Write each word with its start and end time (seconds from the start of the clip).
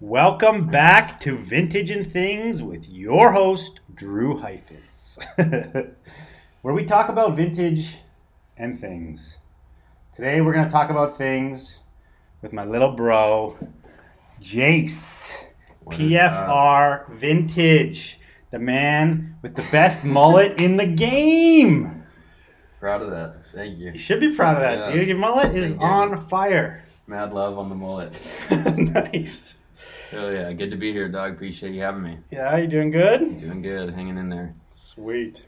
Welcome 0.00 0.66
back 0.66 1.20
to 1.20 1.36
Vintage 1.36 1.90
and 1.90 2.10
Things 2.10 2.62
with 2.62 2.88
your 2.88 3.32
host, 3.32 3.80
Drew 3.94 4.38
Heifetz, 4.38 5.18
where 5.36 6.74
we 6.74 6.84
talk 6.84 7.10
about 7.10 7.36
vintage 7.36 7.96
and 8.56 8.80
things. 8.80 9.36
Today 10.16 10.40
we're 10.40 10.54
going 10.54 10.64
to 10.64 10.70
talk 10.70 10.88
about 10.90 11.18
things 11.18 11.76
with 12.40 12.52
my 12.54 12.64
little 12.64 12.92
bro, 12.92 13.58
Jase. 14.40 15.36
PFR 15.86 17.10
Vintage, 17.16 18.18
the 18.52 18.58
man 18.58 19.36
with 19.42 19.54
the 19.56 19.64
best 19.72 20.04
mullet 20.04 20.60
in 20.60 20.76
the 20.76 20.86
game. 20.86 22.04
Proud 22.78 23.02
of 23.02 23.10
that. 23.10 23.42
Thank 23.52 23.78
you. 23.78 23.90
You 23.90 23.98
should 23.98 24.20
be 24.20 24.34
proud 24.34 24.54
of 24.56 24.62
that, 24.62 24.78
Yeah. 24.78 24.92
dude. 24.94 25.08
Your 25.08 25.18
mullet 25.18 25.54
is 25.54 25.72
you. 25.72 25.78
on 25.80 26.20
fire. 26.28 26.84
Mad 27.06 27.32
love 27.32 27.58
on 27.58 27.68
the 27.68 27.74
mullet. 27.74 28.14
nice. 28.76 29.54
Hell 30.10 30.32
yeah. 30.32 30.52
Good 30.52 30.72
to 30.72 30.76
be 30.76 30.92
here, 30.92 31.08
dog. 31.08 31.34
Appreciate 31.34 31.72
you 31.72 31.82
having 31.82 32.02
me. 32.02 32.18
Yeah, 32.32 32.56
you 32.56 32.66
doing 32.66 32.90
good? 32.90 33.40
Doing 33.40 33.62
good. 33.62 33.94
Hanging 33.94 34.18
in 34.18 34.28
there. 34.28 34.52
Sweet. 34.72 35.42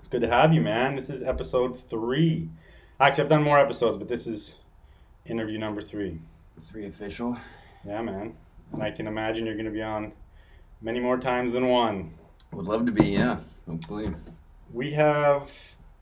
It's 0.00 0.08
good 0.08 0.22
to 0.22 0.28
have 0.28 0.52
you, 0.52 0.60
man. 0.60 0.96
This 0.96 1.08
is 1.08 1.22
episode 1.22 1.80
three. 1.88 2.48
Actually, 2.98 3.24
I've 3.24 3.30
done 3.30 3.44
more 3.44 3.60
episodes, 3.60 3.96
but 3.96 4.08
this 4.08 4.26
is 4.26 4.56
interview 5.24 5.58
number 5.58 5.80
three. 5.80 6.20
Three 6.68 6.88
official. 6.88 7.38
Yeah, 7.86 8.02
man. 8.02 8.34
And 8.72 8.82
I 8.82 8.90
can 8.90 9.06
imagine 9.06 9.46
you're 9.46 9.54
going 9.54 9.66
to 9.66 9.70
be 9.70 9.82
on 9.82 10.10
many 10.82 10.98
more 10.98 11.16
times 11.16 11.52
than 11.52 11.68
one. 11.68 12.12
Would 12.54 12.66
love 12.66 12.86
to 12.86 12.92
be, 12.92 13.04
yeah. 13.10 13.36
Hopefully. 13.68 14.12
We 14.72 14.90
have 14.94 15.52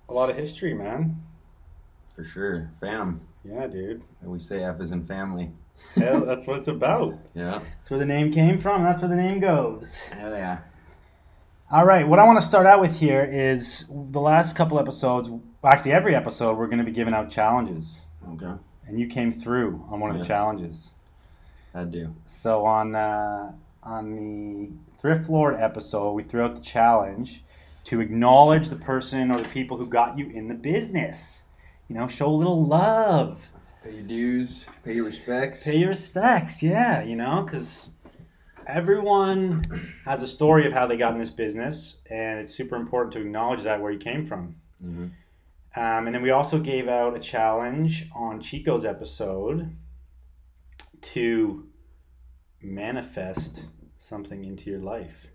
a 0.09 0.15
lot 0.15 0.31
of 0.31 0.37
history, 0.37 0.73
man. 0.73 1.23
For 2.17 2.25
sure. 2.25 2.71
Fam. 2.81 3.21
Yeah, 3.45 3.67
dude. 3.67 4.01
We 4.23 4.39
say 4.39 4.65
F 4.65 4.81
is 4.81 4.93
in 4.93 5.05
family. 5.05 5.51
Hell, 5.95 6.25
that's 6.25 6.47
what 6.47 6.59
it's 6.59 6.69
about. 6.69 7.19
Yeah. 7.35 7.61
That's 7.79 7.91
where 7.91 7.99
the 7.99 8.07
name 8.07 8.33
came 8.33 8.59
from. 8.59 8.83
That's 8.83 9.01
where 9.01 9.09
the 9.09 9.17
name 9.17 9.41
goes. 9.41 9.97
Hell 9.97 10.33
yeah. 10.33 10.59
All 11.71 11.85
right, 11.85 12.07
what 12.07 12.19
I 12.19 12.25
want 12.25 12.39
to 12.39 12.45
start 12.45 12.67
out 12.67 12.81
with 12.81 12.99
here 12.99 13.25
is 13.25 13.85
the 13.89 14.21
last 14.21 14.55
couple 14.55 14.79
episodes, 14.79 15.31
actually, 15.65 15.93
every 15.93 16.15
episode, 16.15 16.57
we're 16.57 16.67
going 16.67 16.79
to 16.79 16.85
be 16.85 16.93
giving 16.93 17.15
out 17.15 17.31
challenges. 17.31 17.97
Okay. 18.33 18.53
And 18.87 19.01
you 19.01 19.07
came 19.07 19.33
through 19.33 19.85
on 19.89 19.99
one 19.99 20.11
of 20.11 20.19
the 20.19 20.25
challenges. 20.25 20.91
I 21.75 21.85
do. 21.85 22.15
So 22.27 22.65
on 22.65 22.95
uh, 22.95 23.53
on 23.83 24.11
the 24.15 24.71
Thrift 25.01 25.29
Lord 25.29 25.57
episode, 25.57 26.13
we 26.13 26.23
threw 26.23 26.43
out 26.43 26.55
the 26.55 26.61
challenge 26.61 27.43
to 27.85 28.01
acknowledge 28.01 28.69
the 28.69 28.77
person 28.77 29.31
or 29.31 29.43
the 29.43 29.49
people 29.49 29.77
who 29.77 29.87
got 29.87 30.19
you 30.19 30.29
in 30.31 30.49
the 30.49 30.55
business. 30.55 31.43
You 31.89 31.97
know, 31.97 32.09
show 32.09 32.29
a 32.29 32.31
little 32.31 32.65
love, 32.65 33.51
Pay 33.85 33.93
your 33.97 34.03
dues. 34.03 34.65
Pay 34.83 34.95
your 34.95 35.05
respects. 35.05 35.63
pay 35.63 35.77
your 35.77 35.91
respects. 35.91 36.63
Yeah, 36.63 37.03
you 37.03 37.17
know, 37.17 37.43
because 37.43 37.91
everyone 38.67 39.93
has 40.07 40.23
a 40.23 40.27
story 40.27 40.67
of 40.67 40.73
how 40.73 40.87
they 40.87 40.97
got 40.97 41.13
in 41.13 41.19
this 41.19 41.29
business, 41.31 41.97
and 42.11 42.41
it's 42.41 42.55
super 42.55 42.77
important 42.77 43.13
to 43.13 43.21
acknowledge 43.21 43.63
that 43.63 43.81
where 43.83 43.93
you 43.93 43.99
came 43.99 44.25
from. 44.25 44.57
Mhm. 44.83 45.11
Um, 45.77 46.07
and 46.07 46.15
then 46.15 46.23
we 46.23 46.31
also 46.31 46.59
gave 46.61 46.89
out 46.89 47.15
a 47.17 47.19
challenge 47.21 48.09
on 48.15 48.41
Chico's 48.41 48.85
episode 48.85 49.77
to 51.03 51.69
manifest 52.63 53.67
something 53.99 54.45
into 54.45 54.71
your 54.71 54.81
life. 54.81 55.27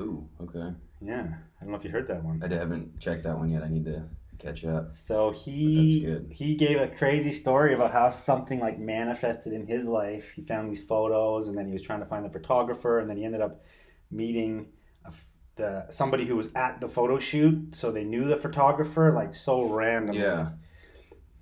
Ooh, 0.00 0.28
okay. 0.40 0.74
Yeah, 1.00 1.26
I 1.60 1.64
don't 1.64 1.70
know 1.70 1.76
if 1.76 1.84
you 1.84 1.90
heard 1.90 2.08
that 2.08 2.24
one. 2.24 2.42
I 2.42 2.48
haven't 2.52 2.98
checked 2.98 3.22
that 3.24 3.38
one 3.38 3.50
yet. 3.50 3.62
I 3.62 3.68
need 3.68 3.84
to 3.84 4.08
catch 4.38 4.64
up. 4.64 4.94
So 4.94 5.30
he 5.30 6.18
he 6.30 6.54
gave 6.56 6.78
a 6.80 6.88
crazy 6.88 7.32
story 7.32 7.74
about 7.74 7.92
how 7.92 8.10
something 8.10 8.60
like 8.60 8.78
manifested 8.78 9.52
in 9.52 9.66
his 9.66 9.86
life. 9.86 10.30
He 10.32 10.42
found 10.42 10.70
these 10.70 10.80
photos, 10.80 11.48
and 11.48 11.56
then 11.56 11.66
he 11.66 11.72
was 11.72 11.82
trying 11.82 12.00
to 12.00 12.06
find 12.06 12.24
the 12.24 12.30
photographer, 12.30 12.98
and 12.98 13.08
then 13.08 13.16
he 13.16 13.24
ended 13.24 13.40
up 13.40 13.62
meeting 14.10 14.68
a 15.04 15.12
the 15.56 15.86
somebody 15.90 16.24
who 16.26 16.36
was 16.36 16.48
at 16.56 16.80
the 16.80 16.88
photo 16.88 17.18
shoot, 17.18 17.74
so 17.76 17.92
they 17.92 18.04
knew 18.04 18.24
the 18.24 18.36
photographer. 18.36 19.12
Like 19.12 19.34
so 19.34 19.62
random. 19.62 20.16
Yeah. 20.16 20.50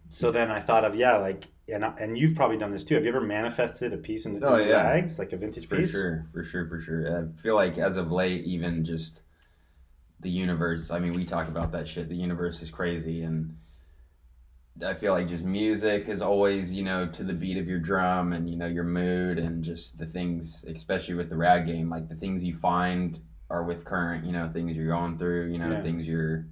So 0.09 0.31
then 0.31 0.51
I 0.51 0.61
thought 0.61 0.85
of 0.85 0.95
yeah, 0.95 1.17
like 1.17 1.47
and 1.69 1.85
I- 1.85 1.95
and 1.99 2.19
you've 2.19 2.35
probably 2.35 2.59
done 2.59 2.73
this 2.73 2.85
too. 2.85 2.95
Have 2.95 3.05
you 3.05 3.09
ever 3.09 3.21
manifested 3.23 3.93
a 3.95 3.97
piece 3.97 4.27
in 4.27 4.39
the, 4.39 4.47
Oh, 4.47 4.57
in 4.57 4.69
yeah. 4.69 4.83
rags, 4.83 5.19
like 5.19 5.33
a 5.33 5.37
vintage 5.39 5.67
For 5.69 5.77
piece? 5.79 5.93
For 5.93 5.99
sure, 5.99 6.27
for 6.33 6.45
sure, 6.45 6.69
for 6.69 6.81
sure. 6.83 7.19
I 7.39 7.41
feel 7.43 7.55
like 7.55 7.79
as 7.79 7.97
of 7.97 8.13
late, 8.13 8.45
even 8.45 8.85
just 8.85 9.22
the 10.23 10.31
universe. 10.31 10.91
I 10.91 10.99
mean, 10.99 11.13
we 11.13 11.25
talk 11.25 11.49
about 11.49 11.73
that 11.73 11.89
shit. 11.89 12.09
The 12.09 12.17
universe 12.17 12.63
is 12.63 12.71
crazy, 12.71 13.23
and 13.23 13.57
I 14.85 14.95
feel 14.95 15.13
like 15.13 15.29
just 15.29 15.45
music 15.45 16.09
is 16.09 16.23
always, 16.23 16.73
you 16.73 16.83
know, 16.83 17.07
to 17.09 17.25
the 17.25 17.33
beat 17.33 17.59
of 17.59 17.69
your 17.69 17.79
drum, 17.81 18.33
and 18.33 18.49
you 18.49 18.57
know 18.57 18.67
your 18.67 18.85
mood, 18.85 19.39
and 19.39 19.63
just 19.63 19.99
the 19.99 20.07
things, 20.07 20.65
especially 20.69 21.15
with 21.15 21.29
the 21.29 21.37
rag 21.37 21.67
game, 21.67 21.91
like 21.91 22.09
the 22.09 22.15
things 22.15 22.43
you 22.43 22.57
find 22.57 23.21
are 23.51 23.65
with 23.65 23.85
current, 23.85 24.25
you 24.25 24.33
know, 24.33 24.49
things 24.53 24.77
you're 24.77 24.89
going 24.89 25.19
through, 25.19 25.51
you 25.53 25.59
know, 25.59 25.73
Yeah. 25.73 25.83
things 25.83 26.07
your 26.07 26.47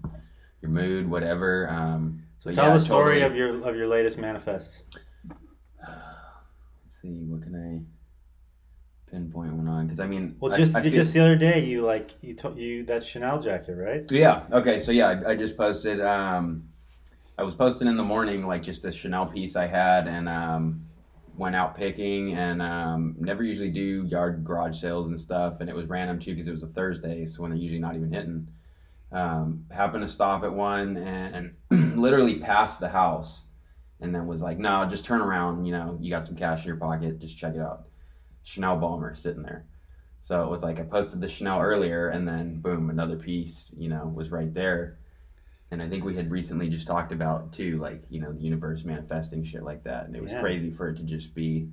your 0.61 0.71
mood, 0.71 1.09
whatever. 1.09 1.67
Um, 1.71 2.23
So 2.39 2.53
tell 2.53 2.67
yeah, 2.67 2.73
the 2.75 2.81
story 2.81 3.21
totally. 3.21 3.23
of 3.23 3.35
your 3.37 3.69
of 3.69 3.77
your 3.77 3.87
latest 3.87 4.19
manifest. 4.19 4.83
Let's 5.81 7.01
see, 7.01 7.25
what 7.25 7.43
can 7.43 7.55
I 7.55 8.00
pinpoint 9.11 9.53
one 9.53 9.69
on? 9.69 9.87
Because 9.87 10.01
I 10.01 10.07
mean, 10.07 10.37
Well, 10.41 10.57
just 10.57 10.75
I 10.77 10.83
feel- 10.83 10.93
just 10.93 11.13
the 11.13 11.21
other 11.21 11.37
day 11.37 11.65
you 11.65 11.85
like 11.85 12.11
you 12.21 12.35
told 12.35 12.59
you 12.59 12.85
that 12.87 13.03
Chanel 13.03 13.41
jacket, 13.43 13.75
right? 13.77 14.03
Yeah. 14.11 14.45
Okay. 14.53 14.81
So 14.81 14.93
yeah, 14.93 15.09
I, 15.27 15.31
I 15.31 15.37
just 15.37 15.57
posted. 15.57 16.01
Um, 16.01 16.69
I 17.39 17.43
was 17.43 17.55
posting 17.55 17.89
in 17.89 17.97
the 17.97 18.03
morning, 18.05 18.47
like 18.47 18.63
just 18.63 18.85
a 18.85 18.93
Chanel 18.93 19.27
piece 19.27 19.57
I 19.57 19.67
had, 19.67 20.07
and 20.07 20.29
um, 20.29 20.87
went 21.37 21.57
out 21.57 21.75
picking, 21.77 22.35
and 22.35 22.61
um, 22.61 23.17
never 23.19 23.43
usually 23.43 23.71
do 23.71 24.05
yard 24.07 24.45
garage 24.45 24.79
sales 24.81 25.09
and 25.09 25.19
stuff, 25.21 25.61
and 25.61 25.71
it 25.71 25.75
was 25.75 25.87
random 25.87 26.19
too 26.21 26.33
because 26.35 26.49
it 26.49 26.53
was 26.53 26.63
a 26.63 26.69
Thursday, 26.69 27.27
so 27.27 27.41
when 27.43 27.51
they're 27.51 27.59
usually 27.61 27.81
not 27.81 27.95
even 27.97 28.13
hitting. 28.13 28.47
Um, 29.13 29.65
happened 29.73 30.07
to 30.07 30.13
stop 30.13 30.45
at 30.45 30.53
one 30.53 30.97
and, 30.97 31.55
and 31.71 31.97
literally 32.01 32.39
passed 32.39 32.79
the 32.79 32.89
house, 32.91 33.43
and 34.01 34.15
then 34.15 34.27
was 34.27 34.41
like, 34.43 34.59
"No, 34.59 34.85
just 34.87 35.05
turn 35.05 35.21
around. 35.21 35.65
You 35.65 35.73
know, 35.73 35.99
you 36.01 36.11
got 36.11 36.25
some 36.27 36.37
cash 36.37 36.61
in 36.61 36.67
your 36.69 36.77
pocket. 36.77 37.19
Just 37.19 37.37
check 37.37 37.55
it 37.55 37.61
out." 37.61 37.87
Chanel 38.51 38.77
bomber 38.77 39.15
sitting 39.15 39.43
there. 39.43 39.65
So 40.23 40.43
it 40.43 40.51
was 40.51 40.63
like 40.63 40.81
I 40.81 40.83
posted 40.83 41.21
the 41.21 41.29
Chanel 41.29 41.61
earlier, 41.61 42.09
and 42.09 42.27
then 42.27 42.61
boom, 42.61 42.91
another 42.91 43.17
piece, 43.17 43.73
you 43.77 43.89
know, 43.89 44.11
was 44.15 44.31
right 44.31 44.53
there. 44.53 44.99
And 45.71 45.81
I 45.81 45.89
think 45.89 46.05
we 46.05 46.17
had 46.17 46.31
recently 46.33 46.69
just 46.69 46.87
talked 46.87 47.13
about 47.13 47.53
too, 47.53 47.79
like 47.79 48.03
you 48.11 48.21
know, 48.21 48.33
the 48.33 48.41
universe 48.41 48.85
manifesting 48.85 49.45
shit 49.45 49.63
like 49.63 49.85
that, 49.85 50.07
and 50.07 50.17
it 50.17 50.23
was 50.23 50.33
Yeah. 50.33 50.41
crazy 50.41 50.71
for 50.73 50.89
it 50.89 50.97
to 50.97 51.05
just 51.05 51.33
be. 51.35 51.71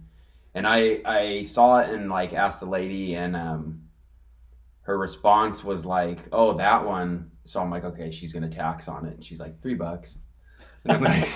And 0.54 0.68
I 0.68 1.02
I 1.04 1.44
saw 1.44 1.80
it 1.80 1.90
and 1.90 2.10
like 2.10 2.34
asked 2.34 2.60
the 2.60 2.68
lady, 2.68 3.16
and 3.16 3.36
um, 3.36 3.82
her 4.82 4.98
response 4.98 5.64
was 5.64 5.86
like, 5.86 6.20
"Oh, 6.32 6.54
that 6.58 6.86
one." 6.86 7.32
So 7.44 7.60
I'm 7.60 7.72
like, 7.72 7.84
"Okay, 7.86 8.12
she's 8.12 8.34
gonna 8.34 8.50
tax 8.50 8.88
on 8.88 9.06
it." 9.08 9.16
And 9.16 9.26
she's 9.26 9.40
like, 9.40 9.62
three 9.62 9.76
bucks." 9.76 10.18
And 10.84 10.94
I'm 10.94 11.04
like, 11.04 11.28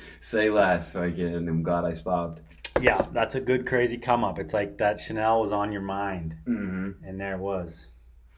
"Say 0.20 0.50
less." 0.50 0.92
So 0.92 1.02
I 1.02 1.10
get, 1.10 1.32
and 1.32 1.48
I'm 1.48 1.62
glad 1.62 1.84
I 1.84 1.94
stopped. 1.94 2.40
Yeah, 2.82 3.00
that's 3.12 3.34
a 3.36 3.40
good 3.40 3.66
crazy 3.66 3.96
come 3.98 4.24
up. 4.24 4.38
It's 4.38 4.52
like 4.52 4.78
that 4.78 4.98
Chanel 4.98 5.40
was 5.40 5.52
on 5.52 5.72
your 5.72 5.82
mind, 5.82 6.36
Mm-hmm. 6.46 7.04
and 7.04 7.20
there 7.20 7.34
it 7.34 7.40
was. 7.40 7.88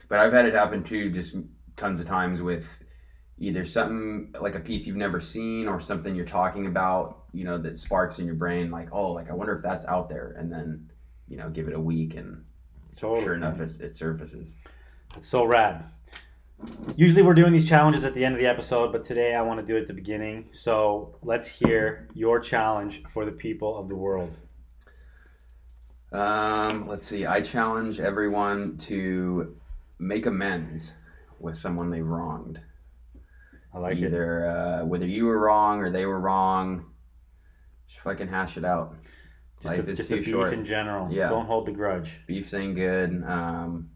But 0.09 0.19
I've 0.21 0.33
had 0.33 0.47
it 0.47 0.55
happen 0.55 0.85
too, 0.85 1.11
just 1.11 1.35
tons 1.77 1.99
of 2.01 2.07
times 2.07 2.41
with 2.43 2.65
either 3.39 3.65
something 3.67 4.33
like 4.41 4.55
a 4.55 4.61
piece 4.61 4.87
you've 4.87 4.97
never 4.97 5.21
seen 5.21 5.67
or 5.67 5.81
something 5.81 6.15
you're 6.15 6.25
talking 6.27 6.67
about, 6.67 7.25
you 7.33 7.45
know, 7.45 7.59
that 7.59 7.77
sparks 7.79 8.19
in 8.19 8.27
your 8.27 8.35
brain, 8.37 8.71
like, 8.71 8.89
oh, 8.93 9.11
like 9.13 9.31
I 9.31 9.35
wonder 9.35 9.57
if 9.57 9.63
that's 9.63 9.85
out 9.87 10.09
there, 10.09 10.37
and 10.39 10.53
then, 10.53 10.91
you 11.27 11.37
know, 11.37 11.49
give 11.51 11.67
it 11.67 11.75
a 11.75 11.81
week, 11.81 12.15
and 12.15 12.45
Totally. 12.97 13.25
sure 13.25 13.35
enough, 13.35 13.59
it's, 13.61 13.79
it 13.81 13.97
surfaces. 13.97 14.53
It's 15.17 15.27
so 15.27 15.45
rad. 15.45 15.85
Usually 16.97 17.23
we're 17.23 17.35
doing 17.35 17.53
these 17.53 17.69
challenges 17.69 18.05
at 18.05 18.15
the 18.15 18.25
end 18.25 18.35
of 18.35 18.41
the 18.41 18.47
episode, 18.47 18.93
but 18.93 19.05
today 19.05 19.35
I 19.35 19.43
want 19.43 19.61
to 19.61 19.67
do 19.67 19.77
it 19.77 19.83
at 19.83 19.87
the 19.89 19.95
beginning. 19.95 20.49
So 20.53 21.17
let's 21.23 21.49
hear 21.49 22.09
your 22.15 22.41
challenge 22.41 23.03
for 23.09 23.25
the 23.25 23.33
people 23.33 23.77
of 23.77 23.89
the 23.89 23.97
world. 23.97 24.37
Um, 26.13 26.87
let's 26.87 27.07
see. 27.07 27.27
I 27.27 27.41
challenge 27.41 27.99
everyone 27.99 28.79
to 28.79 29.57
make 29.99 30.27
amends 30.27 30.93
with 31.41 31.57
someone 31.57 31.91
they've 31.91 32.07
wronged. 32.07 32.61
I 33.75 33.79
like 33.79 33.99
it. 33.99 34.05
Either 34.05 34.49
uh, 34.49 34.85
whether 34.85 35.07
you 35.07 35.25
were 35.27 35.39
wrong 35.41 35.81
or 35.81 35.91
they 35.91 36.07
were 36.07 36.21
wrong, 36.21 36.87
just 37.89 38.01
fucking 38.01 38.29
hash 38.29 38.57
it 38.57 38.65
out. 38.65 38.95
Just, 39.61 39.77
Life 39.77 39.89
a, 39.89 39.91
is 39.91 39.99
just 39.99 40.11
too 40.11 40.17
a 40.17 40.19
beef 40.19 40.29
short. 40.29 40.53
in 40.53 40.65
general. 40.65 41.13
Yeah. 41.13 41.29
Don't 41.29 41.47
hold 41.47 41.67
the 41.67 41.73
grudge. 41.73 42.21
beef's 42.29 42.55
ain't 42.55 42.77
good. 42.77 43.25
Um, 43.27 43.91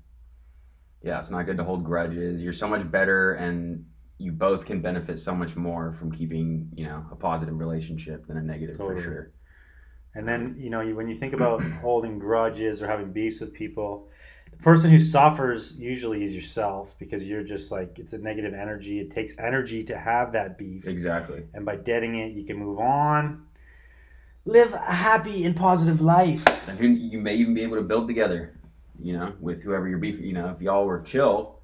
yeah, 1.09 1.19
it's 1.19 1.31
not 1.31 1.47
good 1.47 1.57
to 1.57 1.65
hold 1.65 1.85
grudges. 1.85 2.43
You're 2.43 2.53
so 2.53 2.69
much 2.69 2.89
better, 2.91 3.33
and 3.35 3.87
you 4.19 4.31
both 4.31 4.67
can 4.67 4.83
benefit 4.83 5.19
so 5.19 5.35
much 5.35 5.57
more 5.57 5.93
from 5.93 6.13
keeping, 6.13 6.71
you 6.75 6.85
know, 6.85 7.05
a 7.11 7.17
positive 7.17 7.59
relationship 7.59 8.27
than 8.27 8.37
a 8.37 8.43
negative 8.43 8.77
Totally. 8.77 8.97
for 8.97 9.03
sure. 9.03 9.33
And 10.15 10.29
then, 10.29 10.55
you 10.59 10.71
know, 10.71 10.85
when 10.95 11.09
you 11.09 11.15
think 11.15 11.33
about 11.33 11.63
holding 11.83 12.19
grudges 12.19 12.83
or 12.83 12.89
having 12.89 13.13
beefs 13.13 13.41
with 13.41 13.55
people, 13.55 14.09
the 14.51 14.59
person 14.59 14.91
who 14.91 14.99
suffers 14.99 15.77
usually 15.79 16.23
is 16.25 16.35
yourself 16.35 16.95
because 16.99 17.25
you're 17.25 17.45
just 17.45 17.71
like, 17.71 17.99
it's 17.99 18.13
a 18.13 18.19
negative 18.19 18.53
energy. 18.53 19.01
It 19.01 19.11
takes 19.13 19.33
energy 19.39 19.85
to 19.85 19.97
have 19.97 20.33
that 20.33 20.59
beef. 20.59 20.87
Exactly. 20.87 21.45
And 21.55 21.65
by 21.65 21.77
deading 21.77 22.19
it, 22.19 22.33
you 22.33 22.45
can 22.45 22.57
move 22.59 22.81
on. 22.81 23.47
live 24.45 24.75
a 24.75 24.79
happy 24.79 25.45
and 25.45 25.55
positive 25.55 26.01
life. 26.01 26.45
And 26.69 26.99
you 27.13 27.19
may 27.21 27.37
even 27.37 27.55
be 27.55 27.63
able 27.63 27.77
to 27.77 27.83
build 27.83 28.09
together, 28.09 28.58
you 29.03 29.13
know, 29.13 29.33
with 29.41 29.63
whoever 29.63 29.89
you're 29.89 29.99
beef. 29.99 30.21
You 30.21 30.33
know, 30.33 30.49
if 30.49 30.61
y'all 30.61 30.85
were 30.85 31.01
chill, 31.01 31.61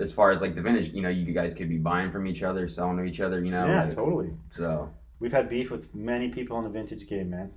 as 0.00 0.12
far 0.12 0.30
as 0.30 0.40
like 0.40 0.54
the 0.54 0.62
vintage, 0.62 0.92
you 0.92 1.02
know, 1.02 1.08
you 1.08 1.32
guys 1.32 1.54
could 1.54 1.68
be 1.68 1.78
buying 1.78 2.10
from 2.10 2.26
each 2.26 2.42
other, 2.42 2.68
selling 2.68 2.96
to 2.98 3.04
each 3.04 3.20
other. 3.20 3.44
You 3.44 3.50
know, 3.50 3.66
yeah, 3.66 3.84
like, 3.84 3.94
totally. 3.94 4.30
So 4.50 4.90
We've 5.18 5.32
had 5.32 5.48
beef 5.48 5.70
with 5.70 5.94
many 5.94 6.28
people 6.28 6.58
in 6.58 6.64
the 6.64 6.70
vintage 6.70 7.06
game, 7.06 7.30
man. 7.30 7.52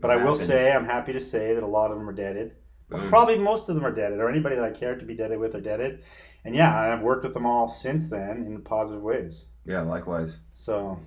But 0.00 0.10
I 0.10 0.16
will 0.16 0.32
happens. 0.32 0.46
say, 0.46 0.72
I'm 0.72 0.86
happy 0.86 1.12
to 1.12 1.20
say 1.20 1.54
that 1.54 1.62
a 1.62 1.66
lot 1.66 1.90
of 1.90 1.98
them 1.98 2.08
are 2.08 2.12
deaded. 2.12 2.56
boom. 2.88 3.06
Probably 3.08 3.38
most 3.38 3.68
of 3.68 3.74
them 3.74 3.84
are 3.84 3.92
deaded, 3.92 4.18
or 4.18 4.28
anybody 4.28 4.56
that 4.56 4.64
I 4.64 4.70
care 4.70 4.96
to 4.96 5.04
be 5.04 5.14
deaded 5.14 5.38
with 5.38 5.54
are 5.54 5.60
deaded. 5.60 6.02
And 6.44 6.54
yeah, 6.54 6.92
I've 6.92 7.02
worked 7.02 7.22
with 7.22 7.34
them 7.34 7.46
all 7.46 7.68
since 7.68 8.08
then 8.08 8.44
in 8.46 8.62
positive 8.62 9.02
ways. 9.02 9.46
yeah, 9.66 9.82
likewise. 9.82 10.38
So, 10.54 10.98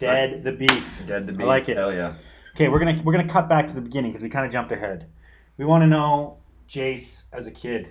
dead 0.00 0.42
the 0.42 0.52
beef. 0.52 1.02
Dead 1.06 1.26
the 1.26 1.32
beef. 1.32 1.42
I 1.42 1.44
like 1.44 1.68
it. 1.68 1.76
Hell 1.76 1.92
yeah. 1.92 2.14
Okay, 2.54 2.68
we're 2.68 2.78
gonna 2.78 3.00
we're 3.04 3.12
gonna 3.12 3.28
cut 3.28 3.48
back 3.48 3.68
to 3.68 3.74
the 3.74 3.80
beginning 3.82 4.12
because 4.12 4.22
we 4.22 4.30
kind 4.30 4.46
of 4.46 4.52
jumped 4.52 4.72
ahead. 4.72 5.06
We 5.56 5.64
want 5.64 5.82
to 5.82 5.86
know 5.86 6.38
Jase 6.66 7.24
as 7.32 7.46
a 7.46 7.50
kid. 7.50 7.88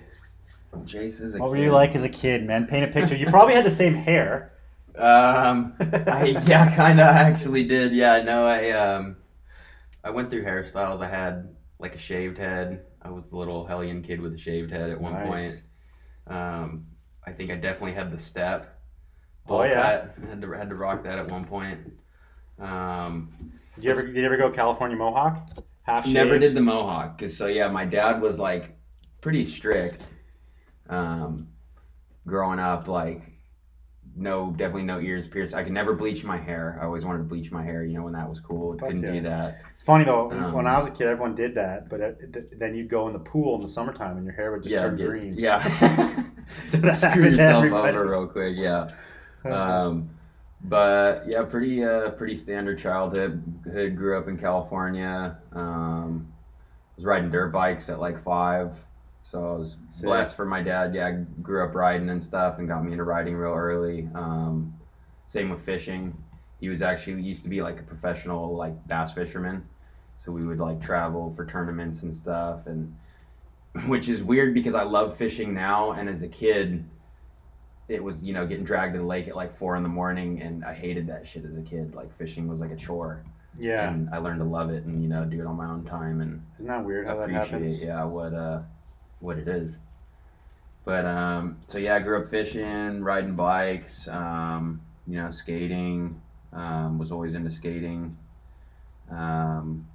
Jase 0.86 1.20
is 1.20 1.36
a 1.36 1.38
What 1.38 1.52
were 1.52 1.58
you 1.58 1.72
like 1.72 1.96
as 1.96 2.04
a 2.04 2.10
kid, 2.10 2.46
man? 2.46 2.66
Paint 2.66 2.86
a 2.86 2.88
picture. 2.88 3.16
You 3.16 3.28
probably 3.28 3.54
had 3.54 3.66
the 3.66 3.72
same 3.72 3.94
hair. 3.94 4.54
Um, 4.98 5.74
I 5.80 6.40
yeah, 6.46 6.76
kind 6.76 7.00
of 7.00 7.08
actually 7.08 7.64
did. 7.64 7.94
Yeah, 7.94 8.22
no, 8.24 8.46
I 8.46 8.72
um, 8.72 9.18
I 10.04 10.10
went 10.10 10.30
through 10.30 10.44
hairstyles. 10.44 11.04
I 11.04 11.10
had 11.10 11.56
like 11.80 11.96
a 11.96 12.00
shaved 12.00 12.38
head. 12.38 12.86
I 13.02 13.10
was 13.10 13.24
the 13.30 13.38
little 13.38 13.66
hellion 13.66 14.02
kid 14.02 14.22
with 14.22 14.34
a 14.34 14.38
shaved 14.38 14.72
head 14.72 14.90
at 14.90 15.00
one 15.00 15.14
Nice. 15.14 15.28
point. 15.28 15.62
Um, 16.38 16.86
I 17.26 17.32
think 17.32 17.52
I 17.52 17.56
definitely 17.56 17.94
had 17.94 18.12
the 18.12 18.20
step. 18.20 18.80
Oh, 19.48 19.64
yeah. 19.64 20.00
cut. 20.00 20.30
had 20.30 20.42
to 20.42 20.52
had 20.52 20.70
to 20.70 20.76
rock 20.76 21.04
that 21.04 21.20
at 21.20 21.30
one 21.30 21.46
point. 21.46 21.80
Um, 22.60 23.34
Did 23.76 23.84
you 23.84 23.92
ever 23.92 24.06
did 24.06 24.16
you 24.16 24.26
ever 24.26 24.38
go 24.38 24.50
California 24.50 24.96
Mohawk? 24.96 25.50
Half 25.84 26.08
never 26.08 26.40
did 26.40 26.56
the 26.56 26.62
mohawk 26.62 27.18
because 27.18 27.36
so 27.36 27.48
yeah, 27.48 27.68
my 27.68 27.86
dad 27.86 28.22
was 28.22 28.40
like 28.40 28.76
pretty 29.22 29.46
strict. 29.46 30.02
Um, 30.90 31.48
growing 32.26 32.60
up, 32.60 32.88
like 32.88 33.22
no, 34.16 34.52
definitely 34.52 34.84
no 34.84 35.00
ears 35.00 35.28
pierced. 35.28 35.56
I 35.56 35.64
could 35.64 35.74
never 35.74 35.94
bleach 35.94 36.24
my 36.24 36.38
hair. 36.38 36.78
I 36.82 36.86
always 36.86 37.04
wanted 37.04 37.20
to 37.20 37.24
bleach 37.26 37.52
my 37.52 37.64
hair. 37.64 37.84
You 37.84 37.98
know 37.98 38.04
when 38.04 38.14
that 38.14 38.30
was 38.30 38.40
cool. 38.40 38.78
Fuck 38.78 38.90
Couldn't 38.90 39.04
yeah. 39.04 39.12
do 39.12 39.22
that. 39.24 39.62
It's 39.76 39.84
funny 39.84 40.06
though. 40.06 40.32
Um, 40.32 40.54
when 40.54 40.68
I 40.68 40.78
was 40.78 40.88
a 40.88 40.92
kid, 40.92 41.08
everyone 41.08 41.36
did 41.36 41.56
that, 41.56 41.90
but 41.90 42.00
it, 42.00 42.34
th- 42.34 42.46
then 42.58 42.76
you'd 42.76 42.90
go 42.90 43.08
in 43.08 43.14
the 43.14 43.20
pool 43.20 43.56
in 43.56 43.62
the 43.62 43.68
summertime 43.68 44.18
and 44.18 44.26
your 44.26 44.36
hair 44.36 44.52
would 44.52 44.64
just 44.64 44.74
yeah, 44.74 44.82
turn 44.82 44.96
get- 44.98 45.08
green. 45.08 45.34
Yeah. 45.38 45.64
so 46.68 46.78
that 46.78 46.98
Screw 47.12 47.26
yourself 47.26 47.66
everybody. 47.66 47.98
over 47.98 48.10
real 48.10 48.28
quick. 48.28 48.56
Yeah. 48.58 48.88
Um, 49.46 50.10
but 50.64 51.26
yeah, 51.28 51.44
pretty 51.44 51.84
uh, 51.84 52.12
pretty 52.12 52.38
standard 52.38 52.80
childhood. 52.80 53.44
Hood 53.66 53.98
grew 53.98 54.18
up 54.18 54.28
in 54.28 54.38
California. 54.38 55.38
Um, 55.52 56.32
was 56.96 57.06
riding 57.06 57.32
dirt 57.32 57.52
bikes 57.52 57.90
at 57.90 58.00
like 58.00 58.24
five, 58.24 58.80
so 59.24 59.40
I 59.40 59.58
was 59.58 59.78
Sick. 59.90 60.06
blessed 60.06 60.36
for 60.36 60.46
my 60.46 60.62
dad. 60.62 60.96
Yeah, 60.96 61.08
I 61.08 61.12
grew 61.42 61.64
up 61.68 61.76
riding 61.76 62.10
and 62.10 62.24
stuff, 62.24 62.60
and 62.60 62.68
got 62.68 62.84
me 62.84 62.92
into 62.94 63.04
riding 63.04 63.36
real 63.36 63.54
early. 63.54 64.08
Um, 64.16 64.74
same 65.26 65.50
with 65.50 65.62
fishing. 65.62 66.16
He 66.60 66.70
was 66.70 66.82
actually 66.82 67.22
used 67.22 67.44
to 67.44 67.50
be 67.50 67.62
like 67.62 67.80
a 67.80 67.84
professional 67.84 68.56
like 68.56 68.88
bass 68.88 69.12
fisherman, 69.12 69.68
so 70.18 70.32
we 70.32 70.46
would 70.46 70.60
like 70.60 70.82
travel 70.82 71.34
for 71.36 71.46
tournaments 71.46 72.04
and 72.04 72.16
stuff, 72.16 72.68
and 72.68 72.96
which 73.88 74.08
is 74.08 74.24
weird 74.24 74.54
because 74.54 74.76
I 74.76 74.84
love 74.84 75.18
fishing 75.18 75.54
now, 75.54 75.92
and 75.92 76.08
as 76.08 76.24
a 76.24 76.30
kid 76.30 76.86
it 77.90 78.04
was 78.04 78.24
you 78.24 78.34
know 78.34 78.46
getting 78.48 78.64
dragged 78.64 78.94
to 78.94 79.00
the 79.00 79.06
lake 79.06 79.28
at 79.28 79.36
like 79.36 79.56
four 79.56 79.76
in 79.76 79.84
the 79.84 79.90
morning 79.90 80.42
and 80.42 80.64
i 80.64 80.74
hated 80.74 81.06
that 81.08 81.28
shit 81.28 81.46
as 81.46 81.58
a 81.58 81.62
kid. 81.62 81.94
Like 81.96 82.16
fishing 82.18 82.48
was 82.48 82.62
like 82.62 82.72
a 82.72 82.76
chore. 82.76 83.24
Yeah, 83.58 83.90
and 83.90 84.10
i 84.12 84.18
learned 84.18 84.40
to 84.40 84.46
love 84.46 84.70
it 84.72 84.84
and 84.86 85.02
you 85.04 85.10
know 85.10 85.26
do 85.26 85.40
it 85.40 85.46
on 85.46 85.56
my 85.56 85.68
own 85.68 85.84
time 85.84 86.22
and 86.22 86.42
isn't 86.56 86.68
that 86.68 86.84
weird 86.84 87.06
how 87.08 87.18
that 87.18 87.30
happens? 87.30 87.82
yeah 87.82 88.04
what 88.04 88.34
uh 88.34 88.62
what 89.20 89.38
it 89.38 89.48
is. 89.48 89.78
But 90.86 91.06
um 91.06 91.58
so 91.68 91.78
yeah 91.78 91.96
i 91.96 92.00
grew 92.00 92.22
up 92.22 92.30
fishing 92.30 93.04
riding 93.04 93.36
bikes 93.36 94.08
um 94.08 94.82
you 95.06 95.18
know 95.22 95.30
skating 95.30 96.20
um 96.52 96.98
was 96.98 97.12
always 97.12 97.34
into 97.36 97.52
skating. 97.52 98.18
Um 99.12 99.88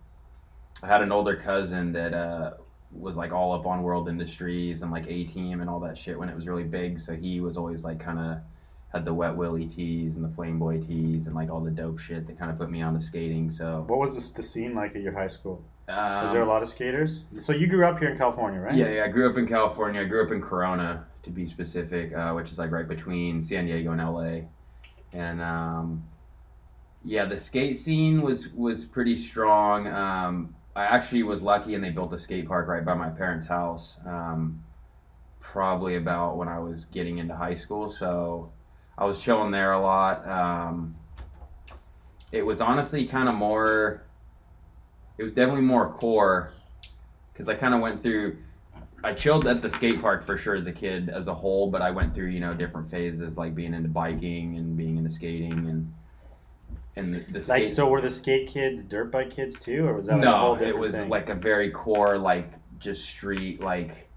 i 0.83 0.87
had 0.87 1.03
an 1.03 1.11
older 1.11 1.37
cousin 1.37 1.93
that 1.93 2.15
uh 2.15 2.53
was 2.91 3.17
like 3.17 3.33
all 3.33 3.53
up 3.53 3.67
on 3.67 3.83
world 3.83 4.09
industries 4.09 4.83
and 4.83 4.91
like 4.91 5.07
a 5.09 5.25
team 5.25 5.61
and 5.61 5.69
all 5.69 5.81
that 5.81 5.97
shit 5.97 6.19
when 6.19 6.29
it 6.29 6.35
was 6.35 6.47
really 6.47 6.65
big 6.65 6.99
so 6.99 7.15
he 7.15 7.41
was 7.41 7.57
always 7.57 7.85
like 7.85 8.01
kind 8.01 8.19
of 8.19 8.39
had 8.93 9.05
the 9.05 9.13
wet 9.13 9.37
willy 9.37 9.67
tees 9.67 10.17
and 10.17 10.25
the 10.25 10.35
flame 10.35 10.59
boy 10.59 10.81
tees 10.81 11.27
and 11.27 11.37
like 11.37 11.51
all 11.51 11.61
the 11.61 11.71
dope 11.71 11.99
shit 11.99 12.27
that 12.27 12.39
kind 12.39 12.51
of 12.51 12.57
put 12.59 12.71
me 12.71 12.81
on 12.81 12.95
onto 12.95 13.05
skating 13.05 13.51
so 13.51 13.85
What 13.87 13.99
was 13.99 14.15
this, 14.15 14.31
the 14.31 14.43
scene 14.43 14.75
like 14.75 14.97
at 14.97 15.03
your 15.03 15.13
high 15.13 15.29
school? 15.29 15.63
um, 15.89 16.23
Was 16.23 16.33
there 16.33 16.41
a 16.43 16.47
lot 16.47 16.63
of 16.63 16.69
skaters? 16.69 17.25
So 17.39 17.53
you 17.53 17.67
grew 17.67 17.85
up 17.85 17.99
here 17.99 18.09
in 18.09 18.17
California, 18.17 18.61
right? 18.61 18.75
Yeah, 18.75 18.89
yeah. 18.89 19.05
I 19.05 19.09
grew 19.09 19.29
up 19.31 19.37
in 19.37 19.47
California. 19.47 20.01
I 20.01 20.05
grew 20.05 20.25
up 20.25 20.33
in 20.33 20.41
Corona, 20.41 21.07
to 21.23 21.31
be 21.31 21.47
specific, 21.47 22.15
uh, 22.15 22.33
which 22.33 22.51
is 22.53 22.59
like 22.59 22.71
right 22.71 22.89
between 22.89 23.43
San 23.43 23.67
Diego 23.67 23.93
and 23.93 24.01
LA. 24.01 24.49
And 25.13 25.41
um, 25.43 26.05
yeah, 27.05 27.25
the 27.27 27.39
skate 27.41 27.79
scene 27.79 28.23
was 28.23 28.49
was 28.49 28.85
pretty 28.85 29.17
strong. 29.17 29.87
Um, 29.87 30.55
I 30.79 30.85
actually 30.85 31.25
was 31.25 31.43
lucky, 31.43 31.75
and 31.75 31.83
they 31.83 31.91
built 31.91 32.13
a 32.13 32.19
skate 32.21 32.47
park 32.47 32.69
right 32.69 32.85
by 32.85 32.95
my 32.95 33.09
parents' 33.09 33.49
house. 33.49 33.97
Um, 34.07 34.63
probably 35.41 35.97
about 35.97 36.37
when 36.37 36.47
I 36.47 36.61
was 36.61 36.85
getting 36.85 37.19
into 37.19 37.35
high 37.35 37.57
school, 37.57 37.91
so 37.91 38.53
I 38.97 39.05
was 39.05 39.21
chilling 39.21 39.51
there 39.51 39.73
a 39.73 39.81
lot. 39.81 40.25
Um, 40.29 40.95
it 42.31 42.47
was 42.47 42.61
honestly 42.61 43.09
kind 43.09 43.29
of 43.29 43.35
more. 43.35 44.05
It 45.19 45.25
was 45.25 45.33
definitely 45.33 45.63
more 45.63 45.95
core 45.95 46.53
because 47.33 47.49
I 47.49 47.57
kind 47.57 47.75
of 47.75 47.81
went 47.81 48.01
through. 48.01 48.39
I 49.03 49.15
chilled 49.15 49.49
at 49.49 49.63
the 49.63 49.73
skate 49.73 50.01
park 50.01 50.25
for 50.25 50.39
sure 50.39 50.55
as 50.55 50.69
a 50.69 50.73
kid 50.73 51.09
as 51.09 51.27
a 51.27 51.35
whole, 51.35 51.73
but 51.73 51.83
I 51.83 51.91
went 51.91 52.15
through 52.15 52.29
you 52.29 52.39
know 52.39 52.55
different 52.55 52.89
phases 52.89 53.37
like 53.37 53.53
being 53.53 53.75
into 53.75 53.89
biking 53.89 54.57
and 54.57 54.77
being 54.77 54.97
into 54.97 55.11
skating 55.11 55.53
and 55.69 55.93
and 56.97 57.15
the, 57.15 57.21
the 57.41 57.45
Like, 57.49 57.67
so 57.67 57.89
were 57.89 58.01
the 58.01 58.11
skate 58.11 58.49
kids 58.49 58.83
dirt 58.83 59.11
bike 59.13 59.31
kids 59.31 59.57
too, 59.57 59.87
or 59.87 59.95
was 59.95 60.07
that 60.07 60.21
like 60.21 60.33
a 60.33 60.37
whole 60.39 60.55
no, 60.55 60.59
different 60.59 60.77
it 60.77 60.79
was 60.79 60.93
thing? 60.93 61.09
like 61.09 61.29
a 61.31 61.35
very 61.35 61.71
core 61.71 62.19
like 62.19 62.53
just 62.79 63.05
street 63.05 63.61
like. 63.61 64.09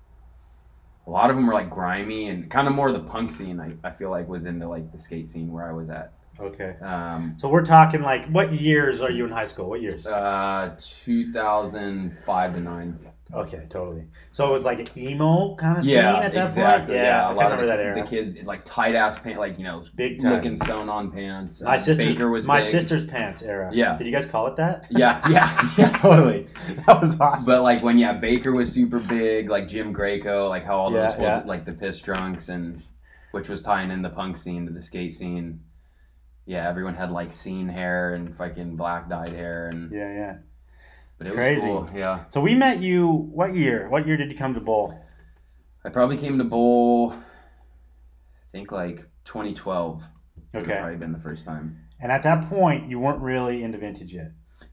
A 1.07 1.09
lot 1.09 1.29
of 1.29 1.35
them 1.35 1.47
were 1.47 1.53
like 1.53 1.69
grimy 1.69 2.29
and 2.29 2.49
kind 2.49 2.67
of 2.67 2.73
more 2.75 2.91
the 2.91 2.99
punk 2.99 3.31
scene. 3.33 3.59
I, 3.59 3.73
I 3.83 3.91
feel 3.91 4.09
like 4.11 4.27
was 4.27 4.45
into 4.45 4.67
like 4.67 4.91
the 4.91 4.99
skate 4.99 5.29
scene 5.29 5.51
where 5.51 5.67
I 5.67 5.73
was 5.73 5.89
at. 5.89 6.13
okay. 6.39 6.75
Um, 6.81 7.37
So 7.37 7.49
we're 7.49 7.65
talking 7.65 8.01
like, 8.01 8.25
what 8.27 8.53
years 8.53 9.01
are 9.01 9.11
you 9.11 9.25
in 9.25 9.31
high 9.31 9.45
school? 9.45 9.69
What 9.69 9.81
years? 9.81 10.05
uh, 10.05 10.75
2005 11.05 12.53
to 12.53 12.59
nine. 12.59 12.99
Okay, 13.33 13.65
totally. 13.69 14.05
So 14.31 14.47
it 14.49 14.51
was 14.51 14.63
like 14.63 14.79
an 14.79 14.87
emo 14.97 15.55
kind 15.55 15.77
of 15.77 15.85
Yeah, 15.85 16.15
scene 16.15 16.23
at 16.23 16.33
that 16.33 16.47
exactly. 16.49 16.85
point. 16.95 17.03
Yeah, 17.05 17.27
I 17.27 17.31
a 17.31 17.35
lot 17.35 17.51
of 17.51 17.59
remember 17.59 17.61
the, 17.61 17.67
that 17.67 17.79
era. 17.79 18.01
the 18.01 18.07
kids 18.07 18.35
like 18.43 18.65
tight 18.65 18.95
ass 18.95 19.17
pants, 19.19 19.39
like 19.39 19.57
you 19.57 19.63
know, 19.63 19.83
Big 19.95 20.21
time. 20.21 20.33
looking 20.33 20.57
sewn 20.57 20.89
on 20.89 21.11
pants. 21.11 21.61
my 21.61 21.77
sister's 21.77 22.17
was 22.17 22.45
my 22.45 22.61
big. 22.61 22.69
sister's 22.69 23.05
pants 23.05 23.41
era. 23.41 23.69
Yeah. 23.73 23.97
Did 23.97 24.07
you 24.07 24.13
guys 24.13 24.25
call 24.25 24.47
it 24.47 24.55
that? 24.57 24.87
Yeah, 24.89 25.21
yeah, 25.29 25.69
yeah, 25.77 25.89
totally. 25.97 26.47
that 26.87 26.99
was 27.01 27.19
awesome. 27.19 27.45
But 27.45 27.61
like 27.63 27.81
when 27.83 27.97
yeah, 27.97 28.13
Baker 28.13 28.51
was 28.51 28.71
super 28.71 28.99
big, 28.99 29.49
like 29.49 29.67
Jim 29.67 29.93
Greco, 29.93 30.49
like 30.49 30.65
how 30.65 30.77
all 30.77 30.91
Yeah, 30.93 31.07
those 31.07 31.15
was 31.17 31.21
yeah. 31.23 31.43
like 31.45 31.65
the 31.65 31.73
Piss 31.73 32.01
Drunx 32.01 32.49
and 32.49 32.83
which 33.31 33.47
was 33.47 33.61
tying 33.61 33.91
in 33.91 34.01
the 34.01 34.09
punk 34.09 34.35
scene 34.35 34.65
to 34.65 34.73
the 34.73 34.81
skate 34.81 35.15
scene. 35.15 35.61
Yeah, 36.45 36.67
everyone 36.67 36.95
had 36.95 37.11
like 37.11 37.33
scene 37.33 37.69
hair 37.69 38.13
and 38.15 38.35
fucking 38.35 38.75
black 38.75 39.07
dyed 39.07 39.31
hair 39.33 39.69
and 39.69 39.91
yeah, 39.91 40.13
yeah. 40.13 40.33
But 41.21 41.27
it 41.27 41.35
was 41.35 41.37
Crazy. 41.37 41.67
cool. 41.67 41.87
Yeah. 41.93 42.23
So 42.29 42.41
we 42.41 42.55
met 42.55 42.81
you. 42.81 43.07
What 43.07 43.53
year? 43.53 43.87
What 43.89 44.07
year 44.07 44.17
did 44.17 44.31
you 44.31 44.37
come 44.37 44.55
to 44.55 44.59
bowl? 44.59 44.99
I 45.85 45.89
probably 45.89 46.17
came 46.17 46.39
to 46.39 46.43
bowl 46.43 47.13
I 47.13 48.51
think 48.51 48.71
like 48.71 49.05
2012. 49.25 50.01
Okay. 50.55 50.73
probably 50.79 50.97
been 50.97 51.11
the 51.13 51.19
first 51.19 51.45
time. 51.45 51.77
And 51.99 52.11
at 52.11 52.23
that 52.23 52.49
point, 52.49 52.89
you 52.89 52.99
weren't 52.99 53.21
really 53.21 53.63
into 53.63 53.77
vintage 53.77 54.11
yet. 54.13 54.31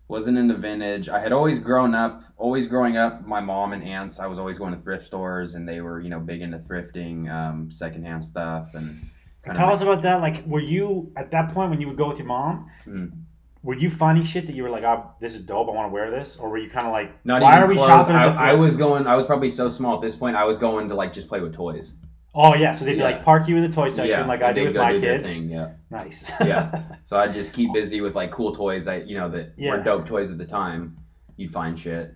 wasn't 0.09 0.39
into 0.39 0.55
vintage. 0.57 1.11
I 1.11 1.21
had 1.21 1.33
always 1.33 1.59
grown 1.59 1.95
up, 1.95 2.23
always 2.39 2.67
growing 2.67 2.97
up. 2.97 3.27
My 3.27 3.41
mom 3.41 3.75
and 3.75 3.85
aunts, 3.85 4.19
I 4.19 4.27
was 4.27 4.39
always 4.39 4.57
going 4.57 4.75
to 4.75 4.81
thrift 4.81 5.05
stores, 5.05 5.55
and 5.55 5.69
they 5.69 5.83
were, 5.83 6.01
you 6.01 6.09
know, 6.09 6.19
big 6.19 6.41
into 6.41 6.59
thrifting, 6.61 7.31
um, 7.31 7.71
secondhand 7.71 8.25
stuff, 8.25 8.71
and 8.73 9.07
Tell 9.55 9.69
of. 9.69 9.75
us 9.77 9.83
about 9.83 10.01
that. 10.03 10.21
Like, 10.23 10.45
were 10.47 10.61
you 10.61 11.13
at 11.17 11.31
that 11.33 11.53
point 11.53 11.69
when 11.71 11.81
you 11.81 11.89
would 11.89 11.99
go 11.99 12.09
with 12.09 12.19
your 12.19 12.27
mom? 12.27 12.71
Mm. 12.87 13.13
Were 13.63 13.75
you 13.75 13.91
finding 13.91 14.25
shit 14.25 14.47
that 14.47 14.55
you 14.55 14.63
were 14.63 14.71
like, 14.71 14.85
"Oh, 14.85 15.11
this 15.21 15.35
is 15.35 15.41
dope. 15.43 15.69
I 15.69 15.73
want 15.73 15.89
to 15.89 15.93
wear 15.93 16.11
this," 16.11 16.37
or 16.37 16.49
were 16.49 16.59
you 16.59 16.71
kind 16.71 16.87
of 16.87 16.93
like, 16.93 17.11
Not 17.25 17.43
"Why 17.43 17.51
even 17.53 17.63
are 17.63 17.67
we 17.67 17.77
shopping?" 17.77 18.15
At 18.15 18.35
the 18.35 18.41
I, 18.41 18.45
I 18.45 18.49
thrift? 18.51 18.61
was 18.63 18.77
going. 18.77 19.07
I 19.07 19.17
was 19.17 19.27
probably 19.27 19.51
so 19.51 19.69
small 19.69 19.97
at 19.97 20.01
this 20.01 20.15
point. 20.17 20.37
I 20.37 20.45
was 20.45 20.59
going 20.59 20.89
to 20.89 20.95
like 20.95 21.13
just 21.13 21.29
play 21.29 21.41
with 21.41 21.55
toys. 21.55 21.93
Oh 22.35 22.55
yeah, 22.55 22.73
so 22.73 22.85
they'd 22.85 22.93
be 22.93 22.99
Yeah. 22.99 23.05
like 23.07 23.25
park 23.25 23.49
you 23.49 23.57
in 23.57 23.63
the 23.63 23.69
toy 23.75 23.89
section, 23.89 24.29
like 24.29 24.43
I 24.43 24.49
and 24.49 24.55
do 24.55 24.61
they'd 24.61 24.67
with 24.69 24.75
go 24.75 24.83
my 24.83 24.93
do 24.93 25.01
their 25.01 25.17
kids. 25.19 25.29
Thing, 25.29 25.51
yeah. 25.51 25.71
Nice. 25.91 26.31
Yeah. 26.41 26.83
So 27.09 27.17
I'd 27.17 27.35
just 27.35 27.53
keep 27.53 27.73
busy 27.75 28.01
with 28.01 28.15
like 28.15 28.31
cool 28.31 28.55
toys 28.55 28.85
that 28.85 29.09
you 29.09 29.17
know 29.19 29.29
that 29.31 29.55
Yeah. 29.57 29.73
were 29.73 29.83
dope 29.83 30.07
toys 30.07 30.31
at 30.31 30.39
the 30.39 30.47
time. 30.47 30.97
You'd 31.37 31.53
find 31.53 31.79
shit. 31.79 32.15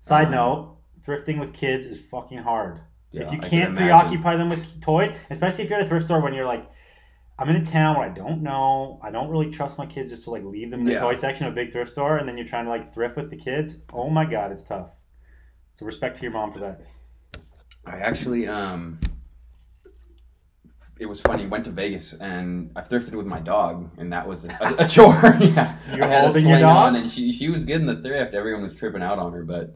Side 0.00 0.26
Um, 0.26 0.32
note: 0.32 0.76
thrifting 1.06 1.38
with 1.38 1.52
kids 1.52 1.84
is 1.84 2.00
fucking 2.00 2.38
hard. 2.38 2.80
Yeah, 3.12 3.22
if 3.22 3.32
you 3.32 3.38
I 3.38 3.40
can 3.42 3.50
can't 3.50 3.68
imagine. 3.78 3.86
preoccupy 3.86 4.36
them 4.36 4.48
with 4.50 4.80
toys, 4.80 5.12
especially 5.30 5.64
if 5.64 5.70
you're 5.70 5.78
at 5.78 5.84
a 5.84 5.88
thrift 5.88 6.06
store 6.06 6.20
when 6.20 6.32
you're 6.34 6.46
like, 6.46 6.68
I'm 7.40 7.48
in 7.48 7.56
a 7.56 7.64
town 7.64 7.96
where 7.96 8.06
I 8.06 8.12
don't 8.12 8.42
know. 8.42 9.00
I 9.02 9.10
don't 9.10 9.30
really 9.30 9.50
trust 9.50 9.78
my 9.78 9.86
kids 9.86 10.10
just 10.10 10.24
to 10.24 10.30
like 10.30 10.44
leave 10.44 10.70
them 10.70 10.80
in 10.80 10.86
the 10.86 10.92
Yeah. 10.92 11.00
toy 11.00 11.14
section 11.14 11.46
of 11.46 11.54
a 11.54 11.56
big 11.56 11.72
thrift 11.72 11.90
store, 11.90 12.18
and 12.18 12.28
then 12.28 12.36
you're 12.36 12.46
trying 12.46 12.66
to 12.66 12.70
like 12.70 12.92
thrift 12.92 13.16
with 13.16 13.30
the 13.30 13.36
kids. 13.36 13.78
Oh 13.92 14.10
my 14.10 14.26
god, 14.26 14.52
it's 14.52 14.62
tough. 14.62 14.90
So 15.76 15.86
respect 15.86 16.16
to 16.18 16.22
your 16.22 16.32
mom 16.32 16.52
for 16.52 16.58
that. 16.58 16.82
I 17.86 17.96
actually, 17.96 18.46
um, 18.46 19.00
it 20.98 21.06
was 21.06 21.22
funny. 21.22 21.46
Went 21.46 21.64
to 21.64 21.70
Vegas 21.70 22.12
and 22.20 22.70
I 22.76 22.82
thrifted 22.82 23.12
with 23.14 23.24
my 23.26 23.40
dog, 23.40 23.90
and 23.96 24.12
that 24.12 24.28
was 24.28 24.44
a, 24.44 24.48
a, 24.60 24.84
a 24.84 24.88
chore. 24.94 25.14
yeah, 25.40 25.76
You're 25.94 26.04
I 26.04 26.08
had 26.08 26.24
a 26.24 26.26
holding 26.26 26.46
your 26.46 26.58
dog? 26.60 26.76
on, 26.94 26.96
and 26.96 27.10
she 27.10 27.32
she 27.32 27.48
was 27.48 27.64
good 27.64 27.76
in 27.80 27.86
the 27.86 27.96
thrift. 28.02 28.34
Everyone 28.34 28.62
was 28.62 28.74
tripping 28.74 29.02
out 29.02 29.18
on 29.18 29.32
her, 29.32 29.44
but 29.44 29.74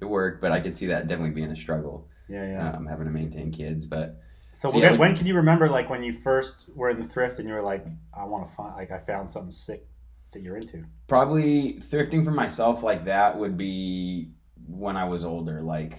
it 0.00 0.04
worked. 0.04 0.40
But 0.40 0.52
I 0.52 0.60
could 0.60 0.72
see 0.74 0.86
that 0.86 1.08
definitely 1.08 1.34
being 1.34 1.50
a 1.50 1.56
struggle, 1.56 2.06
Yeah, 2.28 2.46
yeah. 2.46 2.72
um, 2.74 2.86
having 2.86 3.06
to 3.06 3.12
maintain 3.12 3.50
kids. 3.50 3.86
But 3.86 4.20
so 4.52 4.68
so 4.68 4.74
when, 4.74 4.82
yeah, 4.82 4.98
when 4.98 5.16
can 5.16 5.26
you 5.26 5.34
remember 5.34 5.68
like 5.68 5.90
when 5.90 6.02
you 6.02 6.12
first 6.12 6.66
were 6.74 6.90
in 6.90 7.00
the 7.00 7.08
thrift 7.08 7.38
and 7.38 7.48
you 7.48 7.54
were 7.54 7.62
like, 7.62 7.84
I 8.16 8.24
want 8.24 8.48
to 8.48 8.54
find 8.54 8.74
like 8.76 8.90
I 8.90 8.98
found 8.98 9.30
something 9.30 9.50
sick 9.50 9.86
that 10.32 10.42
you're 10.42 10.56
into. 10.56 10.84
probably 11.08 11.82
thrifting 11.90 12.24
for 12.24 12.30
myself 12.30 12.82
like 12.82 13.04
that 13.04 13.38
would 13.38 13.56
be 13.56 14.30
when 14.66 14.96
I 14.96 15.04
was 15.04 15.24
older, 15.24 15.62
like 15.62 15.98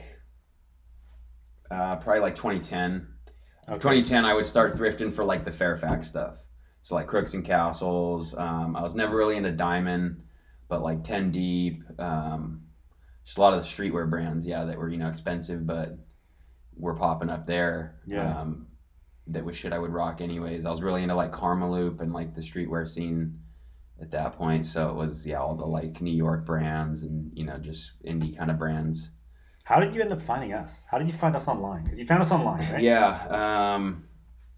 uh, 1.70 1.98
probably 1.98 2.22
like 2.22 2.36
2010. 2.36 3.08
Okay. 3.68 3.78
2010, 3.78 4.26
I 4.26 4.34
would 4.34 4.46
start 4.46 4.78
thrifting 4.78 5.14
for 5.14 5.24
like 5.24 5.46
the 5.46 5.52
Fairfax 5.52 6.08
stuff. 6.08 6.36
So 6.84 6.96
like 6.96 7.08
Crooks 7.08 7.34
and 7.34 7.46
Castles. 7.46 8.36
Um, 8.36 8.76
I 8.76 8.82
was 8.82 8.94
never 8.94 9.16
really 9.16 9.38
into 9.38 9.52
Diamond, 9.52 10.22
but 10.68 10.82
like 10.82 11.04
10 11.04 11.32
Deep. 11.32 11.84
Um, 11.98 12.64
just 13.26 13.38
a 13.38 13.42
lot 13.42 13.54
of 13.54 13.64
the 13.64 13.70
streetwear 13.70 14.10
brands, 14.10 14.46
yeah, 14.46 14.66
that 14.66 14.78
were 14.78 14.90
you 14.90 14.98
know 14.98 15.08
expensive, 15.10 15.66
but 15.66 15.98
were 16.78 16.96
popping 16.96 17.30
up 17.30 17.46
there. 17.46 18.00
Yeah. 18.06 18.42
Um, 18.42 18.68
that 19.28 19.46
was 19.46 19.56
shit 19.56 19.72
I 19.72 19.80
would 19.80 19.92
rock 19.92 20.20
anyways. 20.20 20.66
I 20.66 20.72
was 20.72 20.82
really 20.82 21.02
into 21.04 21.16
like 21.16 21.32
Karmaloop 21.32 22.02
and 22.02 22.12
like 22.12 22.36
the 22.36 22.42
streetwear 22.42 22.90
scene 22.90 23.40
at 24.02 24.12
that 24.12 24.38
point. 24.38 24.68
So 24.68 24.90
it 24.90 24.96
was 24.96 25.26
yeah, 25.26 25.40
all 25.40 25.56
the 25.56 25.66
like 25.66 26.02
New 26.02 26.16
York 26.16 26.46
brands 26.46 27.04
and 27.04 27.32
you 27.34 27.46
know 27.46 27.58
just 27.58 27.92
indie 28.06 28.38
kind 28.38 28.52
of 28.52 28.58
brands. 28.58 29.10
How 29.66 29.80
did 29.80 29.96
you 29.96 30.02
end 30.02 30.12
up 30.12 30.22
finding 30.22 30.54
us? 30.54 30.84
How 30.92 30.98
did 30.98 31.08
you 31.08 31.14
find 31.14 31.36
us 31.36 31.48
online? 31.48 31.84
Because 31.84 31.98
you 31.98 32.06
found 32.06 32.22
us 32.22 32.32
online, 32.32 32.70
right? 32.72 32.84
Yeah. 32.84 33.76
Um, 33.76 34.10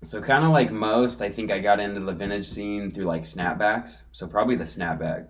so 0.04 0.20
kind 0.22 0.44
of 0.44 0.52
like 0.52 0.72
most, 0.72 1.22
I 1.22 1.32
think 1.32 1.52
I 1.52 1.60
got 1.60 1.80
into 1.80 2.00
the 2.00 2.12
vintage 2.12 2.50
scene 2.50 2.90
through 2.90 3.06
like 3.06 3.24
snapbacks. 3.24 4.02
So 4.12 4.28
probably 4.28 4.56
the 4.56 4.64
snapback. 4.64 5.28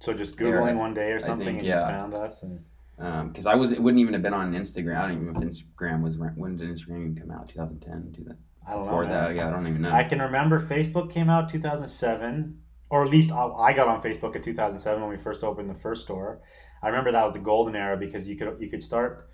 So 0.00 0.12
just 0.12 0.36
googling 0.36 0.76
one 0.76 0.92
day 0.92 1.12
or 1.12 1.20
something, 1.20 1.46
think, 1.46 1.58
and 1.60 1.66
yeah. 1.66 1.90
you 1.90 1.98
found 1.98 2.14
us, 2.14 2.42
and 2.42 2.62
Because 2.96 3.46
I 3.46 3.54
was, 3.54 3.72
it 3.72 3.82
wouldn't 3.82 4.00
even 4.00 4.14
have 4.14 4.22
been 4.22 4.34
on 4.34 4.52
Instagram. 4.52 4.96
I 4.98 5.02
don't 5.08 5.12
even 5.22 5.32
know 5.32 5.40
if 5.40 5.48
Instagram 5.48 6.02
was 6.02 6.16
when 6.16 6.56
did 6.56 6.68
Instagram 6.68 7.00
even 7.10 7.16
come 7.20 7.30
out? 7.30 7.48
2010, 7.48 8.12
2000. 8.16 8.38
I 8.66 8.70
don't 8.72 8.84
Before 8.84 9.04
know. 9.04 9.10
that, 9.10 9.34
yeah, 9.34 9.48
I 9.48 9.50
don't 9.50 9.66
even 9.66 9.82
know. 9.82 9.90
I 9.92 10.04
can 10.04 10.20
remember 10.22 10.58
Facebook 10.60 11.12
came 11.12 11.28
out 11.28 11.48
2007, 11.50 12.58
or 12.88 13.04
at 13.04 13.10
least 13.10 13.30
I 13.32 13.46
I 13.46 13.72
got 13.72 13.88
on 13.88 14.00
Facebook 14.00 14.34
in 14.36 14.42
2007 14.42 15.00
when 15.00 15.10
we 15.10 15.18
first 15.18 15.44
opened 15.44 15.68
the 15.68 15.74
first 15.74 16.02
store. 16.02 16.40
I 16.82 16.88
remember 16.88 17.12
that 17.12 17.24
was 17.24 17.32
the 17.34 17.40
golden 17.40 17.76
era 17.76 17.96
because 17.96 18.26
you 18.26 18.36
could 18.36 18.56
you 18.60 18.70
could 18.70 18.82
start 18.82 19.28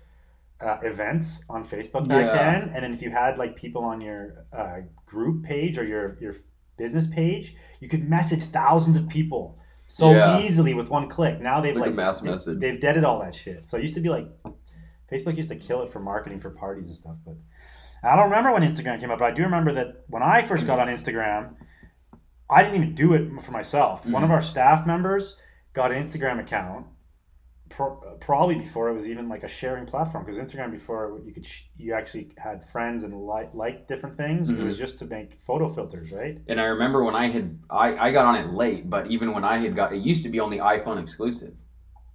uh, 0.59 0.77
events 0.83 1.43
on 1.49 1.63
Facebook 1.63 2.07
back 2.07 2.25
Yeah. 2.25 2.33
then, 2.59 2.69
and 2.73 2.83
then 2.83 2.93
if 2.93 3.01
you 3.01 3.09
had 3.11 3.37
like 3.37 3.55
people 3.55 3.83
on 3.83 4.01
your 4.01 4.45
uh, 4.51 4.79
group 5.05 5.43
page 5.43 5.77
or 5.77 5.85
your 5.85 6.17
your 6.19 6.35
business 6.77 7.07
page, 7.07 7.55
you 7.79 7.87
could 7.87 8.09
message 8.09 8.43
thousands 8.43 8.97
of 8.97 9.07
people 9.07 9.57
so 9.91 10.11
Yeah. 10.11 10.39
easily 10.39 10.73
with 10.73 10.89
one 10.89 11.09
click. 11.09 11.41
Now 11.41 11.59
they've 11.59 11.75
Like 11.75 11.95
like 11.95 12.43
they- 12.45 12.53
they've 12.53 12.79
deaded 12.79 13.03
all 13.03 13.19
that 13.19 13.35
shit. 13.35 13.67
So 13.67 13.77
it 13.77 13.81
used 13.81 13.93
to 13.95 13.99
be 14.01 14.09
like 14.09 14.27
Facebook 15.11 15.35
used 15.35 15.49
to 15.49 15.55
kill 15.57 15.81
it 15.83 15.89
for 15.91 15.99
marketing 15.99 16.39
for 16.39 16.49
parties 16.51 16.87
and 16.87 16.95
stuff, 16.95 17.15
but. 17.25 17.35
I 18.03 18.15
don't 18.15 18.31
remember 18.31 18.51
when 18.51 18.63
Instagram 18.63 18.99
came 18.99 19.11
up, 19.11 19.19
but 19.19 19.25
I 19.25 19.31
do 19.31 19.43
remember 19.43 19.73
that 19.73 20.05
when 20.07 20.23
I 20.23 20.41
first 20.41 20.65
got 20.65 20.79
on 20.79 20.87
Instagram, 20.87 21.53
I 22.49 22.63
didn't 22.63 22.75
even 22.81 22.95
do 22.95 23.13
it 23.13 23.41
for 23.43 23.51
myself. 23.51 24.07
One 24.07 24.23
Mhm. 24.23 24.25
of 24.25 24.31
our 24.31 24.41
staff 24.41 24.87
members 24.87 25.37
got 25.73 25.91
an 25.91 26.01
Instagram 26.01 26.39
account, 26.39 26.87
pro- 27.71 27.95
probably 28.19 28.55
before 28.55 28.89
it 28.89 28.93
was 28.93 29.07
even 29.07 29.27
like 29.29 29.43
a 29.43 29.47
sharing 29.47 29.85
platform. 29.85 30.23
Because 30.25 30.39
Instagram 30.39 30.71
before 30.71 31.19
you 31.25 31.33
could 31.33 31.45
sh- 31.45 31.63
you 31.77 31.93
actually 31.93 32.29
had 32.37 32.63
friends 32.63 33.03
and 33.03 33.13
like 33.25 33.49
like 33.53 33.87
different 33.87 34.17
things. 34.17 34.49
It 34.49 34.57
Mhm. 34.57 34.65
was 34.65 34.77
just 34.77 34.97
to 34.99 35.05
make 35.05 35.39
photo 35.41 35.67
filters, 35.67 36.11
right? 36.11 36.37
and 36.47 36.59
I 36.59 36.65
remember 36.65 37.03
when 37.03 37.15
I 37.15 37.27
had, 37.27 37.57
I, 37.69 37.95
I 38.07 38.11
got 38.11 38.25
on 38.25 38.35
it 38.35 38.53
late, 38.53 38.89
but 38.89 39.07
even 39.07 39.33
when 39.33 39.43
I 39.43 39.57
had 39.57 39.75
got, 39.75 39.93
it 39.93 40.01
used 40.01 40.23
to 40.23 40.29
be 40.29 40.39
only 40.39 40.57
iPhone 40.59 41.01
exclusive. 41.01 41.53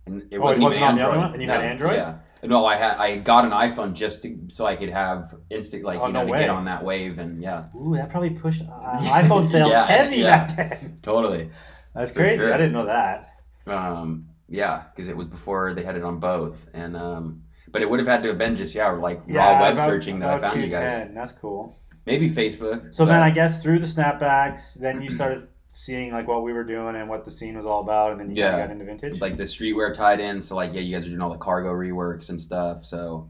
And 0.06 0.22
it 0.22 0.28
Oh, 0.34 0.36
it 0.36 0.40
wasn't, 0.40 0.62
wasn't 0.62 0.82
even 0.82 0.88
on 0.90 0.94
the 0.96 1.02
other 1.08 1.18
one? 1.18 1.32
And 1.32 1.42
you 1.42 1.48
had 1.48 1.62
Android? 1.62 1.94
Yeah. 1.96 2.14
No, 2.44 2.64
I 2.66 2.76
had 2.76 2.96
I 2.98 3.16
got 3.16 3.44
an 3.44 3.50
iPhone 3.50 3.92
just 3.94 4.22
to, 4.22 4.38
so 4.48 4.66
I 4.66 4.76
could 4.76 4.90
have 4.90 5.34
instant 5.50 5.82
like 5.84 5.98
Oh, 5.98 6.06
you 6.06 6.12
know 6.12 6.20
no 6.20 6.26
to 6.26 6.32
way. 6.32 6.40
get 6.40 6.50
on 6.50 6.66
that 6.66 6.84
wave 6.84 7.18
and 7.18 7.42
yeah, 7.42 7.64
Ooh, 7.74 7.94
that 7.96 8.08
probably 8.10 8.30
pushed 8.30 8.62
uh, 8.62 8.66
iPhone 9.20 9.46
sales 9.46 9.70
Yeah, 9.70 9.84
heavy 9.86 10.16
yeah. 10.18 10.46
back 10.46 10.56
then. 10.56 10.98
totally. 11.02 11.48
That's 11.94 12.12
For 12.12 12.18
crazy. 12.20 12.42
sure. 12.42 12.52
I 12.54 12.56
didn't 12.58 12.74
know 12.74 12.86
that. 12.86 13.32
Um, 13.66 14.28
yeah, 14.48 14.84
because 14.94 15.08
it 15.08 15.16
was 15.16 15.26
before 15.26 15.74
they 15.74 15.82
had 15.82 15.96
it 15.96 16.02
on 16.04 16.18
both, 16.20 16.56
and 16.72 16.96
um, 16.96 17.42
but 17.70 17.82
it 17.82 17.90
would 17.90 17.98
have 17.98 18.08
had 18.08 18.22
to 18.22 18.28
have 18.28 18.38
been 18.38 18.56
just 18.56 18.74
yeah, 18.74 18.88
like 18.90 19.22
raw 19.28 19.60
web 19.60 19.74
about- 19.74 19.88
searching 19.88 20.18
that 20.20 20.42
I 20.42 20.46
found 20.46 20.56
you 20.62 20.68
guys. 20.70 20.72
210. 21.04 21.14
That's 21.14 21.32
cool. 21.32 21.78
Maybe 22.06 22.30
Facebook. 22.30 22.94
So 22.94 23.04
then 23.04 23.20
I 23.20 23.30
guess 23.30 23.60
through 23.62 23.80
the 23.80 23.86
snapbacks, 23.86 24.74
then 24.74 25.02
you 25.02 25.08
started 25.18 25.48
seeing 25.72 26.12
like 26.12 26.26
what 26.28 26.42
we 26.42 26.52
were 26.52 26.64
doing 26.64 26.96
and 26.96 27.08
what 27.08 27.24
the 27.24 27.30
scene 27.30 27.56
was 27.56 27.66
all 27.66 27.80
about, 27.80 28.12
and 28.12 28.20
then 28.20 28.30
you 28.30 28.36
Yeah. 28.36 28.50
kind 28.52 28.62
of 28.62 28.68
got 28.68 28.72
into 28.72 28.84
vintage. 28.84 29.20
like 29.20 29.36
the 29.36 29.42
streetwear 29.44 29.94
tied 29.94 30.20
in. 30.20 30.40
So 30.40 30.54
like 30.56 30.72
yeah, 30.72 30.80
you 30.80 30.96
guys 30.96 31.04
are 31.06 31.08
doing 31.10 31.20
all 31.20 31.32
the 31.32 31.38
cargo 31.38 31.72
reworks 31.72 32.28
and 32.28 32.40
stuff. 32.40 32.84
So 32.84 33.28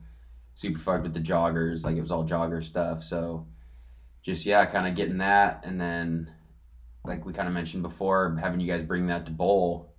super 0.55 0.79
fucked 0.79 1.03
with 1.05 1.15
the 1.15 1.21
joggers. 1.21 1.85
Like 1.85 1.97
it 1.97 2.03
was 2.03 2.11
all 2.11 2.25
jogger 2.29 2.63
stuff. 2.63 3.03
So 3.03 3.47
just 4.23 4.45
yeah, 4.45 4.67
kind 4.67 4.87
of 4.87 4.95
getting 4.95 5.19
that, 5.19 5.63
and 5.65 5.81
then 5.81 6.31
like 7.05 7.25
we 7.25 7.33
kind 7.33 7.49
of 7.49 7.55
mentioned 7.55 7.83
before, 7.83 8.37
having 8.43 8.61
you 8.61 8.71
guys 8.71 8.83
bring 8.85 9.07
that 9.07 9.25
to 9.27 9.33
bowl, 9.33 9.95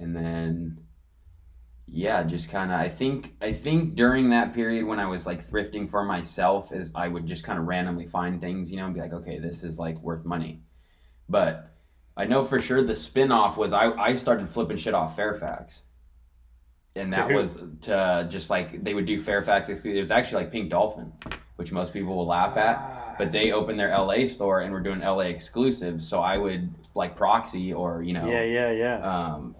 and 0.00 0.16
then 0.16 0.78
yeah, 1.86 2.22
just 2.22 2.50
kind 2.50 2.72
of 2.72 2.80
I 2.80 2.88
think 2.88 3.32
I 3.40 3.52
think 3.52 3.94
during 3.94 4.30
that 4.30 4.54
period 4.54 4.86
when 4.86 4.98
I 5.00 5.06
was 5.06 5.26
like 5.26 5.50
thrifting 5.50 5.90
for 5.90 6.04
myself, 6.04 6.72
is 6.72 6.90
I 6.94 7.08
would 7.08 7.26
just 7.26 7.44
kind 7.44 7.58
of 7.58 7.66
randomly 7.66 8.06
find 8.06 8.40
things, 8.40 8.70
you 8.70 8.78
know, 8.78 8.86
and 8.86 8.94
be 8.94 9.00
like, 9.00 9.12
okay, 9.12 9.38
this 9.38 9.62
is 9.64 9.78
like 9.78 10.00
worth 10.00 10.24
money, 10.24 10.62
but. 11.28 11.66
I 12.16 12.26
know 12.26 12.44
for 12.44 12.60
sure 12.60 12.84
the 12.84 12.96
spin-off 12.96 13.56
was 13.56 13.72
I, 13.72 13.92
I 13.92 14.14
started 14.16 14.50
flipping 14.50 14.76
shit 14.76 14.92
off 14.92 15.16
Fairfax. 15.16 15.80
And 16.96 17.12
that 17.12 17.30
who? 17.30 17.36
was 17.36 17.58
to 17.82 18.26
just 18.28 18.50
like 18.50 18.82
they 18.82 18.94
would 18.94 19.06
do 19.06 19.22
Fairfax 19.22 19.68
exclusive. 19.68 19.96
It 19.96 20.02
was 20.02 20.10
actually 20.10 20.42
like 20.42 20.52
Pink 20.52 20.70
Dolphin, 20.70 21.12
which 21.56 21.70
most 21.70 21.92
people 21.92 22.16
will 22.16 22.26
laugh 22.26 22.56
at. 22.56 22.76
Ah. 22.78 23.14
But 23.16 23.32
they 23.32 23.52
opened 23.52 23.78
their 23.78 23.96
LA 23.96 24.26
store 24.26 24.60
and 24.60 24.72
were 24.72 24.80
doing 24.80 25.00
LA 25.00 25.30
exclusives. 25.30 26.08
So 26.08 26.20
I 26.20 26.36
would 26.36 26.74
like 26.94 27.16
proxy 27.16 27.72
or, 27.72 28.02
you 28.02 28.12
know, 28.12 28.28
yeah, 28.28 28.42
yeah, 28.42 28.70
yeah. 28.72 28.96
um, 28.98 29.54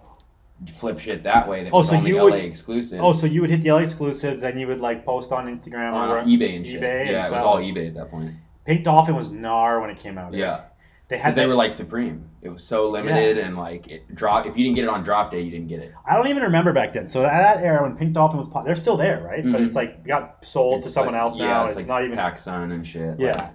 flip 0.74 0.98
shit 0.98 1.22
that 1.24 1.48
way 1.48 1.64
that 1.64 1.72
Oh, 1.72 1.78
was 1.78 1.88
so 1.88 1.96
only 1.96 2.10
you 2.10 2.16
LA 2.18 2.24
would- 2.24 2.34
exclusive. 2.44 3.00
Oh, 3.02 3.12
so 3.12 3.26
you 3.26 3.40
would 3.40 3.50
hit 3.50 3.62
the 3.62 3.70
LA 3.70 3.78
exclusives, 3.80 4.42
then 4.42 4.58
you 4.58 4.66
would 4.66 4.80
like 4.80 5.04
post 5.04 5.32
on 5.32 5.46
Instagram 5.46 5.92
on 5.94 6.08
or 6.10 6.22
eBay 6.24 6.56
and 6.56 6.66
shit. 6.66 6.80
eBay 6.82 7.06
yeah, 7.10 7.26
it 7.26 7.32
was 7.32 7.42
all 7.42 7.56
eBay 7.58 7.88
at 7.88 7.94
that 7.94 8.10
point. 8.10 8.32
Pink 8.66 8.84
Dolphin 8.84 9.14
was 9.16 9.30
gnar 9.30 9.80
when 9.80 9.90
it 9.90 9.98
came 9.98 10.18
out. 10.18 10.32
right? 10.32 10.38
Yeah. 10.38 10.60
they 11.08 11.16
had. 11.16 11.24
Because 11.30 11.34
they 11.36 11.46
were 11.46 11.54
like 11.54 11.72
Supreme. 11.74 12.26
It 12.42 12.50
was 12.50 12.62
so 12.62 12.88
limited 12.88 13.36
and 13.38 13.56
like 13.56 13.88
it 13.88 14.14
drop 14.14 14.46
if 14.46 14.56
you 14.56 14.62
didn't 14.64 14.76
get 14.76 14.84
it 14.84 14.90
on 14.90 15.02
drop 15.02 15.30
day, 15.32 15.40
you 15.40 15.50
didn't 15.50 15.68
get 15.68 15.80
it. 15.80 15.92
I 16.06 16.14
don't 16.14 16.28
even 16.28 16.42
remember 16.44 16.72
back 16.72 16.92
then. 16.92 17.06
So 17.08 17.24
at 17.24 17.56
that 17.56 17.64
era 17.64 17.82
when 17.82 17.96
Pink 17.96 18.12
Dolphin 18.12 18.38
was 18.38 18.46
pop, 18.48 18.64
they're 18.64 18.74
still 18.76 18.96
there, 18.96 19.20
right? 19.22 19.42
But 19.42 19.60
Mhm. 19.62 19.66
it's 19.66 19.74
like 19.76 20.06
got 20.06 20.44
sold 20.44 20.82
to 20.84 20.90
someone 20.90 21.14
like- 21.14 21.22
else 21.22 21.34
yeah, 21.36 21.46
now. 21.46 21.64
It's, 21.66 21.70
It's, 21.72 21.76
like 21.80 21.86
not 21.88 22.04
even. 22.04 22.16
PacSun 22.18 22.72
and 22.72 22.86
shit. 22.86 23.18
Yeah. 23.18 23.32
Like, 23.32 23.54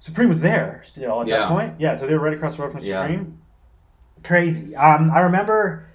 Supreme 0.00 0.28
was 0.28 0.40
there 0.42 0.80
still 0.84 1.22
at 1.22 1.26
that 1.28 1.48
point. 1.48 1.74
Yeah, 1.78 1.96
so 1.96 2.06
they 2.06 2.14
were 2.14 2.20
right 2.20 2.34
across 2.34 2.56
the 2.56 2.62
road 2.62 2.72
from 2.72 2.84
Yeah. 2.84 3.02
Supreme. 3.02 3.37
Crazy. 4.28 4.76
Um, 4.76 5.10
I 5.10 5.20
remember. 5.20 5.88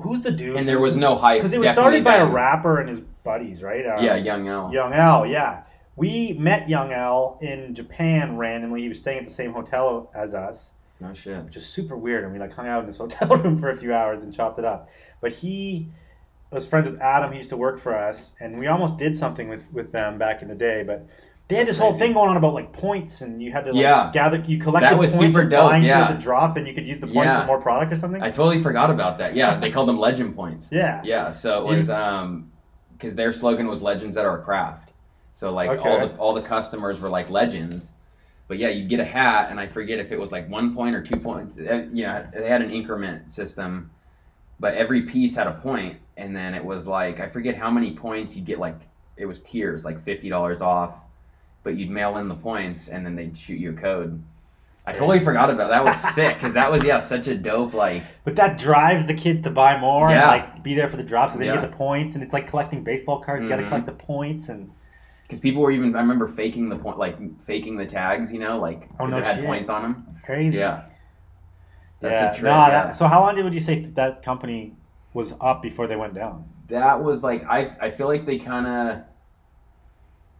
Who's 0.00 0.22
the 0.22 0.30
dude? 0.32 0.56
and 0.56 0.66
there 0.66 0.80
was 0.80 0.96
no 0.96 1.14
hype 1.16 1.38
because 1.38 1.52
it 1.52 1.60
was 1.60 1.68
started 1.68 2.02
by 2.02 2.16
a 2.16 2.26
rapper 2.26 2.80
and 2.80 2.88
his 2.88 2.98
buddies, 3.00 3.62
right? 3.62 3.86
Um, 3.86 4.02
Yeah, 4.02 4.16
Young 4.16 4.48
L. 4.48 4.70
Young 4.72 4.92
L, 4.92 5.26
yeah. 5.26 5.62
We 5.94 6.32
met 6.32 6.68
Young 6.68 6.90
L 6.92 7.38
in 7.42 7.74
Japan 7.74 8.38
randomly. 8.38 8.80
He 8.82 8.88
was 8.88 8.98
staying 8.98 9.18
at 9.18 9.24
the 9.26 9.30
same 9.30 9.52
hotel 9.52 10.10
as 10.14 10.34
us, 10.34 10.72
No 10.98 11.12
shit. 11.12 11.44
which 11.44 11.56
is 11.56 11.66
super 11.66 11.96
weird. 11.96 12.24
And 12.24 12.32
we 12.32 12.38
like 12.38 12.54
hung 12.54 12.66
out 12.66 12.80
in 12.80 12.86
his 12.86 12.96
hotel 13.04 13.28
room 13.36 13.58
for 13.58 13.68
a 13.70 13.76
few 13.76 13.92
hours 13.94 14.22
and 14.22 14.34
chopped 14.34 14.58
it 14.58 14.64
up. 14.64 14.88
But 15.20 15.32
he 15.32 15.88
was 16.50 16.66
friends 16.66 16.90
with 16.90 17.00
Adam. 17.00 17.30
He 17.32 17.36
used 17.36 17.50
to 17.50 17.56
work 17.56 17.78
for 17.78 17.94
us, 17.96 18.32
and 18.40 18.58
we 18.58 18.66
almost 18.66 18.96
did 18.96 19.14
something 19.14 19.48
with 19.48 19.62
with 19.72 19.92
them 19.92 20.18
back 20.18 20.40
in 20.42 20.48
the 20.48 20.54
day. 20.54 20.82
But 20.82 21.06
they 21.48 21.56
had 21.56 21.66
this 21.66 21.78
whole 21.78 21.92
thing 21.92 22.12
going 22.14 22.30
on 22.30 22.36
about 22.36 22.54
like 22.54 22.72
points, 22.72 23.20
and 23.20 23.42
you 23.42 23.52
had 23.52 23.64
to 23.64 23.72
like 23.72 23.82
Yeah. 23.82 24.10
gather. 24.12 24.38
You 24.38 24.58
collected 24.58 24.90
That 24.90 24.98
was 24.98 25.12
points 25.14 25.34
super 25.34 25.44
for 25.44 25.50
dope, 25.50 25.70
buying 25.70 25.82
shit 25.82 25.88
yeah. 25.90 26.08
at 26.08 26.16
the 26.16 26.22
drop, 26.22 26.54
then 26.54 26.66
you 26.66 26.72
could 26.74 26.86
use 26.86 26.98
the 26.98 27.06
points 27.06 27.32
Yeah. 27.32 27.40
for 27.40 27.46
more 27.46 27.60
product 27.60 27.92
or 27.92 27.96
something. 27.96 28.22
I 28.22 28.30
totally 28.30 28.62
forgot 28.62 28.90
about 28.90 29.18
that. 29.18 29.34
Yeah, 29.34 29.58
they 29.58 29.70
called 29.70 29.88
them 29.88 29.98
legend 29.98 30.34
points. 30.34 30.68
yeah. 30.70 31.00
Yeah, 31.04 31.32
so 31.32 31.60
it 31.60 31.62
Do 31.64 31.70
you- 31.70 31.76
was 31.78 31.90
um 31.90 32.50
because 32.92 33.14
their 33.16 33.32
slogan 33.32 33.66
was 33.66 33.82
legends 33.82 34.16
at 34.16 34.24
our 34.24 34.38
craft. 34.40 34.92
So 35.32 35.52
like 35.52 35.68
all 35.70 35.76
Okay. 35.96 36.06
the 36.08 36.16
all 36.16 36.34
the 36.34 36.42
customers 36.42 37.00
were 37.00 37.08
like 37.08 37.28
legends. 37.30 37.90
But 38.48 38.58
yeah, 38.58 38.68
you 38.68 38.86
get 38.86 39.00
a 39.00 39.04
hat, 39.04 39.48
and 39.50 39.58
I 39.58 39.66
forget 39.66 39.98
if 39.98 40.12
it 40.12 40.18
was 40.20 40.30
like 40.30 40.48
one 40.48 40.74
point 40.74 40.94
or 40.94 41.02
two 41.02 41.18
points. 41.18 41.58
Eh, 41.58 41.84
You 41.92 42.04
know, 42.06 42.24
they 42.34 42.48
had 42.48 42.60
an 42.62 42.70
increment 42.70 43.32
system, 43.32 43.90
but 44.60 44.74
every 44.74 45.02
piece 45.02 45.34
had 45.36 45.46
a 45.46 45.52
point, 45.52 45.96
and 46.16 46.34
then 46.36 46.54
it 46.54 46.64
was 46.64 46.86
like 46.86 47.18
I 47.20 47.28
forget 47.28 47.56
how 47.56 47.70
many 47.70 47.94
points 47.94 48.36
you 48.36 48.42
get. 48.42 48.58
Like 48.58 48.76
it 49.16 49.26
was 49.26 49.40
tiers, 49.42 49.84
like 49.84 50.02
fifty 50.04 50.28
dollars 50.28 50.60
off, 50.62 50.94
but 51.62 51.76
you'd 51.76 51.90
mail 51.90 52.16
in 52.18 52.28
the 52.28 52.34
points 52.34 52.88
and 52.88 53.04
then 53.04 53.16
they'd 53.16 53.36
shoot 53.36 53.58
you 53.58 53.70
a 53.70 53.74
code. 53.74 54.22
I 54.84 54.92
totally 54.92 55.20
forgot 55.20 55.48
about 55.48 55.68
that. 55.70 55.84
That 55.84 55.84
was 55.84 56.14
sick 56.14 56.34
because 56.34 56.54
that 56.54 56.70
was 56.70 56.82
yeah 56.82 57.00
such 57.00 57.28
a 57.28 57.36
dope 57.36 57.72
like 57.72 58.02
But 58.24 58.34
that 58.36 58.58
drives 58.58 59.06
the 59.06 59.14
kids 59.14 59.42
to 59.42 59.50
buy 59.50 59.78
more 59.78 60.08
and 60.08 60.26
like 60.26 60.62
be 60.64 60.74
there 60.74 60.88
for 60.88 60.96
the 60.96 61.04
drops, 61.04 61.34
so 61.34 61.38
they 61.38 61.46
Yeah. 61.46 61.60
get 61.60 61.70
the 61.70 61.76
points, 61.76 62.14
and 62.14 62.24
it's 62.24 62.32
like 62.32 62.48
collecting 62.48 62.82
baseball 62.82 63.20
cards. 63.20 63.44
You 63.44 63.48
got 63.48 63.56
to 63.56 63.68
collect 63.68 63.86
mm-hmm. 63.86 63.96
the 63.96 64.04
points, 64.04 64.48
and 64.48 64.72
because 65.22 65.38
people 65.38 65.62
were 65.62 65.70
even 65.70 65.94
I 65.94 66.00
remember 66.00 66.26
faking 66.26 66.68
the 66.68 66.76
point 66.76 66.98
like 66.98 67.16
faking 67.42 67.76
the 67.76 67.86
tags 67.86 68.32
you 68.32 68.40
know 68.40 68.58
like 68.58 68.88
Oh, 68.98 69.06
no 69.06 69.18
it 69.18 69.24
had 69.24 69.36
shit. 69.36 69.44
points 69.46 69.70
on 69.70 69.82
them. 69.82 70.06
crazy. 70.24 70.58
Yeah, 70.58 70.82
that's 72.00 72.12
yeah. 72.12 72.30
a 72.30 72.34
trick. 72.34 72.44
no, 72.44 72.50
that, 72.50 72.96
so 72.96 73.06
how 73.06 73.20
long 73.20 73.36
did 73.36 73.44
would 73.44 73.54
you 73.54 73.60
say 73.60 73.82
that, 73.82 73.94
that 73.94 74.22
company 74.24 74.74
was 75.14 75.32
up 75.40 75.62
before 75.62 75.86
they 75.86 75.96
went 75.96 76.14
down? 76.14 76.48
that 76.68 77.00
was 77.02 77.22
like 77.22 77.44
I 77.44 77.76
I 77.80 77.90
feel 77.92 78.08
like 78.08 78.26
they 78.26 78.38
kind 78.38 78.66
of 78.66 79.02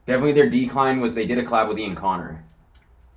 definitely 0.07 0.33
their 0.33 0.49
decline 0.51 1.01
was 1.01 1.15
they 1.15 1.27
did 1.27 1.39
a 1.39 1.43
collab 1.45 1.69
with 1.69 1.79
Ian 1.79 1.95
Connor. 1.97 2.45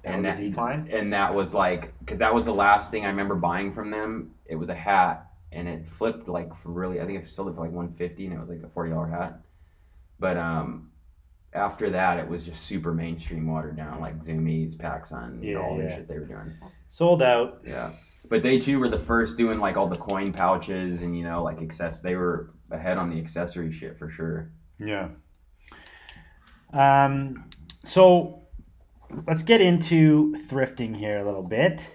That 0.04 0.10
And 0.10 0.18
was 0.18 0.26
that- 0.26 0.40
a 0.40 0.50
decline. 0.50 0.90
and 0.92 1.14
that 1.14 1.34
was 1.34 1.54
like 1.54 1.98
because 2.00 2.20
that 2.20 2.34
was 2.34 2.46
the 2.46 2.54
last 2.54 2.92
thing 2.92 3.06
I 3.06 3.10
remember 3.10 3.36
buying 3.36 3.72
from 3.72 3.90
them. 3.92 4.32
It 4.46 4.56
was 4.56 4.70
a 4.70 4.76
hat, 4.76 5.32
and 5.52 5.68
it 5.68 5.88
flipped 5.88 6.28
like 6.28 6.56
for 6.62 6.70
really. 6.70 7.02
I 7.02 7.06
think 7.06 7.24
I 7.24 7.26
sold 7.26 7.50
it 7.50 7.56
for 7.56 7.62
like 7.62 7.72
one 7.72 7.92
fifty, 7.94 8.26
and 8.26 8.34
it 8.36 8.40
was 8.40 8.50
like 8.50 8.62
a 8.64 8.70
forty 8.70 8.92
dollar 8.92 9.08
hat. 9.08 9.40
But 10.20 10.38
um, 10.38 10.92
after 11.54 11.90
that, 11.90 12.20
it 12.20 12.28
was 12.28 12.46
just 12.46 12.62
super 12.66 12.94
mainstream, 12.94 13.48
watered 13.48 13.76
down, 13.76 14.00
like 14.00 14.20
Zumiez, 14.24 14.76
PacSun, 14.78 15.44
Yeah, 15.44 15.56
all 15.58 15.78
the 15.78 15.90
shit 15.90 16.08
they 16.08 16.20
were 16.20 16.26
doing. 16.26 16.54
Sold 16.88 17.24
out. 17.24 17.62
Yeah, 17.66 17.92
but 18.30 18.44
they 18.44 18.60
too 18.60 18.80
were 18.80 18.90
the 18.90 19.00
first 19.00 19.36
doing 19.38 19.58
like 19.60 19.76
all 19.76 19.88
the 19.88 19.98
coin 19.98 20.32
pouches 20.34 21.02
and 21.02 21.18
you 21.18 21.24
know 21.24 21.42
like 21.42 21.60
access. 21.62 22.00
They 22.02 22.16
were 22.16 22.52
ahead 22.70 23.00
on 23.00 23.10
the 23.10 23.18
accessory 23.20 23.72
shit 23.72 23.98
for 23.98 24.10
sure. 24.10 24.52
Yeah. 24.80 25.08
Um. 26.74 27.46
So 27.84 28.44
let's 29.28 29.44
get 29.44 29.62
into 29.62 30.34
thrifting 30.50 30.96
here 30.98 31.18
a 31.18 31.24
little 31.24 31.44
bit. 31.44 31.86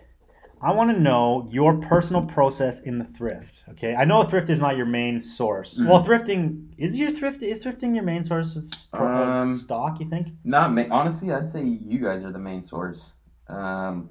I 0.63 0.73
want 0.73 0.91
to 0.95 1.01
know 1.01 1.49
your 1.51 1.79
personal 1.79 2.23
process 2.27 2.81
in 2.81 2.99
the 2.99 3.05
thrift. 3.07 3.65
Okay, 3.71 3.95
I 3.95 4.05
know 4.05 4.23
thrift 4.25 4.51
is 4.51 4.61
not 4.61 4.77
your 4.77 4.85
main 4.87 5.19
source. 5.21 5.81
Mhm. 5.81 5.89
Well, 5.89 6.05
thrifting 6.05 6.69
is 6.77 6.99
your 6.99 7.11
thrift. 7.11 7.43
Is 7.43 7.65
thrifting 7.65 7.95
your 7.95 8.05
main 8.05 8.23
source 8.23 8.57
of, 8.57 8.65
of 8.93 9.01
Um, 9.01 9.59
stock? 9.59 10.01
You 10.01 10.09
think? 10.11 10.29
Not 10.45 10.73
ma- 10.75 10.85
honestly, 10.91 11.33
I'd 11.33 11.49
say 11.51 11.63
you 11.65 11.99
guys 11.99 12.23
are 12.25 12.31
the 12.33 12.39
main 12.39 12.63
source. 12.63 13.13
Um, 13.49 14.11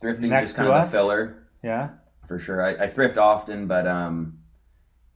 thrifting 0.00 0.28
Next 0.28 0.52
just 0.52 0.56
kind 0.56 0.68
of 0.70 0.84
the 0.86 0.90
filler. 0.90 1.48
Yeah. 1.64 1.90
for 2.28 2.38
sure. 2.38 2.62
I, 2.64 2.84
I 2.84 2.88
thrift 2.88 3.18
often, 3.18 3.66
but 3.66 3.86
um, 3.86 4.38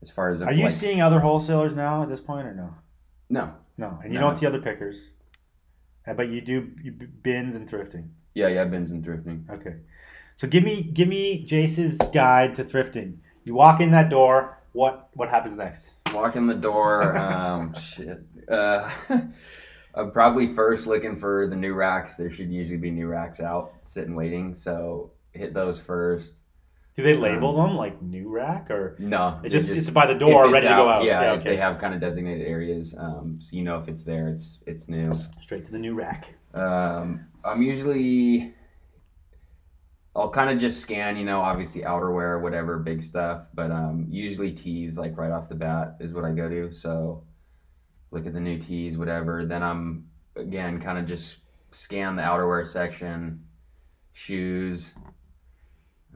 as 0.03 0.11
far 0.11 0.29
as 0.29 0.41
Are 0.41 0.51
you 0.53 0.63
like, 0.65 0.71
seeing 0.73 1.01
other 1.01 1.19
wholesalers 1.21 1.73
now 1.73 2.03
at 2.03 2.09
this 2.09 2.21
point, 2.21 2.45
or 2.45 2.53
no? 2.53 2.73
no, 3.29 3.51
No, 3.77 3.99
and 4.03 4.11
you 4.13 4.19
No. 4.19 4.27
don't 4.27 4.35
see 4.35 4.45
other 4.45 4.61
pickers. 4.61 5.09
Uh, 6.07 6.13
But 6.13 6.29
you 6.29 6.41
do 6.41 6.71
you 6.83 6.91
bins 6.91 7.55
and 7.55 7.69
thrifting. 7.69 8.09
yeah, 8.33 8.47
yeah, 8.47 8.65
bins 8.65 8.91
and 8.91 9.03
thrifting. 9.05 9.49
Okay. 9.49 9.75
So 10.35 10.47
give 10.47 10.63
me 10.63 10.83
give 10.83 11.07
me 11.07 11.43
Jase's 11.43 11.97
guide 12.13 12.55
to 12.55 12.63
thrifting. 12.63 13.17
You 13.43 13.53
walk 13.55 13.81
in 13.81 13.91
that 13.91 14.09
door. 14.09 14.57
What 14.73 15.09
what 15.13 15.29
happens 15.29 15.55
next? 15.55 15.91
Walk 16.13 16.35
in 16.35 16.47
the 16.47 16.53
door. 16.55 17.15
Um, 17.17 17.73
shit. 17.79 18.23
Uh, 18.49 18.89
I'm 19.95 20.11
probably 20.11 20.53
first 20.53 20.85
looking 20.85 21.15
for 21.15 21.47
the 21.47 21.55
new 21.55 21.73
racks. 21.73 22.15
There 22.15 22.29
should 22.29 22.51
usually 22.51 22.77
be 22.77 22.91
new 22.91 23.07
racks 23.07 23.39
out, 23.39 23.73
sitting 23.81 24.15
waiting. 24.15 24.53
So 24.53 25.11
hit 25.33 25.53
those 25.53 25.79
first. 25.79 26.33
Do 26.97 27.03
they 27.03 27.13
label 27.13 27.55
them 27.55 27.75
like 27.75 28.01
new 28.01 28.27
rack 28.27 28.71
or 28.71 28.95
No, 28.97 29.39
it's 29.43 29.53
they 29.53 29.59
just, 29.59 29.69
it's 29.69 29.89
by 29.91 30.07
the 30.07 30.15
door 30.15 30.49
ready 30.49 30.67
to 30.67 30.73
go 30.73 30.89
out? 30.89 31.03
Yeah, 31.03 31.33
okay. 31.33 31.51
they 31.51 31.57
have 31.57 31.77
kind 31.77 31.93
of 31.93 32.01
designated 32.01 32.47
areas, 32.47 32.95
um, 32.97 33.37
so 33.39 33.55
you 33.55 33.61
know 33.61 33.77
if 33.77 33.87
it's 33.87 34.03
there, 34.03 34.29
it's 34.29 34.57
it's 34.65 34.87
new. 34.87 35.11
Straight 35.39 35.63
to 35.65 35.71
the 35.71 35.77
new 35.77 35.93
rack. 35.93 36.33
Um, 36.55 37.27
I'm 37.45 37.61
usually, 37.61 38.51
I'll 40.15 40.31
kind 40.31 40.49
of 40.49 40.57
just 40.57 40.79
scan, 40.81 41.17
you 41.17 41.23
know, 41.23 41.39
obviously 41.39 41.81
outerwear, 41.81 42.41
whatever, 42.41 42.79
big 42.79 43.03
stuff. 43.03 43.43
But 43.53 43.69
um, 43.69 44.07
usually 44.09 44.51
tees, 44.51 44.97
like 44.97 45.15
right 45.17 45.29
off 45.31 45.49
the 45.49 45.55
bat, 45.55 45.97
is 45.99 46.13
what 46.13 46.25
I 46.25 46.31
go 46.31 46.49
to. 46.49 46.73
So 46.73 47.23
look 48.09 48.25
at 48.25 48.33
the 48.33 48.39
new 48.39 48.57
tees, 48.57 48.97
whatever. 48.97 49.45
Then 49.45 49.61
I'm 49.61 50.07
again 50.35 50.81
kind 50.81 50.97
of 50.97 51.05
just 51.05 51.37
scan 51.71 52.15
the 52.15 52.23
outerwear 52.23 52.67
section, 52.67 53.45
shoes, 54.13 54.93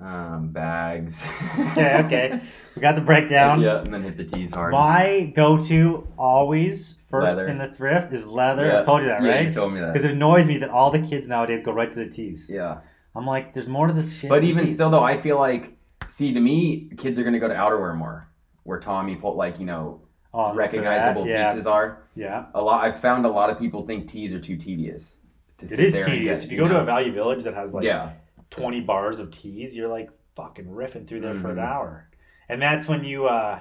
um, 0.01 0.49
bags. 0.49 1.23
Okay, 1.71 2.01
okay. 2.05 2.41
We 2.75 2.81
got 2.81 2.95
the 2.95 3.01
breakdown. 3.01 3.61
yeah, 3.61 3.79
and 3.81 3.93
then 3.93 4.03
hit 4.03 4.17
the 4.17 4.23
tees 4.23 4.53
hard. 4.53 4.71
My 4.73 5.31
go-to 5.35 6.07
always 6.17 6.95
first 7.09 7.25
Leather. 7.37 7.47
in 7.47 7.57
the 7.57 7.67
thrift 7.75 8.11
is 8.13 8.25
leather. 8.25 8.65
Yeah. 8.67 8.81
I 8.81 8.83
told 8.83 9.01
you 9.01 9.07
that, 9.07 9.21
Yeah, 9.21 9.39
you 9.41 9.45
right? 9.47 9.53
told 9.53 9.73
me 9.73 9.79
that. 9.81 9.93
Because 9.93 10.05
it 10.05 10.11
annoys 10.11 10.47
me 10.47 10.57
that 10.59 10.69
all 10.69 10.91
the 10.91 10.99
kids 10.99 11.27
nowadays 11.27 11.61
go 11.63 11.71
right 11.71 11.91
to 11.93 12.05
the 12.05 12.09
tees. 12.09 12.47
Yeah. 12.49 12.79
I'm 13.15 13.25
like, 13.27 13.53
there's 13.53 13.67
more 13.67 13.87
to 13.87 13.93
this 13.93 14.17
shit. 14.17 14.29
But 14.29 14.43
even 14.43 14.67
still, 14.67 14.89
though, 14.89 15.03
I 15.03 15.17
feel 15.17 15.37
like, 15.37 15.77
see, 16.09 16.33
to 16.33 16.39
me, 16.39 16.89
kids 16.97 17.19
are 17.19 17.23
going 17.23 17.33
to 17.33 17.39
go 17.39 17.47
to 17.49 17.53
outerwear 17.53 17.95
more, 17.95 18.27
where 18.63 18.79
Tommy 18.79 19.15
put 19.15 19.35
like 19.35 19.59
you 19.59 19.65
know 19.65 20.01
Oh, 20.33 20.53
recognizable 20.53 21.27
yeah, 21.27 21.51
pieces 21.51 21.67
are. 21.67 22.03
Yeah, 22.15 22.45
A 22.55 22.61
lot. 22.61 22.85
I've 22.85 22.99
found 23.01 23.25
a 23.25 23.29
lot 23.29 23.49
of 23.49 23.59
people 23.59 23.85
think 23.85 24.09
tees 24.09 24.31
are 24.33 24.39
too 24.39 24.55
tedious. 24.55 25.13
It 25.61 25.71
is 25.77 25.91
tedious. 25.93 26.39
get, 26.39 26.45
if 26.45 26.51
you 26.51 26.57
go 26.57 26.69
to 26.69 26.79
a 26.79 26.85
Value 26.85 27.11
Village 27.11 27.43
that 27.43 27.53
has 27.53 27.73
like 27.73 27.83
yeah, 27.83 28.13
20 28.51 28.81
bars 28.81 29.19
of 29.19 29.31
teas, 29.31 29.75
you're 29.75 29.89
like 29.89 30.09
fucking 30.35 30.65
riffing 30.65 31.07
through 31.07 31.21
there 31.21 31.35
for 31.35 31.49
an 31.49 31.57
Mhm. 31.57 31.65
hour. 31.67 32.09
And 32.49 32.61
that's 32.61 32.87
when 32.87 33.03
you 33.03 33.25
uh, 33.25 33.59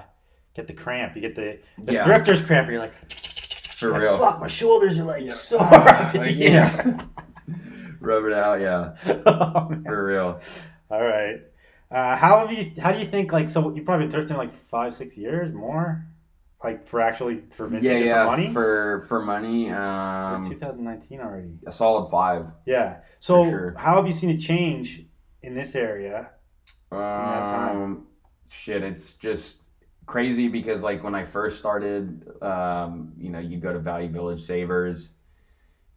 get 0.53 0.67
the 0.67 0.73
cramp. 0.73 1.15
You 1.15 1.21
get 1.21 1.35
the, 1.35 1.59
the 1.83 1.93
Yeah. 1.93 2.03
thrifter's 2.05 2.41
cramp. 2.41 2.69
You're 2.69 2.79
like, 2.79 2.93
for 3.11 3.89
like, 3.91 4.01
real. 4.01 4.17
fuck, 4.17 4.39
my 4.39 4.47
shoulders 4.47 4.99
are 4.99 5.03
like 5.05 5.23
Yeah. 5.23 5.31
sore. 5.31 5.61
up 5.73 6.13
in 6.15 6.21
Like, 6.21 6.35
yeah. 6.35 6.99
Rub 8.01 8.25
it 8.25 8.33
out, 8.33 8.59
yeah, 8.61 8.95
Oh, 9.27 9.69
for 9.85 10.05
real. 10.05 10.39
All 10.89 11.01
right. 11.03 11.39
Uh, 11.91 12.15
how 12.15 12.39
have 12.45 12.51
you? 12.57 12.71
How 12.81 12.91
do 12.91 12.99
you 12.99 13.05
think? 13.05 13.31
Like, 13.31 13.49
so 13.49 13.73
you've 13.75 13.85
probably 13.85 14.07
been 14.07 14.21
thrifting 14.21 14.37
like 14.37 14.51
five, 14.69 14.91
six 14.93 15.17
years 15.17 15.53
more, 15.53 16.05
like 16.63 16.87
for 16.87 17.01
actually 17.01 17.43
for 17.51 17.67
vintage 17.67 17.83
Yeah, 17.83 17.97
and 17.97 18.05
yeah. 18.05 18.23
for 18.23 18.29
money. 18.31 18.53
For 18.53 19.05
for 19.07 19.21
money, 19.25 19.69
um, 19.71 20.47
2019 20.47 21.19
already. 21.19 21.53
a 21.65 21.71
solid 21.71 22.09
five. 22.09 22.45
Yeah. 22.65 22.97
So 23.19 23.43
sure. 23.49 23.75
how 23.77 23.95
have 23.95 24.05
you 24.05 24.13
seen 24.13 24.29
it 24.29 24.37
change 24.39 25.05
in 25.41 25.55
this 25.55 25.75
area? 25.75 26.33
Um, 26.91 26.99
that 26.99 27.45
time? 27.47 28.07
shit, 28.49 28.83
it's 28.83 29.13
just 29.13 29.57
crazy 30.05 30.47
because 30.49 30.81
like 30.81 31.03
when 31.03 31.15
I 31.15 31.23
first 31.25 31.57
started, 31.57 32.27
um, 32.41 33.13
you 33.17 33.29
know, 33.29 33.39
you'd 33.39 33.61
go 33.61 33.71
to 33.73 33.79
Value 33.79 34.09
Village 34.09 34.41
Savers, 34.41 35.09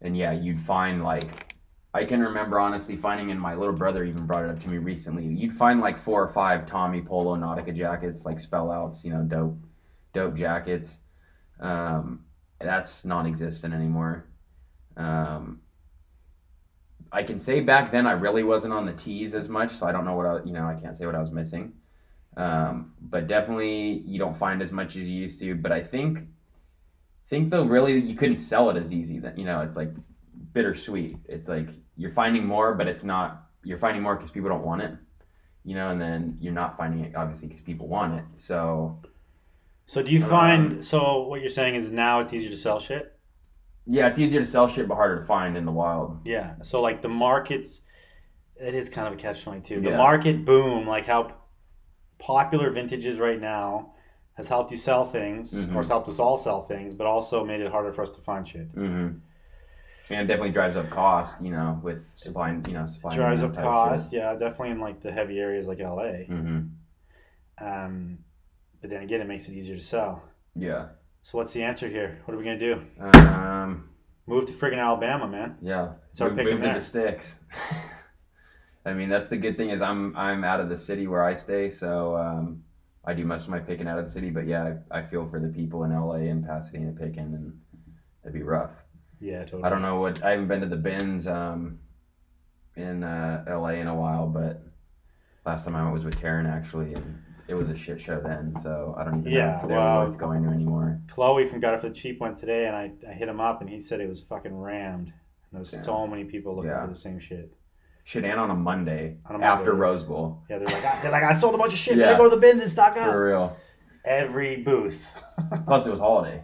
and 0.01 0.15
yeah, 0.17 0.31
you'd 0.31 0.61
find 0.61 1.03
like 1.03 1.53
I 1.93 2.03
can 2.05 2.21
remember 2.21 2.59
honestly 2.59 2.97
finding, 2.97 3.31
and 3.31 3.39
my 3.39 3.55
little 3.55 3.73
brother 3.73 4.03
even 4.03 4.25
brought 4.25 4.43
it 4.45 4.49
up 4.49 4.59
to 4.63 4.69
me 4.69 4.77
recently. 4.77 5.25
You'd 5.25 5.53
find 5.53 5.79
like 5.79 5.97
four 5.99 6.23
or 6.23 6.27
five 6.33 6.65
Tommy 6.65 7.01
Polo 7.01 7.35
Nautica 7.37 7.73
jackets, 7.75 8.25
like 8.25 8.39
spell 8.39 8.69
outs, 8.71 9.05
you 9.05 9.11
know, 9.11 9.21
dope, 9.21 9.57
dope 10.15 10.35
jackets. 10.35 10.97
Um, 11.59 12.25
that's 12.59 13.05
non-existent 13.05 13.73
anymore. 13.73 14.25
Um, 14.97 15.61
I 17.11 17.23
can 17.23 17.37
say 17.37 17.59
back 17.59 17.91
then 17.91 18.07
I 18.07 18.13
really 18.13 18.43
wasn't 18.43 18.73
on 18.73 18.85
the 18.85 18.93
tees 18.93 19.35
as 19.35 19.47
much, 19.47 19.77
so 19.77 19.85
I 19.85 19.91
don't 19.91 20.05
know 20.05 20.15
what 20.15 20.25
I, 20.25 20.43
you 20.43 20.51
know, 20.51 20.65
I 20.65 20.75
can't 20.81 20.95
say 20.95 21.05
what 21.05 21.15
I 21.15 21.21
was 21.21 21.31
missing. 21.31 21.73
Um, 22.37 22.93
but 22.99 23.27
definitely 23.27 24.03
you 24.05 24.19
don't 24.19 24.35
find 24.35 24.61
as 24.61 24.71
much 24.71 24.95
as 24.95 25.03
you 25.03 25.21
used 25.21 25.39
to. 25.39 25.55
But 25.55 25.71
I 25.71 25.83
think, 25.83 26.19
think 27.29 27.51
though, 27.51 27.65
really 27.65 27.99
you 27.99 28.15
couldn't 28.15 28.39
sell 28.39 28.69
it 28.69 28.77
as 28.77 28.91
easy. 28.91 29.19
That 29.19 29.37
you 29.37 29.45
know, 29.45 29.61
it's 29.61 29.77
like 29.77 29.91
bittersweet. 30.53 31.17
It's 31.25 31.47
like 31.47 31.69
you're 31.95 32.11
finding 32.11 32.45
more, 32.45 32.73
but 32.73 32.87
it's 32.87 33.03
not. 33.03 33.49
You're 33.63 33.77
finding 33.77 34.03
more 34.03 34.15
because 34.15 34.31
people 34.31 34.49
don't 34.49 34.65
want 34.65 34.81
it, 34.81 34.91
you 35.63 35.75
know, 35.75 35.89
and 35.89 35.99
then 35.99 36.37
you're 36.39 36.53
not 36.53 36.77
finding 36.77 37.03
it 37.03 37.15
obviously 37.15 37.47
because 37.47 37.61
people 37.61 37.87
want 37.87 38.13
it. 38.13 38.25
So 38.37 38.99
So 39.85 40.01
do 40.01 40.11
you 40.11 40.23
Um, 40.23 40.29
find? 40.29 40.83
So 40.85 41.27
what 41.27 41.41
you're 41.41 41.49
saying 41.49 41.75
is 41.75 41.89
now 41.91 42.19
it's 42.19 42.33
easier 42.33 42.49
to 42.49 42.57
sell 42.57 42.79
shit. 42.79 43.11
yeah, 43.85 44.07
it's 44.07 44.17
easier 44.17 44.39
to 44.39 44.45
sell 44.45 44.67
shit, 44.67 44.87
but 44.87 44.95
harder 44.95 45.19
to 45.19 45.23
find 45.25 45.55
in 45.55 45.63
the 45.65 45.71
wild. 45.71 46.17
Yeah. 46.25 46.55
So 46.63 46.81
like 46.81 47.01
the 47.03 47.07
markets, 47.09 47.81
it 48.59 48.73
is 48.73 48.89
kind 48.89 49.07
of 49.07 49.13
a 49.13 49.15
catch 49.17 49.43
twenty 49.43 49.61
two. 49.61 49.79
The 49.81 49.91
Yeah. 49.91 49.97
market 49.97 50.43
boom, 50.45 50.87
like 50.87 51.05
how 51.05 51.33
popular 52.17 52.71
vintage 52.71 53.05
is 53.05 53.19
right 53.19 53.39
now, 53.39 53.91
has 54.33 54.47
helped 54.47 54.71
you 54.71 54.77
sell 54.77 55.05
things, 55.05 55.53
Mhm. 55.53 55.73
or 55.73 55.77
has 55.77 55.87
helped 55.87 56.09
us 56.09 56.17
all 56.19 56.35
sell 56.35 56.63
things, 56.65 56.95
but 56.95 57.05
also 57.05 57.45
made 57.45 57.61
it 57.61 57.71
harder 57.71 57.91
for 57.91 58.01
us 58.01 58.09
to 58.11 58.21
find 58.21 58.47
shit. 58.47 58.73
Mm-hmm. 58.75 59.17
And 60.09 60.21
it 60.21 60.25
definitely 60.27 60.51
drives 60.51 60.75
up 60.77 60.89
cost, 60.89 61.41
you 61.41 61.51
know, 61.51 61.79
with 61.83 62.05
supplying, 62.17 62.63
you 62.67 62.73
know, 62.73 62.85
supplying 62.85 63.17
Drives 63.17 63.43
up 63.43 63.55
costs, 63.55 64.11
yeah, 64.13 64.33
definitely 64.33 64.71
in 64.71 64.79
like 64.79 65.01
the 65.01 65.11
heavy 65.11 65.39
areas 65.39 65.67
like 65.67 65.79
LA. 65.79 66.25
Mm-hmm. 66.27 67.65
Um, 67.65 68.17
but 68.85 68.91
then 68.91 69.01
again, 69.01 69.19
it 69.19 69.27
makes 69.27 69.49
it 69.49 69.53
easier 69.53 69.75
to 69.75 69.81
sell. 69.81 70.21
Yeah. 70.55 70.89
So 71.23 71.39
what's 71.39 71.51
the 71.53 71.63
answer 71.63 71.87
here? 71.87 72.21
What 72.25 72.35
are 72.35 72.37
we 72.37 72.43
gonna 72.43 72.59
do? 72.59 72.83
Um, 72.99 73.89
Move 74.27 74.45
to 74.45 74.53
friggin' 74.53 74.77
Alabama, 74.77 75.27
man. 75.27 75.57
yeah. 75.59 75.93
Start 76.13 76.35
Move- 76.35 76.45
picking 76.45 76.59
move 76.59 76.73
to 76.75 76.79
the 76.79 76.85
sticks. 76.85 77.33
I 78.85 78.93
mean, 78.93 79.09
that's 79.09 79.27
the 79.27 79.37
good 79.37 79.57
thing 79.57 79.71
is 79.71 79.81
I'm 79.81 80.15
I'm 80.15 80.43
out 80.43 80.59
of 80.59 80.69
the 80.69 80.77
city 80.77 81.07
where 81.07 81.23
I 81.23 81.33
stay, 81.33 81.71
so 81.71 82.15
um, 82.15 82.63
I 83.03 83.15
do 83.15 83.25
most 83.25 83.45
of 83.45 83.49
my 83.49 83.57
picking 83.57 83.87
out 83.87 83.97
of 83.97 84.05
the 84.05 84.11
city. 84.11 84.29
But 84.29 84.45
yeah, 84.45 84.75
I, 84.91 84.99
I 84.99 85.03
feel 85.03 85.27
for 85.27 85.39
the 85.39 85.47
people 85.47 85.83
in 85.83 85.91
LA 85.91 86.29
and 86.29 86.45
Pasadena 86.45 86.91
picking, 86.91 87.33
and 87.33 87.59
it'd 88.21 88.33
be 88.35 88.43
rough. 88.43 88.69
Yeah, 89.19 89.39
totally. 89.45 89.63
I 89.63 89.69
don't 89.69 89.81
know 89.81 89.99
what 89.99 90.23
I 90.23 90.29
haven't 90.31 90.47
been 90.47 90.61
to 90.61 90.67
the 90.67 90.75
bins 90.75 91.25
um, 91.25 91.79
in 92.75 93.03
uh, 93.03 93.45
LA 93.47 93.69
in 93.81 93.87
a 93.87 93.95
while, 93.95 94.27
but 94.27 94.61
last 95.43 95.65
time 95.65 95.75
I 95.75 95.81
went 95.81 95.95
was 95.95 96.05
with 96.05 96.21
Taryn 96.21 96.47
actually, 96.47 96.93
and 96.93 97.23
it 97.47 97.53
was 97.53 97.69
a 97.69 97.75
shit 97.75 97.99
show 98.01 98.19
then. 98.19 98.53
So 98.61 98.95
I 98.97 99.03
don't 99.03 99.19
even 99.21 99.31
Yeah, 99.31 99.51
know 99.51 99.59
if 99.61 99.67
they're 99.67 99.77
well- 99.77 100.07
worth 100.09 100.17
going 100.17 100.43
to 100.43 100.49
anymore. 100.49 100.99
Chloe 101.07 101.45
from 101.45 101.59
Got 101.59 101.75
It 101.75 101.81
for 101.81 101.89
the 101.89 101.95
Cheap 101.95 102.19
went 102.19 102.37
today, 102.37 102.67
and 102.67 102.75
I, 102.75 102.91
I 103.07 103.13
hit 103.13 103.27
him 103.29 103.39
up, 103.39 103.61
and 103.61 103.69
he 103.69 103.79
said 103.79 104.01
it 104.01 104.09
was 104.09 104.19
fucking 104.21 104.55
rammed. 104.55 105.07
And 105.07 105.13
there 105.51 105.59
was 105.59 105.73
Yeah. 105.73 105.81
so 105.81 106.07
many 106.07 106.23
people 106.23 106.55
looking 106.55 106.71
Yeah. 106.71 106.81
for 106.81 106.87
the 106.87 106.95
same 106.95 107.19
shit. 107.19 107.53
Shit, 108.03 108.23
and 108.23 108.39
on 108.39 108.51
a 108.51 108.55
Monday 108.55 109.17
On 109.27 109.41
a 109.41 109.43
after 109.43 109.71
Monday. 109.73 109.79
Rose 109.81 110.03
Bowl 110.03 110.43
Yeah, 110.49 110.59
they're 110.59 110.67
like, 110.67 110.85
I, 110.85 111.01
they're 111.01 111.11
like, 111.11 111.23
I 111.23 111.33
sold 111.33 111.55
a 111.55 111.57
bunch 111.57 111.73
of 111.73 111.79
shit. 111.79 111.97
Yeah. 111.97 112.05
Better 112.05 112.17
go 112.17 112.23
to 112.29 112.35
the 112.35 112.41
bins 112.41 112.61
and 112.61 112.69
stock 112.71 112.95
up. 112.97 113.09
for 113.11 113.25
real. 113.27 113.57
Every 114.03 114.57
booth. 114.57 115.03
Plus, 115.65 115.87
it 115.87 115.91
was 115.91 115.99
holiday. 115.99 116.43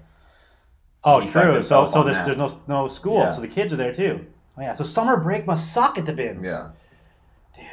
oh, 1.04 1.20
He 1.20 1.30
true. 1.30 1.62
So, 1.62 1.86
so 1.88 2.04
there's 2.04 2.18
that. 2.18 2.26
there's 2.26 2.38
no 2.38 2.50
no 2.68 2.88
school, 2.88 3.30
so 3.30 3.42
the 3.42 3.48
kids 3.48 3.72
are 3.72 3.76
there 3.76 3.94
too. 3.94 4.26
Oh 4.58 4.62
yeah, 4.62 4.74
so 4.74 4.84
summer 4.84 5.18
break 5.18 5.46
must 5.46 5.72
suck 5.72 5.98
at 6.00 6.06
the 6.08 6.14
bins. 6.14 6.46
Yeah. 6.48 6.70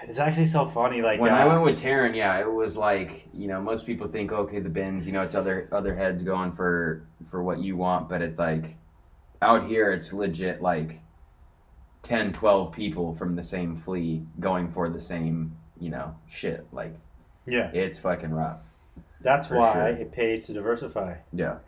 It's 0.04 0.18
actually 0.18 0.44
so 0.44 0.66
funny. 0.66 1.02
Like 1.02 1.20
When 1.20 1.32
uh, 1.32 1.36
I 1.36 1.46
went 1.46 1.62
with 1.62 1.80
Taryn, 1.80 2.14
yeah, 2.14 2.38
it 2.40 2.50
was 2.50 2.76
like 2.76 3.26
you 3.32 3.48
know 3.48 3.60
most 3.60 3.86
people 3.86 4.08
think 4.08 4.32
okay 4.32 4.60
the 4.60 4.68
bins, 4.68 5.06
you 5.06 5.12
know 5.12 5.22
it's 5.22 5.34
other 5.34 5.68
other 5.72 5.94
heads 5.94 6.22
going 6.22 6.52
for 6.52 7.06
for 7.30 7.42
what 7.42 7.58
you 7.58 7.76
want, 7.76 8.08
but 8.08 8.22
it's 8.22 8.38
like 8.38 8.76
out 9.42 9.66
here 9.66 9.92
it's 9.92 10.12
legit 10.12 10.60
like 10.60 11.00
10, 12.02 12.32
12 12.32 12.72
people 12.72 13.14
from 13.14 13.36
the 13.36 13.42
same 13.42 13.76
flea 13.76 14.22
going 14.40 14.70
for 14.72 14.88
the 14.88 15.00
same 15.00 15.56
you 15.80 15.90
know 15.90 16.14
shit. 16.28 16.66
Like 16.72 16.94
yeah, 17.46 17.70
it's 17.72 17.98
fucking 17.98 18.30
rough. 18.30 18.60
that's 19.20 19.50
why 19.50 19.92
sure. 19.92 20.02
it 20.02 20.12
pays 20.12 20.46
to 20.46 20.52
diversify. 20.52 21.16
Yeah. 21.32 21.58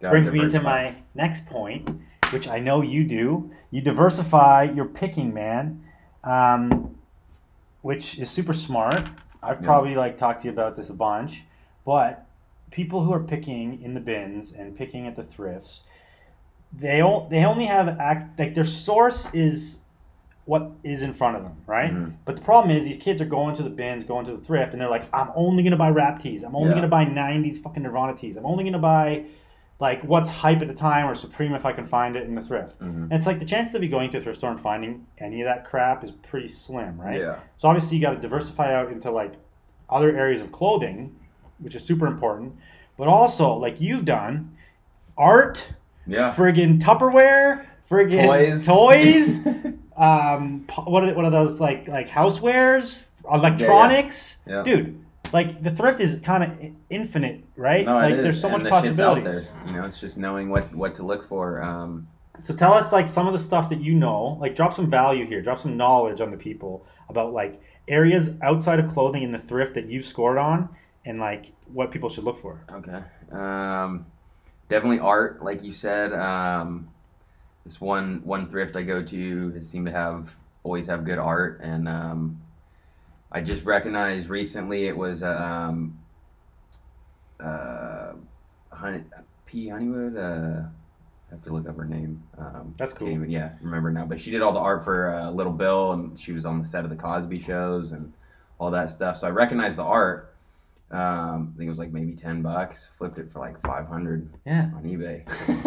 Gotta 0.00 0.12
brings 0.12 0.30
me 0.30 0.38
into 0.38 0.58
diversify. 0.58 0.90
my 0.90 1.02
next 1.14 1.46
point, 1.46 1.90
which 2.30 2.48
I 2.48 2.58
know 2.58 2.80
you 2.80 3.04
do. 3.04 3.50
You 3.70 3.82
diversify 3.82 4.62
your 4.64 4.86
picking, 4.86 5.34
man, 5.34 5.84
um, 6.24 6.96
which 7.82 8.18
is 8.18 8.30
super 8.30 8.52
smart. 8.52 9.02
I've 9.42 9.60
Yeah. 9.60 9.66
probably 9.66 9.94
like 9.94 10.18
talked 10.18 10.42
to 10.42 10.48
you 10.48 10.52
about 10.52 10.76
this 10.76 10.90
a 10.90 10.94
bunch, 10.94 11.44
but 11.84 12.26
people 12.70 13.02
who 13.04 13.12
are 13.12 13.20
picking 13.20 13.80
in 13.82 13.94
the 13.94 14.00
bins 14.00 14.52
and 14.52 14.76
picking 14.76 15.06
at 15.06 15.16
the 15.16 15.22
thrifts, 15.24 15.80
they 16.72 17.02
o- 17.02 17.26
they 17.30 17.44
only 17.44 17.64
have 17.64 17.88
act 17.98 18.38
like 18.38 18.54
their 18.54 18.64
source 18.64 19.28
is 19.34 19.78
what 20.44 20.70
is 20.82 21.02
in 21.02 21.12
front 21.12 21.36
of 21.36 21.42
them, 21.42 21.56
right? 21.66 21.92
Mhm. 21.92 22.12
But 22.24 22.36
the 22.36 22.42
problem 22.42 22.74
is 22.76 22.84
these 22.84 22.96
kids 22.98 23.20
are 23.20 23.24
going 23.26 23.54
to 23.56 23.62
the 23.62 23.70
bins, 23.70 24.02
going 24.04 24.24
to 24.26 24.32
the 24.32 24.44
thrift, 24.44 24.72
and 24.72 24.80
they're 24.80 24.88
like, 24.90 25.04
I'm 25.12 25.30
only 25.34 25.62
gonna 25.62 25.76
buy 25.76 25.90
rap 25.90 26.18
tees. 26.20 26.42
I'm 26.42 26.56
only 26.56 26.70
Yeah. 26.70 26.76
gonna 26.76 26.88
buy 26.88 27.04
'90s 27.04 27.58
fucking 27.58 27.82
Nirvana 27.82 28.14
tees. 28.14 28.36
I'm 28.36 28.46
only 28.46 28.64
gonna 28.64 28.78
buy 28.78 29.24
like 29.80 30.02
what's 30.04 30.28
hype 30.28 30.60
at 30.60 30.68
the 30.68 30.74
time 30.74 31.06
or 31.08 31.14
Supreme 31.14 31.54
if 31.54 31.64
I 31.64 31.72
can 31.72 31.86
find 31.86 32.14
it 32.14 32.26
in 32.28 32.34
the 32.34 32.42
thrift. 32.42 32.78
Mhm. 32.80 33.04
And 33.04 33.12
it's 33.14 33.24
like 33.26 33.38
the 33.38 33.46
chances 33.46 33.74
of 33.74 33.82
you 33.82 33.88
going 33.88 34.10
to 34.10 34.18
a 34.18 34.20
thrift 34.20 34.38
store 34.38 34.50
and 34.50 34.60
finding 34.60 35.06
any 35.18 35.40
of 35.40 35.46
that 35.46 35.64
crap 35.64 36.04
is 36.04 36.12
pretty 36.12 36.48
slim, 36.48 37.00
right? 37.00 37.18
Yeah. 37.18 37.36
So 37.58 37.66
obviously 37.68 37.96
you 37.96 38.02
got 38.02 38.10
to 38.12 38.20
diversify 38.20 38.74
out 38.74 38.92
into 38.92 39.10
like 39.10 39.32
other 39.88 40.14
areas 40.16 40.40
of 40.42 40.52
clothing, 40.52 41.16
which 41.58 41.74
is 41.74 41.82
super 41.82 42.06
important. 42.06 42.54
But 42.98 43.08
also, 43.08 43.54
like 43.54 43.80
you've 43.80 44.04
done, 44.04 44.54
art, 45.16 45.66
Yeah. 46.06 46.32
friggin' 46.34 46.78
Tupperware, 46.78 47.64
friggin' 47.90 48.26
Toys. 48.26 48.66
toys 48.66 49.46
um, 49.96 50.66
what 50.84 51.04
are, 51.04 51.14
what 51.14 51.24
are 51.24 51.30
those 51.30 51.58
like 51.58 51.88
like 51.88 52.08
housewares, 52.08 53.02
electronics, 53.32 54.36
Yeah. 54.46 54.62
dude. 54.62 55.02
Like 55.32 55.62
the 55.62 55.70
thrift 55.70 56.00
is 56.00 56.20
kind 56.22 56.42
of 56.44 56.72
infinite, 56.88 57.44
right? 57.56 57.86
No, 57.86 57.96
like 57.96 58.16
there's 58.16 58.40
so 58.40 58.48
and 58.48 58.54
much 58.54 58.64
the 58.64 58.70
possibilities. 58.70 59.46
there. 59.46 59.66
You 59.66 59.72
know, 59.72 59.84
it's 59.84 60.00
just 60.00 60.16
knowing 60.16 60.50
what 60.50 60.74
what 60.74 60.94
to 60.96 61.02
look 61.02 61.28
for. 61.28 61.62
Um, 61.62 62.08
So 62.42 62.54
tell 62.54 62.72
us 62.72 62.92
like 62.92 63.06
some 63.06 63.26
of 63.26 63.32
the 63.32 63.38
stuff 63.38 63.68
that 63.68 63.80
you 63.80 63.94
know. 63.94 64.38
Like 64.40 64.56
drop 64.56 64.74
some 64.74 64.90
value 64.90 65.26
here. 65.26 65.42
Drop 65.42 65.58
some 65.58 65.76
knowledge 65.76 66.20
on 66.20 66.30
the 66.30 66.36
people 66.36 66.84
about 67.08 67.32
like 67.32 67.60
areas 67.88 68.30
outside 68.42 68.78
of 68.80 68.90
clothing 68.92 69.22
in 69.22 69.32
the 69.32 69.38
thrift 69.38 69.74
that 69.74 69.86
you've 69.86 70.06
scored 70.06 70.38
on, 70.38 70.68
and 71.04 71.20
like 71.20 71.52
what 71.72 71.90
people 71.90 72.08
should 72.08 72.24
look 72.24 72.40
for. 72.40 72.60
Okay. 72.72 73.02
Um, 73.32 74.06
definitely 74.68 75.00
art, 75.00 75.44
like 75.44 75.62
you 75.62 75.72
said. 75.72 76.12
Um, 76.12 76.88
this 77.64 77.80
one 77.80 78.22
one 78.24 78.48
thrift 78.50 78.74
I 78.76 78.82
go 78.82 79.02
to 79.02 79.50
has 79.52 79.68
seemed 79.68 79.86
to 79.86 79.92
have 79.92 80.30
always 80.62 80.86
have 80.86 81.04
good 81.04 81.18
art, 81.18 81.60
and 81.62 81.88
um, 81.88 82.40
I 83.32 83.40
just 83.40 83.64
recognized 83.64 84.28
recently 84.28 84.86
it 84.88 84.96
was 84.96 85.22
uh, 85.22 85.28
um, 85.36 85.98
uh, 87.38 88.12
Honey, 88.72 89.04
P 89.46 89.68
Honeywood. 89.68 90.16
Uh, 90.16 90.62
I 91.30 91.34
have 91.34 91.42
to 91.44 91.52
look 91.52 91.68
up 91.68 91.76
her 91.76 91.84
name. 91.84 92.22
Um, 92.38 92.74
That's 92.76 92.92
cool. 92.92 93.08
even- 93.08 93.30
yeah, 93.30 93.52
remember 93.60 93.90
now. 93.92 94.04
But 94.04 94.20
she 94.20 94.30
did 94.30 94.42
all 94.42 94.52
the 94.52 94.58
art 94.58 94.84
for 94.84 95.14
uh, 95.14 95.30
Little 95.30 95.52
Bill, 95.52 95.92
and 95.92 96.18
she 96.18 96.32
was 96.32 96.44
on 96.44 96.60
the 96.60 96.66
set 96.66 96.82
of 96.84 96.90
the 96.90 96.96
Cosby 96.96 97.38
shows 97.38 97.92
and 97.92 98.12
all 98.58 98.70
that 98.72 98.90
stuff. 98.90 99.16
So 99.16 99.26
I 99.28 99.30
recognized 99.30 99.76
the 99.76 99.82
art. 99.84 100.26
Um, 100.90 101.52
I 101.54 101.56
think 101.58 101.68
it 101.68 101.70
was 101.70 101.78
like 101.78 101.92
maybe 101.92 102.14
ten 102.14 102.42
bucks. 102.42 102.88
Flipped 102.98 103.18
it 103.18 103.30
for 103.32 103.38
like 103.38 103.60
five 103.64 103.86
hundred 103.86 104.28
Yeah, 104.44 104.70
on 104.74 104.82
eBay. 104.82 105.24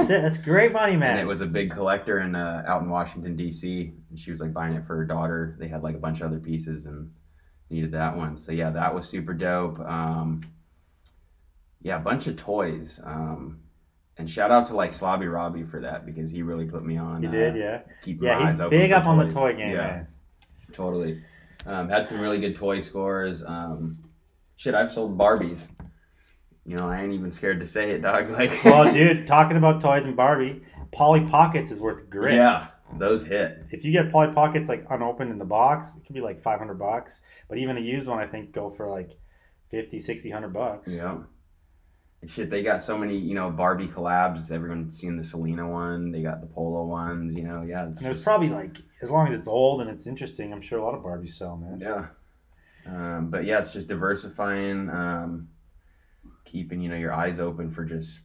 that's 0.07 0.37
great 0.37 0.73
money, 0.73 0.97
man. 0.97 1.11
And 1.11 1.19
it 1.21 1.25
was 1.25 1.39
a 1.39 1.45
big 1.45 1.71
collector 1.71 2.19
in 2.19 2.35
uh, 2.35 2.65
out 2.67 2.81
in 2.81 2.89
Washington 2.89 3.37
D.C. 3.37 3.93
And 4.09 4.19
she 4.19 4.31
was 4.31 4.41
like 4.41 4.51
buying 4.51 4.73
it 4.73 4.85
for 4.85 4.97
her 4.97 5.05
daughter. 5.05 5.55
They 5.59 5.69
had 5.69 5.81
like 5.81 5.95
a 5.95 5.99
bunch 5.99 6.19
of 6.19 6.27
other 6.27 6.39
pieces 6.39 6.87
and 6.87 7.09
needed 7.69 7.91
that 7.91 8.15
one. 8.15 8.37
So 8.37 8.51
yeah, 8.51 8.69
that 8.71 8.93
was 8.93 9.07
super 9.07 9.33
dope. 9.33 9.79
Um, 9.79 10.41
yeah, 11.81 11.97
a 11.97 11.99
bunch 11.99 12.27
of 12.27 12.37
toys. 12.37 12.99
Um, 13.03 13.59
and 14.17 14.29
shout 14.29 14.51
out 14.51 14.67
to 14.67 14.75
like 14.75 14.91
Slobby 14.91 15.31
Robbie 15.31 15.63
for 15.63 15.79
that 15.81 16.05
because 16.05 16.29
he 16.29 16.43
really 16.43 16.65
put 16.65 16.85
me 16.85 16.97
on. 16.97 17.23
you 17.23 17.29
uh, 17.29 17.31
did, 17.31 17.55
yeah, 17.55 17.81
Keep 18.03 18.21
my 18.21 18.27
yeah. 18.27 18.39
eyes 18.39 18.51
He's 18.51 18.61
open 18.61 18.79
big 18.79 18.91
up 18.91 19.05
on 19.05 19.17
the 19.27 19.33
toy 19.33 19.53
game, 19.55 19.71
Yeah, 19.71 19.77
man. 19.87 20.07
totally. 20.71 21.21
Um, 21.65 21.89
had 21.89 22.07
some 22.07 22.19
really 22.19 22.39
good 22.39 22.55
toy 22.55 22.79
scores. 22.81 23.43
Um, 23.43 23.97
shit, 24.55 24.75
I've 24.75 24.91
sold 24.93 25.17
Barbies. 25.17 25.61
You 26.65 26.75
know, 26.77 26.87
I 26.89 27.01
ain't 27.01 27.13
even 27.13 27.31
scared 27.31 27.59
to 27.61 27.67
say 27.67 27.91
it, 27.91 28.01
dog. 28.01 28.29
Like, 28.31 28.63
well, 28.63 28.91
dude, 28.93 29.25
talking 29.27 29.57
about 29.57 29.81
toys 29.81 30.05
and 30.05 30.15
Barbie, 30.15 30.61
Polly 30.91 31.21
Pockets 31.21 31.71
is 31.71 31.79
worth 31.81 32.09
grit. 32.09 32.35
yeah, 32.35 32.67
those 32.99 33.23
hit. 33.23 33.65
If 33.71 33.83
you 33.85 33.91
get 33.91 34.11
Polly 34.11 34.33
Pockets 34.33 34.69
like 34.69 34.85
unopened 34.89 35.31
in 35.31 35.37
the 35.37 35.45
box, 35.45 35.95
it 35.95 36.05
could 36.05 36.15
be 36.15 36.21
like 36.21 36.41
500 36.41 36.75
bucks. 36.75 37.21
But 37.49 37.57
even 37.57 37.77
a 37.77 37.81
used 37.81 38.07
one, 38.07 38.19
I 38.19 38.27
think, 38.27 38.51
go 38.51 38.69
for 38.69 38.89
like 38.89 39.11
50, 39.69 39.99
60, 39.99 40.29
100 40.29 40.49
bucks. 40.53 40.91
Yeah. 40.91 41.17
And 42.21 42.29
shit, 42.29 42.49
they 42.49 42.63
got 42.63 42.81
so 42.81 42.97
many, 42.97 43.17
you 43.17 43.33
know, 43.35 43.49
Barbie 43.49 43.87
collabs. 43.87 44.49
Everyone's 44.51 44.97
seen 44.97 45.17
the 45.17 45.23
Selena 45.23 45.67
one. 45.67 46.11
They 46.11 46.21
got 46.21 46.39
the 46.41 46.47
Polo 46.47 46.85
ones. 46.85 47.33
You 47.35 47.43
know, 47.43 47.63
yeah. 47.63 47.83
And 47.83 47.97
there's 47.97 48.15
just- 48.15 48.25
probably 48.25 48.49
like, 48.49 48.77
as 49.01 49.11
long 49.11 49.27
as 49.27 49.33
it's 49.33 49.47
old 49.47 49.81
and 49.81 49.89
it's 49.89 50.07
interesting, 50.07 50.53
I'm 50.53 50.61
sure 50.61 50.79
a 50.79 50.83
lot 50.85 50.93
of 50.95 51.01
Barbies 51.03 51.29
sell, 51.37 51.57
man. 51.57 51.79
yeah. 51.81 52.05
Um, 52.85 53.29
but 53.29 53.45
yeah, 53.45 53.59
it's 53.59 53.71
just 53.73 53.87
diversifying, 53.87 54.89
um, 54.89 55.47
keeping 56.45 56.81
you 56.81 56.89
know 56.89 56.95
your 56.97 57.13
eyes 57.13 57.39
open 57.39 57.71
for 57.71 57.83
just 57.85 58.19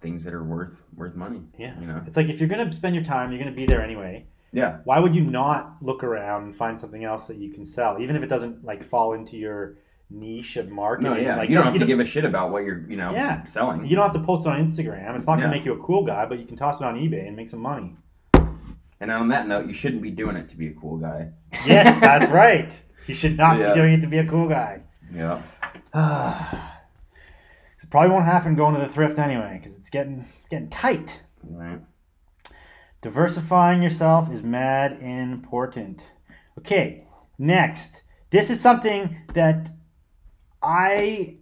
things 0.00 0.24
that 0.24 0.34
are 0.34 0.44
worth 0.44 0.74
worth 0.94 1.14
money. 1.14 1.42
Yeah. 1.58 1.78
You 1.80 1.86
know. 1.86 2.02
It's 2.06 2.16
like 2.16 2.28
if 2.28 2.40
you're 2.40 2.48
gonna 2.48 2.70
spend 2.72 2.94
your 2.94 3.04
time, 3.04 3.30
you're 3.32 3.38
gonna 3.38 3.54
be 3.54 3.66
there 3.66 3.82
anyway. 3.82 4.26
Yeah. 4.52 4.78
Why 4.84 5.00
would 5.00 5.14
you 5.14 5.22
not 5.24 5.76
look 5.82 6.04
around 6.04 6.44
and 6.44 6.56
find 6.56 6.78
something 6.78 7.04
else 7.04 7.26
that 7.26 7.36
you 7.38 7.50
can 7.52 7.64
sell, 7.64 7.98
even 8.00 8.16
if 8.16 8.22
it 8.22 8.28
doesn't 8.28 8.64
like 8.64 8.82
fall 8.84 9.12
into 9.14 9.36
your 9.36 9.76
niche 10.10 10.56
of 10.56 10.68
marketing? 10.70 11.12
No, 11.12 11.18
yeah. 11.18 11.36
Like, 11.36 11.48
you 11.50 11.56
don't 11.56 11.64
have 11.66 11.78
to 11.78 11.84
give 11.84 12.00
a 12.00 12.04
shit 12.04 12.24
about 12.24 12.52
what 12.52 12.64
you're, 12.64 12.88
you 12.88 12.96
know, 12.96 13.12
Yeah. 13.12 13.42
selling. 13.44 13.84
You 13.86 13.96
don't 13.96 14.04
have 14.04 14.14
to 14.14 14.22
post 14.26 14.46
it 14.46 14.50
on 14.50 14.64
Instagram. 14.64 15.16
It's 15.16 15.26
not 15.26 15.36
gonna 15.36 15.48
Yeah. 15.48 15.50
make 15.54 15.64
you 15.64 15.72
a 15.72 15.78
cool 15.78 16.04
guy, 16.04 16.24
but 16.26 16.38
you 16.38 16.46
can 16.46 16.56
toss 16.56 16.80
it 16.80 16.84
on 16.84 16.94
eBay 16.96 17.26
and 17.26 17.36
make 17.36 17.48
some 17.48 17.60
money. 17.60 17.96
And 19.00 19.10
on 19.10 19.28
that 19.28 19.46
note, 19.46 19.66
you 19.66 19.74
shouldn't 19.74 20.00
be 20.00 20.10
doing 20.10 20.36
it 20.36 20.48
to 20.50 20.56
be 20.56 20.68
a 20.68 20.72
cool 20.74 20.96
guy. 20.96 21.30
Yes, 21.66 22.00
that's 22.00 22.30
right. 22.44 22.80
You 23.06 23.14
should 23.14 23.36
not 23.36 23.58
Yeah. 23.58 23.74
be 23.74 23.80
doing 23.80 23.92
it 23.94 24.00
to 24.02 24.06
be 24.06 24.18
a 24.18 24.26
cool 24.26 24.48
guy. 24.48 24.80
Yeah. 25.14 25.40
it 27.86 27.90
probably 27.90 28.10
won't 28.10 28.24
happen 28.24 28.56
going 28.56 28.74
to 28.74 28.80
the 28.80 28.92
thrift 28.92 29.16
anyway 29.18 29.60
because 29.62 29.78
it's 29.78 29.90
getting 29.90 30.24
it's 30.40 30.48
getting 30.48 30.68
tight. 30.68 31.22
Right. 31.44 31.80
Diversifying 33.00 33.82
yourself 33.82 34.28
is 34.32 34.42
mad 34.42 34.98
important. 35.00 36.02
Okay, 36.58 37.06
next. 37.38 38.02
This 38.30 38.50
is 38.50 38.60
something 38.60 39.16
that 39.34 39.70
I 40.60 41.36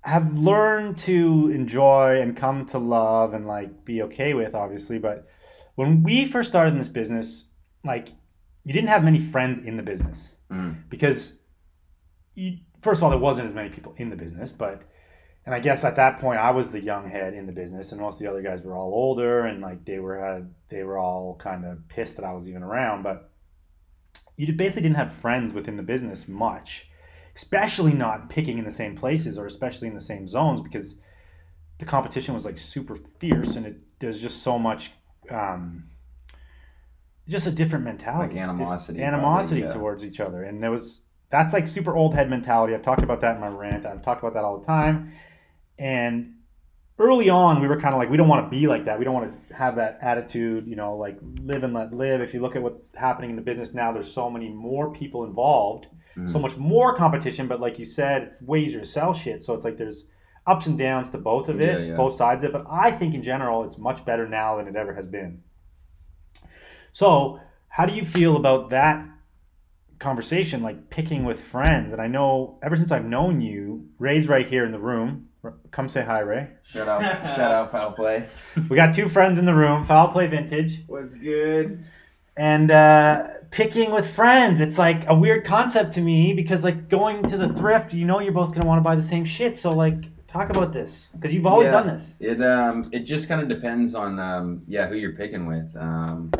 have 0.00 0.36
learned 0.36 0.98
to 0.98 1.50
enjoy 1.54 2.20
and 2.20 2.36
come 2.36 2.66
to 2.66 2.78
love 2.78 3.32
and 3.32 3.46
like 3.46 3.84
be 3.84 4.02
okay 4.02 4.34
with, 4.34 4.54
obviously. 4.54 4.98
But 4.98 5.28
when 5.76 6.02
we 6.02 6.24
first 6.24 6.48
started 6.50 6.72
in 6.72 6.78
this 6.78 6.88
business, 6.88 7.44
like 7.84 8.08
you 8.64 8.72
didn't 8.72 8.88
have 8.88 9.04
many 9.04 9.20
friends 9.20 9.64
in 9.64 9.76
the 9.76 9.82
business 9.82 10.30
Mm. 10.50 10.88
because 10.90 11.38
you, 12.34 12.58
first 12.82 12.98
of 12.98 13.04
all, 13.04 13.10
there 13.10 13.18
wasn't 13.18 13.48
as 13.48 13.54
many 13.54 13.70
people 13.70 13.94
in 13.96 14.10
the 14.10 14.16
business, 14.16 14.52
but 14.52 14.82
and 15.46 15.54
I 15.54 15.60
guess 15.60 15.84
at 15.84 15.96
that 15.96 16.20
point 16.20 16.38
I 16.38 16.50
was 16.50 16.70
the 16.70 16.80
young 16.80 17.10
head 17.10 17.34
in 17.34 17.46
the 17.46 17.52
business, 17.52 17.92
and 17.92 18.00
most 18.00 18.14
of 18.14 18.20
the 18.20 18.30
other 18.30 18.42
guys 18.42 18.62
were 18.62 18.76
all 18.76 18.92
older, 18.92 19.40
and 19.46 19.60
like 19.60 19.84
they 19.84 19.98
were 19.98 20.18
had 20.18 20.54
they 20.68 20.82
were 20.82 20.98
all 20.98 21.36
kind 21.36 21.64
of 21.64 21.86
pissed 21.88 22.16
that 22.16 22.24
I 22.24 22.32
was 22.32 22.48
even 22.48 22.62
around. 22.62 23.02
But 23.02 23.30
you 24.36 24.52
basically 24.52 24.82
didn't 24.82 24.96
have 24.96 25.12
friends 25.12 25.52
within 25.52 25.76
the 25.76 25.82
business 25.82 26.26
much, 26.26 26.88
especially 27.36 27.92
not 27.92 28.30
picking 28.30 28.58
in 28.58 28.64
the 28.64 28.72
same 28.72 28.96
places 28.96 29.38
or 29.38 29.46
especially 29.46 29.88
in 29.88 29.94
the 29.94 30.00
same 30.00 30.26
zones 30.26 30.60
because 30.60 30.96
the 31.78 31.84
competition 31.84 32.34
was 32.34 32.44
like 32.44 32.58
super 32.58 32.96
fierce, 32.96 33.56
and 33.56 33.66
it 33.66 33.76
there's 33.98 34.20
just 34.20 34.42
so 34.42 34.58
much 34.58 34.92
um, 35.30 35.84
just 37.28 37.46
a 37.46 37.50
different 37.50 37.84
mentality, 37.84 38.34
Like 38.34 38.42
animosity, 38.44 39.02
animosity 39.02 39.60
probably, 39.60 39.74
yeah. 39.74 39.80
towards 39.80 40.04
each 40.04 40.20
other, 40.20 40.42
and 40.42 40.62
there 40.62 40.70
was 40.70 41.02
that's 41.30 41.52
like 41.52 41.66
super 41.66 41.96
old 41.96 42.14
head 42.14 42.30
mentality. 42.30 42.74
I've 42.74 42.82
talked 42.82 43.02
about 43.02 43.20
that 43.22 43.34
in 43.34 43.40
my 43.40 43.48
rant. 43.48 43.84
I've 43.86 44.02
talked 44.02 44.22
about 44.22 44.34
that 44.34 44.44
all 44.44 44.58
the 44.58 44.66
time, 44.66 45.12
and 45.78 46.34
early 46.98 47.28
on 47.28 47.60
we 47.60 47.66
were 47.66 47.80
kind 47.80 47.92
of 47.94 47.98
like 47.98 48.08
we 48.10 48.16
don't 48.16 48.28
want 48.28 48.46
to 48.46 48.50
be 48.50 48.66
like 48.66 48.84
that. 48.84 48.98
We 48.98 49.04
don't 49.04 49.14
want 49.14 49.48
to 49.48 49.54
have 49.54 49.76
that 49.76 49.98
attitude, 50.00 50.66
you 50.66 50.76
know, 50.76 50.96
like 50.96 51.18
live 51.40 51.64
and 51.64 51.74
let 51.74 51.92
live. 51.92 52.20
If 52.20 52.34
you 52.34 52.40
look 52.40 52.54
at 52.56 52.62
what's 52.62 52.80
happening 52.94 53.30
in 53.30 53.36
the 53.36 53.42
business 53.42 53.74
now, 53.74 53.92
there's 53.92 54.12
so 54.12 54.30
many 54.30 54.48
more 54.48 54.92
people 54.92 55.24
involved, 55.24 55.86
Mm. 56.16 56.30
so 56.30 56.38
much 56.38 56.56
more 56.56 56.94
competition. 56.94 57.48
But 57.48 57.60
like 57.60 57.76
you 57.80 57.84
said, 57.84 58.22
it's 58.22 58.40
way 58.40 58.60
easier 58.60 58.78
to 58.78 58.86
sell 58.86 59.12
shit. 59.14 59.42
So 59.42 59.52
it's 59.54 59.64
like 59.64 59.76
there's 59.78 60.06
ups 60.46 60.66
and 60.66 60.78
downs 60.78 61.08
to 61.08 61.18
both 61.18 61.48
of 61.48 61.60
it, 61.60 61.80
Yeah, 61.80 61.86
yeah. 61.86 61.96
both 61.96 62.14
sides 62.14 62.44
of 62.44 62.50
it. 62.50 62.52
But 62.52 62.66
I 62.70 62.92
think 62.92 63.14
in 63.14 63.22
general, 63.24 63.64
it's 63.64 63.76
much 63.78 64.04
better 64.04 64.28
now 64.28 64.56
than 64.56 64.68
it 64.68 64.76
ever 64.76 64.94
has 64.94 65.06
been. 65.08 65.42
So, 66.92 67.40
how 67.68 67.86
do 67.86 67.92
you 67.94 68.04
feel 68.04 68.36
about 68.36 68.70
that 68.70 69.04
conversation, 69.98 70.62
like 70.62 70.90
picking 70.90 71.24
with 71.24 71.40
friends? 71.40 71.92
And 71.92 72.00
I 72.00 72.06
know 72.06 72.58
ever 72.62 72.76
since 72.76 72.92
I've 72.92 73.04
known 73.04 73.40
you, 73.40 73.88
Ray's 73.98 74.28
right 74.28 74.46
here 74.46 74.64
in 74.64 74.72
the 74.72 74.78
room. 74.78 75.28
Come 75.70 75.88
say 75.88 76.02
hi, 76.04 76.20
Ray. 76.20 76.48
Shout 76.64 76.88
out, 76.88 77.00
shout 77.02 77.52
out, 77.52 77.72
foul 77.72 77.92
play. 77.92 78.28
We 78.68 78.76
got 78.76 78.94
two 78.94 79.08
friends 79.08 79.38
in 79.38 79.44
the 79.46 79.54
room, 79.54 79.84
Foul 79.84 80.08
Play 80.08 80.26
Vintage, 80.26 80.82
What's 80.86 81.14
good? 81.14 81.84
and 82.36 82.70
uh, 82.70 83.28
picking 83.50 83.90
with 83.92 84.08
friends. 84.10 84.60
It's 84.60 84.78
like 84.78 85.08
a 85.08 85.14
weird 85.14 85.44
concept 85.44 85.92
to 85.94 86.00
me 86.00 86.32
because, 86.34 86.64
like, 86.64 86.88
going 86.88 87.22
to 87.28 87.36
the 87.36 87.52
thrift, 87.52 87.92
you 87.92 88.04
know, 88.04 88.20
you're 88.20 88.32
both 88.32 88.52
gonna 88.54 88.66
want 88.66 88.78
to 88.78 88.82
buy 88.82 88.94
the 88.96 89.02
same 89.02 89.24
shit. 89.24 89.56
So, 89.56 89.70
like, 89.70 89.96
talk 90.26 90.50
about 90.50 90.72
this 90.72 91.08
because 91.14 91.32
you've 91.32 91.46
always 91.46 91.66
Yeah. 91.66 91.72
done 91.72 91.86
this. 91.88 92.14
It 92.20 92.42
um 92.42 92.88
it 92.92 93.00
just 93.00 93.28
kind 93.28 93.40
of 93.40 93.48
depends 93.48 93.94
on 93.94 94.18
um 94.18 94.62
yeah 94.66 94.88
who 94.88 94.96
you're 94.96 95.12
picking 95.12 95.46
with 95.46 95.76
um 95.76 96.30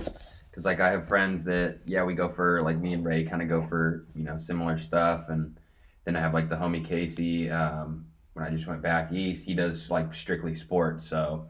because 0.50 0.64
like 0.64 0.80
I 0.80 0.90
have 0.90 1.06
friends 1.06 1.44
that 1.44 1.78
yeah 1.86 2.02
we 2.04 2.12
go 2.14 2.28
for 2.28 2.60
like 2.62 2.76
me 2.78 2.92
and 2.94 3.04
Ray 3.04 3.22
kind 3.24 3.40
of 3.42 3.48
go 3.48 3.64
for 3.68 4.04
you 4.16 4.24
know 4.24 4.36
similar 4.36 4.78
stuff 4.78 5.28
and 5.28 5.56
then 6.04 6.16
I 6.16 6.20
have 6.20 6.34
like 6.34 6.48
the 6.48 6.56
homie 6.56 6.84
Casey 6.84 7.48
um 7.50 8.06
when 8.34 8.44
I 8.44 8.50
just 8.50 8.66
went 8.66 8.82
back 8.82 9.12
east 9.12 9.44
he 9.46 9.54
does 9.54 9.90
like 9.90 10.14
strictly 10.14 10.54
sports 10.54 11.06
so 11.08 11.46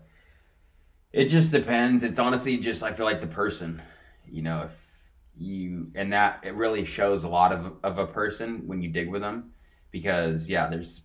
it 1.12 1.26
just 1.26 1.50
depends 1.50 2.04
it's 2.04 2.18
honestly 2.18 2.56
just 2.58 2.82
I 2.82 2.92
feel 2.92 3.06
like 3.06 3.20
the 3.20 3.26
person 3.26 3.82
you 4.30 4.42
know 4.42 4.62
if 4.62 4.70
you 5.36 5.90
and 5.94 6.12
that 6.12 6.40
it 6.44 6.54
really 6.54 6.84
shows 6.84 7.24
a 7.24 7.28
lot 7.28 7.52
of 7.52 7.72
of 7.82 7.98
a 7.98 8.06
person 8.06 8.62
when 8.66 8.80
you 8.82 8.88
dig 8.90 9.08
with 9.08 9.20
them 9.22 9.50
because 9.90 10.48
yeah 10.48 10.68
there's 10.68 11.00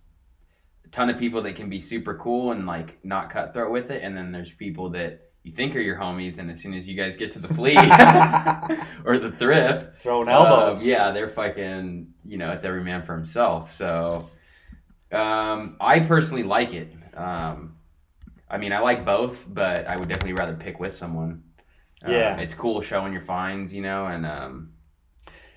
a 0.84 0.88
ton 0.88 1.10
of 1.10 1.18
people 1.18 1.42
that 1.42 1.56
can 1.56 1.68
be 1.68 1.80
super 1.80 2.14
cool 2.14 2.52
and 2.52 2.66
like 2.66 2.98
not 3.04 3.30
cutthroat 3.30 3.70
with 3.70 3.90
it, 3.90 4.02
and 4.02 4.16
then 4.16 4.32
there's 4.32 4.50
people 4.50 4.90
that 4.90 5.30
you 5.42 5.52
think 5.52 5.74
are 5.76 5.80
your 5.80 5.96
homies, 5.96 6.38
and 6.38 6.50
as 6.50 6.60
soon 6.60 6.74
as 6.74 6.86
you 6.86 6.94
guys 6.96 7.16
get 7.16 7.32
to 7.32 7.38
the 7.38 7.52
flea 7.54 7.76
or 9.04 9.18
the 9.18 9.32
thrift, 9.38 10.02
Throwing 10.02 10.28
elbows. 10.28 10.82
um, 10.82 10.88
yeah, 10.88 11.12
they're 11.12 11.28
fucking. 11.28 12.08
You 12.24 12.38
know, 12.38 12.50
it's 12.52 12.64
every 12.64 12.82
man 12.82 13.02
for 13.04 13.16
himself. 13.16 13.76
So, 13.76 14.28
um, 15.12 15.76
I 15.80 16.00
personally 16.00 16.42
like 16.42 16.72
it. 16.72 16.92
Um, 17.14 17.76
I 18.48 18.58
mean, 18.58 18.72
I 18.72 18.80
like 18.80 19.04
both, 19.04 19.44
but 19.48 19.90
I 19.90 19.96
would 19.96 20.08
definitely 20.08 20.32
rather 20.34 20.54
pick 20.54 20.80
with 20.80 20.94
someone. 20.94 21.42
Um, 22.02 22.12
Yeah. 22.12 22.36
it's 22.38 22.54
cool 22.54 22.80
showing 22.82 23.12
your 23.12 23.22
finds, 23.22 23.72
you 23.72 23.82
know, 23.82 24.06
and 24.06 24.24
um, 24.26 24.72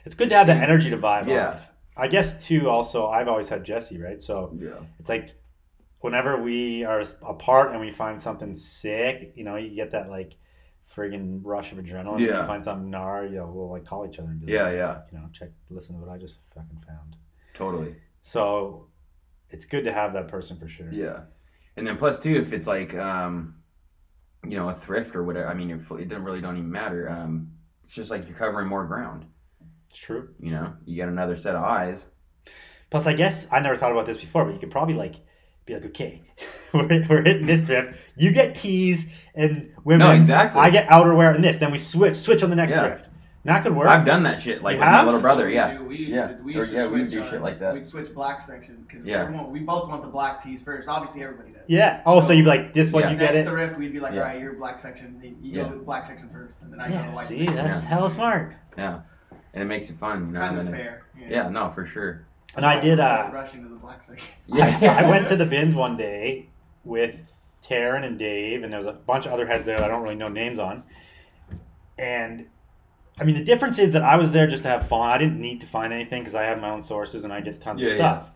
It's 0.06 0.16
good 0.16 0.30
to 0.30 0.36
have 0.36 0.48
that 0.48 0.62
energy 0.62 0.90
to 0.90 0.98
vibe 0.98 1.28
Yeah. 1.28 1.50
off. 1.50 1.70
I 1.96 2.08
guess 2.08 2.44
too. 2.44 2.70
Also, 2.70 3.08
I've 3.08 3.28
always 3.28 3.48
had 3.50 3.64
Jesse, 3.64 4.00
right? 4.02 4.22
So 4.22 4.56
yeah, 4.60 4.80
it's 5.00 5.10
like 5.10 5.36
whenever 6.02 6.42
we 6.42 6.84
are 6.84 7.04
apart 7.22 7.72
and 7.72 7.80
we 7.80 7.92
find 7.92 8.22
something 8.22 8.54
sick, 8.56 9.34
you 9.36 9.44
know, 9.44 9.56
you 9.56 9.76
get 9.76 9.92
that 9.92 10.10
like 10.10 10.34
friggin' 10.96 11.42
rush 11.44 11.72
of 11.72 11.78
adrenaline. 11.78 12.20
Yeah. 12.20 12.42
You 12.42 12.48
find 12.48 12.64
something 12.64 12.92
gnar, 12.92 13.30
you 13.30 13.38
know, 13.38 13.48
we'll 13.48 13.70
like 13.70 13.86
call 13.86 14.06
each 14.08 14.20
other 14.20 14.30
and 14.30 14.40
be 14.42 14.52
yeah, 14.52 14.64
like, 14.64 14.74
yeah, 14.76 15.02
you 15.12 15.20
know, 15.20 15.30
check, 15.32 15.50
listen 15.70 15.96
to 15.96 16.02
what 16.02 16.12
I 16.14 16.18
just 16.18 16.38
fucking 16.54 16.84
found. 16.88 17.16
totally. 17.54 17.96
So 18.22 18.88
it's 19.54 19.66
good 19.66 19.86
to 19.86 19.94
have 19.94 20.14
that 20.14 20.28
person 20.28 20.58
for 20.60 20.68
sure. 20.68 20.92
Yeah, 20.92 21.22
and 21.78 21.88
then 21.88 21.98
plus 21.98 22.20
two, 22.20 22.36
if 22.36 22.52
it's 22.52 22.68
like 22.68 22.94
um, 22.96 23.56
you 24.46 24.58
know, 24.58 24.70
a 24.70 24.74
thrift 24.76 25.16
or 25.16 25.24
whatever. 25.24 25.48
I 25.48 25.54
mean, 25.54 25.72
it 25.72 25.80
it 26.00 26.10
doesn't 26.10 26.24
really 26.24 26.42
don't 26.42 26.58
even 26.58 26.72
matter. 26.72 27.10
Um, 27.10 27.52
it's 27.86 27.94
just 27.94 28.12
like 28.12 28.28
you're 28.28 28.38
covering 28.38 28.68
more 28.68 28.86
ground. 28.86 29.26
It's 29.90 29.98
true. 30.00 30.30
You 30.40 30.52
know, 30.52 30.74
you 30.86 30.96
get 30.96 31.08
another 31.08 31.38
set 31.38 31.56
of 31.56 31.64
eyes. 31.64 32.06
Plus, 32.90 33.06
I 33.06 33.14
guess 33.14 33.48
I 33.52 33.60
never 33.60 33.78
thought 33.78 33.92
about 33.92 34.06
this 34.06 34.20
before, 34.20 34.46
but 34.46 34.54
you 34.54 34.60
could 34.60 34.72
probably 34.72 34.96
like 34.96 35.16
be 35.66 35.74
like, 35.76 35.86
okay, 35.86 36.22
we're, 36.74 36.88
we're 37.10 37.24
hitting 37.24 37.46
this 37.46 37.66
thrift. 37.66 38.00
You 38.18 38.32
get 38.32 38.56
tees 38.56 39.06
and 39.34 39.72
women. 39.84 40.08
No, 40.08 40.14
exactly. 40.14 40.60
I 40.62 40.70
get 40.70 40.88
outerwear 40.90 41.34
and 41.36 41.44
this. 41.44 41.58
Then 41.58 41.72
we 41.72 41.80
switch, 41.80 42.18
switch 42.18 42.44
on 42.44 42.50
the 42.50 42.56
next 42.56 42.74
Yeah. 42.76 42.88
thrift. 42.88 43.10
And 43.46 43.54
that 43.54 43.64
could 43.64 43.76
work. 43.76 43.88
I've 43.90 44.06
done 44.06 44.24
that 44.24 44.40
shit 44.42 44.64
like 44.64 44.76
You 44.76 44.80
with 44.80 44.88
have? 44.88 45.02
my 45.02 45.06
little 45.06 45.20
brother. 45.20 45.52
That's 45.54 45.74
Yeah, 45.74 45.82
We, 45.82 45.98
do. 45.98 46.04
used 46.04 46.16
Yeah. 46.16 46.28
to, 46.28 46.34
we 46.44 46.54
Or, 46.56 46.60
used 46.60 46.70
to 46.70 46.76
yeah, 46.76 46.88
we 46.88 47.04
do 47.06 47.24
shit 47.26 47.42
like 47.42 47.60
that. 47.60 47.74
We'd 47.74 47.86
switch 47.86 48.14
black 48.14 48.40
section 48.40 48.86
because 48.88 49.06
Yeah. 49.06 49.22
everyone 49.24 49.52
we 49.52 49.60
both 49.60 49.90
want 49.90 50.02
the 50.02 50.08
black 50.08 50.42
tees 50.42 50.62
first. 50.62 50.88
Obviously, 50.88 51.24
everybody 51.24 51.52
does. 51.52 51.64
Yeah. 51.68 52.02
Oh, 52.06 52.22
so, 52.22 52.32
you'd 52.32 52.44
be 52.44 52.48
like, 52.50 52.74
this 52.74 52.92
one 52.94 53.04
Yeah. 53.04 53.12
you 53.12 53.18
get 53.18 53.34
Next 53.34 53.48
it. 53.48 53.52
thrift, 53.52 53.78
we'd 53.78 53.92
be 53.92 54.00
like, 54.00 54.14
Yeah. 54.14 54.20
all 54.22 54.26
right, 54.28 54.40
you're 54.40 54.54
black 54.54 54.80
section. 54.80 55.20
You 55.22 55.36
Yeah. 55.42 55.64
go 55.64 55.70
to 55.72 55.76
the 55.80 55.84
black 55.84 56.06
section 56.06 56.30
first, 56.30 56.56
and 56.62 56.72
then 56.72 56.80
I 56.80 56.86
go 56.88 56.92
to 56.94 57.00
Yeah. 57.00 57.06
the 57.10 57.16
white 57.16 57.26
See, 57.26 57.38
section. 57.46 57.56
that's 57.56 57.84
Yeah. 57.84 57.90
hella 57.90 58.10
smart. 58.10 58.54
yeah, 58.78 59.00
and 59.54 59.64
it 59.64 59.66
makes 59.66 59.90
it 59.90 59.98
fun. 59.98 60.30
You 60.30 60.34
kind 60.40 60.60
and 60.60 60.70
of 60.70 60.74
fair. 60.76 61.02
you. 61.20 61.26
Yeah, 61.30 61.50
no, 61.50 61.70
for 61.72 61.86
sure. 61.86 62.26
And 62.56 62.66
I 62.66 62.80
did. 62.80 63.02
uh 63.02 63.30
rushing 63.34 63.64
to 63.64 63.68
the 63.70 63.76
black 63.76 64.04
section. 64.04 64.34
Yeah, 64.48 64.98
I 65.04 65.10
went 65.10 65.28
to 65.28 65.36
the 65.36 65.46
bins 65.46 65.76
one 65.76 65.98
day 65.98 66.48
with 66.86 67.30
Taryn 67.62 68.06
and 68.06 68.18
Dave, 68.18 68.64
and 68.64 68.72
there 68.72 68.80
was 68.80 68.88
a 68.88 68.94
bunch 68.94 69.26
of 69.26 69.34
other 69.34 69.46
heads 69.48 69.66
there 69.66 69.78
that 69.80 69.84
I 69.84 69.88
don't 69.90 70.02
really 70.04 70.16
know 70.16 70.30
names 70.30 70.60
on. 70.60 70.84
And 71.98 72.46
I 73.20 73.24
mean, 73.24 73.36
the 73.36 73.44
difference 73.44 73.78
is 73.78 73.92
that 73.92 74.02
I 74.04 74.16
was 74.16 74.32
there 74.32 74.48
just 74.48 74.64
to 74.64 74.70
have 74.70 74.88
fun. 74.88 75.10
I 75.10 75.18
didn't 75.18 75.40
need 75.40 75.62
to 75.62 75.68
find 75.68 75.94
anything 75.94 76.22
because 76.22 76.36
I 76.36 76.44
have 76.44 76.60
my 76.60 76.70
own 76.72 76.82
sources 76.82 77.24
and 77.24 77.32
I 77.34 77.42
get 77.42 77.62
tons 77.62 77.82
Yeah, 77.82 77.90
of 77.90 77.98
yeah. 77.98 78.18
stuff. 78.20 78.30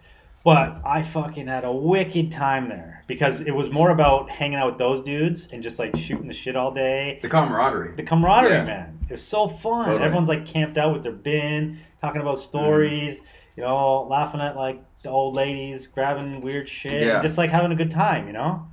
But 0.43 0.81
I 0.85 1.03
fucking 1.03 1.47
had 1.47 1.65
a 1.65 1.71
wicked 1.71 2.31
time 2.31 2.69
there 2.69 3.03
because 3.07 3.41
it 3.41 3.51
was 3.51 3.69
more 3.71 3.89
about 3.89 4.29
hanging 4.29 4.57
out 4.57 4.67
with 4.69 4.77
those 4.77 5.01
dudes 5.01 5.49
and 5.51 5.61
just 5.61 5.77
like 5.79 5.95
shooting 5.97 6.27
the 6.27 6.33
shit 6.33 6.55
all 6.55 6.71
day. 6.71 7.19
the 7.21 7.27
camaraderie. 7.27 7.95
The 7.95 8.03
camaraderie, 8.03 8.53
Yeah. 8.53 8.63
man. 8.63 8.99
It 9.09 9.13
was 9.13 9.23
so 9.23 9.47
fun. 9.47 9.85
Totally. 9.87 10.03
Everyone's 10.05 10.29
like 10.29 10.45
camped 10.45 10.77
out 10.77 10.93
with 10.93 11.03
their 11.03 11.11
bin, 11.11 11.79
talking 12.01 12.21
about 12.21 12.35
mm-hmm. 12.37 12.47
stories, 12.49 13.21
you 13.57 13.63
know, 13.63 14.03
laughing 14.03 14.39
at 14.39 14.55
like 14.55 14.81
the 15.01 15.09
old 15.09 15.35
ladies, 15.35 15.87
grabbing 15.87 16.41
weird 16.41 16.69
shit, 16.69 17.07
Yeah. 17.07 17.21
just 17.21 17.37
like 17.37 17.49
having 17.49 17.71
a 17.71 17.75
good 17.75 17.91
time, 17.91 18.27
you 18.27 18.33
know? 18.33 18.67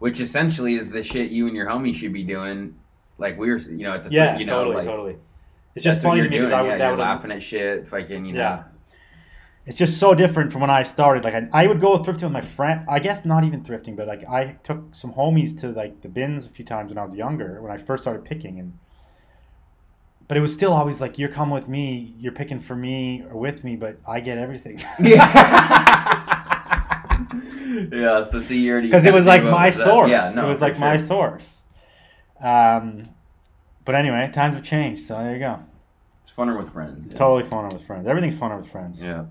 Which 0.00 0.20
essentially 0.20 0.74
is 0.74 0.90
the 0.90 1.02
shit 1.02 1.30
you 1.30 1.46
and 1.46 1.56
your 1.56 1.66
homie 1.66 1.94
should 1.94 2.12
be 2.12 2.24
doing. 2.24 2.74
Like 3.18 3.38
we 3.38 3.50
were, 3.50 3.58
you 3.58 3.84
know, 3.84 3.94
at 3.94 4.04
the 4.04 4.10
Yeah, 4.10 4.38
you 4.38 4.46
know, 4.46 4.58
totally, 4.58 4.76
like 4.76 4.86
totally. 4.86 5.16
It's 5.74 5.84
just 5.84 6.00
funny 6.00 6.22
to 6.22 6.28
me 6.28 6.38
because. 6.38 6.52
I 6.52 6.62
would 6.62 6.68
yeah, 6.68 6.78
that 6.78 6.84
you're 6.84 6.96
would 6.96 7.02
laughing 7.02 7.32
at 7.32 7.42
shit, 7.42 7.88
fucking, 7.88 8.24
you 8.24 8.34
know. 8.34 8.40
Yeah. 8.40 8.64
It's 9.66 9.78
just 9.78 9.98
so 9.98 10.14
different 10.14 10.52
from 10.52 10.60
when 10.60 10.70
I 10.70 10.82
started. 10.82 11.24
Like 11.24 11.34
I, 11.34 11.48
I 11.52 11.66
would 11.66 11.80
go 11.80 11.98
thrifting 11.98 12.24
with 12.24 12.32
my 12.32 12.42
friend. 12.42 12.84
I 12.88 12.98
guess 12.98 13.24
not 13.24 13.44
even 13.44 13.64
thrifting, 13.64 13.96
but 13.96 14.06
like 14.06 14.22
I 14.28 14.56
took 14.62 14.94
some 14.94 15.14
homies 15.14 15.58
to 15.60 15.68
like 15.68 16.02
the 16.02 16.08
bins 16.08 16.44
a 16.44 16.50
few 16.50 16.64
times 16.64 16.90
when 16.90 16.98
I 16.98 17.04
was 17.04 17.16
younger, 17.16 17.62
when 17.62 17.72
I 17.72 17.78
first 17.78 18.04
started 18.04 18.24
picking, 18.24 18.60
and 18.60 18.78
but 20.28 20.36
it 20.36 20.40
was 20.40 20.52
still 20.52 20.72
always 20.72 21.00
like 21.00 21.18
you're 21.18 21.30
coming 21.30 21.54
with 21.54 21.66
me, 21.66 22.14
you're 22.18 22.32
picking 22.32 22.60
for 22.60 22.76
me 22.76 23.24
or 23.30 23.38
with 23.38 23.64
me, 23.64 23.76
but 23.76 23.98
I 24.06 24.20
get 24.20 24.36
everything. 24.36 24.84
Yeah. 25.00 26.20
yeah. 27.92 28.24
So 28.24 28.42
see, 28.42 28.60
you 28.60 28.72
already 28.72 28.88
because 28.88 29.04
it 29.06 29.14
was 29.14 29.24
like 29.24 29.42
my 29.42 29.70
source. 29.70 30.10
Yeah, 30.10 30.32
no, 30.34 30.44
it 30.46 30.48
was 30.48 30.60
like 30.60 30.78
my 30.78 30.96
source. 30.98 31.63
Um, 32.40 33.08
but 33.84 33.94
anyway, 33.94 34.30
times 34.32 34.54
have 34.54 34.64
changed, 34.64 35.06
so 35.06 35.14
there 35.18 35.32
you 35.34 35.38
go. 35.38 35.60
It's 36.22 36.32
funner 36.36 36.58
with 36.62 36.72
friends. 36.72 37.12
Yeah. 37.12 37.18
Totally 37.18 37.48
funner 37.50 37.72
with 37.72 37.86
friends. 37.86 38.06
Everything's 38.06 38.34
funner 38.34 38.58
with 38.60 38.70
friends. 38.70 39.02
Yeah. 39.02 39.24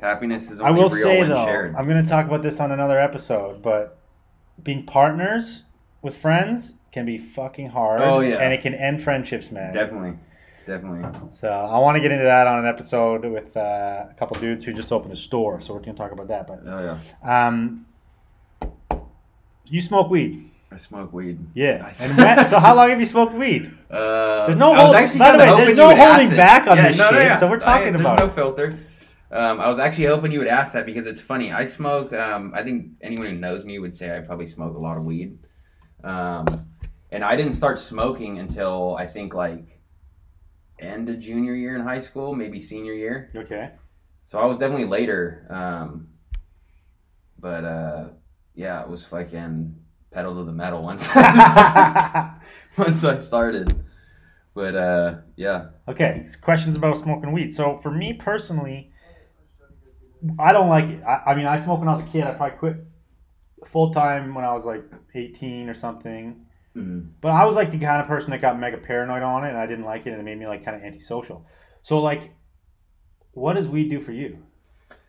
Happiness 0.00 0.50
is 0.50 0.60
I 0.60 0.70
will 0.70 0.88
real 0.88 1.02
say 1.04 1.22
though, 1.24 1.44
shared. 1.44 1.74
I'm 1.76 1.86
going 1.86 2.02
to 2.02 2.08
talk 2.08 2.26
about 2.26 2.42
this 2.42 2.58
on 2.58 2.72
another 2.72 2.98
episode, 2.98 3.62
but 3.62 3.98
being 4.62 4.84
partners 4.86 5.62
with 6.00 6.16
friends 6.16 6.74
can 6.92 7.04
be 7.04 7.18
fucking 7.18 7.68
hard. 7.70 8.00
Oh, 8.00 8.20
yeah. 8.20 8.36
and 8.38 8.52
it 8.54 8.62
can 8.62 8.74
end 8.74 9.02
friendships, 9.02 9.50
man. 9.52 9.74
Definitely, 9.74 10.14
definitely. 10.66 11.06
So 11.34 11.48
I 11.48 11.78
want 11.78 11.96
to 11.96 12.00
get 12.00 12.12
into 12.12 12.24
that 12.24 12.46
on 12.46 12.60
an 12.60 12.66
episode 12.66 13.26
with 13.26 13.54
uh, 13.56 14.06
a 14.10 14.14
couple 14.18 14.40
dudes 14.40 14.64
who 14.64 14.72
just 14.72 14.90
opened 14.90 15.12
a 15.12 15.16
store. 15.16 15.60
So 15.60 15.74
we're 15.74 15.80
going 15.80 15.94
to 15.94 15.98
talk 16.02 16.12
about 16.12 16.28
that. 16.28 16.46
But 16.46 16.60
Oh 16.66 16.98
yeah. 17.22 17.50
um, 17.54 17.84
you 19.66 19.82
smoke 19.82 20.08
weed, 20.10 20.49
I 20.72 20.76
smoke 20.76 21.12
weed. 21.12 21.38
yeah. 21.54 21.92
I 22.00 22.06
when, 22.36 22.46
so 22.48 22.60
how 22.60 22.74
long 22.76 22.90
have 22.90 23.00
you 23.00 23.06
smoked 23.06 23.34
weed? 23.34 23.72
Uh, 23.90 24.46
There's 24.46 24.58
no 24.58 24.72
I 24.72 24.80
hold- 24.82 24.92
by 25.18 25.32
the 25.32 25.38
way, 25.38 25.64
there's 25.64 25.76
no 25.76 25.96
holding 25.96 26.30
back 26.30 26.68
on 26.68 26.76
Yeah, 26.76 26.88
this 26.88 26.96
no, 26.98 27.10
no, 27.10 27.18
shit, 27.18 27.26
yeah. 27.26 27.38
so 27.40 27.48
we're 27.48 27.56
I- 27.56 27.58
talking 27.58 27.92
there's 27.92 28.00
about 28.00 28.18
no 28.20 28.26
it. 28.26 28.34
filter. 28.34 28.78
Um, 29.32 29.60
I 29.60 29.68
was 29.68 29.78
actually 29.78 30.06
hoping 30.06 30.32
you 30.32 30.38
would 30.40 30.48
ask 30.48 30.72
that 30.72 30.86
because 30.86 31.06
it's 31.06 31.20
funny. 31.20 31.52
I 31.52 31.64
smoke. 31.64 32.12
Um, 32.12 32.52
I 32.54 32.62
think 32.62 32.86
anyone 33.00 33.26
who 33.28 33.34
knows 33.36 33.64
me 33.64 33.78
would 33.78 33.96
say 33.96 34.16
I 34.16 34.20
probably 34.20 34.46
smoke 34.48 34.76
a 34.76 34.78
lot 34.80 34.96
of 34.96 35.04
weed. 35.04 35.38
Um, 36.04 36.46
and 37.12 37.24
I 37.24 37.36
didn't 37.36 37.52
start 37.54 37.78
smoking 37.78 38.38
until 38.38 38.96
I 38.96 39.06
think 39.06 39.34
like 39.34 39.80
end 40.78 41.08
of 41.08 41.20
junior 41.20 41.54
year 41.54 41.76
in 41.76 41.82
high 41.82 42.00
school, 42.00 42.34
maybe 42.34 42.60
senior 42.60 42.92
year. 42.92 43.28
Okay. 43.34 43.70
So 44.30 44.38
I 44.38 44.46
was 44.46 44.56
definitely 44.58 44.86
later. 44.86 45.46
Um, 45.50 46.08
but 47.38 47.64
uh, 47.64 48.04
yeah, 48.54 48.82
it 48.82 48.88
was 48.88 49.04
fucking 49.06 49.74
pedal 50.12 50.34
to 50.36 50.44
the 50.44 50.52
metal 50.52 50.82
once 50.82 51.06
once 52.76 53.04
I 53.04 53.18
started. 53.20 53.84
But 54.54 54.74
uh, 54.74 55.14
yeah, 55.36 55.66
okay, 55.88 56.26
questions 56.42 56.76
about 56.76 57.02
smoking 57.02 57.32
weed. 57.32 57.54
So 57.54 57.76
for 57.78 57.90
me 57.90 58.12
personally, 58.14 58.92
I 60.38 60.52
don't 60.52 60.68
like 60.68 60.86
it. 60.86 61.02
I, 61.04 61.30
I 61.30 61.34
mean, 61.34 61.46
I 61.46 61.58
smoked 61.58 61.80
when 61.80 61.88
I 61.88 61.94
was 61.94 62.02
a 62.02 62.08
kid. 62.08 62.24
I 62.24 62.32
probably 62.32 62.58
quit 62.58 62.76
full 63.66 63.92
time 63.94 64.34
when 64.34 64.44
I 64.44 64.52
was 64.52 64.64
like 64.64 64.84
18 65.14 65.68
or 65.68 65.74
something. 65.74 66.46
Mhm. 66.76 67.10
But 67.20 67.30
I 67.30 67.44
was 67.44 67.54
like 67.54 67.70
the 67.70 67.78
kind 67.78 68.00
of 68.00 68.08
person 68.08 68.30
that 68.30 68.40
got 68.40 68.58
mega 68.58 68.78
paranoid 68.78 69.22
on 69.22 69.44
it, 69.44 69.50
and 69.50 69.58
I 69.58 69.66
didn't 69.66 69.84
like 69.84 70.06
it, 70.06 70.10
and 70.10 70.20
it 70.20 70.24
made 70.24 70.38
me 70.38 70.46
like 70.46 70.64
kind 70.64 70.76
of 70.76 70.82
antisocial. 70.82 71.46
So 71.82 72.00
like, 72.00 72.32
what 73.32 73.54
does 73.54 73.68
weed 73.68 73.88
do 73.88 74.00
for 74.00 74.12
you? 74.12 74.38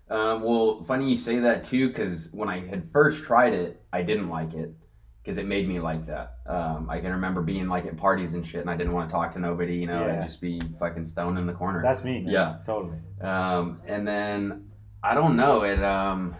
Um, 0.10 0.44
well, 0.44 0.84
funny 0.84 1.10
you 1.10 1.18
say 1.18 1.40
that 1.40 1.64
too, 1.64 1.88
because 1.88 2.30
when 2.32 2.50
I 2.50 2.68
had 2.68 2.92
first 2.92 3.24
tried 3.24 3.54
it, 3.54 3.82
I 3.94 4.02
didn't 4.02 4.30
like 4.30 4.54
it 4.54 4.76
because 5.24 5.38
it 5.38 5.46
made 5.46 5.68
me 5.68 5.80
like 5.80 6.06
that. 6.08 6.38
Um, 6.48 6.90
I 6.90 7.00
can 7.00 7.12
remember 7.12 7.42
being 7.42 7.68
like 7.68 7.86
at 7.86 7.96
parties 7.96 8.34
and 8.34 8.46
shit, 8.46 8.62
and 8.62 8.70
I 8.70 8.76
didn't 8.76 8.94
want 8.94 9.10
to 9.10 9.14
talk 9.14 9.34
to 9.34 9.40
nobody. 9.40 9.76
You 9.76 9.88
know, 9.88 10.06
Yeah. 10.06 10.18
I'd 10.18 10.24
just 10.24 10.42
be 10.42 10.60
fucking 10.80 11.06
stoned 11.06 11.38
in 11.38 11.46
the 11.46 11.54
corner. 11.54 11.82
That's 11.82 12.04
me. 12.04 12.22
Man. 12.22 12.34
Yeah. 12.34 12.58
totally. 12.66 12.98
Um, 13.22 13.82
and 13.86 14.08
then 14.08 14.72
I 15.04 15.14
don't 15.14 15.36
know 15.36 15.62
it. 15.64 15.84
Um, 15.84 16.36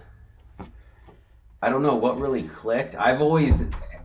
I 1.62 1.70
don't 1.70 1.84
know 1.84 1.96
what 1.96 2.20
really 2.20 2.44
clicked. 2.44 2.96
I've 2.96 3.22
always 3.22 3.64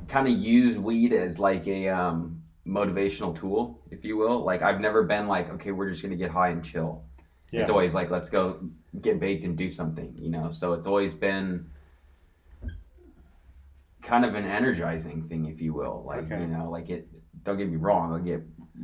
kind 0.08 0.28
of 0.28 0.34
used 0.34 0.78
weed 0.78 1.14
as 1.14 1.38
like 1.38 1.66
a 1.66 1.88
um, 1.88 2.42
motivational 2.66 3.38
tool, 3.38 3.80
if 3.90 4.04
you 4.04 4.18
will. 4.18 4.44
Like 4.44 4.60
I've 4.60 4.80
never 4.80 5.04
been 5.04 5.26
like, 5.26 5.48
okay, 5.54 5.72
we're 5.72 5.88
just 5.88 6.02
gonna 6.02 6.16
get 6.16 6.30
high 6.30 6.50
and 6.50 6.62
chill. 6.62 7.02
Yeah. 7.50 7.62
It's 7.62 7.70
always 7.70 7.94
like, 7.94 8.10
let's 8.10 8.28
go 8.28 8.60
get 9.00 9.20
baked 9.20 9.44
and 9.44 9.56
do 9.56 9.70
something, 9.70 10.14
you 10.18 10.30
know. 10.30 10.50
So 10.50 10.74
it's 10.74 10.86
always 10.86 11.14
been 11.14 11.70
kind 14.06 14.24
of 14.24 14.34
an 14.34 14.44
energizing 14.44 15.28
thing, 15.28 15.46
if 15.46 15.60
you 15.60 15.74
will. 15.74 16.04
Like 16.06 16.20
Okay. 16.24 16.40
you 16.40 16.46
know, 16.46 16.70
like 16.70 16.88
it. 16.88 17.08
Don't 17.44 17.58
get 17.58 17.68
me 17.68 17.76
wrong, 17.76 18.12
I'll 18.12 18.18
get 18.18 18.42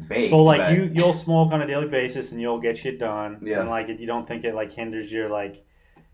baked. 0.08 0.30
So 0.30 0.42
like 0.42 0.60
but- 0.60 0.72
you 0.72 0.90
you'll 0.92 1.14
smoke 1.14 1.52
on 1.52 1.62
a 1.62 1.66
daily 1.66 1.88
basis 1.88 2.32
and 2.32 2.40
you'll 2.40 2.60
get 2.60 2.76
shit 2.78 2.98
done. 2.98 3.40
Yeah. 3.44 3.60
And 3.60 3.70
like 3.70 3.88
you 3.88 4.06
don't 4.06 4.26
think 4.28 4.44
it 4.44 4.54
like 4.54 4.72
hinders 4.72 5.10
your 5.10 5.28
like 5.28 5.64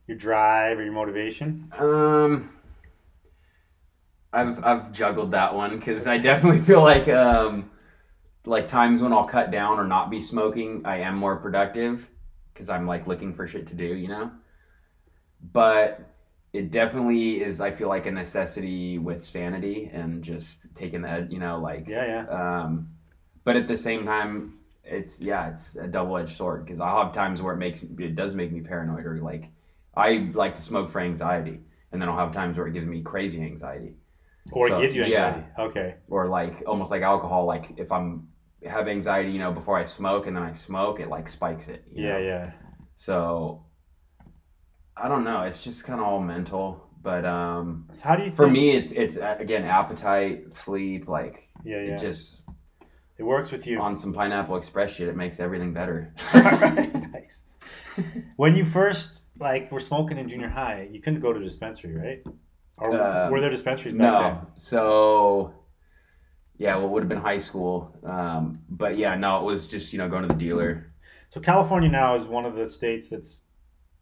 your 0.06 0.16
drive 0.16 0.78
or 0.78 0.84
your 0.84 0.92
motivation. 0.92 1.70
Um, 1.78 2.50
I've 4.32 4.62
I've 4.64 4.92
juggled 4.92 5.32
that 5.32 5.54
one 5.54 5.78
because 5.78 6.06
I 6.06 6.18
definitely 6.18 6.60
feel 6.60 6.82
like 6.82 7.08
um, 7.08 7.70
like 8.46 8.68
times 8.68 9.02
when 9.02 9.12
I'll 9.12 9.26
cut 9.26 9.50
down 9.50 9.78
or 9.78 9.84
not 9.86 10.10
be 10.10 10.22
smoking, 10.22 10.82
I 10.84 10.98
am 11.00 11.16
more 11.16 11.36
productive 11.36 12.08
because 12.52 12.68
I'm 12.70 12.86
like 12.86 13.06
looking 13.06 13.34
for 13.34 13.46
shit 13.46 13.66
to 13.68 13.74
do, 13.74 13.84
you 13.84 14.08
know. 14.08 14.30
But 15.52 16.07
it 16.58 16.70
definitely 16.70 17.42
is. 17.42 17.60
I 17.60 17.70
feel 17.72 17.88
like 17.88 18.06
a 18.06 18.10
necessity 18.10 18.98
with 18.98 19.24
sanity 19.24 19.90
and 19.92 20.22
just 20.24 20.66
taking 20.74 21.02
that, 21.02 21.30
you 21.32 21.38
know, 21.38 21.58
like 21.60 21.86
Yeah, 21.86 22.04
yeah. 22.06 22.26
um, 22.28 22.90
but 23.44 23.56
at 23.56 23.68
the 23.68 23.78
same 23.78 24.04
time, 24.04 24.54
it's 24.84 25.20
yeah, 25.20 25.50
it's 25.50 25.76
a 25.76 25.86
double 25.86 26.16
edged 26.16 26.36
sword 26.36 26.64
because 26.64 26.80
I'll 26.80 27.04
have 27.04 27.14
times 27.14 27.42
where 27.42 27.54
it 27.54 27.58
makes 27.58 27.82
it 27.82 28.16
does 28.16 28.34
make 28.34 28.52
me 28.52 28.60
paranoid 28.60 29.04
or 29.06 29.18
like 29.22 29.50
I 29.96 30.30
like 30.34 30.54
to 30.56 30.62
smoke 30.62 30.90
for 30.90 31.00
anxiety, 31.00 31.60
and 31.92 32.00
then 32.00 32.08
I'll 32.08 32.18
have 32.18 32.32
times 32.32 32.56
where 32.56 32.66
it 32.66 32.72
gives 32.72 32.86
me 32.86 33.02
crazy 33.02 33.42
anxiety 33.42 33.94
Or 34.52 34.68
it 34.68 34.76
gives 34.76 34.94
you 34.94 35.04
yeah. 35.04 35.04
anxiety. 35.04 35.44
Okay. 35.58 35.96
or 36.08 36.26
like 36.28 36.62
almost 36.66 36.90
like 36.90 37.02
alcohol. 37.02 37.46
Like 37.46 37.78
if 37.78 37.92
I'm 37.92 38.28
have 38.64 38.88
anxiety, 38.88 39.30
you 39.30 39.38
know, 39.38 39.52
before 39.52 39.78
I 39.78 39.84
smoke 39.84 40.26
and 40.26 40.36
then 40.36 40.42
I 40.42 40.52
smoke, 40.52 41.00
it 41.00 41.08
like 41.08 41.28
spikes 41.28 41.68
it. 41.68 41.84
you 41.92 42.02
Yeah, 42.02 42.08
know? 42.08 42.18
yeah. 42.18 42.52
So 42.96 43.66
I 45.00 45.08
don't 45.08 45.24
know. 45.24 45.42
It's 45.42 45.62
just 45.62 45.84
kind 45.84 46.00
of 46.00 46.06
all 46.06 46.20
mental. 46.20 46.84
But 47.02 47.24
um, 47.24 47.86
So 47.92 48.08
how 48.08 48.16
do 48.16 48.24
you 48.24 48.30
for 48.32 48.44
think- 48.46 48.52
me, 48.54 48.70
it's 48.76 48.90
it's 48.92 49.16
uh, 49.16 49.36
again 49.38 49.64
appetite, 49.64 50.52
sleep, 50.54 51.08
like 51.08 51.48
Yeah, 51.64 51.76
yeah. 51.82 51.94
it 51.94 52.00
just 52.00 52.40
It 53.18 53.22
works 53.22 53.50
with 53.52 53.66
you. 53.66 53.80
on 53.80 53.96
some 53.96 54.12
pineapple 54.12 54.56
express 54.56 54.92
shit. 54.92 55.08
It 55.08 55.16
makes 55.16 55.38
everything 55.40 55.72
better. 55.72 56.12
nice. 56.34 57.56
When 58.36 58.56
you 58.56 58.64
first 58.64 59.22
like 59.38 59.70
were 59.70 59.80
smoking 59.80 60.18
in 60.18 60.28
junior 60.28 60.48
high, 60.48 60.88
you 60.90 61.00
couldn't 61.00 61.20
go 61.20 61.32
to 61.32 61.38
a 61.38 61.42
dispensary, 61.42 61.94
right? 61.94 62.22
Or 62.76 62.92
Uh, 62.94 63.30
were 63.30 63.40
there 63.40 63.50
dispensaries 63.50 63.94
back 63.94 64.00
No. 64.00 64.46
So, 64.54 65.54
yeah, 66.58 66.76
well, 66.76 66.86
it 66.86 66.90
would 66.90 67.02
have 67.04 67.08
been 67.08 67.18
high 67.20 67.38
school. 67.38 67.96
Um, 68.04 68.60
but 68.68 68.98
yeah, 68.98 69.14
no, 69.16 69.38
it 69.40 69.44
was 69.44 69.68
just, 69.68 69.92
you 69.92 69.98
know, 69.98 70.08
going 70.08 70.22
to 70.22 70.28
the 70.28 70.34
dealer. 70.34 70.92
So 71.30 71.40
California 71.40 71.88
now 71.88 72.14
is 72.16 72.24
one 72.24 72.44
of 72.44 72.56
the 72.56 72.66
states 72.68 73.08
that's 73.08 73.42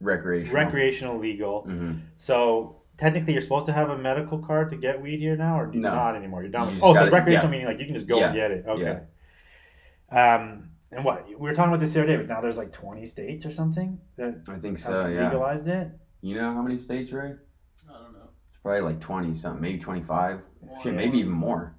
recreational. 0.00 0.54
recreational 0.64 1.18
legal. 1.18 1.62
hmm 1.62 1.92
So 2.16 2.82
technically, 2.96 3.32
you're 3.34 3.42
supposed 3.42 3.66
to 3.66 3.72
have 3.72 3.90
a 3.90 3.98
medical 3.98 4.38
card 4.38 4.70
to 4.70 4.76
get 4.76 5.00
weed 5.00 5.18
here 5.20 5.36
now, 5.36 5.58
or 5.60 5.66
No. 5.72 5.94
not 5.94 6.16
anymore? 6.16 6.42
You're 6.42 6.50
done. 6.52 6.68
You 6.68 6.74
with- 6.74 6.82
oh, 6.84 6.94
so 6.94 7.00
gotta- 7.00 7.10
recreational 7.10 7.46
yeah. 7.46 7.50
meaning 7.50 7.66
like 7.66 7.78
you 7.78 7.86
can 7.86 7.94
just 7.94 8.06
go 8.06 8.20
and 8.20 8.34
get 8.34 8.50
it. 8.50 8.64
Okay. 8.66 9.00
Um, 10.10 10.70
and 10.92 11.04
what 11.04 11.26
we 11.28 11.34
were 11.34 11.52
talking 11.52 11.70
about 11.72 11.80
this 11.80 11.92
the 11.94 12.00
other 12.00 12.06
day, 12.06 12.16
but 12.16 12.28
now 12.28 12.40
there's 12.40 12.56
like 12.56 12.72
20 12.72 13.04
states 13.04 13.44
or 13.44 13.50
something 13.50 14.00
that 14.16 14.36
I 14.48 14.56
think 14.58 14.78
have 14.80 14.86
so, 14.86 15.06
yeah. 15.06 15.24
legalized 15.24 15.66
it. 15.66 15.90
You 16.20 16.36
know 16.36 16.52
how 16.54 16.62
many 16.62 16.78
states, 16.78 17.12
Ray? 17.12 17.32
I 17.88 17.92
don't 17.92 18.12
know. 18.12 18.30
It's 18.48 18.56
probably 18.62 18.80
like 18.82 19.00
20 19.00 19.34
something, 19.34 19.60
maybe 19.60 19.78
25. 19.78 20.40
Shit, 20.82 20.92
Yeah. 20.92 20.92
maybe 20.92 21.18
even 21.18 21.32
more. 21.32 21.76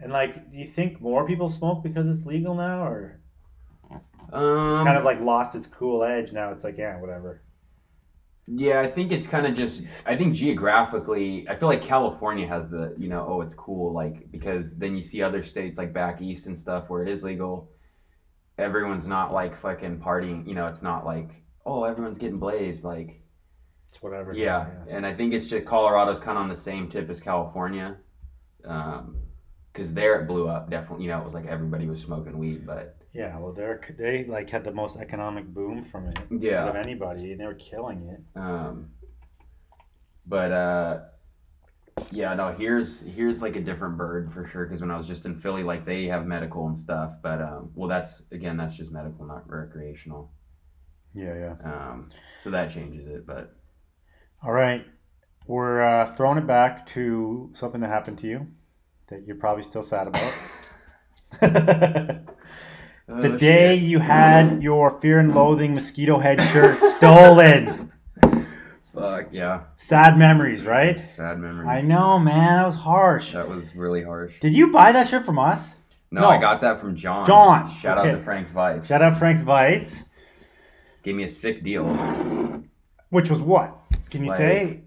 And 0.00 0.12
like, 0.12 0.50
do 0.50 0.56
you 0.56 0.64
think 0.64 1.00
more 1.00 1.26
people 1.26 1.48
smoke 1.50 1.82
because 1.82 2.08
it's 2.08 2.24
legal 2.26 2.54
now, 2.54 2.84
or 2.86 3.20
Um, 4.32 4.70
it's 4.70 4.78
kind 4.78 4.98
of 4.98 5.04
like 5.04 5.20
lost 5.20 5.54
its 5.54 5.66
cool 5.66 6.04
edge 6.04 6.32
now? 6.32 6.50
It's 6.50 6.64
like, 6.64 6.76
yeah, 6.78 6.98
whatever. 7.00 7.42
Yeah, 8.46 8.80
I 8.80 8.90
think 8.90 9.12
it's 9.12 9.26
kind 9.26 9.46
of 9.46 9.54
just. 9.54 9.82
I 10.06 10.16
think 10.16 10.34
geographically, 10.34 11.46
I 11.48 11.54
feel 11.54 11.68
like 11.68 11.82
California 11.82 12.46
has 12.48 12.68
the, 12.68 12.94
you 12.98 13.08
know, 13.08 13.26
oh, 13.28 13.40
it's 13.42 13.54
cool, 13.54 13.92
like 13.92 14.30
because 14.30 14.74
then 14.76 14.96
you 14.96 15.02
see 15.02 15.22
other 15.22 15.42
states 15.42 15.76
like 15.78 15.92
back 15.92 16.22
east 16.22 16.46
and 16.46 16.58
stuff 16.58 16.88
where 16.88 17.02
it 17.02 17.10
is 17.10 17.22
legal. 17.22 17.70
Everyone's 18.56 19.06
not 19.06 19.32
like 19.32 19.54
fucking 19.60 19.98
partying, 20.00 20.46
you 20.48 20.54
know. 20.54 20.66
It's 20.66 20.82
not 20.82 21.04
like 21.04 21.30
oh, 21.66 21.84
everyone's 21.84 22.16
getting 22.16 22.38
blazed, 22.38 22.84
like 22.84 23.20
It's 23.88 24.02
whatever. 24.02 24.32
yeah. 24.32 24.66
And 24.88 25.04
I 25.04 25.14
think 25.14 25.34
it's 25.34 25.46
just 25.46 25.66
Colorado's 25.66 26.18
kind 26.18 26.38
of 26.38 26.42
on 26.44 26.48
the 26.48 26.56
same 26.56 26.88
tip 26.88 27.10
as 27.10 27.20
California, 27.20 27.98
because 28.62 29.92
there 29.92 30.20
it 30.22 30.26
blew 30.26 30.48
up. 30.48 30.70
Definitely, 30.70 31.04
you 31.04 31.10
know, 31.10 31.18
it 31.18 31.24
was 31.24 31.34
like 31.34 31.46
everybody 31.46 31.86
was 31.86 32.00
smoking 32.00 32.38
weed, 32.38 32.66
but 32.66 32.97
Yeah, 33.18 33.36
well, 33.36 33.52
they're 33.52 33.80
they 33.98 34.24
like 34.26 34.48
had 34.48 34.62
the 34.62 34.70
most 34.70 34.96
economic 34.96 35.44
boom 35.44 35.82
from 35.82 36.06
it 36.06 36.18
yeah. 36.30 36.62
out 36.62 36.68
of 36.68 36.76
anybody, 36.76 37.32
and 37.32 37.40
they 37.40 37.46
were 37.46 37.54
killing 37.54 38.06
it. 38.06 38.38
Um, 38.38 38.90
but 40.24 40.52
uh, 40.52 41.00
yeah, 42.12 42.32
no. 42.34 42.52
Here's 42.52 43.00
here's 43.00 43.42
like 43.42 43.56
a 43.56 43.60
different 43.60 43.96
bird 43.96 44.32
for 44.32 44.46
sure. 44.46 44.66
Because 44.66 44.80
when 44.80 44.92
I 44.92 44.96
was 44.96 45.08
just 45.08 45.24
in 45.24 45.34
Philly, 45.40 45.64
like 45.64 45.84
they 45.84 46.06
have 46.06 46.26
medical 46.26 46.68
and 46.68 46.78
stuff. 46.78 47.14
But 47.20 47.42
um, 47.42 47.72
well, 47.74 47.88
that's 47.88 48.22
again, 48.30 48.56
that's 48.56 48.76
just 48.76 48.92
medical, 48.92 49.26
not 49.26 49.50
recreational. 49.50 50.30
Yeah, 51.12 51.34
yeah. 51.34 51.54
Um, 51.64 52.10
so 52.44 52.50
that 52.50 52.72
changes 52.72 53.08
it. 53.08 53.26
But 53.26 53.52
All 54.44 54.52
right, 54.52 54.86
we're 55.48 55.82
uh, 55.82 56.14
throwing 56.14 56.38
it 56.38 56.46
back 56.46 56.86
to 56.90 57.50
something 57.52 57.80
that 57.80 57.90
happened 57.90 58.18
to 58.18 58.28
you 58.28 58.46
that 59.08 59.26
you're 59.26 59.34
probably 59.34 59.64
still 59.64 59.82
sad 59.82 60.06
about. 60.06 60.32
Oh, 63.08 63.20
the 63.22 63.32
Oh, 63.34 63.38
day 63.38 63.78
shit. 63.78 63.88
you 63.88 63.98
had 64.00 64.46
mm. 64.50 64.62
your 64.62 64.98
Fear 65.00 65.18
and 65.20 65.34
Loathing 65.34 65.74
mosquito 65.74 66.18
head 66.18 66.42
shirt 66.52 66.82
stolen. 66.96 67.90
fuck 68.94 69.28
yeah, 69.32 69.62
Sad 69.76 70.16
memories, 70.18 70.64
right? 70.64 71.02
sad 71.16 71.38
memories. 71.38 71.68
I 71.68 71.80
know, 71.82 72.18
man. 72.18 72.56
That 72.58 72.66
was 72.66 72.74
harsh. 72.74 73.32
That 73.32 73.48
was 73.48 73.74
really 73.74 74.02
harsh. 74.02 74.34
Did 74.40 74.54
you 74.54 74.70
buy 74.72 74.92
that 74.92 75.08
shirt 75.08 75.24
from 75.24 75.38
us? 75.38 75.72
No, 76.10 76.22
No. 76.22 76.28
I 76.28 76.38
got 76.40 76.60
that 76.62 76.80
from 76.80 76.96
John. 76.96 77.26
John, 77.26 77.74
Shout 77.74 77.98
okay. 77.98 78.10
out 78.10 78.16
to 78.16 78.22
Frank's 78.22 78.50
Vice. 78.50 78.86
Shout 78.86 79.02
out 79.02 79.18
Frank's 79.18 79.42
Vice. 79.42 80.02
Gave 81.02 81.14
me 81.16 81.24
a 81.24 81.28
sick 81.30 81.62
deal. 81.62 81.84
Which 83.10 83.30
was 83.30 83.40
what? 83.40 83.74
Can 84.10 84.22
you 84.22 84.28
Like, 84.28 84.38
say 84.38 84.80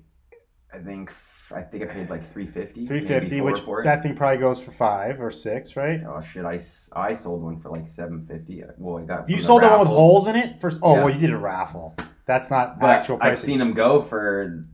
I 0.73 0.77
think 0.79 1.11
I 1.53 1.61
think 1.61 1.83
I 1.83 1.87
paid 1.87 2.09
like 2.09 2.31
three 2.33 2.47
fifty. 2.47 2.87
three 2.87 3.01
fifty? 3.05 3.41
Which 3.41 3.61
that 3.83 4.03
thing 4.03 4.15
probably 4.15 4.37
goes 4.37 4.59
for 4.59 4.71
five 4.71 5.19
or 5.21 5.31
six, 5.31 5.75
right? 5.75 6.01
Oh 6.07 6.21
shit! 6.21 6.45
I, 6.45 6.59
I 6.93 7.15
sold 7.15 7.41
one 7.43 7.59
for 7.59 7.69
like 7.69 7.87
seven 7.87 8.25
fifty. 8.25 8.63
Well, 8.77 8.97
I 9.03 9.05
got 9.05 9.29
You 9.29 9.41
sold 9.41 9.61
the 9.63 9.67
that 9.67 9.77
one 9.77 9.87
with 9.87 9.89
holes 9.95 10.27
in 10.27 10.35
it 10.35 10.59
first. 10.61 10.79
Oh 10.81 10.95
Yeah. 10.95 11.03
well, 11.03 11.13
you 11.13 11.19
did 11.19 11.31
a 11.31 11.37
raffle. 11.37 11.95
That's 12.25 12.49
not 12.49 12.79
But 12.79 12.89
actual 12.89 13.17
I've 13.21 13.39
seen 13.39 13.59
them 13.59 13.73
go 13.73 14.01
for 14.01 14.65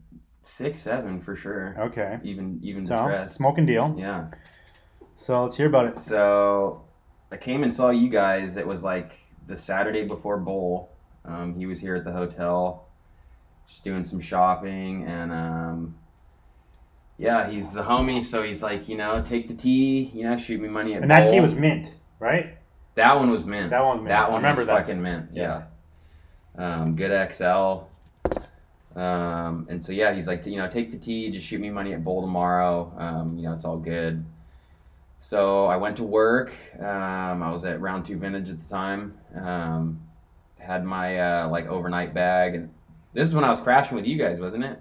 six, 0.43 0.81
seven 0.81 1.21
for 1.21 1.35
sure. 1.35 1.75
Okay, 1.77 2.19
Even 2.23 2.59
even 2.63 2.85
so 2.85 2.95
distressed. 2.95 3.35
smoking 3.35 3.65
deal. 3.65 3.95
Yeah. 3.97 4.27
So 5.15 5.41
let's 5.43 5.57
hear 5.57 5.67
about 5.67 5.87
it. 5.87 5.99
So 5.99 6.83
I 7.31 7.37
came 7.37 7.63
and 7.63 7.73
saw 7.73 7.89
you 7.89 8.09
guys. 8.09 8.55
It 8.57 8.67
was 8.67 8.83
like 8.83 9.11
the 9.47 9.57
Saturday 9.57 10.05
before 10.05 10.37
bowl. 10.37 10.91
Um, 11.25 11.55
he 11.55 11.65
was 11.65 11.79
here 11.79 11.95
at 11.95 12.05
the 12.05 12.11
hotel, 12.13 12.87
just 13.67 13.83
doing 13.83 14.05
some 14.05 14.21
shopping, 14.21 15.03
and 15.05 15.31
um, 15.31 15.95
yeah, 17.17 17.49
he's 17.49 17.71
the 17.71 17.83
homie. 17.83 18.23
So 18.23 18.43
he's 18.43 18.61
like, 18.61 18.87
you 18.87 18.97
know, 18.97 19.21
take 19.21 19.47
the 19.47 19.53
tee, 19.53 20.11
you 20.13 20.23
know, 20.23 20.37
shoot 20.37 20.61
me 20.61 20.67
money 20.67 20.93
at 20.93 21.01
And 21.01 21.11
that 21.11 21.27
tee 21.27 21.39
was 21.39 21.53
mint, 21.53 21.91
right? 22.19 22.57
That 22.95 23.17
one 23.17 23.29
was 23.29 23.43
mint. 23.43 23.69
That 23.69 23.83
one 23.83 23.97
was 23.97 24.03
mint. 24.03 24.09
That 24.09 24.25
I 24.27 24.29
one 24.29 24.41
remember 24.41 24.61
was 24.61 24.67
that. 24.67 24.77
fucking 24.79 25.01
mint. 25.01 25.29
Yeah. 25.33 25.63
Um, 26.57 26.95
good 26.95 27.11
XL. 27.33 27.85
Um, 28.99 29.67
and 29.69 29.83
so 29.83 29.91
yeah, 29.91 30.13
he's 30.13 30.27
like, 30.27 30.45
you 30.45 30.57
know, 30.57 30.67
take 30.67 30.91
the 30.91 30.97
tee, 30.97 31.29
just 31.29 31.45
shoot 31.45 31.61
me 31.61 31.69
money 31.69 31.93
at 31.93 32.03
bowl 32.03 32.21
tomorrow. 32.21 32.91
Um, 32.97 33.37
you 33.37 33.43
know, 33.43 33.53
it's 33.53 33.65
all 33.65 33.77
good. 33.77 34.25
So 35.19 35.65
I 35.65 35.77
went 35.77 35.97
to 35.97 36.03
work. 36.03 36.51
Um, 36.79 37.43
I 37.43 37.51
was 37.51 37.65
at 37.65 37.81
Round 37.81 38.05
Two 38.05 38.17
Vintage 38.17 38.49
at 38.49 38.61
the 38.61 38.69
time. 38.69 39.17
Um, 39.35 40.01
had 40.57 40.83
my 40.83 41.19
uh, 41.19 41.49
like 41.49 41.67
overnight 41.67 42.13
bag, 42.13 42.55
and 42.55 42.69
this 43.13 43.27
is 43.27 43.35
when 43.35 43.43
I 43.43 43.49
was 43.49 43.59
crashing 43.59 43.95
with 43.95 44.05
you 44.07 44.17
guys, 44.17 44.39
wasn't 44.39 44.63
it? 44.63 44.79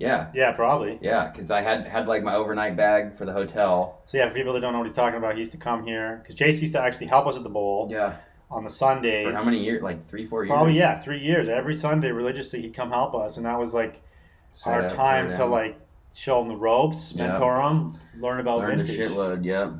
Yeah, 0.00 0.28
Yeah, 0.34 0.52
probably. 0.52 0.98
yeah, 1.02 1.28
because 1.30 1.50
I 1.50 1.60
had 1.60 1.86
had 1.86 2.08
like 2.08 2.22
my 2.22 2.34
overnight 2.34 2.74
bag 2.76 3.16
for 3.18 3.26
the 3.26 3.32
hotel. 3.32 4.00
So 4.06 4.16
yeah, 4.16 4.28
for 4.28 4.34
people 4.34 4.52
that 4.54 4.60
don't 4.60 4.72
know 4.72 4.78
what 4.78 4.86
he's 4.88 4.96
talking 4.96 5.18
about, 5.18 5.34
he 5.34 5.40
used 5.40 5.50
to 5.52 5.58
come 5.58 5.84
here 5.84 6.20
because 6.22 6.34
Jase 6.34 6.58
used 6.60 6.72
to 6.72 6.80
actually 6.80 7.08
help 7.08 7.26
us 7.26 7.36
at 7.36 7.42
the 7.42 7.50
bowl 7.50 7.88
Yeah, 7.90 8.14
on 8.50 8.64
the 8.64 8.70
Sundays. 8.70 9.26
for 9.28 9.34
how 9.34 9.44
many 9.44 9.62
years? 9.62 9.82
Like 9.82 10.08
three, 10.08 10.26
four 10.26 10.44
years. 10.44 10.54
Probably 10.56 10.78
yeah, 10.78 10.98
three 10.98 11.20
years. 11.20 11.48
Every 11.48 11.74
Sunday, 11.74 12.10
religiously, 12.12 12.62
he'd 12.62 12.74
come 12.74 12.90
help 12.90 13.14
us, 13.14 13.36
and 13.36 13.44
that 13.44 13.58
was 13.58 13.74
like 13.74 14.00
Straight 14.54 14.72
our 14.72 14.82
up, 14.86 14.92
time 14.94 15.34
to 15.34 15.44
like 15.44 15.78
show 16.14 16.40
him 16.40 16.48
the 16.48 16.56
ropes, 16.56 17.14
mentor 17.14 17.60
him, 17.60 17.98
learn 18.18 18.40
about 18.40 18.60
learned 18.60 18.80
a 18.80 18.84
vintage. 18.84 19.10
shitload. 19.10 19.44
Yep. 19.44 19.72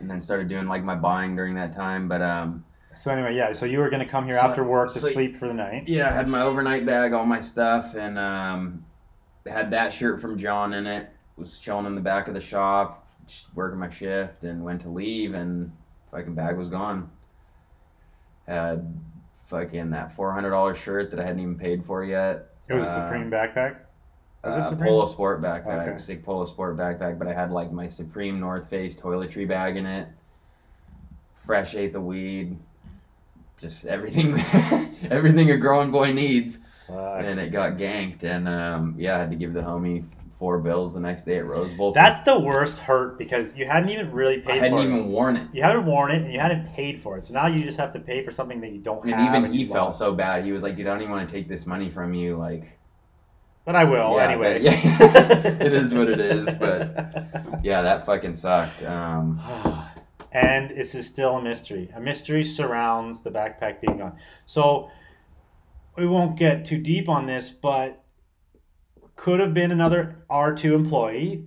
And 0.00 0.08
then 0.10 0.20
started 0.22 0.48
doing 0.48 0.66
like 0.66 0.82
my 0.82 0.94
buying 0.94 1.36
during 1.36 1.54
that 1.56 1.74
time, 1.74 2.08
but 2.08 2.22
um. 2.22 2.64
So 2.94 3.10
anyway, 3.12 3.36
yeah. 3.36 3.52
So 3.52 3.66
you 3.66 3.80
were 3.80 3.90
gonna 3.90 4.08
come 4.08 4.24
here 4.24 4.34
So- 4.40 4.48
after 4.48 4.64
work 4.64 4.90
to 4.94 4.98
so- 4.98 5.08
sleep 5.08 5.36
for 5.36 5.46
the 5.46 5.52
night. 5.54 5.84
Yeah, 5.86 6.08
I 6.08 6.12
had 6.12 6.26
my 6.26 6.40
overnight 6.42 6.86
bag, 6.86 7.12
all 7.12 7.26
my 7.26 7.42
stuff, 7.42 7.94
and 7.94 8.18
um, 8.18 8.84
had 9.48 9.70
that 9.72 9.92
shirt 9.92 10.20
from 10.20 10.38
John 10.38 10.72
in 10.74 10.86
it. 10.86 11.10
Was 11.36 11.58
chilling 11.58 11.86
in 11.86 11.94
the 11.94 12.00
back 12.00 12.26
of 12.26 12.34
the 12.34 12.40
shop, 12.40 13.06
just 13.26 13.46
working 13.54 13.78
my 13.78 13.90
shift, 13.90 14.42
and 14.42 14.64
went 14.64 14.80
to 14.82 14.88
leave, 14.88 15.34
and 15.34 15.70
fucking 16.10 16.34
bag 16.34 16.56
was 16.56 16.68
gone. 16.68 17.10
Had 18.46 18.98
fucking 19.46 19.90
that 19.90 20.16
four 20.16 20.32
hundred 20.32 20.50
dollar 20.50 20.74
shirt 20.74 21.10
that 21.10 21.20
I 21.20 21.24
hadn't 21.24 21.40
even 21.40 21.56
paid 21.56 21.84
for 21.84 22.04
yet. 22.04 22.48
It 22.68 22.74
was 22.74 22.84
a 22.84 22.88
Uh, 22.88 23.04
Supreme 23.06 23.30
backpack. 23.30 23.76
Was 24.44 24.54
it 24.54 24.60
uh, 24.60 24.68
Supreme? 24.70 24.88
Polo 24.88 25.06
Sport 25.06 25.40
backpack, 25.42 25.88
Okay. 25.88 25.98
sick 25.98 26.24
Polo 26.24 26.46
Sport 26.46 26.76
backpack, 26.76 27.18
but 27.18 27.28
I 27.28 27.34
had 27.34 27.50
like 27.50 27.70
my 27.72 27.88
Supreme 27.88 28.40
North 28.40 28.68
Face 28.68 28.96
toiletry 28.96 29.46
bag 29.46 29.76
in 29.76 29.86
it, 29.86 30.08
fresh 31.34 31.74
eighth 31.74 31.94
of 31.94 32.04
weed, 32.04 32.56
just 33.60 33.84
everything, 33.84 34.38
everything 35.10 35.50
a 35.50 35.56
growing 35.56 35.90
boy 35.90 36.12
needs 36.12 36.58
Fuck. 36.88 37.22
and 37.24 37.38
it 37.38 37.52
got 37.52 37.72
ganked 37.72 38.24
and 38.24 38.48
um, 38.48 38.94
yeah 38.98 39.16
i 39.16 39.18
had 39.20 39.30
to 39.30 39.36
give 39.36 39.52
the 39.52 39.60
homie 39.60 40.04
four 40.38 40.58
bills 40.58 40.94
the 40.94 41.00
next 41.00 41.26
day 41.26 41.36
at 41.38 41.44
rose 41.46 41.72
bowl 41.74 41.92
That's 41.92 42.20
the 42.22 42.38
worst 42.38 42.78
hurt 42.78 43.18
because 43.18 43.56
you 43.58 43.66
hadn't 43.66 43.90
even 43.90 44.12
really 44.12 44.36
paid. 44.38 44.44
For 44.44 44.50
it. 44.52 44.54
I 44.54 44.58
hadn't 44.58 44.78
for 44.78 44.84
even 44.84 44.98
it. 45.00 45.06
worn 45.06 45.36
it 45.36 45.48
You 45.52 45.62
haven't 45.64 45.84
worn 45.84 46.12
it 46.12 46.22
and 46.22 46.32
you 46.32 46.38
hadn't 46.38 46.72
paid 46.74 47.02
for 47.02 47.16
it. 47.16 47.24
So 47.24 47.34
now 47.34 47.48
you 47.48 47.64
just 47.64 47.76
have 47.78 47.92
to 47.94 47.98
pay 47.98 48.24
for 48.24 48.30
something 48.30 48.60
that 48.60 48.70
you 48.70 48.78
don't 48.78 49.02
and 49.04 49.14
have. 49.14 49.34
even 49.34 49.52
he 49.52 49.64
felt 49.66 49.86
lost. 49.86 49.98
so 49.98 50.12
bad 50.14 50.44
he 50.44 50.52
was 50.52 50.62
like 50.62 50.76
dude 50.76 50.86
i 50.86 50.90
don't 50.90 51.00
even 51.02 51.10
want 51.12 51.28
to 51.28 51.34
take 51.34 51.48
this 51.48 51.66
money 51.66 51.90
from 51.90 52.14
you 52.14 52.36
like 52.36 52.78
But 53.64 53.74
I 53.74 53.82
will 53.84 54.14
Yeah, 54.16 54.28
anyway. 54.28 54.52
but- 54.54 54.62
yeah, 54.62 55.56
it 55.66 55.72
is 55.74 55.92
what 55.92 56.08
it 56.08 56.20
is, 56.20 56.46
but- 56.46 57.60
yeah 57.64 57.82
that 57.82 58.06
fucking 58.06 58.34
sucked 58.34 58.82
um, 58.84 59.40
and 60.32 60.70
this 60.70 60.94
is 60.94 61.06
still 61.06 61.36
a 61.38 61.42
mystery. 61.42 61.90
A 61.96 62.00
mystery 62.00 62.44
surrounds 62.44 63.22
the 63.22 63.30
backpack 63.30 63.80
being 63.80 63.98
gone. 63.98 64.12
So 64.46 64.90
we 65.98 66.06
won't 66.06 66.36
get 66.38 66.64
too 66.64 66.78
deep 66.80 67.08
on 67.08 67.26
this, 67.26 67.50
but 67.50 68.04
could 69.16 69.40
have 69.40 69.52
been 69.54 69.72
another 69.72 70.24
R2 70.30 70.74
employee. 70.74 71.44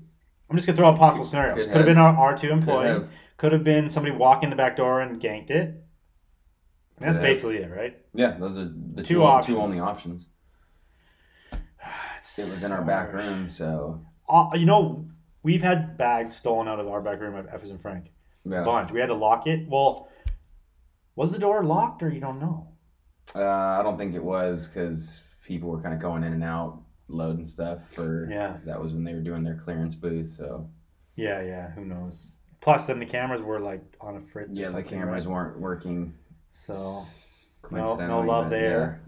I'm 0.50 0.56
just 0.58 0.68
gonna 0.68 0.76
throw 0.76 0.90
out 0.90 0.98
possible 0.98 1.24
scenarios. 1.26 1.60
Could 1.60 1.68
Could 1.68 1.78
have 1.78 1.88
have. 1.88 1.96
been 1.96 1.98
our 1.98 2.34
R2 2.34 2.52
employee. 2.52 2.88
have. 2.88 3.10
Could 3.38 3.54
have 3.54 3.64
been 3.64 3.90
somebody 3.90 4.16
walking 4.16 4.50
the 4.50 4.56
back 4.56 4.76
door 4.76 5.02
and 5.02 5.20
ganked 5.22 5.50
it. 5.50 5.84
And 6.98 7.08
that's 7.08 7.14
have. 7.14 7.22
basically 7.22 7.58
it, 7.58 7.72
right? 7.72 7.98
yeah 8.14 8.32
those 8.38 8.58
are 8.58 8.66
the 8.94 9.02
Two 9.02 9.16
two, 9.16 9.24
options. 9.24 9.56
two 9.56 9.62
only 9.62 9.80
options 9.80 10.26
it 11.52 12.50
was 12.50 12.62
in 12.64 12.72
our 12.72 12.82
back 12.84 13.14
room 13.14 13.50
so 13.50 14.02
Uh, 14.30 14.50
you 14.54 14.66
know, 14.66 15.06
we've 15.44 15.62
had 15.62 15.98
bags 15.98 16.36
stolen 16.36 16.68
out 16.68 16.80
of 16.80 16.88
our 16.88 17.02
back 17.02 17.20
room 17.22 17.36
at 17.38 17.48
F 17.54 17.64
and 17.70 17.82
Frank. 17.82 18.12
yeah 18.46 18.64
bunch. 18.64 18.92
We 18.92 19.00
had 19.00 19.08
to 19.08 19.14
lock 19.16 19.48
it. 19.48 19.68
Well, 19.68 20.10
was 21.16 21.32
the 21.32 21.40
door 21.40 21.64
locked 21.64 22.04
or 22.04 22.10
you 22.10 22.20
don't 22.20 22.40
know? 22.40 22.68
Uh, 23.36 23.40
i 23.80 23.82
don't 23.84 23.98
think 23.98 24.14
it 24.16 24.24
was 24.24 24.68
because 24.68 25.22
people 25.46 25.70
were 25.70 25.82
kind 25.82 25.94
of 25.94 26.00
going 26.02 26.24
in 26.24 26.34
and 26.34 26.44
out 26.44 26.82
loading 27.08 27.46
stuff 27.48 27.80
for 27.94 28.28
Yeah. 28.32 28.58
that 28.66 28.82
was 28.82 28.94
when 28.94 29.04
they 29.04 29.14
were 29.14 29.20
doing 29.22 29.44
their 29.44 29.60
clearance 29.64 29.96
booth 29.96 30.36
so 30.38 30.70
Yeah, 31.16 31.42
yeah. 31.42 31.72
Who 31.72 31.84
knows? 31.86 32.28
Plus, 32.62 32.86
then 32.86 33.00
the 33.00 33.06
cameras 33.06 33.42
were 33.42 33.60
like 33.60 33.82
on 34.00 34.16
a 34.18 34.22
fritz. 34.22 34.58
or 34.58 34.62
Yeah, 34.62 34.70
the 34.70 34.82
cameras 34.84 35.26
right? 35.26 35.34
weren't 35.34 35.60
working. 35.60 36.14
So 36.54 37.04
no, 37.72 37.96
no 37.96 38.22
love 38.22 38.46
but 38.46 38.50
there. 38.52 39.02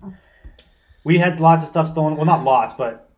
We 1.04 1.18
had 1.18 1.40
lots 1.40 1.64
of 1.64 1.70
stuff 1.70 1.88
stolen. 1.88 2.16
Well, 2.16 2.26
not 2.26 2.44
lots, 2.44 2.74
but 2.74 3.10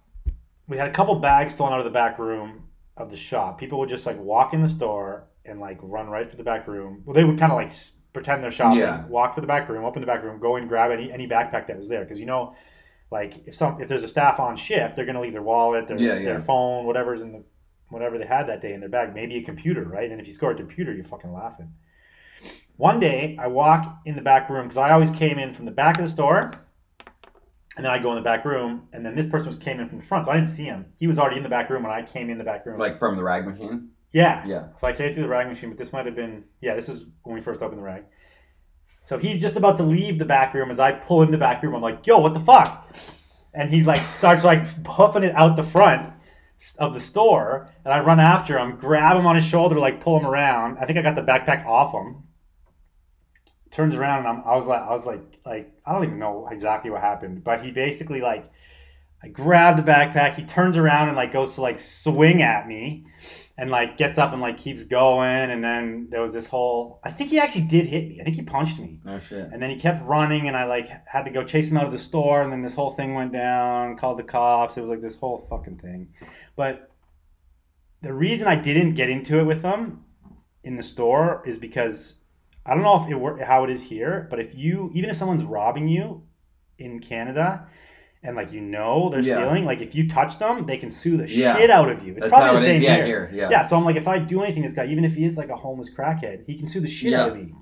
we 0.68 0.78
had 0.78 0.88
a 0.88 0.92
couple 0.92 1.16
bags 1.16 1.54
stolen 1.54 1.74
out 1.74 1.80
of 1.80 1.86
the 1.86 1.92
back 1.92 2.20
room 2.20 2.68
of 2.98 3.10
the 3.10 3.18
shop. 3.18 3.58
People 3.60 3.80
would 3.80 3.90
just 3.90 4.06
like 4.06 4.20
walk 4.20 4.54
in 4.54 4.62
the 4.62 4.70
store 4.70 5.26
and 5.46 5.60
like 5.60 5.78
run 5.82 6.08
right 6.10 6.30
for 6.30 6.36
the 6.38 6.44
back 6.44 6.68
room. 6.68 7.02
Well, 7.06 7.14
they 7.16 7.24
would 7.24 7.40
kind 7.40 7.52
of 7.52 7.58
like 7.58 7.72
pretend 8.16 8.44
they're 8.44 8.52
shopping, 8.52 8.80
Yeah. 8.80 9.06
walk 9.06 9.36
for 9.36 9.42
the 9.42 9.48
back 9.48 9.70
room, 9.70 9.86
open 9.86 10.02
the 10.02 10.08
back 10.08 10.24
room, 10.24 10.40
go 10.40 10.56
and 10.56 10.68
grab 10.68 10.90
any 10.92 11.12
any 11.12 11.28
backpack 11.28 11.68
that 11.68 11.78
was 11.78 11.88
there 11.90 12.04
because 12.04 12.20
you 12.20 12.26
know, 12.26 12.56
like 13.12 13.46
if 13.46 13.54
some 13.54 13.80
if 13.82 13.88
there's 13.88 14.04
a 14.04 14.08
staff 14.08 14.40
on 14.40 14.56
shift, 14.56 14.96
they're 14.96 15.06
gonna 15.06 15.22
leave 15.22 15.34
their 15.34 15.44
wallet, 15.44 15.88
their 15.88 16.00
Yeah, 16.00 16.16
their 16.24 16.40
phone, 16.40 16.86
whatever's 16.86 17.22
in 17.22 17.32
the 17.34 17.44
whatever 17.90 18.18
they 18.18 18.26
had 18.26 18.48
that 18.48 18.62
day 18.62 18.74
in 18.74 18.80
their 18.80 18.90
bag, 18.90 19.14
maybe 19.14 19.38
a 19.38 19.44
computer, 19.44 19.84
right? 19.84 20.10
And 20.10 20.20
if 20.20 20.28
you 20.28 20.34
score 20.34 20.52
a 20.52 20.56
computer, 20.56 20.92
you're 20.94 21.04
fucking 21.06 21.32
laughing. 21.32 21.72
One 22.78 23.00
day, 23.00 23.38
I 23.40 23.48
walk 23.48 24.00
in 24.06 24.16
the 24.16 24.22
back 24.22 24.50
room 24.50 24.64
because 24.64 24.78
I 24.78 24.90
always 24.90 25.12
came 25.12 25.38
in 25.38 25.54
from 25.54 25.66
the 25.66 25.72
back 25.72 25.98
of 25.98 26.04
the 26.06 26.10
store, 26.10 26.52
and 27.78 27.86
then 27.86 27.92
I 27.92 28.00
go 28.00 28.10
in 28.10 28.16
the 28.16 28.22
back 28.22 28.44
room, 28.44 28.88
and 28.92 29.06
then 29.06 29.16
this 29.16 29.28
person 29.28 29.48
was 29.48 29.58
came 29.58 29.80
in 29.80 29.88
from 29.88 30.00
the 30.00 30.06
front, 30.06 30.26
so 30.26 30.32
I 30.32 30.36
didn't 30.36 30.50
see 30.50 30.64
him. 30.66 30.86
He 30.98 31.08
was 31.08 31.20
already 31.20 31.38
in 31.38 31.44
the 31.44 31.50
back 31.50 31.70
room 31.70 31.84
when 31.84 31.92
I 31.92 32.02
came 32.02 32.30
in 32.30 32.38
the 32.38 32.44
back 32.44 32.66
room. 32.66 32.80
Like 32.80 32.98
from 32.98 33.16
the 33.18 33.24
rag 33.24 33.46
machine. 33.46 33.90
Yeah, 34.16 34.46
Yeah. 34.48 34.68
so 34.80 34.88
I 34.88 34.94
came 34.94 35.14
through 35.14 35.24
the 35.24 35.30
rag 35.30 35.48
machine, 35.48 35.70
but 35.70 35.78
this 35.78 35.92
might 35.92 36.06
have 36.06 36.16
been 36.16 36.46
yeah, 36.62 36.76
this 36.76 36.88
is 36.90 37.06
when 37.24 37.36
we 37.36 37.42
first 37.42 37.62
opened 37.62 37.80
the 37.80 37.84
rag. 37.84 38.04
So 39.04 39.18
he's 39.20 39.40
just 39.42 39.56
about 39.58 39.78
to 39.78 39.84
leave 39.84 40.18
the 40.18 40.26
back 40.26 40.54
room 40.54 40.72
as 40.72 40.80
I 40.80 40.94
pull 40.94 41.22
in 41.22 41.32
the 41.32 41.38
back 41.38 41.62
room. 41.62 41.76
I'm 41.76 41.82
like, 41.82 42.08
yo, 42.08 42.18
what 42.20 42.34
the 42.34 42.40
fuck? 42.40 42.96
And 43.54 43.70
he 43.70 43.84
like 43.84 44.02
starts 44.14 44.44
like 44.44 44.84
puffing 44.84 45.24
it 45.24 45.36
out 45.36 45.56
the 45.56 45.64
front 45.64 46.14
of 46.80 46.94
the 46.94 47.00
store, 47.02 47.68
and 47.84 47.94
I 47.94 48.00
run 48.00 48.20
after 48.22 48.58
him, 48.58 48.78
grab 48.78 49.18
him 49.18 49.28
on 49.28 49.36
his 49.36 49.46
shoulder, 49.46 49.78
like 49.78 50.00
pull 50.00 50.18
him 50.18 50.26
around. 50.26 50.78
I 50.80 50.86
think 50.86 50.98
I 50.98 51.02
got 51.02 51.16
the 51.16 51.22
backpack 51.22 51.66
off 51.66 51.94
him. 51.94 52.24
Turns 53.72 53.94
around 53.96 54.20
and 54.20 54.28
I'm, 54.30 54.44
I 54.46 54.56
was 54.56 54.66
like, 54.66 54.82
I 54.82 54.92
was 54.92 55.06
like, 55.06 55.22
like 55.46 55.74
I 55.86 55.92
don't 55.92 56.06
even 56.06 56.18
know 56.20 56.48
exactly 56.50 56.90
what 56.90 57.02
happened, 57.02 57.44
but 57.44 57.62
he 57.64 57.72
basically 57.72 58.22
like, 58.22 58.50
I 59.22 59.28
grabbed 59.28 59.78
the 59.78 59.92
backpack. 59.92 60.36
He 60.36 60.44
turns 60.44 60.78
around 60.78 61.10
and 61.10 61.18
like 61.18 61.34
goes 61.34 61.56
to 61.56 61.62
like 61.62 61.80
swing 61.80 62.42
at 62.42 62.68
me, 62.68 63.06
and 63.58 63.70
like 63.72 63.98
gets 63.98 64.18
up 64.18 64.34
and 64.34 64.42
like 64.42 64.58
keeps 64.58 64.84
going. 64.84 65.52
And 65.52 65.64
then 65.64 66.08
there 66.10 66.22
was 66.22 66.34
this 66.34 66.46
whole. 66.46 67.00
I 67.04 67.12
think 67.12 67.30
he 67.30 67.40
actually 67.40 67.64
did 67.64 67.86
hit 67.86 68.08
me. 68.08 68.20
I 68.20 68.24
think 68.24 68.36
he 68.36 68.42
punched 68.42 68.80
me. 68.80 69.00
No 69.06 69.20
shit. 69.20 69.50
And 69.52 69.62
then 69.62 69.70
he 69.70 69.78
kept 69.78 70.06
running, 70.06 70.48
and 70.48 70.58
I 70.58 70.66
like 70.66 70.90
had 71.08 71.24
to 71.26 71.32
go 71.32 71.44
chase 71.44 71.70
him 71.70 71.78
out 71.78 71.86
of 71.86 71.92
the 71.92 72.00
store. 72.00 72.42
And 72.42 72.52
then 72.52 72.62
this 72.62 72.74
whole 72.74 72.92
thing 72.92 73.14
went 73.14 73.32
down. 73.32 73.98
Called 73.98 74.20
the 74.20 74.24
cops. 74.24 74.78
It 74.78 74.82
was 74.82 74.90
like 74.90 75.02
this 75.02 75.16
whole 75.16 75.48
fucking 75.50 75.78
thing. 75.78 76.10
But 76.56 76.92
the 78.02 78.14
reason 78.14 78.48
I 78.48 78.56
didn't 78.56 78.94
get 78.94 79.10
into 79.10 79.40
it 79.40 79.44
with 79.44 79.62
them 79.62 80.04
in 80.64 80.76
the 80.76 80.84
store 80.84 81.44
is 81.46 81.58
because 81.58 82.16
I 82.66 82.74
don't 82.74 82.84
know 82.84 83.02
if 83.02 83.10
it 83.10 83.16
wor- 83.16 83.44
how 83.44 83.64
it 83.64 83.70
is 83.70 83.84
here, 83.84 84.28
but 84.30 84.40
if 84.40 84.54
you 84.56 84.92
even 84.94 85.10
if 85.10 85.16
someone's 85.16 85.44
robbing 85.44 85.88
you 85.88 86.24
in 86.78 87.00
Canada. 87.00 87.68
And 88.26 88.36
like 88.36 88.52
you 88.52 88.60
know 88.62 89.10
they're 89.10 89.20
Yeah. 89.22 89.36
stealing, 89.36 89.66
like 89.66 89.82
if 89.82 89.94
you 89.94 90.10
touch 90.10 90.40
them, 90.40 90.66
they 90.66 90.78
can 90.78 90.90
sue 90.90 91.16
the 91.18 91.30
Yeah. 91.30 91.56
shit 91.56 91.70
out 91.70 91.90
of 91.92 92.04
you. 92.04 92.14
It's 92.14 92.22
That's 92.24 92.32
probably 92.32 92.52
the 92.52 92.58
it 92.58 92.66
same 92.66 92.76
is. 92.78 92.82
Yeah, 92.82 93.06
here. 93.06 93.30
Yeah. 93.34 93.50
Yeah, 93.52 93.64
so 93.66 93.78
I'm 93.78 93.86
like, 93.86 93.98
if 93.98 94.08
I 94.08 94.18
do 94.18 94.42
anything 94.42 94.64
this 94.64 94.74
guy, 94.74 94.86
even 94.88 95.06
if 95.06 95.14
he 95.16 95.26
is 95.26 95.38
like 95.38 95.50
a 95.50 95.56
homeless 95.56 95.94
crackhead, 95.94 96.44
he 96.48 96.58
can 96.58 96.66
sue 96.66 96.80
the 96.80 96.88
shit 96.88 97.14
out 97.14 97.30
of 97.30 97.38
me. 97.38 97.54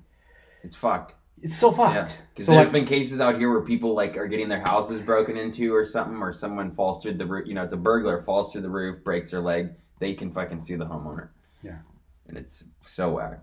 It's 0.64 0.76
fucked. 0.78 1.16
It's 1.42 1.58
so 1.58 1.72
fucked. 1.74 2.18
Because 2.34 2.46
so 2.46 2.54
there's 2.54 2.68
like, 2.68 2.72
been 2.72 2.86
cases 2.86 3.20
out 3.20 3.38
here 3.38 3.50
where 3.52 3.60
people 3.62 3.94
like 3.94 4.16
are 4.16 4.28
getting 4.28 4.48
their 4.48 4.62
houses 4.62 5.02
broken 5.02 5.36
into 5.36 5.76
or 5.76 5.84
something, 5.84 6.18
or 6.22 6.32
someone 6.32 6.72
falls 6.74 7.04
through 7.04 7.16
the 7.16 7.26
roof. 7.26 7.46
You 7.46 7.56
know, 7.56 7.64
it's 7.64 7.74
a 7.74 7.78
burglar 7.78 8.22
falls 8.24 8.54
through 8.54 8.62
the 8.62 8.70
roof, 8.70 9.04
breaks 9.04 9.32
their 9.32 9.42
leg. 9.42 9.72
They 10.00 10.14
can 10.14 10.32
fucking 10.32 10.62
sue 10.62 10.78
the 10.78 10.86
homeowner. 10.86 11.30
Yeah. 11.62 11.80
And 12.30 12.38
it's 12.38 12.64
so 12.88 13.12
whack. 13.12 13.40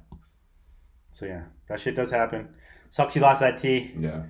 so 1.13 1.27
yeah, 1.27 1.43
that 1.69 1.79
shit 1.81 1.95
does 1.95 2.11
happen. 2.11 2.49
Sucks 2.89 3.15
you 3.15 3.21
lost 3.21 3.41
that 3.41 3.59
T. 3.59 3.93
Yeah. 3.99 4.23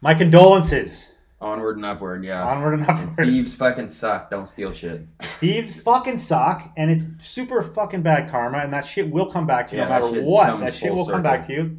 My 0.00 0.14
condolences. 0.14 1.08
Onward 1.40 1.76
and 1.76 1.86
upward. 1.86 2.24
Yeah. 2.24 2.44
Onward 2.44 2.74
and 2.74 2.88
And 2.88 2.90
upward. 3.10 3.28
thieves 3.28 3.54
fucking 3.54 3.88
suck. 3.88 4.28
Don't 4.30 4.48
steal 4.48 4.72
shit. 4.72 5.06
Thieves 5.38 5.76
fucking 5.80 6.18
suck, 6.18 6.72
and 6.76 6.90
it's 6.90 7.04
super 7.24 7.62
fucking 7.62 8.02
bad 8.02 8.28
karma, 8.28 8.58
and 8.58 8.72
that 8.72 8.84
shit 8.84 9.08
will 9.08 9.30
come 9.30 9.46
back 9.46 9.68
to 9.68 9.76
you 9.76 9.82
Yeah, 9.82 9.98
no 9.98 10.10
matter 10.10 10.22
what. 10.22 10.58
That 10.60 10.74
shit 10.74 10.92
will 10.92 11.06
come 11.06 11.22
back 11.22 11.46
to 11.46 11.52
you. 11.52 11.76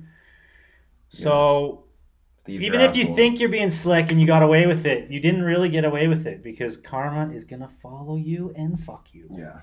So 1.10 1.84
Thieves 2.46 2.64
even 2.64 2.80
if 2.80 2.96
you 2.96 3.14
think 3.16 3.40
you're 3.40 3.50
being 3.50 3.70
slick 3.70 4.12
and 4.12 4.22
you 4.22 4.26
got 4.28 4.44
away 4.44 4.66
with 4.66 4.86
it, 4.86 5.12
you 5.12 5.20
didn't 5.20 5.44
really 5.44 5.68
get 5.68 5.84
away 5.84 6.08
with 6.08 6.26
it 6.26 6.42
because 6.42 6.78
karma 6.78 7.32
is 7.34 7.44
gonna 7.44 7.70
follow 7.82 8.16
you 8.16 8.54
and 8.56 8.80
fuck 8.82 9.10
you. 9.12 9.28
Yeah, 9.30 9.62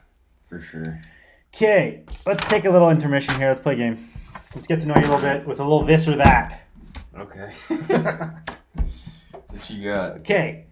for 0.49 0.61
sure. 0.61 1.01
Okay, 1.55 2.03
let's 2.27 2.45
take 2.45 2.67
a 2.67 2.71
little 2.71 2.91
intermission 2.91 3.35
here. 3.37 3.49
Let's 3.49 3.61
play 3.61 3.73
a 3.73 3.77
game. 3.77 4.11
Let's 4.55 4.67
get 4.67 4.81
to 4.81 4.87
know 4.87 4.95
you 4.97 5.01
a 5.07 5.09
little 5.09 5.21
bit 5.21 5.47
with 5.47 5.59
a 5.59 5.63
little 5.63 5.85
this 5.85 6.07
or 6.07 6.17
that. 6.17 6.67
Okay. 7.17 7.53
what 9.57 9.71
you 9.71 9.85
got? 9.91 10.13
Okay. 10.19 10.67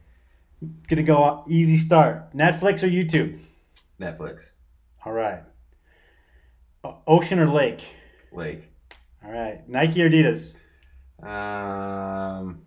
Gonna 0.88 1.02
go 1.02 1.44
easy 1.48 1.76
start. 1.76 2.34
Netflix 2.34 2.82
or 2.82 2.88
YouTube? 2.88 3.38
Netflix, 4.00 4.40
All 5.04 5.12
right. 5.12 5.42
Ocean 7.06 7.38
or 7.38 7.46
lake? 7.48 7.84
Lake. 8.32 8.62
All 9.24 9.30
right. 9.30 9.66
Nike 9.68 10.02
or 10.02 10.10
Adidas? 10.10 10.54
Um, 11.26 12.62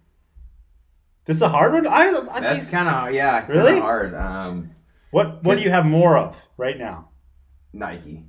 This 1.26 1.38
is 1.38 1.42
a 1.42 1.50
hard 1.50 1.74
one. 1.74 1.86
I, 1.88 2.08
I 2.32 2.40
that's 2.40 2.70
kind 2.70 2.88
of 2.90 3.14
yeah, 3.14 3.46
Really? 3.48 3.80
hard. 3.80 4.16
Um, 4.16 4.72
what 5.12 5.44
what 5.44 5.58
do 5.58 5.64
you 5.64 5.70
have 5.70 5.86
more 5.86 6.18
of 6.18 6.36
right 6.58 6.78
now? 6.78 7.10
Nike. 7.74 8.26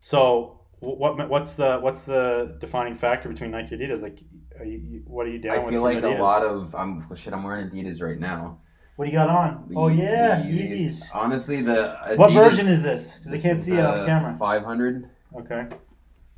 So 0.00 0.60
what 0.86 1.28
what's 1.28 1.54
the 1.54 1.78
what's 1.78 2.02
the 2.02 2.56
defining 2.60 2.94
factor 2.94 3.28
between 3.28 3.50
Nike 3.50 3.74
and 3.74 3.82
Adidas? 3.82 4.02
Like, 4.02 4.20
are 4.58 4.64
you, 4.64 5.02
what 5.06 5.26
are 5.26 5.30
you 5.30 5.38
down 5.38 5.54
I 5.54 5.58
with? 5.58 5.68
I 5.68 5.70
feel 5.70 5.82
like 5.82 6.02
a 6.02 6.08
lot 6.22 6.42
of 6.44 6.74
I'm 6.74 7.08
well, 7.08 7.16
shit. 7.16 7.32
I'm 7.32 7.42
wearing 7.42 7.70
Adidas 7.70 8.00
right 8.02 8.18
now. 8.18 8.58
What 8.96 9.06
do 9.06 9.10
you 9.10 9.16
got 9.18 9.28
on? 9.28 9.66
The- 9.68 9.74
oh 9.76 9.88
yeah, 9.88 10.40
Yeezys. 10.42 11.04
Honestly, 11.12 11.60
the 11.62 11.96
Adidas, 12.06 12.16
What 12.16 12.32
version 12.32 12.68
is 12.68 12.82
this? 12.82 13.18
Because 13.18 13.32
I 13.32 13.38
can't 13.38 13.60
see 13.60 13.72
it 13.72 13.84
on 13.84 14.06
camera. 14.06 14.36
500, 14.38 15.10
Okay. 15.36 15.66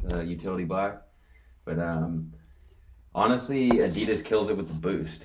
the 0.03 0.25
utility 0.25 0.65
black. 0.65 1.03
But 1.67 1.79
um, 1.79 2.33
honestly, 3.15 3.71
Adidas 3.71 4.25
kills 4.25 4.49
it 4.49 4.57
with 4.57 4.69
the 4.69 4.75
Boost. 4.75 5.25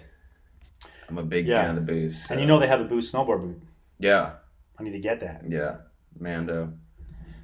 I'm 1.07 1.17
a 1.17 1.24
big 1.24 1.47
Yeah. 1.47 1.61
fan 1.61 1.69
of 1.72 1.76
the 1.86 1.91
Boost. 1.93 2.30
And 2.30 2.39
you 2.41 2.45
know 2.47 2.59
they 2.59 2.67
have 2.67 2.80
the 2.80 2.86
Boost 2.86 3.13
snowboard 3.13 3.41
boot. 3.41 3.61
yeah, 3.99 4.34
I 4.80 4.84
need 4.84 4.91
to 4.93 4.99
get 4.99 5.19
that. 5.22 5.43
yeah, 5.47 5.78
Mando. 6.19 6.74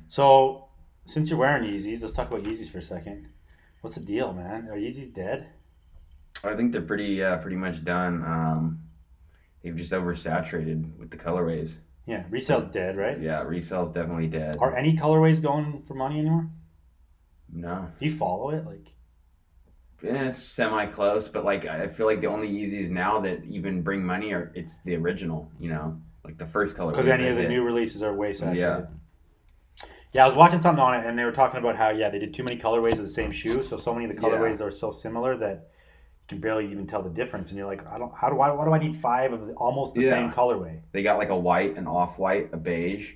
So 0.09 0.66
since 1.07 1.29
you're 1.29 1.39
wearing 1.39 1.63
Yeezys, 1.63 2.01
let's 2.01 2.13
talk 2.13 2.27
about 2.27 2.43
Yeezys 2.43 2.69
for 2.69 2.79
a 2.79 2.83
second. 2.83 3.27
What's 3.81 3.95
the 3.95 4.03
deal, 4.03 4.33
man? 4.33 4.67
Are 4.69 4.75
Yeezys 4.77 5.13
dead? 5.13 5.47
I 6.43 6.53
think 6.55 6.71
they're 6.71 6.81
pretty 6.81 7.23
uh, 7.23 7.37
pretty 7.37 7.55
much 7.55 7.83
done. 7.83 8.23
Um, 8.23 8.79
they've 9.63 9.75
just 9.75 9.91
oversaturated 9.93 10.97
with 10.97 11.09
the 11.09 11.17
colorways. 11.17 11.75
Yeah, 12.05 12.23
resale's 12.29 12.71
dead, 12.71 12.95
right? 12.97 13.19
Yeah, 13.19 13.43
resale's 13.43 13.93
definitely 13.93 14.27
dead. 14.27 14.57
Are 14.59 14.75
any 14.75 14.95
colorways 14.95 15.41
going 15.41 15.81
for 15.87 15.93
money 15.93 16.19
anymore? 16.19 16.49
No, 17.51 17.89
Do 17.99 18.05
you 18.05 18.11
follow 18.11 18.49
it? 18.51 18.65
Like, 18.65 18.87
Eh, 20.03 20.27
it's 20.29 20.43
semi 20.43 20.85
close, 20.87 21.27
but 21.27 21.43
like 21.43 21.65
I 21.65 21.87
feel 21.87 22.05
like 22.05 22.21
the 22.21 22.27
only 22.27 22.47
Yeezys 22.49 22.89
now 22.91 23.19
that 23.21 23.43
even 23.45 23.81
bring 23.81 24.03
money 24.05 24.31
are 24.31 24.51
it's 24.53 24.77
the 24.85 24.95
original. 24.95 25.49
You 25.59 25.69
know, 25.69 26.01
like 26.23 26.37
the 26.37 26.45
first 26.45 26.75
color. 26.75 26.91
because 26.91 27.07
any 27.07 27.27
of 27.27 27.35
the 27.35 27.47
new 27.47 27.63
releases 27.63 28.03
are 28.03 28.13
way 28.13 28.31
saturated. 28.33 28.59
Yeah. 28.61 28.81
Yeah, 30.13 30.23
I 30.23 30.25
was 30.27 30.35
watching 30.35 30.61
something 30.61 30.81
on 30.83 30.95
it, 30.95 31.05
and 31.05 31.17
they 31.19 31.23
were 31.25 31.31
talking 31.31 31.59
about 31.59 31.75
how 31.75 31.89
yeah 31.89 32.09
they 32.09 32.19
did 32.19 32.33
too 32.33 32.43
many 32.43 32.57
colorways 32.57 32.93
of 32.93 32.99
the 32.99 33.07
same 33.07 33.31
shoe, 33.31 33.61
so 33.63 33.77
so 33.77 33.93
many 33.93 34.05
of 34.05 34.15
the 34.15 34.21
colorways 34.21 34.61
are 34.61 34.71
so 34.71 34.89
similar 34.89 35.35
that 35.37 35.51
you 35.55 36.27
can 36.27 36.39
barely 36.39 36.69
even 36.71 36.87
tell 36.87 37.01
the 37.01 37.09
difference. 37.09 37.49
And 37.49 37.57
you're 37.57 37.67
like, 37.67 37.85
I 37.87 37.97
don't. 37.97 38.13
How 38.15 38.29
do 38.29 38.39
I? 38.39 38.51
Why 38.51 38.65
do 38.65 38.71
I 38.73 38.79
need 38.79 38.95
five 38.95 39.33
of 39.33 39.47
the, 39.47 39.53
almost 39.53 39.95
the 39.95 40.01
Yeah. 40.03 40.09
same 40.11 40.31
colorway? 40.31 40.79
They 40.93 41.03
got 41.03 41.17
like 41.17 41.29
a 41.29 41.37
white, 41.37 41.75
an 41.77 41.87
off 41.87 42.17
white, 42.17 42.49
a 42.53 42.57
beige, 42.57 43.13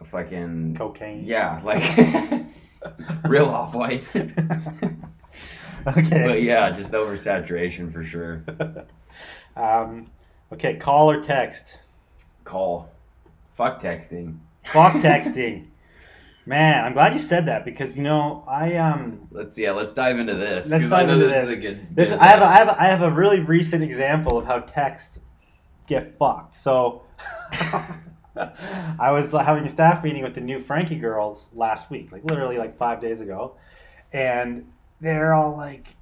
a 0.00 0.04
fucking 0.04 0.74
Cocaine. 0.76 1.24
yeah, 1.24 1.60
like 1.64 2.44
real 3.28 3.46
off 3.46 3.74
white. 3.74 4.04
okay. 4.14 4.98
but 6.26 6.42
yeah, 6.42 6.70
just 6.70 6.92
oversaturation 6.92 7.92
for 7.92 8.04
sure. 8.04 8.44
Um, 9.56 10.10
okay, 10.52 10.74
call 10.74 11.08
or 11.08 11.22
text. 11.22 11.78
Call, 12.42 12.90
fuck 13.52 13.80
texting. 13.80 14.38
Fuck 14.72 14.94
texting. 14.94 15.66
Man, 16.46 16.84
I'm 16.84 16.92
glad 16.92 17.14
you 17.14 17.18
said 17.18 17.46
that 17.46 17.64
because 17.64 17.96
you 17.96 18.02
know 18.02 18.44
I 18.46 18.76
um 18.76 19.28
Let's 19.30 19.56
yeah, 19.56 19.72
let's 19.72 19.94
dive 19.94 20.18
into 20.18 20.34
this. 20.34 20.68
Let's 20.68 20.88
dive 20.90 21.08
into 21.08 21.26
this, 21.26 21.48
this. 21.48 21.50
is 21.50 21.60
good. 21.60 21.96
this 21.96 22.10
good 22.10 22.18
I 22.18 22.26
have 22.26 22.42
a, 22.42 22.44
I 22.44 22.56
have 22.56 22.68
a, 22.68 22.82
I 22.82 22.84
have 22.84 23.02
a 23.02 23.10
really 23.10 23.40
recent 23.40 23.82
example 23.82 24.36
of 24.36 24.44
how 24.44 24.60
texts 24.60 25.20
get 25.86 26.18
fucked. 26.18 26.56
So 26.56 27.02
I 28.36 29.10
was 29.10 29.30
having 29.32 29.64
a 29.64 29.68
staff 29.68 30.02
meeting 30.02 30.22
with 30.22 30.34
the 30.34 30.40
new 30.40 30.60
Frankie 30.60 30.96
girls 30.96 31.50
last 31.54 31.90
week, 31.90 32.12
like 32.12 32.24
literally 32.24 32.58
like 32.58 32.76
five 32.76 33.00
days 33.00 33.20
ago, 33.20 33.56
and 34.12 34.70
they're 35.00 35.32
all 35.34 35.56
like, 35.56 35.94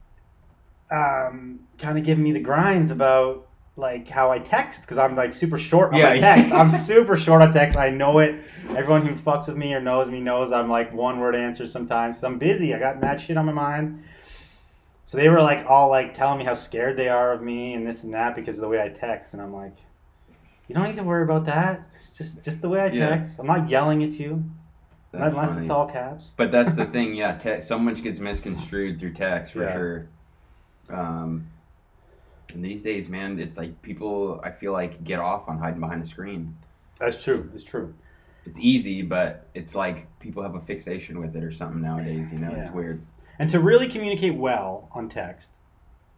um, 0.91 1.61
kind 1.79 1.99
of 1.99 2.05
giving 2.05 2.25
me 2.25 2.33
the 2.33 2.41
grinds 2.41 2.91
about 2.91 3.49
like 3.77 4.09
how 4.09 4.31
I 4.31 4.39
text 4.39 4.83
because 4.83 4.99
I'm 4.99 5.17
like 5.17 5.33
super 5.33 5.59
short 5.59 5.95
on 5.95 6.01
my 6.03 6.15
Yeah. 6.15 6.35
text. 6.35 6.53
I'm 6.53 6.69
super 6.89 7.17
short 7.17 7.41
on 7.43 7.53
text. 7.53 7.77
I 7.77 7.91
know 7.91 8.19
it. 8.19 8.45
Everyone 8.71 9.07
who 9.07 9.15
fucks 9.15 9.49
with 9.49 9.57
me 9.57 9.73
or 9.75 9.81
knows 9.81 10.11
me 10.11 10.21
knows 10.21 10.53
I'm 10.53 10.69
like 10.69 10.93
one 10.93 11.19
word 11.21 11.35
answers 11.35 11.73
sometimes. 11.73 12.23
I'm 12.23 12.39
busy. 12.39 12.75
I 12.75 12.79
got 12.79 13.01
mad 13.01 13.21
shit 13.21 13.37
on 13.37 13.47
my 13.47 13.53
mind. 13.53 14.03
So 15.07 15.17
they 15.19 15.29
were 15.29 15.41
like 15.43 15.67
all 15.69 15.89
like 15.89 16.15
telling 16.15 16.39
me 16.39 16.45
how 16.45 16.55
scared 16.55 16.97
they 16.97 17.09
are 17.09 17.33
of 17.33 17.43
me 17.43 17.75
and 17.75 17.87
this 17.87 18.05
and 18.05 18.13
that 18.15 18.35
because 18.37 18.57
of 18.59 18.63
the 18.63 18.69
way 18.69 18.81
I 18.83 18.89
text, 18.89 19.33
and 19.35 19.43
I'm 19.43 19.53
like, 19.55 19.77
you 20.69 20.75
don't 20.75 20.85
need 20.85 20.97
to 20.97 21.03
worry 21.03 21.23
about 21.23 21.45
that. 21.47 21.83
It's 21.95 22.11
just 22.11 22.43
just 22.45 22.63
the 22.63 22.69
way 22.69 22.81
I 22.81 22.87
Yeah. 22.87 23.09
text. 23.09 23.39
I'm 23.39 23.47
not 23.47 23.69
yelling 23.69 24.03
at 24.05 24.13
you 24.19 24.43
That's 25.13 25.33
unless 25.35 25.51
funny. 25.51 25.63
it's 25.63 25.71
all 25.71 25.87
caps. 25.87 26.33
But 26.37 26.51
that's 26.53 26.73
the 26.75 26.85
thing, 26.95 27.15
yeah. 27.15 27.37
Te- 27.37 27.61
so 27.61 27.79
much 27.79 28.03
gets 28.03 28.21
misconstrued 28.21 29.01
through 29.01 29.13
text 29.15 29.53
for 29.55 29.65
Yeah. 29.65 29.73
sure. 29.75 30.07
Um, 30.91 31.47
and 32.55 32.65
these 32.65 32.83
days, 32.83 33.09
man, 33.09 33.39
it's 33.39 33.57
like 33.59 33.81
people. 33.83 34.41
I 34.45 34.51
feel 34.51 34.73
like 34.73 35.03
get 35.05 35.19
off 35.19 35.49
on 35.49 35.59
hiding 35.59 35.81
behind 35.81 36.03
a 36.03 36.07
screen. 36.07 36.57
That's 36.99 37.23
true. 37.23 37.51
It's 37.55 37.63
true. 37.65 37.95
It's 38.45 38.59
easy, 38.59 39.03
but 39.03 39.47
it's 39.55 39.75
like 39.75 40.07
people 40.19 40.43
have 40.43 40.55
a 40.55 40.61
fixation 40.61 41.21
with 41.21 41.37
it 41.37 41.45
or 41.45 41.53
something 41.53 41.81
nowadays. 41.81 42.33
You 42.33 42.39
know, 42.39 42.51
it's 42.51 42.71
weird. 42.71 43.01
And 43.39 43.49
to 43.51 43.61
really 43.61 43.89
communicate 43.89 44.35
well 44.35 44.89
on 44.93 45.09
text, 45.09 45.53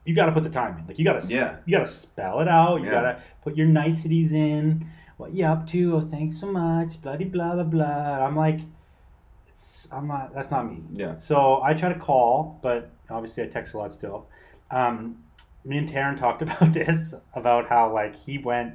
you 0.04 0.14
got 0.14 0.26
to 0.26 0.32
put 0.32 0.42
the 0.42 0.50
time 0.50 0.78
in. 0.78 0.86
Like 0.86 0.98
you 0.98 1.04
got 1.04 1.20
to 1.22 1.28
Yeah. 1.28 1.56
you 1.66 1.76
got 1.76 1.84
to 1.86 1.92
spell 1.92 2.40
it 2.40 2.48
out. 2.48 2.80
You 2.80 2.86
Yeah. 2.86 2.90
got 2.92 3.00
to 3.02 3.22
put 3.42 3.56
your 3.56 3.66
niceties 3.66 4.32
in. 4.32 4.86
What 5.16 5.32
you 5.32 5.44
up 5.44 5.66
to? 5.68 5.96
Oh, 5.96 6.00
thanks 6.00 6.38
so 6.40 6.50
much. 6.50 7.00
Bloody 7.02 7.24
blah 7.26 7.54
blah 7.54 7.62
blah. 7.64 8.26
I'm 8.26 8.34
like, 8.36 8.60
it's 9.48 9.86
I'm 9.92 10.06
not. 10.08 10.34
That's 10.34 10.50
not 10.50 10.68
me. 10.70 10.82
Yeah. 10.92 11.18
So 11.18 11.62
I 11.62 11.74
try 11.74 11.92
to 11.92 11.98
call, 11.98 12.58
but 12.62 12.90
obviously 13.10 13.42
I 13.44 13.46
text 13.46 13.74
a 13.74 13.78
lot 13.78 13.92
still. 13.92 14.26
Um, 14.70 15.18
me 15.64 15.78
and 15.78 15.88
Taryn 15.88 16.16
talked 16.18 16.42
about 16.46 16.72
this 16.72 17.14
about 17.34 17.68
how 17.68 17.92
like 17.92 18.14
he 18.16 18.38
went 18.38 18.74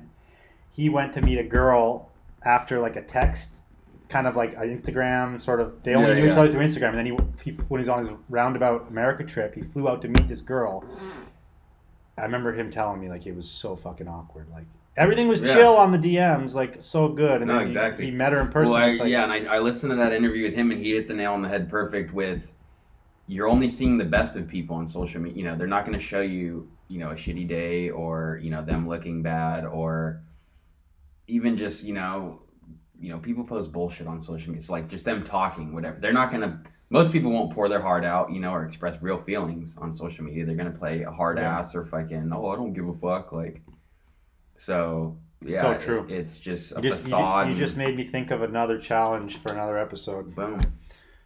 he 0.71 0.89
went 0.89 1.13
to 1.13 1.21
meet 1.21 1.37
a 1.37 1.43
girl 1.43 2.09
after 2.43 2.79
like 2.79 2.95
a 2.95 3.01
text 3.01 3.63
kind 4.07 4.25
of 4.25 4.35
like 4.35 4.53
an 4.55 4.75
Instagram 4.77 5.39
sort 5.39 5.61
of 5.61 5.83
they 5.83 5.93
only 5.93 6.09
Yeah, 6.09 6.15
knew 6.15 6.25
each 6.27 6.37
other 6.37 6.49
through 6.51 6.61
Instagram 6.61 6.89
and 6.89 6.97
then 6.97 7.05
he, 7.05 7.17
he 7.43 7.51
when 7.67 7.79
he 7.79 7.81
was 7.81 7.89
on 7.89 7.99
his 7.99 8.09
roundabout 8.27 8.87
America 8.89 9.23
trip 9.23 9.55
he 9.55 9.61
flew 9.61 9.87
out 9.87 10.01
to 10.01 10.07
meet 10.07 10.27
this 10.27 10.41
girl 10.41 10.83
mm. 10.83 11.11
I 12.17 12.23
remember 12.23 12.53
him 12.53 12.71
telling 12.71 12.99
me 12.99 13.07
like 13.09 13.25
it 13.27 13.35
was 13.35 13.49
so 13.49 13.75
fucking 13.75 14.07
awkward 14.07 14.47
like 14.51 14.65
everything 14.97 15.27
was 15.27 15.39
Yeah. 15.39 15.53
chill 15.53 15.75
on 15.77 15.91
the 15.91 15.97
DMs 15.97 16.53
like 16.55 16.81
so 16.81 17.07
good 17.07 17.41
and 17.41 17.47
No, 17.47 17.59
then 17.59 17.67
exactly. 17.67 18.05
he, 18.05 18.11
met 18.11 18.33
her 18.33 18.41
in 18.41 18.49
person 18.49 18.73
Well, 18.73 18.83
I, 18.83 18.93
like, 18.93 19.09
yeah, 19.09 19.23
and 19.31 19.47
I, 19.47 19.55
I 19.55 19.59
listened 19.59 19.91
to 19.91 19.95
that 19.97 20.11
interview 20.11 20.43
with 20.45 20.55
him, 20.55 20.71
and 20.71 20.83
he 20.83 20.91
hit 20.91 21.07
the 21.07 21.13
nail 21.13 21.33
on 21.33 21.41
the 21.41 21.47
head 21.47 21.69
perfect. 21.69 22.13
With 22.13 22.51
you're 23.27 23.47
only 23.47 23.69
seeing 23.69 23.97
the 23.97 24.03
best 24.05 24.35
of 24.35 24.47
people 24.47 24.75
on 24.75 24.87
social 24.87 25.21
media. 25.21 25.37
You 25.37 25.43
know, 25.49 25.55
they're 25.55 25.67
not 25.67 25.85
going 25.85 25.97
to 25.97 26.03
show 26.03 26.19
you, 26.21 26.67
you 26.89 26.99
know, 26.99 27.11
a 27.11 27.15
shitty 27.15 27.47
day 27.47 27.89
or 27.89 28.39
you 28.43 28.49
know 28.49 28.63
them 28.65 28.87
looking 28.89 29.21
bad 29.21 29.63
or 29.65 30.21
even 31.27 31.55
just 31.55 31.83
you 31.83 31.93
know, 31.93 32.41
you 32.99 33.09
know, 33.09 33.19
people 33.19 33.43
post 33.45 33.71
bullshit 33.71 34.07
on 34.07 34.19
social 34.19 34.49
media. 34.49 34.59
It's 34.59 34.69
like 34.69 34.89
just 34.89 35.05
them 35.05 35.23
talking, 35.23 35.73
whatever. 35.73 35.97
They're 36.01 36.11
not 36.13 36.31
going 36.31 36.41
to. 36.41 36.59
Most 36.91 37.11
people 37.11 37.29
won't 37.31 37.53
pour 37.53 37.69
their 37.69 37.81
heart 37.81 38.03
out, 38.03 38.31
you 38.31 38.39
know, 38.39 38.51
or 38.51 38.65
express 38.65 38.99
real 38.99 39.21
feelings 39.21 39.77
on 39.77 39.91
social 39.91 40.25
media. 40.25 40.43
They're 40.43 40.55
going 40.55 40.71
to 40.73 40.77
play 40.77 41.03
a 41.03 41.11
hard 41.11 41.37
Yeah. 41.37 41.59
ass 41.59 41.75
or 41.75 41.85
fucking, 41.85 42.31
oh, 42.33 42.47
I 42.49 42.55
don't 42.55 42.73
give 42.73 42.87
a 42.89 42.93
fuck, 42.95 43.31
like. 43.31 43.61
So 44.57 45.15
yeah, 45.45 45.61
So 45.61 45.77
true. 45.77 46.05
it- 46.09 46.11
it's 46.11 46.39
just 46.39 46.71
a 46.71 46.75
you 46.77 46.89
just, 46.89 47.03
facade. 47.03 47.45
you 47.45 47.51
and- 47.51 47.57
just 47.57 47.77
made 47.77 47.95
me 47.95 48.05
think 48.09 48.31
of 48.31 48.41
another 48.41 48.79
challenge 48.79 49.37
for 49.37 49.51
another 49.53 49.77
episode 49.77 50.35
Boom. 50.35 50.59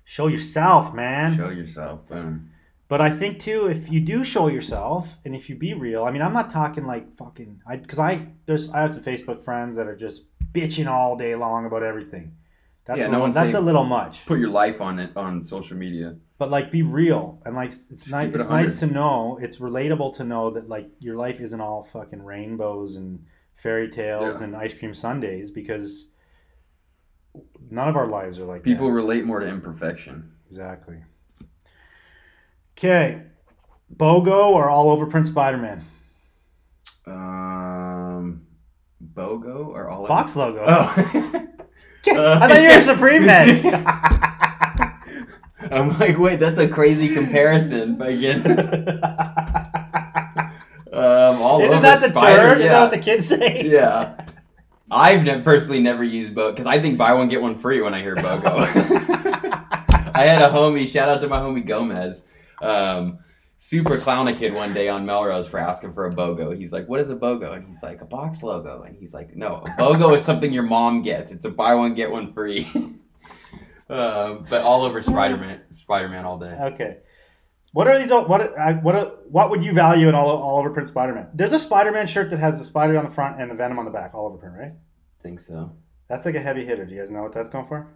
show 0.05 0.27
yourself 0.27 0.93
man 0.93 1.35
Show 1.37 1.49
yourself. 1.49 2.07
Boom. 2.09 2.49
But 2.93 3.01
I 3.01 3.09
think 3.09 3.39
too, 3.39 3.65
if 3.65 3.91
you 3.91 3.99
do 3.99 4.23
show 4.23 4.45
yourself 4.49 5.17
and 5.25 5.33
if 5.35 5.49
you 5.49 5.55
be 5.55 5.73
real, 5.73 6.03
I 6.03 6.11
mean, 6.11 6.21
I'm 6.21 6.31
not 6.31 6.47
talking 6.49 6.85
like 6.85 7.17
fucking, 7.17 7.61
I 7.65 7.77
because 7.77 7.97
I 7.97 8.27
there's 8.45 8.69
I 8.69 8.81
have 8.81 8.91
some 8.91 9.01
Facebook 9.03 9.43
friends 9.43 9.75
that 9.77 9.87
are 9.87 9.95
just 9.95 10.25
bitching 10.51 10.85
all 10.87 11.15
day 11.17 11.33
long 11.33 11.65
about 11.65 11.81
everything. 11.81 12.35
That's 12.85 12.99
Yeah, 12.99 13.07
a 13.07 13.11
no 13.11 13.17
little, 13.21 13.33
that's 13.33 13.55
a 13.55 13.59
little 13.61 13.83
much. 13.83 14.23
Put 14.27 14.37
your 14.37 14.51
life 14.51 14.79
on 14.79 14.99
it 14.99 15.17
on 15.17 15.43
social 15.43 15.75
media. 15.75 16.17
But 16.37 16.51
like, 16.51 16.69
be 16.69 16.83
real 16.83 17.41
and 17.45 17.55
like, 17.55 17.69
it's 17.71 17.85
Just 17.89 18.11
nice. 18.11 18.31
it 18.31 18.39
It's 18.39 18.49
nice 18.49 18.77
to 18.81 18.85
know. 18.85 19.39
It's 19.41 19.57
relatable 19.57 20.13
to 20.17 20.23
know 20.23 20.51
that 20.51 20.69
like 20.69 20.87
your 20.99 21.15
life 21.15 21.41
isn't 21.41 21.61
all 21.61 21.83
fucking 21.85 22.21
rainbows 22.21 22.95
and 22.95 23.25
fairy 23.55 23.89
tales 23.89 24.37
Yeah. 24.37 24.43
and 24.43 24.55
ice 24.55 24.73
cream 24.75 24.93
sundaes 24.93 25.49
because 25.49 26.09
none 27.71 27.87
of 27.87 27.95
our 27.95 28.05
lives 28.07 28.37
are 28.37 28.45
like 28.45 28.61
People 28.61 28.85
that. 28.89 28.93
relate 28.93 29.25
more 29.25 29.39
to 29.39 29.47
imperfection. 29.47 30.31
Exactly. 30.45 30.97
Okay, 32.77 33.21
BOGO 33.95 34.49
or 34.49 34.69
all 34.69 34.89
over 34.89 35.05
print 35.05 35.27
Spider 35.27 35.57
Man. 35.57 35.85
Um, 37.05 38.47
BOGO 39.01 39.67
or 39.67 39.89
all 39.89 40.07
Box 40.07 40.35
logo. 40.35 40.63
Oh. 40.67 40.93
I 42.05 42.47
thought 42.47 42.61
you 42.61 42.67
were 42.67 42.79
a 42.79 42.81
Supreme 42.81 43.25
man. 43.25 43.65
I'm 45.71 45.97
like, 45.97 46.17
wait, 46.17 46.39
that's 46.39 46.59
a 46.59 46.67
crazy 46.67 47.13
comparison. 47.13 47.97
Fucking, 47.97 48.45
um, 50.91 51.41
all 51.41 51.61
Isn't 51.61 51.73
over. 51.73 51.81
that 51.83 52.01
the 52.01 52.09
Spider- 52.09 52.39
term? 52.39 52.57
Is 52.57 52.63
that 52.65 52.71
yeah. 52.71 52.81
what 52.81 52.91
the 52.91 52.97
kids 52.97 53.27
say? 53.27 53.63
Yeah. 53.65 54.17
I've 54.91 55.23
never 55.23 55.41
personally 55.41 55.79
never 55.79 56.03
used 56.03 56.35
BOGO 56.35 56.51
because 56.51 56.65
I 56.67 56.79
think 56.81 56.97
buy 56.97 57.13
one 57.13 57.29
get 57.29 57.41
one 57.41 57.57
free 57.57 57.81
when 57.81 57.93
I 57.93 58.01
hear 58.01 58.15
BOGO. 58.15 58.59
I 60.15 60.23
had 60.25 60.41
a 60.41 60.49
homie. 60.49 60.87
Shout 60.87 61.09
out 61.09 61.21
to 61.21 61.27
my 61.27 61.39
homie 61.39 61.65
Gomez. 61.65 62.21
Um, 62.63 63.19
super 63.59 63.97
clown 63.97 64.27
a 64.27 64.35
kid 64.35 64.53
one 64.53 64.73
day 64.73 64.89
on 64.89 65.05
Melrose 65.05 65.47
for 65.47 65.57
asking 65.59 65.93
for 65.93 66.05
a 66.05 66.11
BOGO. 66.11 66.57
He's 66.57 66.71
like, 66.71 66.87
"What 66.87 66.99
is 66.99 67.09
a 67.09 67.15
BOGO?" 67.15 67.55
And 67.55 67.67
he's 67.67 67.81
like, 67.81 68.01
"A 68.01 68.05
box 68.05 68.43
logo." 68.43 68.83
And 68.83 68.95
he's 68.95 69.13
like, 69.13 69.35
"No, 69.35 69.63
a 69.65 69.69
BOGO 69.81 70.15
is 70.15 70.23
something 70.23 70.51
your 70.51 70.63
mom 70.63 71.01
gets. 71.01 71.31
It's 71.31 71.45
a 71.45 71.49
buy 71.49 71.75
one 71.75 71.95
get 71.95 72.11
one 72.11 72.33
free." 72.33 72.67
um, 73.89 74.45
but 74.49 74.61
all 74.61 74.83
over 74.83 75.01
Spider 75.03 75.37
Man, 75.37 75.61
Spider 75.81 76.09
Man 76.09 76.25
all 76.25 76.37
day. 76.37 76.55
Okay. 76.59 76.97
What 77.71 77.87
are 77.87 77.97
these? 77.97 78.11
What 78.11 78.27
what 78.83 78.95
are, 78.95 79.05
what 79.29 79.49
would 79.49 79.63
you 79.63 79.73
value 79.73 80.07
in 80.07 80.15
all 80.15 80.29
all 80.29 80.59
over 80.59 80.69
print 80.69 80.87
Spider 80.87 81.13
Man? 81.13 81.29
There's 81.33 81.53
a 81.53 81.59
Spider 81.59 81.91
Man 81.91 82.05
shirt 82.05 82.29
that 82.29 82.39
has 82.39 82.59
the 82.59 82.65
spider 82.65 82.97
on 82.97 83.05
the 83.05 83.11
front 83.11 83.41
and 83.41 83.49
the 83.49 83.55
Venom 83.55 83.79
on 83.79 83.85
the 83.85 83.91
back, 83.91 84.13
all 84.13 84.27
over 84.27 84.37
print, 84.37 84.55
right? 84.57 84.73
think 85.23 85.39
so. 85.39 85.71
That's 86.09 86.25
like 86.25 86.35
a 86.35 86.39
heavy 86.39 86.65
hitter. 86.65 86.85
Do 86.85 86.93
you 86.93 86.99
guys 86.99 87.09
know 87.09 87.23
what 87.23 87.33
that's 87.33 87.49
going 87.49 87.65
for? 87.65 87.87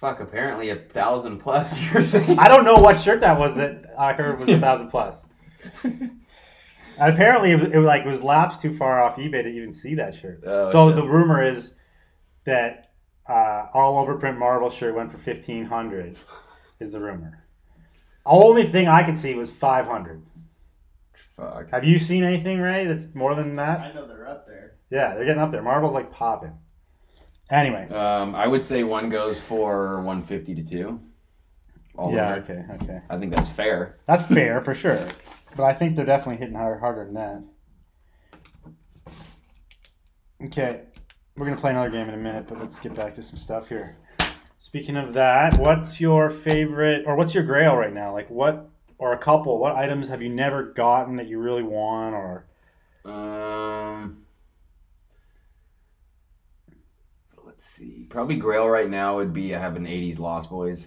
Fuck. 0.00 0.20
Apparently 0.20 0.70
a 0.70 0.76
thousand 0.76 1.38
plus. 1.38 1.78
You're 1.92 2.04
saying? 2.04 2.38
I 2.38 2.48
don't 2.48 2.64
know 2.64 2.76
what 2.76 3.00
shirt 3.00 3.20
that 3.20 3.38
was 3.38 3.56
that 3.56 3.84
I 3.98 4.12
heard 4.12 4.38
was 4.38 4.48
a 4.48 4.58
thousand 4.58 4.88
plus. 4.88 5.26
And 6.98 7.14
apparently, 7.14 7.52
it 7.52 7.60
was, 7.60 7.70
it 7.70 7.76
was 7.76 7.86
like 7.86 8.02
it 8.02 8.08
was 8.08 8.20
lapsed 8.20 8.60
too 8.60 8.74
far 8.74 9.02
off 9.02 9.16
eBay 9.16 9.42
to 9.42 9.48
even 9.48 9.72
see 9.72 9.94
that 9.94 10.14
shirt. 10.14 10.42
Oh, 10.44 10.68
so 10.68 10.88
yeah. 10.88 10.96
the 10.96 11.06
rumor 11.06 11.42
is 11.42 11.74
that 12.44 12.90
uh, 13.28 13.66
all 13.72 13.98
over 13.98 14.16
print 14.16 14.36
Marvel 14.36 14.68
shirt 14.68 14.94
went 14.94 15.12
for 15.12 15.18
fifteen 15.18 15.64
hundred. 15.64 16.16
Is 16.80 16.90
the 16.90 17.00
rumor? 17.00 17.44
Only 18.26 18.64
thing 18.64 18.88
I 18.88 19.04
could 19.04 19.16
see 19.16 19.34
was 19.34 19.50
five 19.50 19.86
hundred. 19.86 20.24
Fuck. 21.36 21.70
Have 21.70 21.84
you 21.84 22.00
seen 22.00 22.24
anything, 22.24 22.60
Ray? 22.60 22.84
That's 22.84 23.06
more 23.14 23.36
than 23.36 23.54
that? 23.54 23.78
I 23.80 23.92
know 23.92 24.08
they're 24.08 24.26
up 24.26 24.46
there. 24.48 24.74
Yeah, 24.90 25.14
they're 25.14 25.24
getting 25.24 25.40
up 25.40 25.52
there. 25.52 25.62
Marvel's 25.62 25.94
like 25.94 26.10
popping. 26.10 26.58
Anyway. 27.50 27.88
Um, 27.88 28.34
I 28.34 28.46
would 28.46 28.64
say 28.64 28.82
one 28.82 29.08
goes 29.08 29.40
for 29.40 29.96
150 29.96 30.54
to 30.54 30.62
two. 30.62 31.00
All 31.96 32.12
yeah. 32.12 32.36
over. 32.36 32.40
Okay. 32.40 32.84
Okay. 32.84 33.00
I 33.08 33.18
think 33.18 33.34
that's 33.34 33.48
fair. 33.48 33.98
That's 34.06 34.22
fair 34.34 34.62
for 34.62 34.74
sure. 34.74 35.08
But 35.56 35.64
I 35.64 35.74
think 35.74 35.96
they're 35.96 36.06
definitely 36.06 36.36
hitting 36.36 36.54
harder, 36.54 36.78
harder 36.78 37.04
than 37.04 37.14
that. 37.14 37.42
Okay, 40.44 40.82
we're 41.36 41.46
gonna 41.46 41.60
play 41.60 41.72
another 41.72 41.90
game 41.90 42.08
in 42.08 42.14
a 42.14 42.18
minute, 42.18 42.46
but 42.48 42.60
let's 42.60 42.78
get 42.78 42.94
back 42.94 43.12
to 43.16 43.22
some 43.24 43.36
stuff 43.36 43.68
here. 43.68 43.96
Speaking 44.58 44.96
of 44.96 45.12
that, 45.14 45.58
what's 45.58 46.00
your 46.00 46.30
favorite, 46.30 47.04
or 47.06 47.16
what's 47.16 47.34
your 47.34 47.42
grail 47.42 47.74
right 47.74 47.92
now? 47.92 48.12
Like, 48.12 48.30
what, 48.30 48.70
or 48.98 49.12
a 49.12 49.18
couple? 49.18 49.58
What 49.58 49.74
items 49.74 50.06
have 50.08 50.22
you 50.22 50.28
never 50.28 50.62
gotten 50.62 51.16
that 51.16 51.26
you 51.26 51.40
really 51.40 51.64
want, 51.64 52.14
or 52.14 52.44
Um, 53.04 54.24
let's 57.44 57.67
see. 57.78 58.06
Probably 58.08 58.36
Grail 58.36 58.68
right 58.68 58.88
now 58.88 59.16
would 59.16 59.32
be 59.32 59.54
I 59.54 59.58
have 59.58 59.76
an 59.76 59.84
80s 59.84 60.18
Lost 60.18 60.50
Boys. 60.50 60.86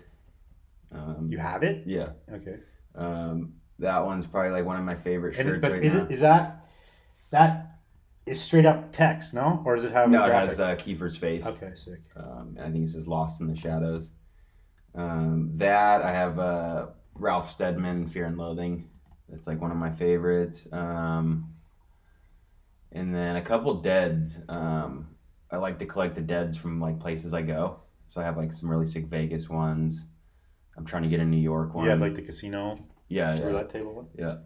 Um, 0.92 1.28
you 1.32 1.38
have 1.38 1.64
it? 1.64 1.84
yeah. 1.86 2.10
Okay. 2.32 2.58
Um, 2.96 3.54
that 3.80 4.06
one's 4.06 4.28
probably 4.28 4.52
like 4.52 4.66
one 4.66 4.78
of 4.78 4.84
my 4.84 4.96
favorite 4.96 5.36
shirts 5.36 5.50
it, 5.50 5.62
but 5.62 5.72
right 5.72 5.84
is 5.84 5.94
now. 5.94 6.04
it 6.04 6.12
is 6.12 6.20
that 6.20 6.66
that 7.32 7.78
is 8.26 8.39
straight 8.42 8.66
up 8.66 8.92
text? 8.92 9.34
No, 9.34 9.62
or 9.66 9.76
does 9.76 9.86
it 9.86 9.92
have 9.92 10.10
no, 10.10 10.26
it 10.26 10.34
has 10.34 10.60
uh, 10.60 10.76
Kiefer's 10.76 11.18
face. 11.18 11.46
okay, 11.46 11.72
sick. 11.74 12.02
Um, 12.16 12.58
I 12.60 12.70
think 12.70 12.86
it 12.86 12.89
says 12.89 13.08
Lost 13.08 13.42
in 13.42 13.48
the 13.48 13.56
Shadows. 13.56 14.10
Um, 14.94 15.52
that 15.56 16.02
I 16.02 16.12
have 16.12 16.38
uh, 16.38 16.88
Ralph 17.16 17.52
Steadman, 17.52 18.08
Fear 18.10 18.26
and 18.26 18.38
Loathing. 18.38 18.89
That's 19.30 19.48
like 19.48 19.62
one 19.62 19.72
of 19.72 19.78
my 19.78 19.92
favorites. 19.92 20.68
Um, 20.72 21.54
and 22.92 23.16
then 23.16 23.38
a 23.38 23.42
couple 23.42 23.74
deads. 23.76 24.38
Um, 24.50 25.08
I 25.52 25.58
like 25.58 25.80
to 25.80 25.86
collect 25.86 26.16
the 26.16 26.22
deads 26.22 26.58
from 26.58 26.80
like 26.80 26.99
places 26.99 27.34
I 27.34 27.41
go. 27.41 27.80
So 28.08 28.22
I 28.22 28.24
have 28.24 28.38
like 28.38 28.54
some 28.54 28.70
really 28.70 28.88
sick 28.88 29.06
Vegas 29.08 29.49
ones. 29.49 30.02
I'm 30.78 30.86
trying 30.86 31.04
to 31.04 31.10
get 31.10 31.20
a 31.20 31.26
New 31.26 31.38
York 31.38 31.74
one. 31.74 31.86
Yeah, 31.86 31.95
like 31.95 32.16
the 32.16 32.22
casino 32.22 32.80
yeah, 33.12 33.36
yeah, 33.36 33.43
roulette 33.43 33.70
table 33.70 33.93
one. 33.93 34.08
yeah. 34.18 34.38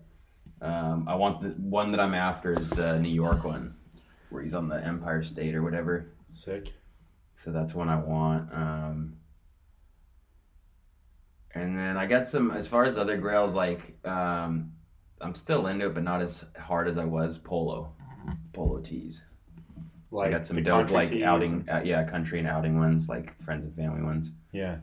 Um, 0.62 1.08
I 1.08 1.16
want 1.16 1.42
the 1.42 1.50
one 1.50 1.92
that 1.92 2.00
I'm 2.00 2.16
after 2.16 2.54
is 2.54 2.70
the 2.70 2.98
New 2.98 3.10
York 3.10 3.44
one, 3.44 3.76
where 4.30 4.42
he's 4.42 4.56
on 4.56 4.68
the 4.68 4.84
Empire 4.84 5.22
State 5.22 5.54
or 5.54 5.62
whatever. 5.62 6.14
Sick. 6.32 6.74
So 7.44 7.52
that's 7.52 7.76
one 7.76 7.90
I 7.90 7.98
want. 7.98 8.52
Um, 8.52 9.18
and 11.54 11.78
then 11.78 11.96
I 11.96 12.08
got 12.08 12.28
some 12.28 12.52
as 12.52 12.68
far 12.68 12.86
as 12.86 12.98
other 12.98 13.18
grails 13.18 13.54
like 13.54 14.04
um, 14.04 14.72
I'm 15.22 15.36
still 15.36 15.68
into 15.68 15.86
it, 15.86 15.94
but 15.94 16.04
not 16.04 16.22
as 16.22 16.44
hard 16.60 16.88
as 16.88 16.98
I 16.98 17.06
was. 17.06 17.38
Polo, 17.38 17.94
polo 18.54 18.80
tees. 18.80 19.22
Like 20.16 20.28
I 20.30 20.32
got 20.32 20.48
some 20.48 20.62
dope 20.64 20.92
like 20.92 21.12
outing, 21.22 21.68
uh, 21.70 21.82
yeah, 21.84 22.04
country 22.04 22.40
and 22.40 22.48
outing 22.48 22.78
ones, 22.78 23.10
like 23.10 23.40
friends 23.44 23.66
and 23.66 23.76
family 23.76 24.02
ones. 24.02 24.32
Yeah. 24.52 24.78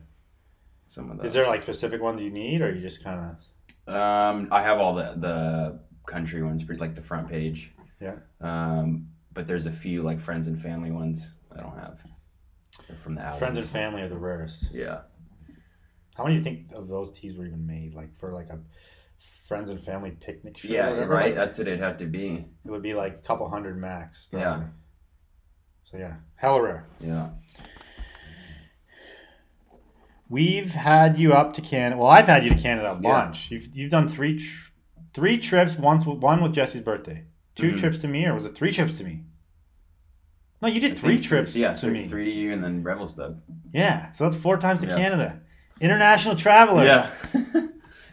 Some 0.87 1.09
of 1.09 1.17
those. 1.17 1.27
Is 1.27 1.33
there 1.33 1.47
like 1.47 1.61
specific 1.61 2.01
ones 2.01 2.21
you 2.21 2.29
need, 2.29 2.61
or 2.61 2.73
you 2.73 2.81
just 2.81 3.03
kind 3.03 3.35
of? 3.87 3.93
Um, 3.93 4.47
I 4.51 4.61
have 4.61 4.77
all 4.79 4.93
the 4.95 5.13
the 5.17 5.79
country 6.05 6.43
ones, 6.43 6.63
pretty 6.63 6.79
like 6.79 6.95
the 6.95 7.01
front 7.01 7.29
page. 7.29 7.73
Yeah. 7.99 8.15
Um, 8.41 9.07
but 9.33 9.47
there's 9.47 9.65
a 9.65 9.71
few 9.71 10.03
like 10.03 10.21
friends 10.21 10.47
and 10.47 10.61
family 10.61 10.91
ones 10.91 11.25
I 11.51 11.61
don't 11.61 11.77
have. 11.79 11.97
They're 12.87 12.97
from 12.97 13.15
the. 13.15 13.21
Friends 13.39 13.57
and 13.57 13.67
family 13.67 14.01
are 14.03 14.09
the 14.09 14.17
rarest. 14.17 14.67
Yeah. 14.71 15.01
How 16.15 16.23
many 16.25 16.35
do 16.35 16.39
you 16.39 16.43
think 16.43 16.73
of 16.75 16.87
those 16.87 17.09
tees 17.11 17.35
were 17.35 17.45
even 17.45 17.65
made? 17.65 17.95
Like 17.95 18.15
for 18.19 18.31
like 18.31 18.49
a 18.49 18.59
friends 19.47 19.69
and 19.69 19.81
family 19.83 20.11
picnic 20.11 20.57
shirt? 20.57 20.71
or 20.71 20.73
Yeah, 20.75 20.89
whatever? 20.91 21.11
right. 21.13 21.25
Like, 21.27 21.35
That's 21.35 21.57
what 21.57 21.67
it'd 21.67 21.79
have 21.79 21.97
to 21.99 22.05
be. 22.05 22.45
it 22.65 22.69
would 22.69 22.83
be 22.83 22.93
like 22.93 23.15
a 23.15 23.21
couple 23.21 23.49
hundred 23.49 23.79
max. 23.79 24.27
Yeah. 24.31 24.61
Probably. 25.93 26.07
So 26.07 26.13
yeah, 26.13 26.15
hella 26.35 26.61
rare. 26.61 26.85
Yeah. 26.99 27.29
We've 30.29 30.71
had 30.71 31.17
you 31.17 31.33
up 31.33 31.53
to 31.55 31.61
Canada. 31.61 31.97
Well, 32.01 32.09
I've 32.09 32.27
had 32.27 32.43
you 32.43 32.49
to 32.51 32.55
Canada 32.57 32.91
a 32.91 32.95
Yeah. 32.95 32.99
bunch. 33.01 33.51
You've 33.51 33.75
you've 33.75 33.91
done 33.91 34.09
three 34.09 34.39
tr- 34.39 34.71
three 35.13 35.37
trips. 35.37 35.75
Once 35.77 36.05
with, 36.05 36.19
one 36.19 36.41
with 36.41 36.53
Jesse's 36.53 36.81
birthday. 36.81 37.23
2 37.55 37.73
Mhm. 37.73 37.79
trips 37.79 37.97
to 37.99 38.07
me, 38.07 38.25
or 38.25 38.33
was 38.33 38.45
it 38.45 38.55
three 38.55 38.71
trips 38.71 38.97
to 38.97 39.03
me? 39.03 39.21
No, 40.59 40.67
you 40.67 40.79
did 40.79 40.93
I 40.93 40.95
three 40.95 41.19
trips 41.21 41.55
Yeah, 41.55 41.73
to 41.75 41.79
three, 41.81 41.89
me. 41.91 42.07
three 42.07 42.25
to 42.25 42.31
you, 42.31 42.51
and 42.51 42.63
then 42.63 42.81
Revelstoke. 42.81 43.35
Yeah, 43.71 44.11
so 44.13 44.23
that's 44.23 44.35
four 44.41 44.57
times 44.57 44.81
to 44.81 44.87
Yeah. 44.87 44.95
Canada. 44.95 45.39
International 45.79 46.35
traveler. 46.35 46.83
Yeah. 46.83 47.11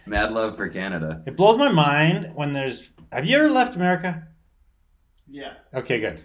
Mad 0.06 0.32
love 0.32 0.56
for 0.58 0.68
Canada. 0.68 1.22
It 1.26 1.36
blows 1.38 1.56
my 1.56 1.70
mind 1.70 2.32
when 2.34 2.52
there's. 2.52 2.90
Have 3.12 3.24
you 3.24 3.38
ever 3.38 3.48
left 3.48 3.76
America? 3.76 4.26
Yeah. 5.26 5.54
Okay, 5.72 6.00
good. 6.00 6.20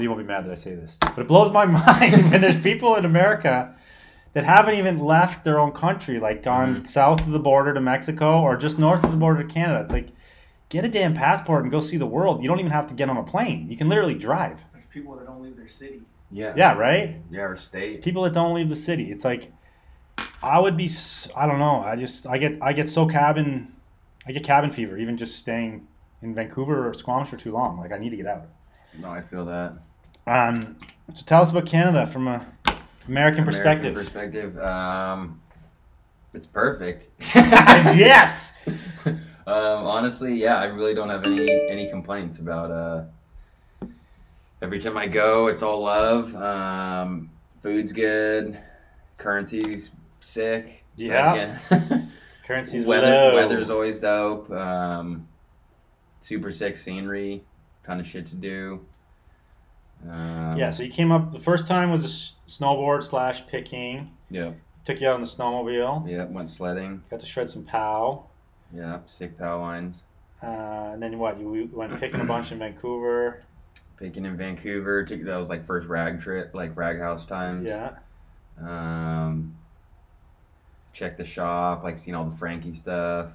You 0.00 0.08
won't 0.10 0.20
be 0.20 0.26
mad 0.26 0.44
that 0.46 0.52
I 0.52 0.54
say 0.56 0.74
this, 0.74 0.96
but 1.00 1.18
it 1.18 1.28
blows 1.28 1.52
my 1.52 1.64
mind 1.86 2.30
when 2.30 2.40
there's 2.40 2.56
people 2.60 2.96
in 2.96 3.04
America 3.04 3.74
that 4.34 4.44
haven't 4.44 4.74
even 4.74 4.98
left 4.98 5.44
their 5.44 5.58
own 5.58 5.72
country, 5.72 6.20
like 6.20 6.42
gone 6.42 6.82
Mhm. 6.82 6.86
south 6.86 7.20
of 7.22 7.30
the 7.30 7.38
border 7.38 7.72
to 7.72 7.80
Mexico 7.80 8.40
or 8.42 8.56
just 8.56 8.78
north 8.78 9.02
of 9.02 9.10
the 9.10 9.16
border 9.16 9.42
to 9.42 9.48
Canada. 9.52 9.80
It's 9.80 9.92
like, 9.92 10.08
get 10.68 10.84
a 10.84 10.88
damn 10.88 11.14
passport 11.14 11.62
and 11.62 11.70
go 11.70 11.80
see 11.80 11.96
the 11.96 12.06
world. 12.06 12.42
You 12.42 12.48
don't 12.48 12.58
even 12.60 12.72
have 12.72 12.86
to 12.88 12.94
get 12.94 13.08
on 13.08 13.16
a 13.16 13.22
plane. 13.22 13.66
You 13.70 13.76
can 13.78 13.88
literally 13.88 14.14
drive. 14.14 14.58
There's 14.74 14.84
people 14.92 15.16
that 15.16 15.26
don't 15.26 15.42
leave 15.42 15.56
their 15.56 15.68
city. 15.68 16.02
Yeah. 16.30 16.52
Yeah, 16.56 16.74
right. 16.74 17.16
Yeah, 17.30 17.42
or 17.42 17.56
state. 17.56 18.02
People 18.02 18.24
that 18.24 18.34
don't 18.34 18.54
leave 18.54 18.68
the 18.68 18.76
city. 18.76 19.10
It's 19.10 19.24
like, 19.24 19.52
I 20.42 20.58
would 20.58 20.76
be. 20.76 20.90
I 21.34 21.46
don't 21.46 21.58
know. 21.58 21.82
I 21.82 21.96
just 21.96 22.26
I 22.26 22.36
get 22.38 22.58
I 22.60 22.72
get 22.72 22.88
so 22.88 23.06
cabin, 23.06 23.72
I 24.26 24.32
get 24.32 24.44
cabin 24.44 24.70
fever 24.70 24.96
even 24.98 25.16
just 25.16 25.36
staying 25.38 25.86
in 26.22 26.34
Vancouver 26.34 26.88
or 26.88 26.94
Squamish 26.94 27.28
for 27.30 27.36
too 27.36 27.52
long. 27.52 27.78
Like 27.78 27.92
I 27.92 27.98
need 27.98 28.10
to 28.10 28.16
get 28.16 28.26
out. 28.26 28.46
No, 28.98 29.08
I 29.08 29.20
feel 29.22 29.44
that. 29.46 29.74
Um, 30.26 30.76
so 31.12 31.22
tell 31.24 31.42
us 31.42 31.50
about 31.50 31.66
Canada 31.66 32.06
from 32.06 32.28
a 32.28 32.46
American, 33.08 33.44
perspective. 33.44 33.94
perspective. 33.94 34.58
Um, 34.58 35.40
it's 36.34 36.46
perfect. 36.46 37.08
yes. 37.34 38.52
um, 39.06 39.16
honestly, 39.46 40.34
yeah, 40.34 40.56
I 40.56 40.64
really 40.64 40.94
don't 40.94 41.08
have 41.08 41.26
any 41.26 41.46
any 41.68 41.88
complaints 41.88 42.38
about. 42.38 42.70
Uh, 42.70 43.04
every 44.62 44.80
time 44.80 44.96
I 44.96 45.06
go, 45.06 45.46
it's 45.46 45.62
all 45.62 45.82
love. 45.82 46.34
Um, 46.34 47.30
food's 47.62 47.92
good. 47.92 48.58
Currency's 49.18 49.90
sick. 50.20 50.84
Yeah. 50.96 51.58
Currency's 52.44 52.86
Weather, 52.86 53.06
low. 53.06 53.34
weather's 53.34 53.70
always 53.70 53.98
dope. 53.98 54.50
Um, 54.50 55.26
super 56.20 56.52
sick 56.52 56.76
scenery. 56.76 57.44
Ton 57.84 58.00
of 58.00 58.06
shit 58.06 58.26
to 58.28 58.34
do. 58.34 58.84
Um, 60.04 60.56
yeah. 60.56 60.70
So 60.70 60.82
you 60.82 60.90
came 60.90 61.12
up. 61.12 61.32
The 61.32 61.38
first 61.38 61.66
time 61.66 61.90
was 61.90 62.36
snowboard 62.46 63.02
slash 63.02 63.46
picking. 63.46 64.10
Yeah. 64.30 64.52
Took 64.84 65.00
you 65.00 65.08
out 65.08 65.14
on 65.14 65.20
the 65.20 65.26
snowmobile. 65.26 66.08
Yeah. 66.08 66.24
Went 66.24 66.50
sledding. 66.50 67.02
Got 67.10 67.20
to 67.20 67.26
shred 67.26 67.50
some 67.50 67.64
pow. 67.64 68.26
Yeah. 68.74 69.00
Sick 69.06 69.38
power 69.38 69.60
lines. 69.60 70.02
Uh, 70.42 70.90
and 70.92 71.02
then 71.02 71.18
what? 71.18 71.40
You 71.40 71.68
went 71.72 71.98
picking 71.98 72.20
a 72.20 72.24
bunch 72.24 72.52
in 72.52 72.58
Vancouver. 72.58 73.42
Picking 73.98 74.26
in 74.26 74.36
Vancouver. 74.36 75.04
Took, 75.06 75.24
that 75.24 75.36
was 75.36 75.48
like 75.48 75.66
first 75.66 75.88
rag 75.88 76.20
trip, 76.20 76.54
like 76.54 76.76
rag 76.76 76.98
house 76.98 77.24
times. 77.24 77.66
Yeah. 77.66 77.92
Um, 78.60 79.56
check 80.92 81.16
the 81.16 81.24
shop, 81.24 81.82
like 81.82 81.98
seeing 81.98 82.14
all 82.14 82.24
the 82.24 82.36
Frankie 82.36 82.76
stuff. 82.76 83.30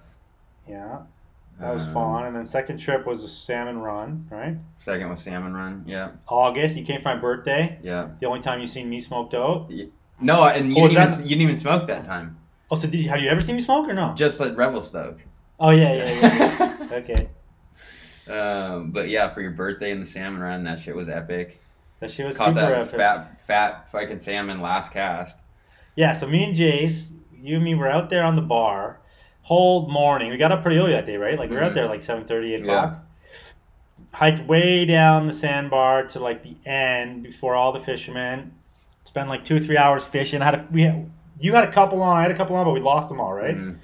Yeah. 0.70 1.00
That 1.62 1.72
was 1.74 1.84
Um, 1.84 1.94
fun. 1.94 2.26
And 2.26 2.36
then 2.36 2.46
second 2.46 2.78
trip 2.80 3.06
was 3.06 3.24
a 3.24 3.28
salmon 3.28 3.80
run, 3.80 4.26
right? 4.32 4.58
Second 4.80 5.10
was 5.10 5.22
salmon 5.22 5.54
run. 5.54 5.84
Yeah, 5.86 6.10
August. 6.28 6.76
You 6.76 6.84
came 6.84 7.02
for 7.02 7.10
my 7.10 7.16
birthday. 7.16 7.78
yeah. 7.84 8.08
The 8.20 8.26
only 8.28 8.42
time 8.42 8.60
you 8.60 8.66
seen 8.66 8.90
me 8.90 9.00
smoked 9.00 9.34
out. 9.34 9.72
No, 10.20 10.44
and 10.44 10.70
you, 10.76 10.84
Oh, 10.84 10.88
didn't, 10.88 10.96
that- 10.96 11.14
even, 11.14 11.24
you 11.24 11.30
didn't 11.30 11.42
even 11.44 11.58
smoke 11.58 11.88
that 11.88 12.06
time. 12.06 12.38
Oh, 12.70 12.76
so 12.76 12.88
did 12.88 13.00
you, 13.02 13.10
have 13.10 13.20
you 13.22 13.30
ever 13.30 13.42
seen 13.42 13.56
me 13.56 13.62
smoke 13.62 13.88
or 13.88 13.94
no? 13.94 14.14
Just 14.16 14.40
like 14.40 14.56
Revelstoke. 14.58 15.20
Oh 15.60 15.72
yeah, 15.72 15.94
yeah, 15.94 16.12
yeah. 16.20 16.78
yeah. 16.80 16.88
okay. 16.94 17.30
um, 18.30 18.92
but 18.92 19.10
yeah, 19.10 19.30
for 19.30 19.42
your 19.42 19.52
birthday 19.52 19.92
and 19.92 20.02
the 20.02 20.06
salmon 20.06 20.42
run, 20.42 20.64
that 20.64 20.80
shit 20.80 20.96
was 20.96 21.10
epic. 21.10 21.62
That 22.00 22.10
shit 22.10 22.26
was 22.26 22.38
Caught 22.38 22.48
super 22.50 22.62
that 22.62 22.72
epic. 22.88 22.96
fat, 22.96 23.42
fat 23.46 23.92
fucking 23.92 24.22
salmon 24.22 24.62
last 24.62 24.92
cast. 24.92 25.38
Yeah, 25.96 26.14
so 26.14 26.28
me 26.28 26.44
and 26.46 26.56
Jase, 26.56 27.12
you 27.36 27.56
and 27.56 27.64
me 27.64 27.76
were 27.76 27.90
out 27.90 28.10
there 28.10 28.24
on 28.24 28.36
the 28.36 28.42
bar 28.42 29.01
whole 29.44 29.88
morning. 29.90 30.32
We 30.32 30.38
got 30.38 30.52
up 30.52 30.62
pretty 30.62 30.78
early 30.78 30.92
that 30.92 31.06
day, 31.06 31.18
right? 31.18 31.38
Like 31.38 31.50
we 31.50 31.56
were 31.56 31.64
out 31.64 31.72
Mhm. 31.72 31.76
there 31.76 31.88
like 31.88 32.02
7.30, 32.02 32.54
8 32.54 32.66
Yeah. 32.66 32.74
o'clock. 32.86 33.04
Hiked 34.14 34.48
way 34.48 34.86
down 34.86 35.28
the 35.28 35.34
sandbar 35.34 36.04
to 36.08 36.20
like 36.20 36.44
the 36.44 36.56
end 36.70 37.24
before 37.24 37.56
all 37.56 37.72
the 37.72 37.80
fishermen. 37.80 38.54
Spent 39.04 39.30
like 39.30 39.44
two 39.44 39.56
or 39.56 39.60
three 39.60 39.78
hours 39.78 40.04
fishing. 40.04 40.42
Had 40.42 40.56
a, 40.56 40.68
we 40.72 40.84
had, 40.84 41.10
you 41.40 41.54
had 41.54 41.64
a 41.64 41.72
couple 41.72 42.02
on, 42.04 42.18
I 42.18 42.22
had 42.22 42.32
a 42.32 42.36
couple 42.36 42.56
on, 42.56 42.66
but 42.66 42.72
we 42.74 42.80
lost 42.82 43.10
them 43.10 43.20
all, 43.20 43.34
right? 43.34 43.56
Mhm. 43.58 43.78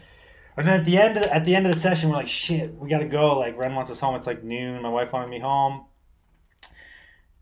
And 0.57 0.67
then 0.67 0.79
at 0.79 0.85
the 0.85 0.97
end 0.97 1.17
of, 1.17 1.23
at 1.23 1.45
the 1.45 1.55
end 1.55 1.65
of 1.67 1.73
the 1.73 1.79
session, 1.79 2.09
we're 2.09 2.15
like, 2.17 2.27
shit, 2.27 2.73
we 2.75 2.89
gotta 2.89 3.05
go. 3.05 3.37
Like 3.37 3.57
Ren 3.57 3.73
wants 3.75 3.89
us 3.91 3.99
home. 3.99 4.15
It's 4.15 4.27
like 4.27 4.43
noon. 4.43 4.81
My 4.81 4.89
wife 4.89 5.11
wanted 5.13 5.29
me 5.29 5.39
home. 5.39 5.85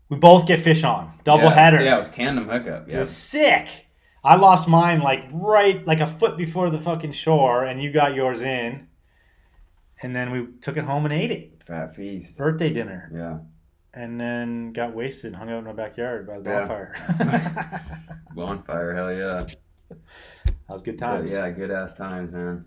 We 0.08 0.16
both 0.16 0.46
get 0.46 0.60
fish 0.60 0.84
on, 0.84 1.10
double 1.24 1.44
yeah, 1.44 1.54
header. 1.54 1.82
Yeah, 1.82 1.96
it 1.96 1.98
was 1.98 2.10
tandem 2.10 2.48
hookup. 2.48 2.88
It 2.88 2.92
Yeah. 2.92 2.98
was 3.00 3.10
sick. 3.10 3.85
I 4.26 4.34
lost 4.34 4.66
mine 4.66 5.00
like 5.00 5.24
right, 5.32 5.86
like 5.86 6.00
a 6.00 6.06
foot 6.06 6.36
before 6.36 6.68
the 6.70 6.80
fucking 6.80 7.12
shore, 7.12 7.64
and 7.64 7.80
you 7.82 7.92
got 7.92 8.14
yours 8.14 8.42
in. 8.42 8.88
And 10.02 10.14
then 10.14 10.30
we 10.32 10.48
took 10.60 10.76
it 10.76 10.84
home 10.84 11.04
and 11.06 11.14
ate 11.14 11.30
it. 11.30 11.62
Fat 11.64 11.94
feast. 11.94 12.36
Birthday 12.36 12.70
dinner. 12.70 13.10
Yeah. 13.14 13.38
And 13.94 14.20
then 14.20 14.72
got 14.72 14.94
wasted 14.94 15.34
hung 15.34 15.48
out 15.50 15.58
in 15.58 15.64
my 15.64 15.72
backyard 15.72 16.26
by 16.26 16.38
the 16.40 16.50
Yeah. 16.50 16.58
bonfire. 16.66 18.02
Bonfire, 18.34 18.94
hell 18.94 19.12
yeah. 19.14 19.46
that 19.88 19.98
was 20.68 20.82
good 20.82 20.98
But 20.98 21.06
times. 21.06 21.30
yeah, 21.30 21.48
good 21.50 21.70
ass 21.70 21.94
times, 21.94 22.32
man. 22.32 22.66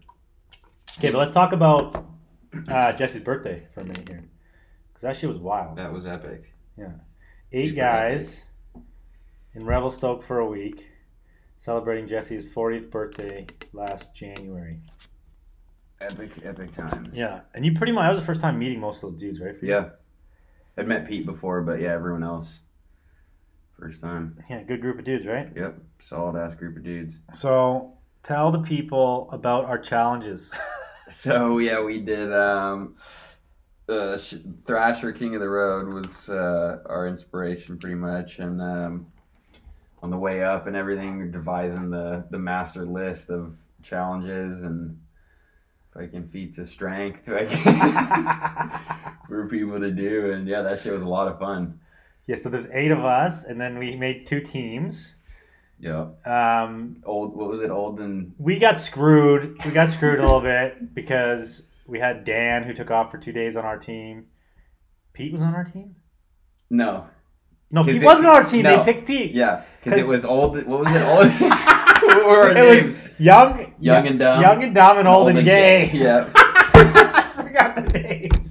Okay, 0.98 1.12
but 1.12 1.20
let's 1.20 1.32
talk 1.32 1.52
about 1.54 2.08
uh, 2.68 2.94
Jesse's 2.94 3.22
birthday 3.22 3.68
for 3.74 3.82
a 3.82 3.84
minute 3.84 4.10
here. 4.10 4.24
Because 4.88 5.02
that 5.04 5.16
shit 5.18 5.30
was 5.30 5.38
wild. 5.40 5.78
That 5.78 5.94
was 5.94 6.08
epic. 6.08 6.52
Yeah, 6.78 6.94
Eight 7.52 7.70
super 7.72 7.82
guys 7.82 8.42
in 9.54 9.66
Revelstoke 9.66 10.24
for 10.24 10.40
a 10.40 10.46
week 10.48 10.86
celebrating 11.60 12.08
Jesse's 12.08 12.46
40th 12.46 12.90
birthday 12.90 13.46
last 13.74 14.16
January. 14.16 14.80
Epic, 16.02 16.32
epic 16.44 16.74
times. 16.74 17.14
Yeah, 17.14 17.42
and 17.54 17.66
you 17.66 17.74
pretty 17.76 17.92
much 17.92 18.04
that 18.06 18.10
was 18.12 18.20
the 18.20 18.26
first 18.26 18.42
time 18.42 18.58
meeting 18.58 18.80
most 18.80 19.04
of 19.04 19.12
those 19.12 19.20
dudes, 19.20 19.40
right? 19.40 19.56
Yeah. 19.62 19.90
I'd 20.78 20.88
met 20.88 21.08
Pete 21.08 21.26
before, 21.26 21.62
but 21.62 21.82
yeah, 21.82 21.92
everyone 21.92 22.24
else. 22.24 22.60
First 23.78 24.02
time. 24.02 24.42
Yeah, 24.50 24.64
good 24.64 24.82
group 24.82 24.98
of 24.98 25.06
dudes, 25.06 25.26
right? 25.26 25.52
Yep. 25.56 25.78
Solid 26.02 26.38
ass 26.40 26.56
group 26.56 26.78
of 26.78 26.84
dudes. 26.84 27.18
So 27.34 27.98
tell 28.24 28.52
the 28.52 28.60
people 28.62 29.30
about 29.32 29.66
our 29.66 29.78
challenges. 29.78 30.52
So 31.12 31.58
yeah, 31.58 31.82
we 31.82 32.02
did. 32.02 32.32
Um, 32.32 32.96
uh, 33.88 34.20
Thrasher 34.68 35.12
King 35.12 35.34
of 35.34 35.42
the 35.42 35.50
Road 35.50 35.92
was 35.92 36.30
uh, 36.30 36.84
our 36.86 37.08
inspiration, 37.08 37.80
pretty 37.80 37.96
much, 37.96 38.38
and 38.38 38.62
um, 38.62 39.08
on 40.02 40.10
the 40.12 40.18
way 40.18 40.44
up 40.44 40.68
and 40.68 40.76
everything, 40.76 41.32
devising 41.32 41.90
the 41.90 42.26
the 42.30 42.40
master 42.40 42.86
list 42.86 43.30
of 43.30 43.56
challenges 43.84 44.64
and 44.64 45.00
fucking 45.94 46.28
feats 46.30 46.58
of 46.58 46.70
strength 46.70 47.28
like, 47.28 47.50
for 49.28 49.48
people 49.50 49.80
to 49.80 49.92
do, 49.92 50.32
and 50.32 50.48
yeah, 50.48 50.62
that 50.62 50.82
shit 50.82 50.94
was 50.94 51.02
a 51.02 51.06
lot 51.08 51.28
of 51.28 51.40
fun. 51.40 51.80
yeah, 52.28 52.36
so 52.36 52.50
there's 52.50 52.68
eight 52.72 52.92
of 52.92 53.04
us, 53.04 53.44
and 53.46 53.60
then 53.60 53.78
we 53.78 53.96
made 53.96 54.26
two 54.26 54.42
teams. 54.42 55.14
Yep. 55.82 56.28
Um, 56.28 56.98
Old. 57.06 57.36
What 57.36 57.50
was 57.50 57.62
it? 57.62 57.70
Old 57.70 58.00
and 58.00 58.34
we 58.38 58.60
got 58.60 58.80
screwed. 58.82 59.64
We 59.64 59.72
got 59.72 59.90
screwed 59.90 60.20
a 60.20 60.24
little 60.24 60.42
bit 60.42 60.94
because 60.94 61.64
we 61.88 62.00
had 62.00 62.26
Dan 62.26 62.64
who 62.64 62.74
took 62.74 62.92
off 62.92 63.12
for 63.12 63.18
two 63.18 63.32
days 63.32 63.56
on 63.56 63.64
our 63.66 63.78
team. 63.78 64.26
Pete 65.14 65.32
was 65.32 65.42
on 65.42 65.56
our 65.56 65.64
team. 65.64 65.96
no. 66.70 67.08
No, 67.72 67.84
Pete 67.84 68.02
wasn't 68.04 68.26
on 68.28 68.36
our 68.38 68.44
team. 68.44 68.64
no. 68.64 68.78
They 68.84 68.94
picked 68.94 69.06
Pete. 69.08 69.32
Yeah, 69.32 69.62
because 69.84 70.00
it 70.00 70.08
was 70.08 70.26
old. 70.26 70.56
What 70.66 70.80
was 70.82 70.92
it? 70.92 71.02
Old. 71.04 71.28
what 72.02 72.26
were 72.26 72.44
our 72.44 72.50
it 72.52 72.54
names? 72.56 72.88
was 73.04 73.20
young, 73.20 73.74
Young 73.80 74.08
and 74.08 74.18
dumb. 74.20 74.42
young 74.42 74.64
and 74.64 74.74
dumb, 74.74 74.98
and 74.98 75.08
old, 75.08 75.30
and, 75.30 75.44
gay. 75.46 75.90
Yeah. 75.94 76.30
I 76.34 77.32
forgot 77.36 77.76
the 77.76 77.82
names 78.00 78.50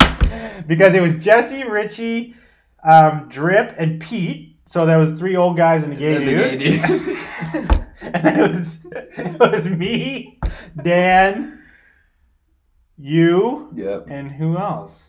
because 0.66 0.94
it 0.94 1.00
was 1.02 1.14
Jesse, 1.16 1.64
Richie, 1.64 2.34
um, 2.84 3.26
Drip, 3.28 3.74
and 3.78 4.00
Pete. 4.00 4.56
So 4.66 4.84
there 4.86 4.98
was 4.98 5.18
three 5.18 5.34
old 5.34 5.56
guys 5.56 5.82
and 5.82 5.94
a 5.94 5.96
gay 5.96 6.16
And 6.16 6.28
the 6.28 6.32
dude. 6.32 6.60
gay 6.60 6.76
dude. 6.78 7.84
and 8.02 8.22
then 8.24 8.38
it 8.40 8.50
was 8.50 8.78
it 8.92 9.40
was 9.40 9.68
me, 9.68 10.38
Dan, 10.82 11.58
you, 12.96 13.70
Yep. 13.74 14.06
and 14.10 14.30
who 14.32 14.56
else? 14.58 15.04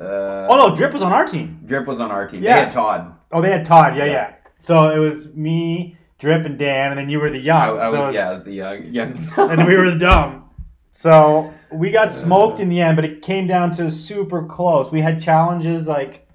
Uh, 0.00 0.46
Oh 0.48 0.56
no, 0.68 0.74
Drip 0.74 0.92
was 0.92 1.02
on 1.02 1.12
our 1.12 1.24
team. 1.26 1.60
Drip 1.66 1.86
was 1.86 2.00
on 2.00 2.10
our 2.10 2.26
team. 2.28 2.42
Yeah. 2.42 2.54
They 2.54 2.60
had 2.62 2.72
Todd. 2.72 3.13
Oh, 3.32 3.40
they 3.42 3.50
had 3.50 3.64
Todd. 3.64 3.96
Yeah, 3.96 4.04
yeah. 4.04 4.12
Yeah. 4.12 4.34
So 4.58 4.94
it 4.94 4.98
was 4.98 5.34
me, 5.34 5.96
Drip, 6.18 6.44
and 6.46 6.58
Dan, 6.58 6.90
and 6.92 6.98
then 6.98 7.08
you 7.08 7.20
were 7.20 7.30
the 7.30 7.38
I, 7.38 7.42
young. 7.42 7.78
I 7.78 7.90
so 7.90 8.06
was, 8.06 8.14
yeah, 8.14 8.34
was 8.34 8.44
the 8.44 8.52
young. 8.52 8.84
young. 8.86 9.28
and 9.36 9.66
we 9.66 9.76
were 9.76 9.90
the 9.90 9.98
dumb. 9.98 10.50
So 10.92 11.52
we 11.72 11.90
got 11.90 12.12
smoked 12.12 12.60
in 12.60 12.68
the 12.68 12.80
end, 12.80 12.96
but 12.96 13.04
it 13.04 13.20
came 13.22 13.46
down 13.46 13.72
to 13.72 13.90
super 13.90 14.44
close. 14.44 14.90
We 14.92 15.00
had 15.00 15.20
challenges 15.20 15.86
like 15.86 16.26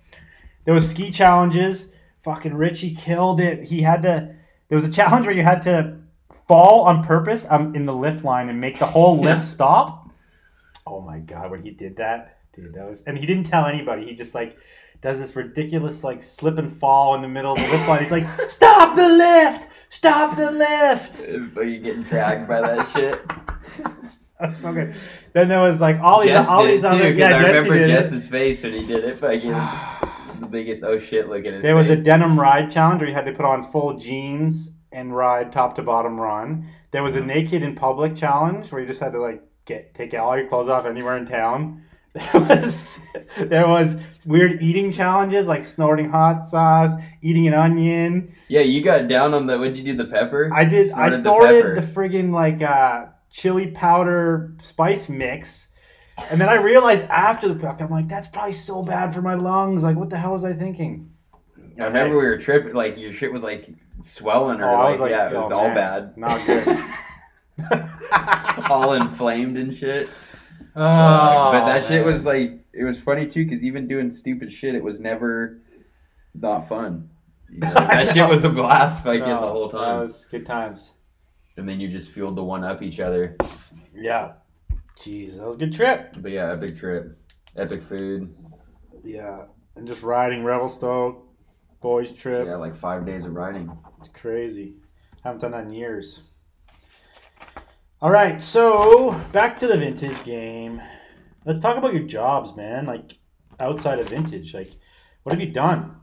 there 0.65 0.73
was 0.73 0.89
ski 0.89 1.09
challenges. 1.11 1.87
Fucking 2.23 2.53
Richie 2.53 2.93
killed 2.93 3.39
it. 3.39 3.63
He 3.63 3.81
had 3.81 4.01
to. 4.03 4.35
There 4.67 4.75
was 4.75 4.83
a 4.83 4.91
challenge 4.91 5.25
where 5.25 5.35
you 5.35 5.43
had 5.43 5.61
to 5.63 5.97
fall 6.47 6.81
on 6.83 7.03
purpose 7.03 7.45
um, 7.49 7.73
in 7.73 7.85
the 7.85 7.93
lift 7.93 8.23
line 8.25 8.49
and 8.49 8.59
make 8.59 8.77
the 8.79 8.85
whole 8.85 9.15
lift 9.17 9.39
Yeah. 9.39 9.45
stop. 9.45 10.09
Oh 10.85 11.01
my 11.01 11.19
god, 11.19 11.49
when 11.51 11.61
he 11.63 11.71
did 11.71 11.95
that, 11.97 12.37
dude, 12.53 12.73
that 12.73 12.85
was 12.85 13.01
and 13.03 13.17
he 13.17 13.25
didn't 13.25 13.45
tell 13.45 13.65
anybody. 13.65 14.05
He 14.05 14.13
just 14.13 14.35
like 14.35 14.57
does 15.01 15.19
this 15.19 15.35
ridiculous 15.35 16.03
like 16.03 16.21
slip 16.21 16.57
and 16.57 16.75
fall 16.77 17.15
in 17.15 17.21
the 17.21 17.27
middle 17.27 17.53
of 17.53 17.59
the 17.59 17.67
lift 17.69 17.87
line. 17.87 18.01
He's 18.01 18.11
like, 18.11 18.27
"Stop 18.49 18.95
the 18.95 19.07
lift! 19.07 19.67
Stop 19.89 20.35
the 20.37 20.51
lift!" 20.51 21.25
But 21.53 21.61
you 21.61 21.79
getting 21.79 22.03
dragged 22.03 22.47
by 22.47 22.61
that 22.61 22.89
shit. 22.93 23.21
That's 24.39 24.57
so 24.57 24.73
good. 24.73 24.95
Then 25.33 25.47
there 25.47 25.59
was 25.59 25.81
like 25.81 25.99
all 25.99 26.21
these, 26.21 26.31
Jess 26.31 26.47
all 26.47 26.65
these 26.65 26.83
other. 26.83 27.11
Yeah, 27.11 27.27
I 27.27 27.31
Jesse 27.41 27.45
remember 27.45 27.73
did. 27.75 28.13
it. 28.13 28.23
Face 28.23 28.63
when 28.63 28.73
he 28.73 28.83
did 28.83 29.03
it. 29.03 29.15
Fucking 29.15 29.51
the 30.39 30.47
biggest 30.47 30.83
oh 30.83 30.99
shit 30.99 31.27
look 31.27 31.45
at 31.45 31.53
his 31.53 31.61
There 31.63 31.75
was 31.75 31.89
a 31.89 31.95
denim 31.95 32.39
ride 32.39 32.71
challenge 32.71 33.01
where 33.01 33.09
you 33.09 33.15
had 33.15 33.25
to 33.25 33.33
put 33.33 33.45
on 33.45 33.69
full 33.71 33.97
jeans 33.97 34.71
and 34.91 35.15
ride 35.15 35.51
top 35.51 35.75
to 35.75 35.81
bottom 35.81 36.19
run. 36.19 36.67
There 36.91 37.03
was 37.03 37.15
a 37.15 37.21
naked 37.21 37.61
in 37.61 37.75
public 37.75 38.15
challenge 38.15 38.71
where 38.71 38.81
you 38.81 38.87
just 38.87 38.99
had 38.99 39.13
to 39.13 39.19
like 39.19 39.43
get 39.65 39.93
take 39.93 40.13
all 40.13 40.37
your 40.37 40.47
clothes 40.47 40.69
off 40.69 40.85
anywhere 40.85 41.17
in 41.17 41.25
town. 41.25 41.83
There 42.15 42.41
was 42.41 42.99
there 43.37 43.67
was 43.67 43.95
weird 44.25 44.61
eating 44.61 44.91
challenges 44.91 45.47
like 45.47 45.63
snorting 45.63 46.09
hot 46.09 46.43
sauce, 46.45 46.93
eating 47.21 47.47
an 47.47 47.53
onion. 47.53 48.35
Yeah, 48.47 48.61
you 48.61 48.81
got 48.83 49.07
down 49.07 49.33
on 49.35 49.45
the. 49.45 49.57
What'd 49.59 49.77
you 49.77 49.83
do? 49.83 49.95
The 49.95 50.05
pepper. 50.09 50.49
I 50.53 50.65
did. 50.65 50.91
I 50.91 51.11
Snorted 51.11 51.77
the 51.77 51.81
the, 51.81 51.87
friggin' 51.87 52.31
like 52.33 52.61
uh, 52.63 53.05
chili 53.29 53.67
powder 53.67 54.55
spice 54.59 55.07
mix, 55.07 55.67
and 56.31 56.41
then 56.41 56.49
I 56.49 56.55
realized 56.55 57.05
after 57.05 57.47
the 57.53 57.59
fact, 57.59 57.79
I'm 57.81 57.91
like, 57.91 58.07
that's 58.07 58.27
probably 58.27 58.53
so 58.53 58.81
bad 58.81 59.13
for 59.13 59.21
my 59.21 59.35
lungs. 59.35 59.83
Like, 59.83 59.95
what 59.95 60.09
the 60.09 60.17
hell 60.17 60.31
was 60.31 60.43
I 60.43 60.53
thinking? 60.53 61.11
I 61.79 61.83
remember 61.83 62.17
we 62.17 62.25
were 62.25 62.39
tripping. 62.39 62.73
Like 62.73 62.97
your 62.97 63.13
shit 63.13 63.31
was 63.31 63.43
like 63.43 63.69
swelling 64.01 64.61
or 64.61 64.69
Oh, 64.71 64.79
like, 64.79 64.91
was 64.91 64.99
like, 64.99 65.11
yeah, 65.11 65.29
it 65.29 65.35
was 65.37 65.51
oh, 65.51 65.57
all 65.59 65.67
man, 65.67 65.75
bad. 65.75 66.17
not 66.17 66.45
good. 66.47 67.89
all 68.69 68.93
inflamed 68.93 69.57
and 69.57 69.75
shit. 69.75 70.09
Oh, 70.81 71.51
but 71.51 71.65
that 71.65 71.85
shit 71.87 72.05
was 72.05 72.23
like 72.23 72.63
it 72.73 72.83
was 72.83 72.99
funny 72.99 73.27
too 73.27 73.45
because 73.45 73.61
even 73.61 73.87
doing 73.87 74.11
stupid 74.11 74.53
shit, 74.53 74.75
it 74.75 74.83
was 74.83 74.99
never 74.99 75.61
not 76.33 76.69
fun. 76.69 77.09
You 77.51 77.59
know, 77.59 77.73
I 77.75 78.03
that 78.05 78.13
shit 78.13 78.29
was 78.29 78.43
a 78.45 78.49
blast 78.49 79.03
fucking 79.03 79.19
the 79.21 79.37
Oh, 79.39 79.49
whole 79.51 79.69
That 79.69 79.77
time, 79.77 79.99
was 79.99 80.25
good 80.25 80.45
times. 80.45 80.91
and 81.57 81.67
then 81.67 81.79
you 81.79 81.87
just 81.89 82.11
fueled 82.11 82.35
the 82.37 82.43
one 82.43 82.63
up 82.63 82.81
each 82.81 82.99
other. 82.99 83.35
Yeah. 83.93 84.33
Jeez, 84.97 85.37
that 85.37 85.45
was 85.45 85.55
a 85.55 85.59
good 85.59 85.73
trip. 85.73 86.15
But 86.19 86.31
yeah, 86.31 86.51
epic 86.51 86.77
trip, 86.77 87.17
epic 87.55 87.81
food. 87.83 88.33
Yeah, 89.03 89.45
and 89.75 89.87
just 89.87 90.03
riding 90.03 90.43
Revelstoke, 90.43 91.25
boys 91.81 92.11
trip. 92.11 92.45
Yeah, 92.47 92.57
like 92.57 92.75
five 92.75 93.05
days 93.05 93.25
of 93.25 93.33
riding. 93.33 93.71
It's 93.97 94.09
crazy. 94.09 94.75
Haven't 95.23 95.41
done 95.41 95.51
that 95.51 95.65
in 95.65 95.73
years. 95.73 96.21
All 98.01 98.11
right, 98.11 98.39
so 98.39 99.11
back 99.33 99.57
to 99.57 99.67
the 99.67 99.77
vintage 99.77 100.23
game. 100.23 100.81
Let's 101.43 101.59
talk 101.59 101.75
about 101.75 101.93
your 101.93 102.03
jobs, 102.03 102.55
man. 102.55 102.85
Like 102.85 103.17
outside 103.59 103.99
of 103.99 104.07
vintage, 104.07 104.53
like 104.53 104.71
what 105.23 105.33
have 105.33 105.41
you 105.41 105.51
done? 105.51 105.97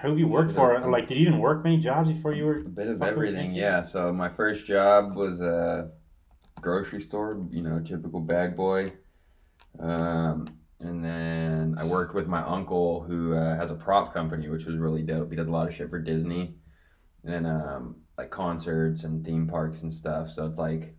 Who 0.00 0.10
have 0.10 0.18
you 0.20 0.28
worked 0.28 0.52
for? 0.52 0.78
Like, 0.88 1.08
did 1.08 1.18
you 1.18 1.26
even 1.26 1.40
work 1.40 1.64
many 1.64 1.78
jobs 1.78 2.12
before 2.12 2.34
you 2.34 2.44
were? 2.44 2.58
A 2.58 2.62
bit 2.62 2.86
of 2.86 3.02
everything, 3.02 3.52
yeah. 3.52 3.82
So 3.82 4.12
my 4.12 4.28
first 4.28 4.64
job 4.64 5.16
was 5.16 5.40
a 5.40 5.90
grocery 6.60 7.02
store, 7.02 7.44
you 7.50 7.62
know, 7.62 7.80
typical 7.80 8.20
bag 8.20 8.54
boy. 8.54 8.92
Um, 9.80 10.46
and 10.78 11.04
then 11.04 11.74
I 11.78 11.84
worked 11.84 12.14
with 12.14 12.28
my 12.28 12.42
uncle 12.42 13.02
who 13.02 13.34
uh, 13.34 13.56
has 13.56 13.72
a 13.72 13.74
prop 13.74 14.14
company, 14.14 14.48
which 14.48 14.66
was 14.66 14.76
really 14.76 15.02
dope. 15.02 15.30
He 15.30 15.36
does 15.36 15.48
a 15.48 15.52
lot 15.52 15.66
of 15.66 15.74
shit 15.74 15.90
for 15.90 15.98
Disney 15.98 16.54
and 17.24 17.44
um, 17.44 17.96
like 18.16 18.30
concerts 18.30 19.02
and 19.02 19.24
theme 19.24 19.48
parks 19.48 19.82
and 19.82 19.92
stuff. 19.92 20.30
So 20.30 20.46
it's 20.46 20.60
like 20.60 20.94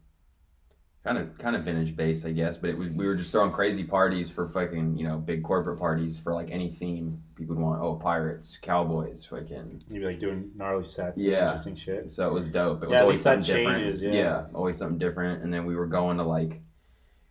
kind 1.03 1.17
of 1.17 1.37
kind 1.37 1.55
of 1.55 1.63
vintage 1.63 1.95
based, 1.95 2.25
I 2.25 2.31
guess. 2.31 2.57
But 2.57 2.71
it 2.71 2.77
was, 2.77 2.89
we 2.89 3.07
were 3.07 3.15
just 3.15 3.31
throwing 3.31 3.51
crazy 3.51 3.83
parties 3.83 4.29
for 4.29 4.47
fucking 4.49 4.97
you 4.97 5.07
know 5.07 5.17
big 5.17 5.43
corporate 5.43 5.79
parties 5.79 6.17
for 6.19 6.33
like 6.33 6.49
any 6.51 6.69
theme 6.69 7.21
people 7.35 7.55
would 7.55 7.61
want. 7.63 7.81
Oh, 7.81 7.95
pirates, 7.95 8.57
cowboys, 8.61 9.25
fucking. 9.25 9.81
You'd 9.89 9.99
be 10.01 10.05
like 10.05 10.19
doing 10.19 10.51
gnarly 10.55 10.83
sets, 10.83 11.17
and 11.21 11.25
Yeah. 11.31 11.43
interesting 11.43 11.75
shit. 11.75 12.11
So 12.11 12.27
it 12.27 12.33
was 12.33 12.45
dope. 12.47 12.83
It 12.83 12.87
was 12.87 12.91
Yeah, 12.91 12.97
at 12.97 13.01
always 13.03 13.13
least 13.15 13.23
that 13.25 13.45
something 13.45 13.55
different. 13.63 13.81
changes, 13.83 14.01
yeah. 14.01 14.45
always 14.53 14.77
something 14.77 14.97
different. 14.97 15.43
And 15.43 15.53
then 15.53 15.65
we 15.65 15.75
were 15.75 15.87
going 15.87 16.17
to 16.17 16.23
like, 16.23 16.61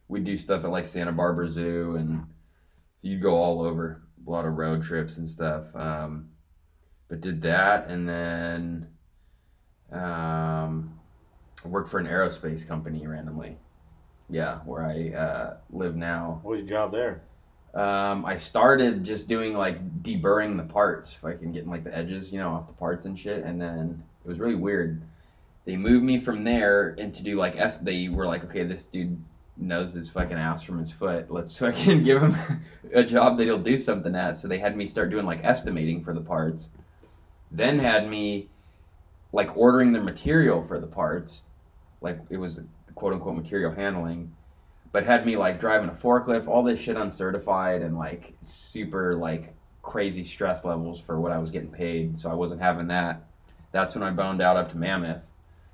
we'd 0.08 0.24
do 0.24 0.38
stuff 0.38 0.64
at 0.64 0.70
like 0.70 0.88
Santa 0.88 1.12
Barbara 1.12 1.50
Zoo, 1.50 1.96
and 1.96 2.24
so 2.96 3.08
you'd 3.08 3.22
go 3.22 3.34
all 3.36 3.62
over. 3.62 4.02
A 4.26 4.30
lot 4.30 4.44
of 4.44 4.54
road 4.58 4.82
trips 4.82 5.16
and 5.16 5.30
stuff. 5.30 5.64
Um, 5.74 6.30
but 7.08 7.20
did 7.22 7.40
that, 7.42 7.88
and 7.88 8.06
then 8.06 8.88
um, 9.90 10.97
worked 11.64 11.90
for 11.90 11.98
an 11.98 12.06
aerospace 12.06 12.66
company 12.66 13.06
randomly. 13.06 13.56
Yeah, 14.30 14.58
where 14.58 14.84
I 14.84 15.16
uh, 15.16 15.56
live 15.70 15.96
now. 15.96 16.40
What 16.42 16.52
was 16.52 16.60
your 16.60 16.68
job 16.68 16.90
there? 16.92 17.22
Um, 17.74 18.24
I 18.24 18.38
started 18.38 19.04
just 19.04 19.28
doing 19.28 19.54
like 19.54 20.02
deburring 20.02 20.56
the 20.56 20.64
parts, 20.64 21.14
if 21.14 21.24
I 21.24 21.34
can 21.34 21.52
getting 21.52 21.70
like 21.70 21.84
the 21.84 21.96
edges, 21.96 22.32
you 22.32 22.38
know, 22.38 22.50
off 22.50 22.66
the 22.66 22.72
parts 22.72 23.06
and 23.06 23.18
shit. 23.18 23.44
And 23.44 23.60
then 23.60 24.02
it 24.24 24.28
was 24.28 24.38
really 24.38 24.54
weird. 24.54 25.02
They 25.64 25.76
moved 25.76 26.04
me 26.04 26.18
from 26.18 26.44
there 26.44 26.96
and 26.98 27.14
to 27.14 27.22
do 27.22 27.36
like 27.36 27.56
S. 27.56 27.76
They 27.76 28.08
were 28.08 28.26
like, 28.26 28.44
okay, 28.44 28.64
this 28.64 28.86
dude 28.86 29.22
knows 29.56 29.92
his 29.92 30.08
fucking 30.08 30.36
ass 30.36 30.62
from 30.62 30.78
his 30.78 30.90
foot. 30.90 31.30
Let's 31.30 31.56
fucking 31.58 32.04
give 32.04 32.22
him 32.22 32.36
a 32.92 33.04
job 33.04 33.36
that 33.38 33.44
he'll 33.44 33.58
do 33.58 33.78
something 33.78 34.14
at. 34.14 34.36
So 34.38 34.48
they 34.48 34.58
had 34.58 34.76
me 34.76 34.86
start 34.86 35.10
doing 35.10 35.26
like 35.26 35.44
estimating 35.44 36.02
for 36.02 36.14
the 36.14 36.20
parts. 36.20 36.68
Then 37.50 37.78
had 37.78 38.08
me 38.08 38.48
like 39.32 39.56
ordering 39.56 39.92
the 39.92 40.00
material 40.00 40.64
for 40.66 40.80
the 40.80 40.86
parts, 40.86 41.42
like 42.00 42.18
it 42.30 42.36
was 42.36 42.60
quote 42.94 43.12
unquote 43.12 43.36
material 43.36 43.72
handling 43.72 44.32
but 44.90 45.04
had 45.04 45.26
me 45.26 45.36
like 45.36 45.60
driving 45.60 45.90
a 45.90 45.92
forklift, 45.92 46.48
all 46.48 46.62
this 46.62 46.80
shit 46.80 46.96
uncertified 46.96 47.82
and 47.82 47.98
like 47.98 48.32
super 48.40 49.14
like 49.16 49.54
crazy 49.82 50.24
stress 50.24 50.64
levels 50.64 50.98
for 50.98 51.20
what 51.20 51.30
I 51.30 51.36
was 51.38 51.50
getting 51.50 51.68
paid. 51.70 52.18
So 52.18 52.30
I 52.30 52.34
wasn't 52.34 52.62
having 52.62 52.86
that. 52.88 53.22
That's 53.70 53.94
when 53.94 54.02
I 54.02 54.10
boned 54.10 54.40
out 54.40 54.56
up 54.56 54.70
to 54.70 54.78
Mammoth. 54.78 55.20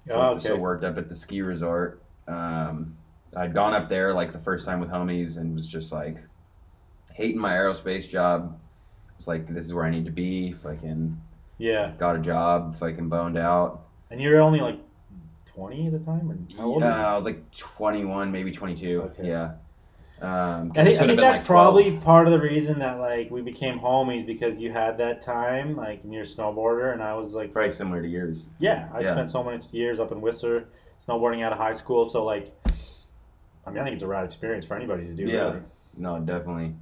So, 0.08 0.14
Oh, 0.14 0.30
okay. 0.32 0.40
so 0.48 0.56
worked 0.56 0.82
up 0.82 0.98
at 0.98 1.08
the 1.08 1.14
ski 1.14 1.42
resort. 1.42 2.02
Um, 2.26 2.96
I'd 3.36 3.54
gone 3.54 3.72
up 3.72 3.88
there 3.88 4.12
like 4.12 4.32
the 4.32 4.38
first 4.40 4.66
time 4.66 4.80
with 4.80 4.88
homies 4.90 5.36
and 5.36 5.54
was 5.54 5.68
just 5.68 5.92
like 5.92 6.16
hating 7.12 7.40
my 7.40 7.52
aerospace 7.52 8.08
job. 8.08 8.58
It 9.10 9.18
Was 9.18 9.28
like, 9.28 9.46
this 9.46 9.64
is 9.64 9.72
where 9.72 9.84
I 9.84 9.90
need 9.90 10.06
to 10.06 10.10
be. 10.12 10.54
Fucking 10.54 11.16
yeah, 11.58 11.92
got 12.00 12.16
a 12.16 12.18
job. 12.20 12.76
Fucking 12.80 13.08
boned 13.08 13.38
out. 13.38 13.84
and 14.10 14.20
you're 14.20 14.40
only 14.40 14.58
like 14.60 14.80
twenty 15.54 15.86
at 15.86 15.92
the 15.92 15.98
time, 16.00 16.30
or 16.30 16.38
how 16.56 16.64
old? 16.64 16.82
Uh. 16.82 16.86
I 16.86 17.14
was 17.14 17.24
like 17.24 17.50
21, 17.52 18.30
maybe 18.32 18.50
22. 18.52 19.02
Okay. 19.02 19.28
Yeah. 19.28 19.52
Um, 20.22 20.72
I 20.76 20.84
think, 20.84 21.00
I 21.00 21.06
think 21.06 21.20
that's 21.20 21.38
like, 21.38 21.46
probably 21.46 21.96
part 21.98 22.26
of 22.26 22.32
the 22.32 22.40
reason 22.40 22.78
that 22.78 22.98
like 23.00 23.30
we 23.30 23.42
became 23.42 23.78
homies 23.80 24.24
because 24.24 24.58
you 24.58 24.70
had 24.72 24.96
that 24.98 25.20
time 25.20 25.76
like 25.76 26.04
and 26.04 26.14
you're 26.14 26.22
a 26.22 26.26
snowboarder 26.26 26.92
and 26.92 27.02
I 27.02 27.14
was 27.14 27.34
like 27.34 27.52
Probably 27.52 27.72
similar 27.72 28.00
to 28.00 28.08
yours. 28.08 28.46
yeah 28.60 28.88
I 28.94 29.00
Yeah. 29.00 29.10
spent 29.10 29.28
so 29.28 29.42
many 29.42 29.60
years 29.72 29.98
up 29.98 30.12
in 30.12 30.20
Whistler 30.20 30.66
snowboarding 31.06 31.42
out 31.42 31.52
of 31.52 31.58
high 31.58 31.74
school 31.74 32.08
so 32.08 32.24
like 32.24 32.54
I 33.66 33.70
mean 33.70 33.80
I 33.80 33.84
think 33.84 33.94
it's 33.94 34.04
a 34.04 34.06
rad 34.06 34.24
experience 34.24 34.64
for 34.64 34.76
anybody 34.76 35.04
to 35.04 35.14
do 35.14 35.24
Yeah. 35.24 35.44
really 35.46 35.60
No, 35.96 36.20
definitely. 36.20 36.74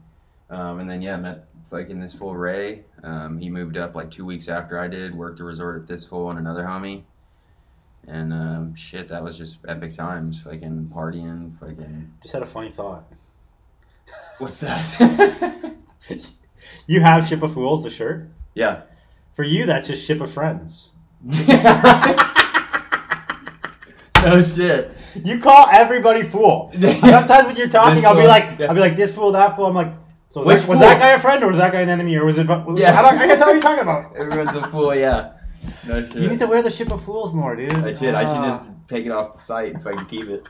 Um, 0.51 0.81
and 0.81 0.89
then 0.91 1.01
yeah, 1.01 1.16
met 1.16 1.47
like 1.70 1.89
in 1.89 1.99
this 2.01 2.12
full 2.12 2.37
Ray. 2.37 2.85
Um, 3.03 3.39
he 3.39 3.49
moved 3.49 3.79
up 3.79 3.95
like 3.97 4.11
two 4.11 4.27
weeks 4.27 4.49
after 4.49 4.79
I 4.79 4.89
did. 4.89 5.14
Worked 5.14 5.41
a 5.41 5.45
resort 5.45 5.81
at 5.81 5.89
this 5.89 6.05
full 6.05 6.29
and 6.29 6.39
another 6.39 6.64
homie. 6.64 7.05
And 8.09 8.32
um, 8.32 8.74
shit, 8.74 9.09
that 9.09 9.22
was 9.22 9.38
just 9.38 9.59
epic 9.68 9.96
times. 9.96 10.40
Fucking 10.40 10.90
partying. 10.92 11.55
Fucking 11.59 12.12
just 12.22 12.34
had 12.34 12.42
a 12.42 12.46
funny 12.46 12.70
thought 12.70 13.05
what's 14.38 14.61
that? 14.61 15.74
you 16.86 17.00
have 17.00 17.26
Ship 17.28 17.42
of 17.42 17.55
Fools 17.55 17.82
the 17.82 17.90
shirt 17.90 18.28
yeah. 18.55 18.82
for 19.34 19.42
you 19.42 19.66
that's 19.66 19.88
just 19.88 20.05
Ship 20.05 20.20
of 20.20 20.30
Friends 20.30 20.90
no 21.22 21.32
shit. 24.55 24.96
you 25.24 25.38
call 25.38 25.68
everybody 25.70 26.24
fool 26.24 26.72
sometimes 26.80 27.46
when 27.46 27.57
you're 27.57 27.68
talking 27.68 27.96
This 27.96 28.05
I'll 28.05 28.16
be 28.16 28.26
like. 28.26 28.61
I'll 28.61 28.74
be 28.74 28.80
like 28.80 28.96
this 28.96 29.14
fool 29.14 29.30
that 29.32 29.55
fool 29.55 29.66
I'm 29.66 29.74
like 29.74 29.92
so 30.30 30.42
was, 30.42 30.62
that, 30.62 30.68
was 30.68 30.80
that 30.80 30.98
guy 30.98 31.11
a 31.11 31.20
friend 31.20 31.44
or 31.44 31.48
was 31.48 31.59
that 31.59 31.72
guy 31.72 31.82
an 31.82 31.90
enemy 31.90 32.16
or 32.16 32.24
was 32.24 32.38
it 32.38 32.48
was 32.48 32.80
Yeah. 32.80 32.98
I, 32.98 33.03
don't, 33.03 33.18
I 33.18 33.26
can't 33.26 33.38
tell 33.38 33.48
what 33.48 33.53
you're 33.53 33.62
talking 33.62 33.82
about 33.82 34.16
Everyone's 34.16 34.57
a 34.57 34.66
fool. 34.68 34.94
Yeah. 34.94 35.34
No 35.87 35.95
shit. 36.03 36.15
You 36.17 36.29
need 36.29 36.39
to 36.41 36.47
wear 36.47 36.63
the 36.63 36.71
Ship 36.71 36.91
of 36.93 37.05
Fools 37.05 37.33
more, 37.33 37.55
dude. 37.57 37.73
I 37.75 37.95
should. 37.95 38.15
I 38.15 38.25
should 38.25 38.37
Ah. 38.37 38.59
just 38.59 38.71
take 38.89 39.07
it 39.07 39.13
off 39.13 39.37
the 39.37 39.41
site 39.43 39.75
if 39.77 39.87
I 39.87 39.95
can 39.95 40.07
keep 40.07 40.29
it. 40.29 40.49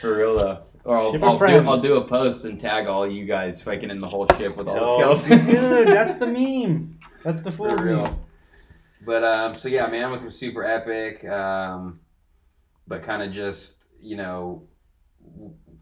For 0.00 0.16
real 0.16 0.36
though. 0.38 0.58
Or 0.84 0.96
I'll, 0.96 1.12
Ship 1.12 1.22
of 1.22 1.28
I'll, 1.28 1.38
do. 1.62 1.68
I'll 1.68 1.80
do 1.80 1.96
a 1.98 2.04
post 2.06 2.44
and 2.44 2.58
tag 2.60 2.86
all 2.86 3.10
you 3.10 3.24
guys 3.26 3.60
fucking 3.62 3.90
in 3.90 3.98
the 3.98 4.06
whole 4.06 4.26
ship 4.38 4.56
with 4.56 4.68
all 4.68 4.78
Oh, 5.02 5.14
the 5.14 5.20
skeletons. 5.24 5.66
dude, 5.66 5.88
that's 5.88 6.18
the 6.18 6.26
meme. 6.26 6.98
That's 7.22 7.42
the 7.42 7.50
Fools 7.56 7.78
For 7.80 7.84
meme. 7.84 7.96
real. 7.98 8.26
But 9.04 9.24
um, 9.24 9.54
so 9.54 9.68
yeah, 9.68 9.86
Mammoth 9.86 10.22
was 10.22 10.38
super 10.38 10.64
epic. 10.64 11.24
Um, 11.28 12.00
but 12.86 13.02
kind 13.02 13.22
of 13.22 13.32
just 13.32 13.74
you 14.00 14.16
know, 14.16 14.68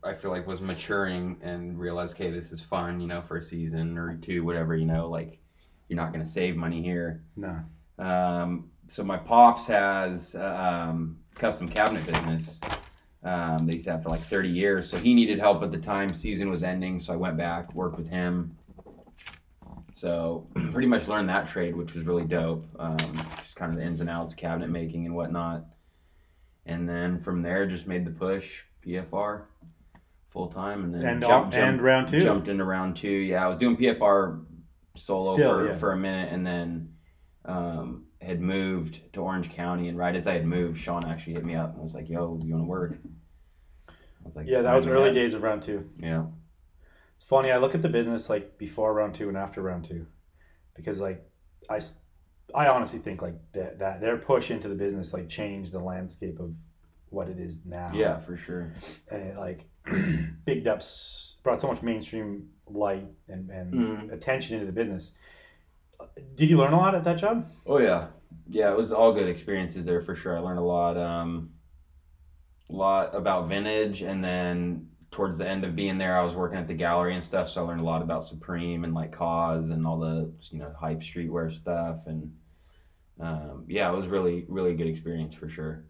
I 0.03 0.15
feel 0.15 0.31
like 0.31 0.47
was 0.47 0.61
maturing 0.61 1.39
and 1.43 1.79
realized, 1.79 2.15
okay, 2.15 2.31
this 2.31 2.51
is 2.53 2.61
fun. 2.63 3.01
You 3.01 3.07
know, 3.09 3.23
for 3.23 3.37
a 3.37 3.43
season 3.43 3.97
or 3.99 4.17
two, 4.17 4.45
whatever. 4.45 4.75
You 4.77 4.87
know, 4.87 5.09
like 5.09 5.39
you're 5.89 5.97
not 5.97 6.13
gonna 6.13 6.27
save 6.27 6.57
money 6.57 6.83
here. 6.83 7.23
No. 7.37 7.61
Um, 7.99 8.71
so 8.87 9.03
my 9.05 9.17
pops 9.17 9.67
has 9.67 10.35
um, 10.35 11.19
custom 11.35 11.69
cabinet 11.69 12.05
business. 12.07 12.61
Um, 13.25 13.69
used 13.69 13.85
to 13.85 13.93
have 13.93 14.03
for 14.05 14.11
like 14.11 14.21
30 14.21 14.49
years. 14.49 14.89
So 14.89 14.97
he 14.97 15.13
needed 15.13 15.39
help 15.41 15.63
at 15.63 15.73
the 15.73 15.79
time. 15.79 16.09
Season 16.15 16.49
was 16.51 16.63
ending, 16.63 17.01
so 17.01 17.13
I 17.13 17.17
went 17.17 17.37
back, 17.37 17.75
worked 17.75 17.99
with 17.99 18.09
him. 18.09 18.57
So 19.95 20.47
pretty 20.73 20.87
much 20.87 21.09
learned 21.09 21.29
that 21.29 21.49
trade, 21.49 21.75
which 21.77 21.95
was 21.95 22.05
really 22.05 22.25
dope. 22.25 22.65
Um, 22.79 22.97
just 23.43 23.57
kind 23.57 23.73
of 23.73 23.77
the 23.79 23.85
ins 23.85 24.01
and 24.01 24.09
outs, 24.09 24.35
cabinet 24.35 24.71
making 24.71 25.05
and 25.07 25.15
whatnot. 25.15 25.65
And 26.67 26.89
then 26.89 27.21
from 27.23 27.43
there, 27.43 27.67
just 27.67 27.87
made 27.87 28.05
the 28.05 28.11
push 28.11 28.63
PFR 28.87 29.43
full 30.31 30.49
time, 30.49 30.85
and 30.85 30.95
then 30.95 31.05
And, 31.05 31.23
jumped- 31.23 31.55
and 31.55 31.65
jumped- 31.65 31.83
round 31.83 32.09
two. 32.09 32.21
jumped 32.21 32.49
into 32.49 32.65
round 32.65 32.97
two. 32.97 33.09
Yeah, 33.11 33.45
I 33.45 33.49
was 33.49 33.59
doing 33.59 33.77
PFR 33.77 34.45
solo 34.97 35.35
Still, 35.35 35.51
for, 35.59 35.67
yeah. 35.67 35.79
for 35.79 35.93
a 35.93 35.97
minute, 35.97 36.33
and 36.33 36.47
then 36.47 36.93
um, 37.49 38.05
had 38.21 38.41
moved 38.41 39.01
to 39.15 39.21
Orange 39.23 39.51
County. 39.51 39.89
And 39.89 39.99
right 39.99 40.15
as 40.15 40.27
I 40.27 40.35
had 40.35 40.47
moved, 40.47 40.79
Sean 40.79 41.05
actually 41.05 41.33
hit 41.35 41.45
me 41.45 41.55
up 41.57 41.75
and 41.75 41.83
was 41.83 41.95
like, 41.95 42.09
"Yo, 42.09 42.39
you 42.45 42.53
want 42.53 42.65
to 42.65 42.69
work?" 42.69 42.99
I 43.89 43.93
was 44.25 44.37
like, 44.37 44.47
Yeah, 44.47 44.63
that 44.63 44.75
was 44.77 44.87
early 44.87 45.09
up." 45.09 45.15
days 45.15 45.35
of 45.35 45.43
round 45.43 45.63
two. 45.63 45.89
Yeah, 45.99 46.27
It's 47.17 47.25
funny. 47.25 47.51
I 47.51 47.57
look 47.59 47.75
at 47.75 47.83
the 47.83 47.89
business 47.89 48.29
like 48.29 48.59
before 48.59 48.93
round 48.95 49.15
two 49.15 49.29
and 49.29 49.37
after 49.37 49.63
round 49.63 49.87
two, 49.87 50.07
because 50.75 51.01
like 51.01 51.25
I, 51.71 51.81
I 52.55 52.69
honestly 52.69 52.99
think 52.99 53.23
like 53.23 53.37
that 53.53 53.79
that 53.79 54.01
their 54.01 54.19
push 54.19 54.51
into 54.51 54.69
the 54.69 54.75
business 54.75 55.13
like 55.15 55.29
changed 55.29 55.73
the 55.73 55.81
landscape 55.81 56.39
of 56.41 56.53
what 57.11 57.29
it 57.31 57.39
is 57.39 57.65
now. 57.65 57.91
yeah, 57.95 58.19
for 58.21 58.37
sure. 58.37 58.71
and 59.11 59.23
it 59.23 59.37
like 59.39 59.65
bigged 60.45 60.67
up, 60.67 60.83
brought 61.43 61.59
so 61.61 61.67
much 61.69 61.81
mainstream 61.81 62.51
light 62.67 63.07
and, 63.29 63.49
and 63.49 63.73
Mhm. 63.73 64.13
attention 64.13 64.55
into 64.57 64.67
the 64.67 64.73
business. 64.73 65.13
Did 66.35 66.51
you 66.51 66.57
learn 66.57 66.73
a 66.73 66.77
lot 66.77 66.95
at 66.95 67.05
that 67.05 67.19
job? 67.19 67.51
Oh 67.67 67.79
yeah, 67.79 68.09
yeah. 68.49 68.71
It 68.71 68.77
was 68.77 68.93
all 68.93 69.13
good 69.13 69.29
experiences 69.29 69.85
there 69.85 70.01
for 70.01 70.15
sure. 70.15 70.37
I 70.37 70.41
learned 70.41 70.61
a 70.61 70.63
lot, 70.63 70.97
um, 70.97 71.51
a 72.71 72.73
lot 72.73 73.15
about 73.15 73.49
vintage, 73.49 74.03
and 74.03 74.23
then 74.23 74.89
towards 75.11 75.39
the 75.39 75.49
end 75.49 75.65
of 75.65 75.75
being 75.75 75.99
there, 75.99 76.17
I 76.17 76.23
was 76.23 76.35
working 76.35 76.59
at 76.59 76.69
the 76.69 76.75
gallery 76.75 77.15
and 77.15 77.25
stuff. 77.25 77.51
So 77.51 77.65
I 77.65 77.67
learned 77.67 77.81
a 77.81 77.85
lot 77.85 78.03
about 78.03 78.25
Supreme 78.27 78.85
and 78.85 78.95
like 78.95 79.11
Kaws 79.11 79.71
and 79.71 79.87
all 79.87 79.99
the 79.99 80.33
you 80.51 80.61
know 80.61 80.73
hype 80.79 81.01
streetwear 81.01 81.53
stuff, 81.53 82.07
and 82.07 82.33
um, 83.21 83.65
yeah, 83.67 83.93
it 83.93 83.97
was 83.97 84.07
really 84.07 84.45
really 84.49 84.75
good 84.75 84.87
experience 84.87 85.35
for 85.35 85.49
sure. 85.49 85.85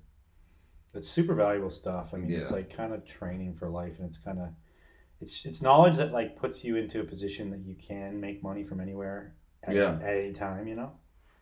It's 0.94 1.08
super 1.08 1.34
valuable 1.34 1.68
stuff. 1.68 2.14
I 2.14 2.16
mean, 2.16 2.32
it's 2.32 2.50
like 2.50 2.74
kind 2.74 2.94
of 2.94 3.04
training 3.04 3.54
for 3.54 3.68
life, 3.68 3.98
and 3.98 4.08
it's 4.08 4.16
kind 4.16 4.38
of 4.38 4.48
it's 5.20 5.44
it's 5.44 5.60
knowledge 5.60 5.96
that 5.96 6.12
like 6.12 6.36
puts 6.36 6.64
you 6.64 6.76
into 6.76 7.00
a 7.00 7.04
position 7.04 7.50
that 7.50 7.60
you 7.60 7.74
can 7.74 8.18
make 8.18 8.42
money 8.42 8.64
from 8.64 8.80
anywhere 8.80 9.34
at, 9.68 9.74
Yeah. 9.76 9.94
at 10.02 10.16
any 10.16 10.32
time. 10.32 10.66
You 10.66 10.76
know. 10.76 10.92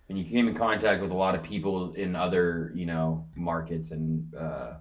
And 0.09 0.17
you 0.19 0.25
came 0.25 0.47
in 0.49 0.55
contact 0.55 1.03
with 1.03 1.11
a 1.11 1.15
lot 1.15 1.35
of 1.35 1.43
people 1.43 1.93
in 1.95 2.15
other 2.15 2.73
you 2.75 2.87
know 2.87 3.27
markets 3.35 3.91
and 3.91 4.33
uh, 4.35 4.75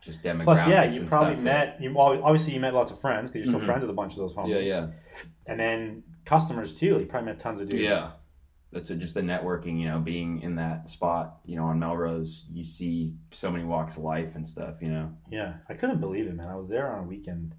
just 0.00 0.22
demographics. 0.22 0.44
Plus, 0.44 0.66
yeah, 0.68 0.84
you 0.84 1.04
probably 1.04 1.34
stuff 1.34 1.44
met 1.44 1.78
you 1.80 1.98
obviously 1.98 2.54
you 2.54 2.60
met 2.60 2.74
lots 2.74 2.90
of 2.90 3.00
friends 3.00 3.30
because 3.30 3.46
you're 3.46 3.52
still 3.52 3.60
Mhm. 3.62 3.66
friends 3.66 3.82
with 3.82 3.90
a 3.90 3.94
bunch 3.94 4.12
of 4.12 4.18
those 4.18 4.34
homies. 4.34 4.50
Yeah, 4.50 4.58
yeah. 4.60 4.86
And 5.46 5.58
then 5.60 6.02
customers 6.24 6.74
too. 6.74 6.98
You 6.98 7.06
probably 7.06 7.32
met 7.32 7.40
tons 7.40 7.60
of 7.60 7.68
dudes. 7.68 7.82
Yeah. 7.82 8.10
That's 8.72 8.88
just 8.88 9.14
the 9.14 9.20
networking, 9.20 9.80
you 9.80 9.88
know, 9.88 9.98
being 9.98 10.42
in 10.42 10.54
that 10.56 10.88
spot, 10.90 11.40
you 11.44 11.56
know, 11.56 11.64
on 11.64 11.80
Melrose, 11.80 12.44
you 12.52 12.64
see 12.64 13.16
so 13.32 13.50
many 13.50 13.64
walks 13.64 13.96
of 13.96 14.04
life 14.04 14.36
and 14.36 14.48
stuff, 14.48 14.76
you 14.80 14.88
know. 14.88 15.10
Yeah, 15.28 15.54
I 15.68 15.74
couldn't 15.74 15.98
believe 15.98 16.28
it, 16.28 16.36
man. 16.36 16.46
I 16.46 16.54
was 16.54 16.68
there 16.68 16.92
on 16.92 17.00
a 17.00 17.06
weekend 17.08 17.56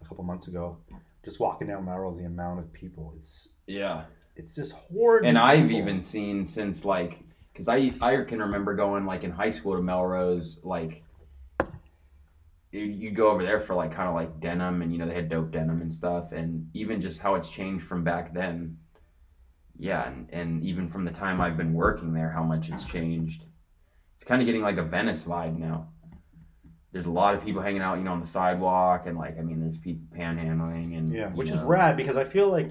a 0.00 0.04
a 0.04 0.08
couple 0.08 0.24
months 0.24 0.48
ago. 0.48 0.78
Just 1.24 1.40
walking 1.40 1.68
down 1.68 1.84
Melrose, 1.84 2.18
the 2.20 2.24
amount 2.24 2.60
of 2.60 2.72
people, 2.72 3.12
it's 3.18 3.50
Yeah. 3.66 4.04
It's 4.36 4.54
just 4.54 4.72
horrible. 4.72 5.28
And 5.28 5.38
I've 5.38 5.70
even 5.70 6.02
seen 6.02 6.44
since 6.44 6.84
like, 6.84 7.18
because 7.52 7.68
I 7.68 7.90
I 8.02 8.22
can 8.24 8.40
remember 8.40 8.74
going 8.74 9.06
like 9.06 9.24
in 9.24 9.30
high 9.30 9.50
school 9.50 9.76
to 9.76 9.82
Melrose, 9.82 10.60
like 10.62 11.02
you 12.70 12.80
you 12.80 13.10
go 13.10 13.30
over 13.30 13.42
there 13.42 13.60
for 13.60 13.74
like 13.74 13.92
kind 13.92 14.08
of 14.08 14.14
like 14.14 14.40
denim, 14.40 14.82
and 14.82 14.92
you 14.92 14.98
know 14.98 15.06
they 15.06 15.14
had 15.14 15.28
dope 15.28 15.50
denim 15.50 15.80
and 15.80 15.92
stuff, 15.92 16.32
and 16.32 16.68
even 16.74 17.00
just 17.00 17.18
how 17.18 17.34
it's 17.34 17.50
changed 17.50 17.84
from 17.84 18.04
back 18.04 18.34
then. 18.34 18.76
Yeah, 19.78 20.06
and, 20.06 20.28
and 20.30 20.64
even 20.64 20.88
from 20.88 21.04
the 21.04 21.10
time 21.10 21.40
I've 21.40 21.56
been 21.56 21.74
working 21.74 22.14
there, 22.14 22.30
how 22.30 22.42
much 22.42 22.70
it's 22.70 22.84
changed. 22.84 23.44
It's 24.14 24.24
kind 24.24 24.40
of 24.40 24.46
getting 24.46 24.62
like 24.62 24.78
a 24.78 24.82
Venice 24.82 25.24
vibe 25.24 25.58
now. 25.58 25.88
There's 26.92 27.04
a 27.04 27.10
lot 27.10 27.34
of 27.34 27.44
people 27.44 27.60
hanging 27.60 27.82
out, 27.82 27.98
you 27.98 28.04
know, 28.04 28.12
on 28.12 28.20
the 28.20 28.26
sidewalk, 28.26 29.06
and 29.06 29.18
like 29.18 29.38
I 29.38 29.42
mean, 29.42 29.60
there's 29.60 29.78
people 29.78 30.06
panhandling, 30.16 30.96
and 30.96 31.10
Yeah, 31.10 31.30
you 31.30 31.36
which 31.36 31.48
is 31.50 31.58
rad 31.58 31.96
because 31.96 32.16
I 32.16 32.24
feel 32.24 32.50
like 32.50 32.70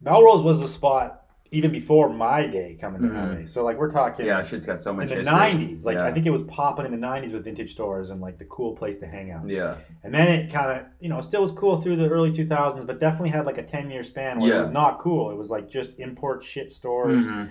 Melrose 0.00 0.42
was 0.42 0.60
the 0.60 0.68
spot 0.68 1.22
even 1.52 1.70
before 1.70 2.08
my 2.12 2.44
day 2.44 2.76
coming 2.80 3.00
to 3.00 3.08
Mhm. 3.08 3.40
LA. 3.40 3.46
So 3.46 3.62
like 3.64 3.78
we're 3.78 3.90
talking 3.90 4.26
Yeah, 4.26 4.42
shit's 4.42 4.66
got 4.66 4.80
so 4.80 4.92
much 4.92 5.10
in 5.12 5.18
the 5.18 5.30
'90s. 5.30 5.84
Like 5.86 5.98
yeah. 5.98 6.04
I 6.06 6.12
think 6.12 6.26
it 6.26 6.30
was 6.30 6.42
popping 6.42 6.84
in 6.86 6.90
the 6.90 6.98
'90s 6.98 7.32
with 7.32 7.44
vintage 7.44 7.70
stores 7.70 8.10
and 8.10 8.20
like 8.20 8.36
the 8.38 8.44
cool 8.46 8.72
place 8.74 8.96
to 8.98 9.06
hang 9.06 9.30
out. 9.30 9.48
Yeah, 9.48 9.76
And 10.02 10.12
then 10.12 10.26
it 10.28 10.52
kind 10.52 10.70
of 10.80 10.86
you 11.00 11.08
know 11.08 11.20
still 11.20 11.42
was 11.42 11.52
cool 11.52 11.76
through 11.76 11.96
the 11.96 12.08
early 12.10 12.32
2000s, 12.32 12.84
but 12.84 12.98
definitely 12.98 13.30
had 13.30 13.46
like 13.46 13.58
a 13.58 13.62
10 13.62 13.90
year 13.90 14.02
span 14.02 14.40
where 14.40 14.52
it 14.54 14.56
was 14.58 14.66
not 14.72 14.98
cool. 14.98 15.30
It 15.30 15.36
was 15.36 15.48
like 15.50 15.68
just 15.70 15.98
import 16.00 16.42
shit 16.42 16.72
stores. 16.72 17.24
Mhm. 17.26 17.50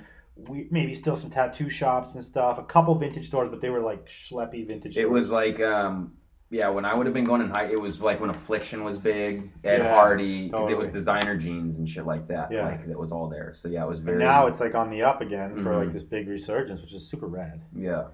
We, 0.49 0.67
maybe 0.69 0.93
still 0.93 1.15
some 1.15 1.29
tattoo 1.29 1.69
shops 1.69 2.13
and 2.15 2.21
stuff. 2.23 2.57
A 2.57 2.63
couple 2.63 2.93
vintage 2.95 3.27
stores, 3.27 3.47
but 3.49 3.61
they 3.61 3.69
were 3.69 3.79
like 3.79 4.05
schleppy 4.07 4.67
vintage. 4.67 4.97
It 4.97 5.03
stores. 5.03 5.11
was 5.13 5.31
like, 5.31 5.61
um, 5.61 6.11
yeah, 6.51 6.69
when 6.69 6.85
I 6.85 6.93
would 6.95 7.05
have 7.07 7.13
been 7.13 7.25
going 7.25 7.41
in 7.41 7.49
high, 7.49 7.65
it 7.65 7.79
was 7.79 7.99
like 7.99 8.19
when 8.21 8.29
Affliction 8.29 8.83
was 8.83 8.97
big, 8.97 9.51
Ed 9.63 9.79
Yeah, 9.79 9.93
Hardy, 9.93 10.45
because 10.47 10.69
it 10.69 10.77
was 10.77 10.87
designer 10.89 11.35
jeans 11.35 11.77
and 11.77 11.89
shit 11.89 12.05
like 12.05 12.27
that. 12.27 12.51
Yeah. 12.51 12.65
Like 12.65 12.87
that 12.87 12.97
was 12.99 13.11
all 13.11 13.27
there. 13.29 13.53
So 13.55 13.67
yeah, 13.67 13.83
it 13.83 13.87
was 13.89 13.99
very. 13.99 14.19
now 14.19 14.45
it's 14.47 14.59
like 14.59 14.75
on 14.75 14.89
the 14.89 15.01
up 15.03 15.21
again 15.21 15.57
for 15.57 15.75
like 15.75 15.89
Mhm. 15.89 15.93
this 15.93 16.03
big 16.03 16.27
resurgence, 16.27 16.81
which 16.81 16.93
is 16.93 17.07
super 17.07 17.27
rad. 17.27 17.61
yeah, 17.75 18.05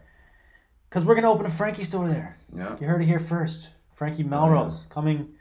Because 0.90 1.06
we're 1.06 1.16
gonna 1.16 1.30
open 1.32 1.46
a 1.46 1.50
Frankie 1.50 1.84
store 1.84 2.08
there. 2.08 2.36
yeah. 2.56 2.76
You 2.80 2.88
heard 2.88 3.02
it 3.02 3.06
here 3.08 3.20
first. 3.20 3.70
Frankie 3.94 4.24
Melrose 4.24 4.84
coming 4.90 5.34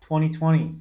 2020. 0.00 0.76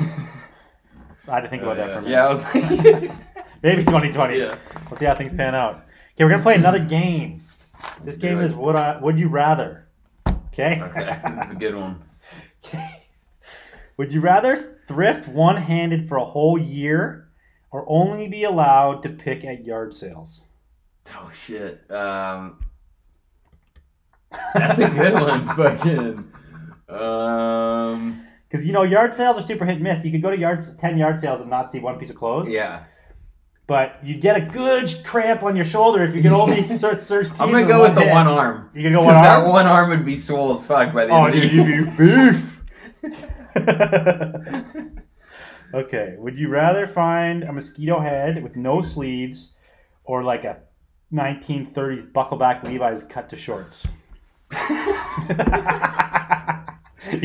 I 0.00 1.34
had 1.34 1.40
to 1.40 1.48
think 1.48 1.62
about 1.62 1.76
that 1.78 1.90
for 1.92 1.98
a 1.98 2.02
minute. 2.02 2.10
Yeah, 2.10 2.26
I 2.26 2.34
was 2.34 2.44
like, 2.44 3.10
Maybe 3.62 3.82
2020. 3.82 4.38
yeah. 4.38 4.56
We'll 4.88 4.98
see 4.98 5.04
how 5.04 5.14
things 5.14 5.32
pan 5.32 5.54
out. 5.54 5.84
Okay, 6.14 6.24
we're 6.24 6.30
gonna 6.30 6.42
play 6.42 6.54
another 6.54 6.78
game. 6.78 7.42
This 8.04 8.16
game 8.16 8.40
is 8.40 8.54
would 8.54 8.76
I 8.76 8.98
would 8.98 9.18
you 9.18 9.28
rather? 9.28 9.87
Okay. 10.58 10.80
Okay, 10.84 11.04
that's 11.04 11.52
a 11.52 11.54
good 11.54 11.74
one. 11.76 12.02
Okay. 12.64 13.02
Would 13.96 14.12
you 14.12 14.20
rather 14.20 14.56
thrift 14.56 15.28
one-handed 15.28 16.08
for 16.08 16.16
a 16.18 16.24
whole 16.24 16.58
year, 16.58 17.28
or 17.70 17.84
only 17.88 18.28
be 18.28 18.44
allowed 18.44 19.02
to 19.04 19.08
pick 19.08 19.44
at 19.44 19.64
yard 19.64 19.92
sales? 19.94 20.42
Oh 21.14 21.30
shit. 21.46 21.88
Um, 21.90 22.60
that's 24.54 24.78
a 24.80 24.88
good 24.88 25.14
one. 25.14 25.46
Fucking. 25.56 26.32
Um, 26.88 28.20
Because 28.48 28.64
you 28.64 28.72
know 28.72 28.82
yard 28.82 29.12
sales 29.12 29.36
are 29.38 29.42
super 29.42 29.64
hit 29.64 29.74
and 29.76 29.82
miss. 29.84 30.04
You 30.04 30.10
could 30.10 30.22
go 30.22 30.30
to 30.30 30.38
yards, 30.38 30.74
ten 30.76 30.96
yard 30.98 31.18
sales 31.18 31.40
and 31.40 31.50
not 31.50 31.70
see 31.72 31.80
one 31.80 31.98
piece 31.98 32.10
of 32.10 32.16
clothes. 32.16 32.48
yeah. 32.48 32.84
But 33.68 33.98
you 34.02 34.16
get 34.16 34.34
a 34.36 34.40
good 34.40 35.02
cramp 35.04 35.42
on 35.42 35.54
your 35.54 35.64
shoulder 35.64 36.02
if 36.02 36.14
you 36.14 36.22
can 36.22 36.32
only 36.32 36.62
search 36.66 36.98
search. 37.00 37.28
I'm 37.38 37.50
gonna 37.52 37.66
go 37.66 37.82
with 37.82 37.94
the 37.96 38.06
one 38.06 38.26
arm. 38.26 38.70
You 38.74 38.82
can 38.82 38.92
go 38.94 39.02
one 39.02 39.14
that 39.22 39.44
one 39.46 39.66
arm 39.66 39.90
would 39.90 40.04
be 40.06 40.16
swole 40.16 40.58
as 40.58 40.64
fuck 40.66 40.92
by 40.94 41.04
the 41.04 41.12
Oh, 41.12 41.26
end 41.26 41.34
dude, 41.34 41.52
you'd 41.52 41.96
be 41.96 42.06
beef. 42.32 42.60
okay. 45.74 46.14
Would 46.18 46.38
you 46.38 46.48
rather 46.48 46.86
find 46.86 47.44
a 47.44 47.52
mosquito 47.52 48.00
head 48.00 48.42
with 48.42 48.56
no 48.56 48.80
sleeves, 48.80 49.52
or 50.04 50.22
like 50.24 50.44
a 50.44 50.56
1930s 51.12 52.10
buckleback 52.12 52.62
Levi's 52.64 53.02
cut 53.04 53.28
to 53.30 53.36
shorts? 53.36 53.86
you 54.50 54.58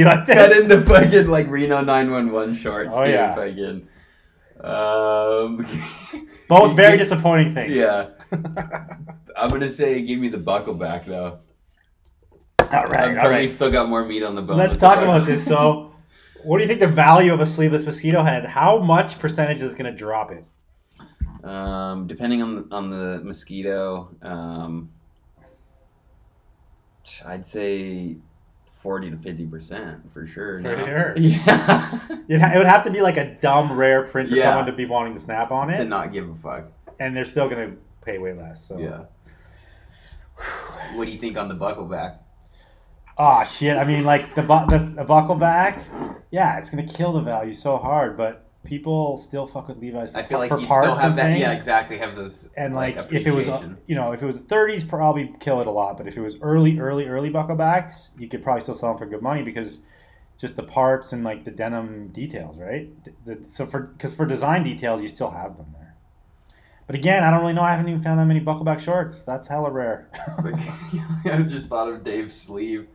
like 0.05 0.25
Cut 0.25 0.27
that? 0.27 0.51
into 0.51 0.83
fucking 0.85 1.27
like 1.27 1.47
Reno 1.47 1.81
911 1.81 2.55
shorts. 2.55 2.93
Oh, 2.93 3.05
dude, 3.05 3.13
yeah. 3.13 3.33
Fucking. 3.35 3.87
Um, 4.63 5.67
Both 6.47 6.75
very 6.75 6.97
disappointing 6.97 7.53
things. 7.53 7.73
yeah. 7.73 8.09
I'm 9.35 9.49
gonna 9.49 9.71
say 9.71 10.01
give 10.01 10.19
me 10.19 10.29
the 10.29 10.37
buckle 10.37 10.73
back 10.75 11.05
though. 11.05 11.39
All 12.73 12.85
right. 12.85 13.17
I've 13.17 13.31
All 13.31 13.49
still 13.49 13.71
got 13.71 13.89
more 13.89 14.03
meat 14.03 14.23
on 14.23 14.35
the 14.35 14.41
bone. 14.41 14.57
Let's 14.57 14.77
talk 14.77 14.99
about 14.99 15.25
this. 15.25 15.45
So, 15.45 15.93
what 16.43 16.57
do 16.57 16.63
you 16.63 16.67
think 16.67 16.79
the 16.79 16.87
value 16.87 17.33
of 17.33 17.39
a 17.39 17.45
sleeveless 17.45 17.85
mosquito 17.85 18.23
head? 18.23 18.45
How 18.45 18.79
much 18.79 19.19
percentage 19.19 19.61
is 19.61 19.73
going 19.75 19.91
to 19.91 19.97
drop 19.97 20.31
it? 20.31 20.47
Um, 21.47 22.07
depending 22.07 22.41
on 22.41 22.55
the, 22.55 22.75
on 22.75 22.89
the 22.89 23.21
mosquito, 23.23 24.15
um, 24.21 24.89
I'd 27.25 27.45
say 27.45 28.17
forty 28.83 29.09
to 29.09 29.17
fifty 29.17 29.47
percent 29.47 30.13
for 30.13 30.27
sure. 30.27 30.59
For 30.59 30.75
now. 30.75 30.85
sure. 30.85 31.13
Yeah. 31.17 31.99
It, 32.27 32.39
ha- 32.41 32.51
it 32.53 32.57
would 32.57 32.67
have 32.67 32.83
to 32.83 32.91
be 32.91 33.01
like 33.01 33.17
a 33.17 33.33
dumb 33.41 33.71
rare 33.73 34.03
print 34.03 34.29
for 34.29 34.35
Yeah. 34.35 34.43
someone 34.51 34.65
to 34.67 34.71
be 34.73 34.85
wanting 34.85 35.13
to 35.15 35.19
snap 35.19 35.49
on 35.51 35.69
it. 35.71 35.77
to 35.79 35.85
not 35.85 36.13
give 36.13 36.29
a 36.29 36.35
fuck. 36.35 36.65
and 36.99 37.15
they're 37.15 37.25
still 37.25 37.49
going 37.49 37.71
to 37.71 37.77
pay 38.05 38.17
way 38.19 38.33
less. 38.33 38.63
So. 38.67 38.77
Yeah. 38.77 39.05
What 40.95 41.05
do 41.05 41.11
you 41.11 41.17
think 41.19 41.37
on 41.37 41.47
the 41.47 41.53
buckle 41.55 41.85
back? 41.85 42.19
Oh 43.17 43.43
shit! 43.43 43.77
I 43.77 43.83
mean, 43.85 44.03
like 44.05 44.33
the 44.35 44.41
bu- 44.41 44.65
the, 44.67 44.79
the 44.97 45.03
buckle 45.05 45.35
back, 45.35 45.83
yeah, 46.31 46.57
it's 46.57 46.71
gonna 46.71 46.87
kill 46.87 47.13
the 47.13 47.21
value 47.21 47.53
so 47.53 47.77
hard. 47.77 48.17
But 48.17 48.42
people 48.63 49.17
still 49.17 49.45
fuck 49.45 49.67
with 49.67 49.77
Levi's 49.77 50.11
for, 50.11 50.17
I 50.17 50.23
feel 50.23 50.39
like 50.39 50.49
for 50.49 50.59
you 50.59 50.67
parts 50.67 50.85
still 50.87 50.95
have 50.95 51.11
and 51.11 51.19
that. 51.19 51.27
things. 51.27 51.39
Yeah, 51.41 51.51
exactly. 51.53 51.97
Have 51.97 52.15
those 52.15 52.49
And 52.55 52.75
like, 52.75 52.97
if 53.11 53.27
it 53.27 53.31
was, 53.31 53.47
uh, 53.47 53.69
you 53.87 53.95
know, 53.95 54.11
if 54.11 54.21
it 54.21 54.25
was 54.25 54.39
30s, 54.39 54.87
probably 54.87 55.33
kill 55.39 55.61
it 55.61 55.67
a 55.67 55.71
lot. 55.71 55.97
But 55.97 56.07
if 56.07 56.15
it 56.17 56.21
was 56.21 56.37
early, 56.41 56.79
early, 56.79 57.07
early 57.07 57.29
bucklebacks, 57.29 58.09
you 58.17 58.27
could 58.27 58.41
probably 58.41 58.61
still 58.61 58.75
sell 58.75 58.89
them 58.89 58.97
for 58.97 59.05
good 59.05 59.21
money 59.21 59.43
because 59.43 59.79
just 60.37 60.55
the 60.55 60.63
parts 60.63 61.13
and 61.13 61.23
like 61.23 61.45
the 61.45 61.51
denim 61.51 62.09
details, 62.09 62.57
right? 62.57 62.89
The, 63.25 63.39
so 63.47 63.65
for 63.65 63.81
because 63.81 64.13
for 64.13 64.25
design 64.25 64.63
details, 64.63 65.01
you 65.01 65.07
still 65.07 65.31
have 65.31 65.57
them 65.57 65.67
there. 65.73 65.95
But 66.87 66.95
again, 66.95 67.23
I 67.23 67.31
don't 67.31 67.41
really 67.41 67.53
know. 67.53 67.61
I 67.61 67.71
haven't 67.71 67.87
even 67.87 68.01
found 68.01 68.19
that 68.19 68.25
many 68.25 68.41
buckleback 68.41 68.79
shorts. 68.79 69.23
That's 69.23 69.47
hella 69.47 69.71
rare. 69.71 70.09
I 71.25 71.43
just 71.43 71.67
thought 71.67 71.87
of 71.87 72.03
Dave's 72.03 72.35
sleeve. 72.35 72.87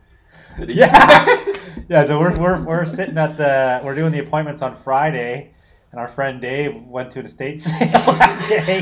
Yeah, 0.67 1.53
yeah. 1.89 2.05
So 2.05 2.19
we're, 2.19 2.35
we're 2.39 2.61
we're 2.61 2.85
sitting 2.85 3.17
at 3.17 3.37
the 3.37 3.81
we're 3.83 3.95
doing 3.95 4.11
the 4.11 4.19
appointments 4.19 4.61
on 4.61 4.77
Friday, 4.83 5.53
and 5.91 5.99
our 5.99 6.07
friend 6.07 6.41
Dave 6.41 6.83
went 6.83 7.11
to 7.11 7.21
the 7.21 7.27
estate 7.27 7.61
sale 7.61 7.77
that 7.81 8.45
day. 8.49 8.81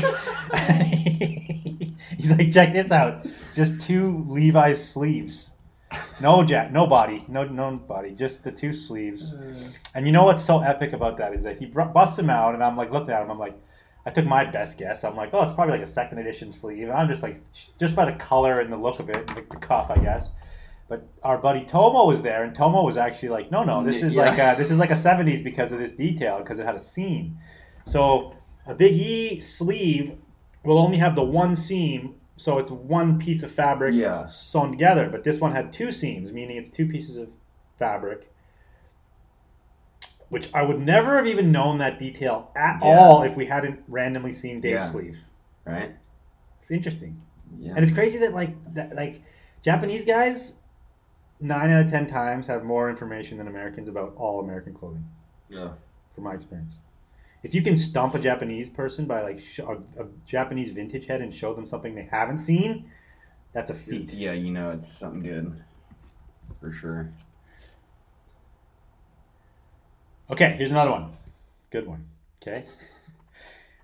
He's 2.16 2.30
like, 2.30 2.50
check 2.50 2.72
this 2.72 2.90
out, 2.90 3.26
just 3.54 3.80
two 3.80 4.24
Levi's 4.28 4.86
sleeves. 4.86 5.50
No 6.20 6.44
jack, 6.44 6.70
no 6.70 6.86
body, 6.86 7.24
no 7.28 7.44
no 7.44 7.76
body, 7.76 8.10
just 8.10 8.44
the 8.44 8.52
two 8.52 8.72
sleeves. 8.72 9.32
Uh. 9.32 9.70
And 9.94 10.06
you 10.06 10.12
know 10.12 10.24
what's 10.24 10.44
so 10.44 10.60
epic 10.60 10.92
about 10.92 11.16
that 11.18 11.32
is 11.32 11.42
that 11.44 11.58
he 11.58 11.66
br- 11.66 11.82
busts 11.82 12.16
them 12.16 12.28
out, 12.28 12.54
and 12.54 12.62
I'm 12.62 12.76
like 12.76 12.90
looking 12.90 13.10
at 13.10 13.22
him, 13.22 13.30
I'm 13.30 13.38
like, 13.38 13.56
I 14.08 14.10
took 14.10 14.24
my 14.24 14.44
best 14.44 14.78
guess. 14.78 15.04
I'm 15.04 15.16
like, 15.16 15.30
oh, 15.34 15.42
it's 15.42 15.52
probably 15.52 15.78
like 15.78 15.86
a 15.86 15.90
second 15.90 16.18
edition 16.18 16.50
sleeve. 16.50 16.84
And 16.84 16.92
I'm 16.92 17.08
just 17.08 17.22
like, 17.22 17.42
just 17.78 17.94
by 17.94 18.10
the 18.10 18.16
color 18.16 18.60
and 18.60 18.72
the 18.72 18.76
look 18.76 19.00
of 19.00 19.10
it, 19.10 19.28
like 19.28 19.50
the 19.50 19.56
cuff, 19.56 19.90
I 19.90 19.96
guess. 19.96 20.30
But 20.88 21.06
our 21.22 21.36
buddy 21.36 21.64
Tomo 21.66 22.06
was 22.06 22.22
there, 22.22 22.42
and 22.44 22.54
Tomo 22.54 22.82
was 22.82 22.96
actually 22.96 23.28
like, 23.28 23.50
no, 23.50 23.62
no, 23.62 23.80
mm, 23.80 23.84
this 23.84 24.02
is 24.02 24.14
Yeah. 24.14 24.22
like 24.30 24.38
a, 24.38 24.58
this 24.58 24.70
is 24.70 24.78
like 24.78 24.90
a 24.90 24.94
'70s 24.96 25.44
because 25.44 25.70
of 25.70 25.78
this 25.78 25.92
detail, 25.92 26.38
because 26.38 26.58
it 26.58 26.64
had 26.66 26.74
a 26.74 26.78
seam. 26.80 27.38
So 27.84 28.34
a 28.66 28.74
Big 28.74 28.94
E 28.94 29.38
sleeve 29.40 30.16
will 30.64 30.78
only 30.78 30.96
have 30.96 31.14
the 31.14 31.22
one 31.24 31.54
seam, 31.54 32.14
so 32.36 32.58
it's 32.58 32.70
one 32.70 33.18
piece 33.18 33.42
of 33.42 33.50
fabric 33.50 33.94
Yeah. 33.94 34.24
sewn 34.24 34.70
together. 34.70 35.08
But 35.10 35.24
this 35.24 35.40
one 35.40 35.52
had 35.52 35.72
two 35.72 35.92
seams, 35.92 36.32
meaning 36.32 36.56
it's 36.56 36.70
two 36.70 36.86
pieces 36.86 37.18
of 37.18 37.34
fabric. 37.76 38.32
Which 40.30 40.52
I 40.52 40.62
would 40.62 40.78
never 40.80 41.16
have 41.16 41.26
even 41.26 41.52
known 41.52 41.78
that 41.78 41.98
detail 41.98 42.50
at 42.54 42.80
Yeah. 42.82 42.88
all 42.88 43.22
if 43.22 43.34
we 43.36 43.46
hadn't 43.46 43.80
randomly 43.88 44.32
seen 44.32 44.60
Dave's 44.60 44.84
Yeah. 44.84 44.90
sleeve. 44.90 45.18
Right. 45.64 45.92
It's 46.60 46.70
interesting. 46.70 47.20
Yeah. 47.58 47.72
And 47.76 47.82
it's 47.82 47.92
crazy 47.92 48.18
that 48.18 48.34
like 48.34 48.52
that, 48.74 48.94
like 48.94 49.22
Japanese 49.62 50.04
guys, 50.04 50.54
nine 51.40 51.70
out 51.70 51.86
of 51.86 51.90
ten 51.90 52.06
times 52.06 52.46
have 52.46 52.64
more 52.64 52.90
information 52.90 53.38
than 53.38 53.48
Americans 53.48 53.88
about 53.88 54.14
all 54.16 54.40
American 54.40 54.74
clothing, 54.74 55.04
yeah. 55.48 55.70
from 56.14 56.24
my 56.24 56.34
experience. 56.34 56.76
If 57.42 57.54
you 57.54 57.62
can 57.62 57.76
stump 57.76 58.14
a 58.14 58.18
Japanese 58.18 58.68
person 58.68 59.06
by 59.06 59.22
like 59.22 59.40
sh- 59.40 59.60
a, 59.60 59.78
a 60.00 60.06
Japanese 60.26 60.70
vintage 60.70 61.06
head 61.06 61.20
and 61.20 61.32
show 61.32 61.54
them 61.54 61.66
something 61.66 61.94
they 61.94 62.08
haven't 62.10 62.40
seen, 62.40 62.90
that's 63.52 63.70
a 63.70 63.74
feat. 63.74 64.12
Yeah, 64.12 64.32
you 64.32 64.50
know 64.50 64.70
it's 64.70 64.92
something 64.92 65.22
good. 65.22 65.62
For 66.60 66.72
sure. 66.72 67.12
Okay, 70.30 70.50
here's 70.58 70.72
another 70.72 70.90
one. 70.90 71.12
Good 71.70 71.86
one. 71.86 72.06
Okay. 72.42 72.66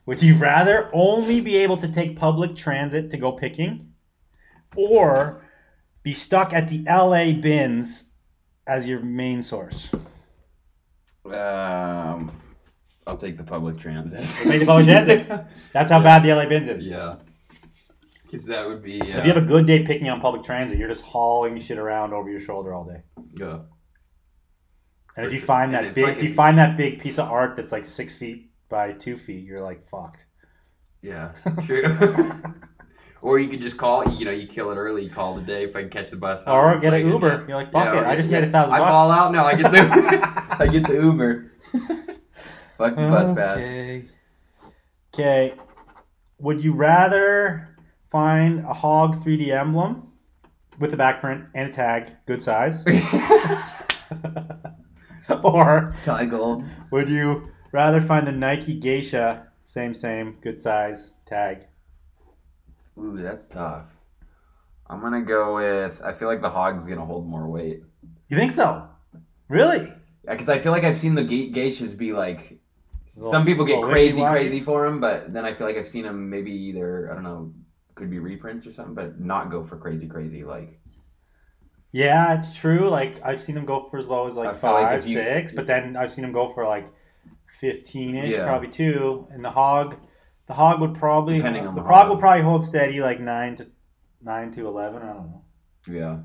Would 0.07 0.23
you 0.23 0.35
rather 0.35 0.91
only 0.93 1.41
be 1.41 1.57
able 1.57 1.77
to 1.79 1.89
take 1.89 2.17
public 2.17 2.57
transit 2.57 3.11
to 3.11 3.17
go 3.17 3.33
picking 3.33 3.95
or 4.77 5.44
be 6.05 6.15
stuck 6.15 6.53
at 6.53 6.69
the 6.69 6.85
LA 6.89 7.33
bins 7.33 8.05
as 8.67 8.87
your 8.87 9.01
main 9.01 9.43
source? 9.43 9.91
Um, 11.25 12.31
I'll 13.07 13.17
take 13.17 13.37
the 13.37 13.45
public 13.45 13.79
transit. 13.79 14.29
Take 14.43 14.61
the 14.61 14.67
public 14.67 14.87
transit. 14.87 15.47
That's 15.73 15.91
how 15.91 16.01
bad 16.01 16.23
the 16.23 16.35
LA 16.35 16.47
bins 16.49 16.69
is. 16.69 16.87
yeah. 16.87 17.17
Because 18.25 18.47
that 18.47 18.67
would 18.67 18.83
be. 18.83 19.01
So 19.01 19.07
if 19.07 19.27
you 19.27 19.33
have 19.33 19.37
a 19.43 19.47
good 19.47 19.67
day 19.67 19.85
picking 19.85 20.09
on 20.09 20.21
public 20.21 20.43
transit, 20.45 20.77
you're 20.79 20.89
just 20.89 21.03
hauling 21.03 21.59
shit 21.61 21.79
around 21.79 22.13
over 22.13 22.29
your 22.31 22.41
shoulder 22.41 22.75
all 22.75 22.85
day. 22.85 23.03
yeah. 23.37 23.61
And 25.17 25.25
if 25.25 25.33
you 25.33 25.41
find 25.41 25.73
that 25.75 25.95
big, 25.95 26.17
if 26.19 26.23
you 26.25 26.35
find 26.35 26.59
that 26.59 26.77
big 26.77 27.01
piece 27.01 27.19
of 27.21 27.31
art 27.31 27.55
that's 27.55 27.71
like 27.71 27.85
six 27.85 28.13
feet 28.13 28.51
by 28.69 28.91
two 28.93 29.17
feet, 29.17 29.45
you're 29.45 29.61
like 29.61 29.89
fucked. 29.89 30.25
Yeah. 31.03 31.33
True. 31.67 31.87
or 33.25 33.39
you 33.39 33.49
could 33.49 33.63
just 33.63 33.77
call. 33.79 34.07
You 34.09 34.27
know, 34.27 34.31
you 34.31 34.47
kill 34.47 34.71
it 34.71 34.77
early. 34.77 35.03
You 35.05 35.11
call 35.11 35.35
the 35.35 35.41
day 35.41 35.65
if 35.65 35.75
I 35.75 35.81
can 35.81 35.89
catch 35.91 36.11
the 36.11 36.17
bus. 36.17 36.43
Or 36.47 36.79
get 36.79 36.93
an 36.93 37.09
Uber. 37.09 37.29
yeah. 37.29 37.39
You're 37.49 37.57
like, 37.57 37.73
fuck 37.73 37.87
Yeah, 37.87 38.01
it. 38.01 38.07
I 38.07 38.17
just 38.17 38.31
yeah. 38.31 38.41
made 38.41 38.49
a 38.49 38.53
thousand 38.53 38.75
I 38.75 38.79
bucks. 38.81 38.91
ball 38.91 39.11
out 39.11 39.33
now. 39.33 39.45
I 39.47 39.55
get 39.55 39.73
the. 39.73 40.63
I 40.63 40.67
get 40.69 40.87
the 40.87 40.95
Uber. 40.95 41.51
Fuck 42.79 42.97
the 42.97 43.09
bus 43.09 43.35
pass. 43.37 43.57
Okay. 43.59 44.05
Okay. 45.15 45.55
Would 46.39 46.63
you 46.63 46.73
rather 46.75 47.75
find 48.11 48.61
a 48.67 48.75
hog 48.75 49.25
3D 49.25 49.49
emblem 49.49 50.13
with 50.79 50.93
a 50.93 50.97
back 50.97 51.21
print 51.21 51.49
and 51.55 51.71
a 51.71 51.73
tag, 51.73 52.11
good 52.27 52.41
size, 52.43 52.85
or 55.43 55.95
Tie 56.05 56.25
gold. 56.27 56.65
would 56.91 57.09
you 57.09 57.49
rather 57.73 58.01
find 58.01 58.27
the 58.27 58.33
Nike 58.33 58.75
Geisha, 58.75 59.49
same 59.65 59.95
same, 59.95 60.37
good 60.43 60.59
size 60.59 61.15
tag? 61.27 61.67
Ooh, 62.99 63.17
that's 63.21 63.47
tough. 63.47 63.87
I'm 64.87 65.01
gonna 65.01 65.23
go 65.23 65.57
with. 65.57 66.01
I 66.03 66.13
feel 66.13 66.29
like 66.29 66.41
the 66.43 66.51
hog's 66.51 66.85
gonna 66.87 67.05
hold 67.05 67.27
more 67.27 67.47
weight. 67.49 67.83
You 68.29 68.37
think 68.37 68.53
so? 68.53 68.89
Really? 69.49 69.93
Because 70.29 70.49
I 70.49 70.59
feel 70.59 70.73
like 70.73 70.85
I've 70.85 70.99
seen 70.99 71.15
the 71.15 71.25
ge- 71.25 71.53
geishas 71.55 71.97
be 71.97 72.13
like. 72.13 72.59
Little- 73.17 73.31
Some 73.31 73.45
people 73.45 73.65
get 73.65 73.81
crazy, 73.83 74.21
crazy 74.23 74.61
for 74.61 74.85
them, 74.85 75.01
but 75.01 75.33
then 75.33 75.45
I 75.45 75.55
feel 75.55 75.67
like 75.67 75.77
I've 75.77 75.87
seen 75.87 76.03
them 76.05 76.29
maybe 76.31 76.51
either 76.51 77.11
I 77.11 77.15
don't 77.15 77.23
know, 77.23 77.53
could 77.95 78.11
be 78.11 78.19
reprints 78.19 78.67
or 78.67 78.73
something, 78.73 78.95
but 78.95 79.21
not 79.21 79.51
go 79.51 79.65
for 79.65 79.77
crazy, 79.77 80.07
crazy. 80.09 80.43
Like 80.45 80.81
Yeah, 81.93 82.35
it's 82.37 82.55
true. 82.55 82.89
Like 82.89 83.23
I've 83.25 83.41
seen 83.41 83.55
them 83.55 83.65
go 83.67 83.87
for 83.89 83.99
as 83.99 84.07
low 84.07 84.27
as 84.27 84.35
like 84.35 84.61
feel 84.61 84.73
like 84.73 84.89
five, 85.03 85.07
you- 85.07 85.17
six, 85.19 85.53
but 85.53 85.67
then 85.67 85.97
I've 85.97 86.11
seen 86.11 86.23
them 86.23 86.33
go 86.33 86.53
for 86.53 86.67
like 86.67 86.89
fifteen 87.61 88.17
ish, 88.17 88.33
Yeah. 88.33 88.45
probably 88.45 88.69
two. 88.69 89.29
And 89.31 89.45
the 89.45 89.51
hog, 89.51 89.97
the 90.47 90.55
hog 90.55 90.81
would 90.81 90.95
probably 90.95 91.37
Depending 91.39 91.67
on 91.67 91.75
the 91.75 91.83
the 91.83 91.89
hog 91.89 92.03
hog. 92.03 92.09
will 92.11 92.17
probably 92.19 92.43
hold 92.43 92.65
steady 92.65 93.01
like 93.01 93.21
nine 93.21 93.57
to 93.57 93.67
nine 94.23 94.53
to 94.53 94.67
eleven. 94.67 95.03
I 95.03 95.13
don't 95.13 95.31
know. 95.31 95.45
yeah. 95.89 96.19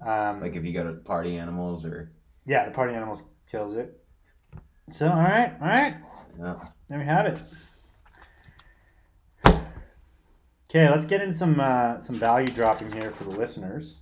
Um, 0.00 0.40
like 0.40 0.54
if 0.56 0.64
you 0.64 0.72
go 0.72 0.84
to 0.84 0.92
party 1.00 1.36
animals 1.38 1.84
or 1.84 2.12
yeah, 2.46 2.64
the 2.66 2.70
party 2.72 2.94
animals 2.94 3.22
kills 3.50 3.74
it. 3.74 4.00
So 4.90 5.08
all 5.08 5.16
right, 5.16 5.54
all 5.60 5.66
right, 5.66 5.96
yeah. 6.38 6.56
there 6.88 6.98
we 6.98 7.04
have 7.06 7.26
it. 7.26 7.42
Okay, 10.70 10.90
let's 10.90 11.06
get 11.06 11.20
into 11.22 11.34
some 11.34 11.60
uh, 11.60 12.00
some 12.00 12.16
value 12.16 12.48
dropping 12.48 12.90
here 12.92 13.12
for 13.12 13.24
the 13.24 13.30
listeners. 13.30 13.96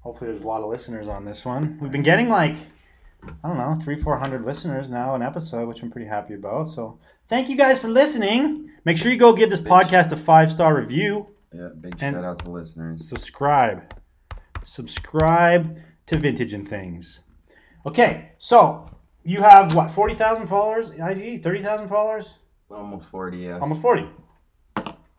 Hopefully, 0.00 0.30
there's 0.30 0.42
a 0.42 0.46
lot 0.46 0.62
of 0.62 0.70
listeners 0.70 1.08
on 1.08 1.24
this 1.24 1.44
one. 1.44 1.78
We've 1.80 1.92
been 1.92 2.02
getting 2.02 2.28
like 2.28 2.56
I 3.44 3.48
don't 3.48 3.58
know 3.58 3.78
three 3.82 4.00
four 4.00 4.18
hundred 4.18 4.44
listeners 4.44 4.88
now 4.88 5.14
an 5.14 5.22
episode, 5.22 5.68
which 5.68 5.82
I'm 5.82 5.90
pretty 5.90 6.08
happy 6.08 6.34
about. 6.34 6.68
So 6.68 6.98
thank 7.28 7.48
you 7.48 7.56
guys 7.56 7.78
for 7.78 7.88
listening. 7.88 8.70
Make 8.84 8.98
sure 8.98 9.10
you 9.10 9.18
go 9.18 9.32
give 9.32 9.50
this 9.50 9.60
podcast 9.60 10.12
a 10.12 10.16
five 10.16 10.50
star 10.50 10.76
review. 10.76 11.28
Yeah, 11.52 11.68
big 11.80 11.98
shout 11.98 12.24
out 12.24 12.44
to 12.44 12.50
listeners. 12.50 13.08
Subscribe, 13.08 13.94
subscribe 14.64 15.78
to 16.06 16.18
Vintage 16.18 16.52
and 16.52 16.68
Things. 16.68 17.20
Okay, 17.84 18.32
so 18.38 18.88
you 19.24 19.42
have 19.42 19.74
what 19.74 19.90
forty 19.90 20.14
thousand 20.14 20.46
followers? 20.46 20.90
IG 20.90 21.42
thirty 21.42 21.62
thousand 21.62 21.88
followers? 21.88 22.34
Almost 22.70 23.08
forty. 23.08 23.38
Yeah. 23.38 23.58
Almost 23.58 23.80
40. 23.80 24.08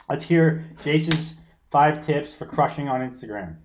Let's 0.09 0.23
hear 0.23 0.65
Jase's 0.83 1.35
five 1.71 2.05
tips 2.05 2.33
for 2.33 2.45
crushing 2.45 2.87
on 2.87 3.01
Instagram. 3.01 3.57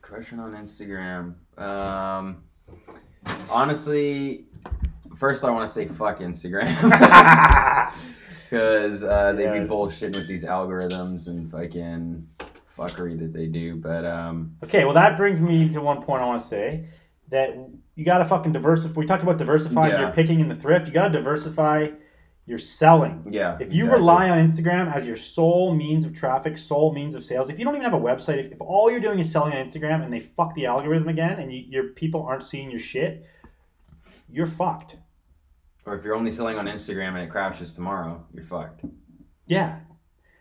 Crushing 0.00 0.38
on 0.40 0.52
Instagram. 0.52 1.34
Um, 1.58 2.44
honestly, 3.50 4.46
first 5.22 5.44
I 5.44 5.50
want 5.50 5.68
to 5.68 5.72
say 5.72 5.86
fuck 5.86 6.18
Instagram 6.18 6.66
because 8.50 9.04
uh, 9.04 9.32
they 9.36 9.44
Yes. 9.44 9.52
be 9.68 9.72
bullshitting 9.72 10.16
with 10.16 10.26
these 10.26 10.44
algorithms 10.44 11.28
and 11.28 11.48
fucking 11.48 12.26
fuckery 12.76 13.16
that 13.20 13.32
they 13.32 13.46
do. 13.46 13.76
But 13.76 14.04
um, 14.04 14.56
okay, 14.64 14.84
well, 14.84 14.94
that 14.94 15.16
brings 15.16 15.38
me 15.38 15.68
to 15.74 15.80
one 15.80 16.02
point 16.02 16.22
I 16.22 16.26
want 16.26 16.40
to 16.40 16.46
say 16.46 16.86
that 17.28 17.56
you 17.94 18.04
got 18.04 18.18
to 18.18 18.24
fucking 18.24 18.50
diversify. 18.52 18.98
We 18.98 19.06
talked 19.06 19.22
about 19.22 19.38
diversifying 19.38 19.92
Yeah. 19.92 20.00
your 20.00 20.10
picking 20.10 20.40
in 20.40 20.48
the 20.48 20.56
thrift. 20.56 20.88
You 20.88 20.92
got 20.92 21.06
to 21.06 21.12
diversify 21.12 21.90
your 22.46 22.58
selling. 22.58 23.24
yeah, 23.30 23.56
If 23.60 23.72
you 23.72 23.84
exactly. 23.84 24.00
rely 24.00 24.28
on 24.30 24.38
Instagram 24.38 24.92
as 24.92 25.04
your 25.04 25.14
sole 25.14 25.72
means 25.72 26.04
of 26.04 26.12
traffic, 26.12 26.56
sole 26.58 26.92
means 26.92 27.14
of 27.14 27.22
sales, 27.22 27.48
if 27.48 27.60
you 27.60 27.64
don't 27.64 27.76
even 27.76 27.84
have 27.84 27.94
a 27.94 28.04
website, 28.04 28.38
if, 28.38 28.50
if 28.50 28.60
all 28.60 28.90
you're 28.90 28.98
doing 28.98 29.20
is 29.20 29.30
selling 29.30 29.52
on 29.52 29.64
Instagram 29.64 30.02
and 30.02 30.12
they 30.12 30.18
fuck 30.18 30.52
the 30.56 30.66
algorithm 30.66 31.06
again 31.08 31.38
and 31.38 31.52
you, 31.52 31.60
your 31.68 31.84
people 31.90 32.24
aren't 32.24 32.42
seeing 32.42 32.68
your 32.68 32.80
shit, 32.80 33.24
you're 34.28 34.48
fucked. 34.48 34.96
Or 35.84 35.96
if 35.96 36.04
you're 36.04 36.14
only 36.14 36.32
selling 36.32 36.58
on 36.58 36.66
Instagram 36.66 37.14
and 37.14 37.18
it 37.18 37.30
crashes 37.30 37.72
tomorrow, 37.72 38.24
you're 38.32 38.44
fucked. 38.44 38.84
Yeah. 39.46 39.80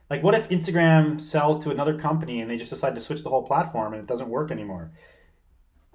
Like, 0.09 0.23
what 0.23 0.35
if 0.35 0.49
Instagram 0.49 1.19
sells 1.19 1.63
to 1.63 1.71
another 1.71 1.97
company 1.97 2.41
and 2.41 2.51
they 2.51 2.57
just 2.57 2.69
decide 2.69 2.95
to 2.95 3.01
switch 3.01 3.23
the 3.23 3.29
whole 3.29 3.43
platform 3.43 3.93
and 3.93 4.01
it 4.01 4.07
doesn't 4.07 4.29
work 4.29 4.51
anymore? 4.51 4.91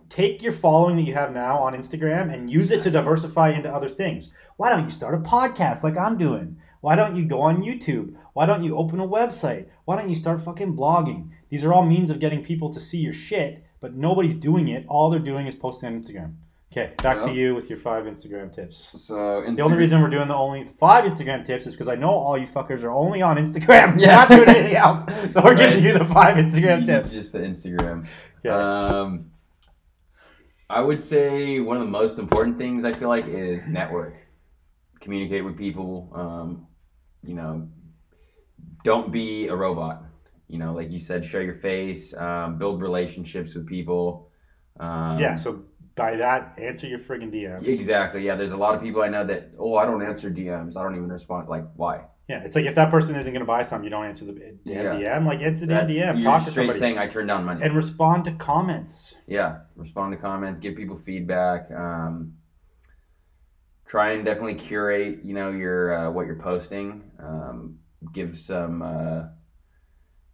Take 0.09 0.43
your 0.43 0.53
following 0.53 0.97
that 0.97 1.03
you 1.03 1.15
have 1.15 1.35
now 1.35 1.59
on 1.59 1.75
Instagram 1.75 2.33
and 2.33 2.51
use 2.51 2.71
it 2.71 2.83
to 2.83 2.91
diversify 2.91 3.51
into 3.51 3.73
other 3.73 3.89
things. 3.89 4.31
Why 4.57 4.71
don't 4.71 4.85
you 4.85 4.91
start 4.91 5.15
a 5.15 5.19
podcast 5.19 5.83
like 5.83 5.99
I'm 5.99 6.17
doing? 6.17 6.59
Why 6.81 6.95
don't 6.95 7.17
you 7.17 7.25
go 7.25 7.41
on 7.41 7.63
YouTube? 7.63 8.15
Why 8.33 8.47
don't 8.47 8.63
you 8.63 8.77
open 8.77 9.01
a 9.01 9.07
website? 9.07 9.67
Why 9.85 9.97
don't 9.97 10.09
you 10.09 10.15
start 10.15 10.41
fucking 10.41 10.77
blogging? 10.77 11.31
These 11.49 11.65
are 11.65 11.73
all 11.73 11.85
means 11.85 12.11
of 12.11 12.21
getting 12.21 12.45
people 12.45 12.73
to 12.73 12.81
see 12.81 12.99
your 12.99 13.13
shit, 13.13 13.65
but 13.81 13.95
nobody's 13.95 14.35
doing 14.35 14.69
it. 14.69 14.87
All 14.89 15.11
they're 15.11 15.21
doing 15.21 15.47
is 15.47 15.55
posting 15.55 15.89
on 15.89 16.01
Instagram. 16.01 16.37
Okay, 16.73 16.93
back 17.03 17.21
to 17.23 17.33
you 17.33 17.55
with 17.55 17.71
your 17.71 17.79
five 17.79 18.05
Instagram 18.05 18.53
tips. 18.55 18.91
So 19.01 19.43
The 19.55 19.63
only 19.63 19.79
reason 19.79 20.01
we're 20.03 20.11
doing 20.11 20.29
the 20.29 20.35
only 20.35 20.65
five 20.65 21.05
Instagram 21.05 21.45
tips 21.45 21.67
is 21.67 21.73
because 21.73 21.89
I 21.89 21.95
know 21.95 22.11
all 22.11 22.37
you 22.37 22.47
fuckers 22.47 22.83
are 22.83 22.91
only 22.91 23.23
on 23.23 23.37
Instagram. 23.37 23.93
You're 23.99 24.09
Yeah. 24.11 24.17
not 24.17 24.29
doing 24.29 24.49
anything 24.49 24.77
else. 24.87 25.01
So 25.33 25.43
we're 25.43 25.55
giving 25.55 25.83
you 25.83 25.93
the 25.97 26.05
five 26.05 26.37
Instagram 26.37 26.85
tips. 26.85 27.13
Just 27.19 27.33
the 27.33 27.39
Instagram. 27.39 28.07
Okay. 28.45 28.49
Um, 28.51 29.31
I 30.69 30.81
would 30.81 31.03
say 31.05 31.61
one 31.61 31.77
of 31.77 31.85
the 31.85 31.91
most 31.91 32.19
important 32.19 32.59
things 32.59 32.85
I 32.85 32.93
feel 32.93 33.09
like 33.09 33.27
is 33.29 33.67
network. 33.69 34.17
Communicate 35.01 35.45
with 35.45 35.57
people. 35.57 36.11
Um, 36.15 36.67
you 37.23 37.35
know, 37.35 37.69
don't 38.85 39.13
be 39.13 39.47
a 39.47 39.55
robot. 39.55 40.03
You 40.49 40.59
know, 40.59 40.75
like 40.75 40.91
you 40.91 40.99
said, 41.01 41.25
show 41.25 41.39
your 41.39 41.55
face. 41.55 42.13
Um, 42.15 42.59
build 42.59 42.83
relationships 42.83 43.55
with 43.55 43.67
people. 43.67 44.31
Um, 44.79 45.17
yeah, 45.19 45.37
so 45.37 45.63
by 45.97 46.15
that, 46.17 46.55
answer 46.59 46.87
your 46.87 46.99
friggin' 46.99 47.33
DMs. 47.33 47.67
Exactly. 47.67 48.23
Yeah, 48.25 48.37
there's 48.37 48.53
a 48.53 48.57
lot 48.57 48.75
of 48.75 48.83
people 48.83 49.03
I 49.03 49.09
know 49.09 49.25
that. 49.27 49.51
Oh, 49.59 49.77
I 49.77 49.87
don't 49.87 50.03
answer 50.03 50.31
DMs. 50.31 50.77
I 50.77 50.83
don't 50.83 50.95
even 50.95 51.09
respond. 51.11 51.49
Like, 51.49 51.65
why? 51.75 52.05
Yeah, 52.29 52.43
it's 52.45 52.55
like 52.55 52.67
if 52.67 52.75
that 52.75 52.91
person 52.91 53.17
isn't 53.17 53.33
going 53.33 53.41
to 53.41 53.47
buy 53.47 53.63
something, 53.63 53.85
you 53.85 53.91
don't 53.91 54.05
answer 54.05 54.25
the 54.27 54.33
damn 54.33 54.59
Yeah. 54.65 54.95
DM. 55.19 55.27
Like, 55.27 55.41
answer 55.41 55.61
the 55.65 55.75
That's- 55.75 55.91
DM. 55.91 56.23
Talk 56.23 56.45
to 56.45 56.51
somebody. 56.51 56.79
saying 56.79 56.99
I 56.99 57.07
turn 57.09 57.27
down 57.27 57.45
money. 57.45 57.63
and 57.63 57.75
respond 57.75 58.25
to 58.25 58.33
comments. 58.33 59.15
yeah 59.27 59.61
respond 59.75 60.13
to 60.13 60.19
comments 60.19 60.61
give 60.61 60.77
people 60.77 60.97
feedback 60.99 61.71
um, 61.73 62.35
try 63.87 64.13
and 64.13 64.25
definitely 64.25 64.55
curate 64.55 65.21
you 65.25 65.35
know 65.35 65.51
your 65.51 65.95
uh, 65.97 66.11
what 66.11 66.27
you're 66.27 66.37
posting 66.41 67.03
um, 67.21 67.79
give 68.13 68.37
some 68.39 68.83
uh, 68.83 69.23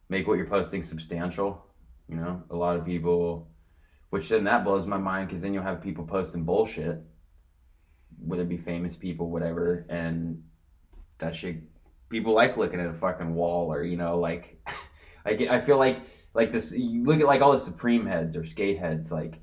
make 0.09 0.27
what 0.27 0.39
you're 0.39 0.47
posting 0.47 0.83
substantial 0.83 1.65
you 2.09 2.17
know 2.17 2.43
a 2.51 2.57
lot 2.57 2.77
of 2.77 2.85
people 2.85 3.49
which 4.13 4.29
then 4.29 4.45
that 4.45 4.63
blows 4.63 4.87
my 4.87 4.99
mind 4.99 5.27
because 5.27 5.41
then 5.41 5.55
you'll 5.55 5.63
have 5.63 5.81
people 5.81 6.05
posting 6.05 6.45
bullshit. 6.45 7.03
Whether 8.23 8.43
it 8.43 8.49
be 8.51 8.59
famous 8.59 8.95
people 8.95 9.31
whatever 9.31 9.87
and 9.89 10.43
that 11.17 11.35
shit 11.35 11.63
people 12.11 12.35
like 12.35 12.59
looking 12.59 12.79
at 12.79 12.89
a 12.89 12.93
fucking 12.93 13.35
wall 13.35 13.73
or 13.73 13.83
you 13.83 13.97
know 13.97 14.19
like 14.19 14.63
I 15.25 15.33
get, 15.33 15.51
I 15.51 15.63
feel 15.63 15.79
like 15.79 16.03
like 16.35 16.53
this 16.53 16.73
you 16.73 17.05
look 17.05 17.21
at 17.21 17.27
like 17.27 17.41
all 17.41 17.53
the 17.53 17.59
supreme 17.59 18.05
heads 18.05 18.37
or 18.37 18.45
skate 18.45 18.79
heads 18.79 19.11
like 19.11 19.41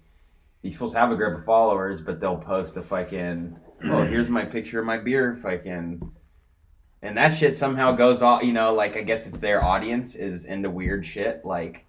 you're 0.62 0.72
supposed 0.72 0.94
to 0.94 1.00
have 1.00 1.12
a 1.12 1.16
group 1.16 1.40
of 1.40 1.46
followers 1.46 2.00
but 2.00 2.20
they'll 2.20 2.38
post 2.38 2.78
a 2.78 2.84
fucking 2.84 3.58
oh 3.86 4.04
here's 4.04 4.30
my 4.30 4.46
picture 4.46 4.80
of 4.80 4.86
my 4.86 4.98
beer 4.98 5.36
fucking 5.42 6.00
and 7.02 7.18
that 7.18 7.30
shit 7.30 7.58
somehow 7.58 7.92
goes 7.92 8.22
all 8.22 8.44
you 8.44 8.54
know 8.54 8.72
like 8.72 8.96
i 8.96 9.02
guess 9.02 9.26
it's 9.26 9.40
their 9.40 9.64
audience 9.64 10.14
is 10.14 10.46
into 10.46 10.70
weird 10.70 11.04
shit 11.04 11.44
like 11.44 11.88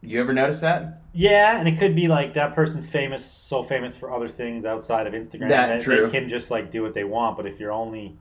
you 0.00 0.18
ever 0.18 0.32
notice 0.32 0.60
that 0.60 0.99
Yeah, 1.12 1.58
and 1.58 1.66
it 1.68 1.78
could 1.78 1.94
be 1.96 2.06
like 2.08 2.34
that 2.34 2.54
person's 2.54 2.86
famous, 2.86 3.24
so 3.24 3.62
famous 3.62 3.96
for 3.96 4.12
other 4.14 4.28
things 4.28 4.64
outside 4.64 5.06
of 5.06 5.12
Instagram 5.12 5.48
That- 5.48 5.82
true. 5.82 6.06
they 6.06 6.10
can 6.10 6.28
just 6.28 6.50
like 6.50 6.70
do 6.70 6.82
what 6.82 6.94
they 6.94 7.04
want. 7.04 7.36
But 7.36 7.46
if 7.46 7.58
you're 7.58 7.72
only 7.72 8.16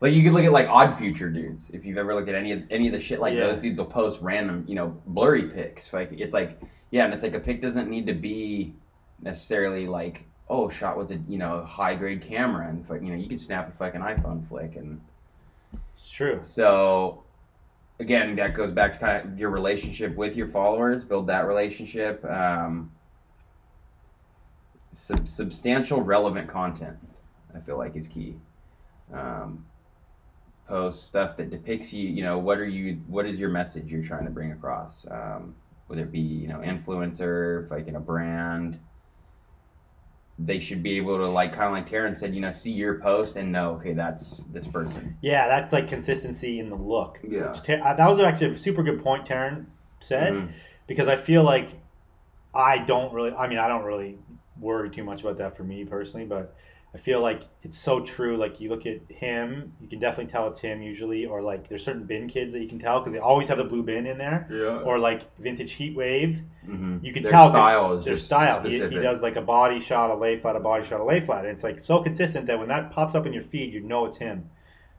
like 0.00 0.14
you 0.14 0.22
could 0.22 0.32
look 0.32 0.44
at 0.44 0.52
like 0.52 0.66
odd 0.68 0.96
future 0.96 1.28
dudes 1.28 1.68
if 1.74 1.84
you've 1.84 1.98
ever 1.98 2.14
looked 2.14 2.30
at 2.30 2.34
any 2.34 2.52
of 2.52 2.62
any 2.70 2.86
of 2.86 2.94
the 2.94 3.00
shit 3.00 3.20
like 3.20 3.34
Yeah. 3.34 3.40
those 3.48 3.58
dudes 3.58 3.78
will 3.78 3.86
post 3.86 4.20
random 4.22 4.64
you 4.66 4.74
know 4.74 4.96
blurry 5.06 5.50
pics 5.50 5.92
like 5.92 6.10
it's 6.12 6.32
like 6.32 6.58
yeah 6.90 7.04
and 7.04 7.12
it's 7.12 7.22
like 7.22 7.34
a 7.34 7.38
pic 7.38 7.60
doesn't 7.60 7.90
need 7.90 8.06
to 8.06 8.14
be 8.14 8.72
necessarily 9.20 9.86
like 9.86 10.22
oh 10.48 10.70
shot 10.70 10.96
with 10.96 11.10
a 11.10 11.20
you 11.28 11.36
know 11.36 11.62
high 11.64 11.94
grade 11.94 12.22
camera 12.22 12.66
and 12.70 12.86
fuck- 12.86 13.02
you 13.02 13.08
know 13.10 13.14
you 13.14 13.28
could 13.28 13.38
snap 13.38 13.68
a 13.68 13.72
fucking 13.72 14.00
iPhone 14.00 14.42
flick 14.48 14.74
and 14.74 15.02
It's 15.92 16.10
true. 16.10 16.38
so 16.42 17.22
again 18.00 18.34
that 18.34 18.54
goes 18.54 18.72
back 18.72 18.92
to 18.94 18.98
kind 18.98 19.24
of 19.32 19.38
your 19.38 19.50
relationship 19.50 20.16
with 20.16 20.34
your 20.34 20.48
followers 20.48 21.04
build 21.04 21.26
that 21.26 21.46
relationship 21.46 22.24
um, 22.24 22.90
sub- 24.92 25.28
substantial 25.28 26.00
relevant 26.00 26.48
content 26.48 26.96
i 27.54 27.60
feel 27.60 27.78
like 27.78 27.94
is 27.96 28.08
key. 28.08 28.36
Um, 29.12 29.66
post 30.70 31.08
stuff 31.08 31.36
that 31.36 31.50
depicts 31.50 31.92
you 31.92 32.08
you 32.08 32.22
know 32.22 32.38
what 32.38 32.58
are 32.58 32.66
you 32.66 33.00
what 33.08 33.26
is 33.26 33.40
your 33.40 33.48
message 33.50 33.90
you're 33.90 34.04
trying 34.04 34.24
to 34.24 34.30
bring 34.30 34.52
across? 34.52 35.04
Um, 35.10 35.56
whether 35.88 36.02
it 36.02 36.12
be 36.12 36.20
you 36.20 36.46
know 36.46 36.58
influencer 36.58 37.68
like 37.70 37.88
in 37.88 37.96
a 37.96 38.00
brand 38.00 38.78
they 40.42 40.58
should 40.58 40.82
be 40.82 40.96
able 40.96 41.18
to 41.18 41.26
like 41.28 41.52
kind 41.52 41.66
of 41.66 41.72
like 41.72 41.88
Taryn 41.90 42.16
said 42.16 42.34
you 42.34 42.40
know 42.40 42.50
see 42.52 42.70
your 42.70 42.98
post 42.98 43.36
and 43.36 43.52
know 43.52 43.72
okay 43.74 43.92
that's 43.92 44.38
this 44.52 44.66
person 44.66 45.16
Yeah, 45.20 45.46
that's 45.48 45.72
like 45.72 45.86
consistency 45.88 46.58
in 46.60 46.70
the 46.70 46.76
look. 46.76 47.20
Yeah. 47.22 47.48
Which 47.48 47.68
uh, 47.68 47.92
that 47.94 48.08
was 48.08 48.20
actually 48.20 48.52
a 48.52 48.56
super 48.56 48.82
good 48.82 49.02
point 49.02 49.26
Taryn 49.26 49.66
said 50.00 50.32
Mhm. 50.32 50.52
because 50.86 51.08
I 51.08 51.16
feel 51.16 51.42
like 51.44 51.70
I 52.54 52.78
don't 52.78 53.12
really. 53.12 53.32
I 53.32 53.46
mean, 53.48 53.58
I 53.58 53.68
don't 53.68 53.84
really 53.84 54.18
worry 54.58 54.90
too 54.90 55.04
much 55.04 55.20
about 55.20 55.38
that 55.38 55.56
for 55.56 55.62
me 55.62 55.84
personally, 55.84 56.26
but 56.26 56.56
I 56.92 56.98
feel 56.98 57.20
like 57.20 57.42
it's 57.62 57.78
so 57.78 58.00
true. 58.00 58.36
Like 58.36 58.60
you 58.60 58.68
look 58.68 58.84
at 58.84 59.00
him, 59.08 59.74
you 59.80 59.88
can 59.88 60.00
definitely 60.00 60.30
tell 60.30 60.48
it's 60.48 60.58
him 60.58 60.82
usually, 60.82 61.24
or 61.24 61.40
like 61.40 61.68
there's 61.68 61.84
certain 61.84 62.04
bin 62.04 62.26
kids 62.28 62.52
that 62.52 62.60
you 62.60 62.68
can 62.68 62.80
tell 62.80 62.98
because 62.98 63.12
they 63.12 63.20
always 63.20 63.46
have 63.46 63.58
the 63.58 63.64
blue 63.64 63.82
bin 63.84 64.06
in 64.06 64.18
there, 64.18 64.48
yeah 64.50 64.80
or 64.80 64.98
like 64.98 65.36
vintage 65.38 65.72
heat 65.72 65.94
wave. 65.96 66.42
hmm 66.64 66.98
You 67.00 67.12
can 67.12 67.22
Their 67.22 67.32
tell 67.32 67.50
style 67.50 67.92
is 67.92 68.04
their 68.04 68.14
just 68.14 68.26
style. 68.26 68.62
He, 68.62 68.72
he 68.72 68.98
does 68.98 69.22
like 69.22 69.36
a 69.36 69.42
body 69.42 69.78
shot, 69.78 70.10
a 70.10 70.14
lay 70.14 70.40
flat, 70.40 70.56
a 70.56 70.60
body 70.60 70.84
shot, 70.84 71.00
a 71.00 71.04
lay 71.04 71.20
flat. 71.20 71.44
And 71.44 71.52
it's 71.52 71.62
like 71.62 71.78
so 71.78 72.02
consistent 72.02 72.46
that 72.48 72.58
when 72.58 72.68
that 72.68 72.90
pops 72.90 73.14
up 73.14 73.24
in 73.24 73.32
your 73.32 73.42
feed, 73.42 73.72
you 73.72 73.80
know 73.80 74.04
it's 74.06 74.16
him. 74.16 74.50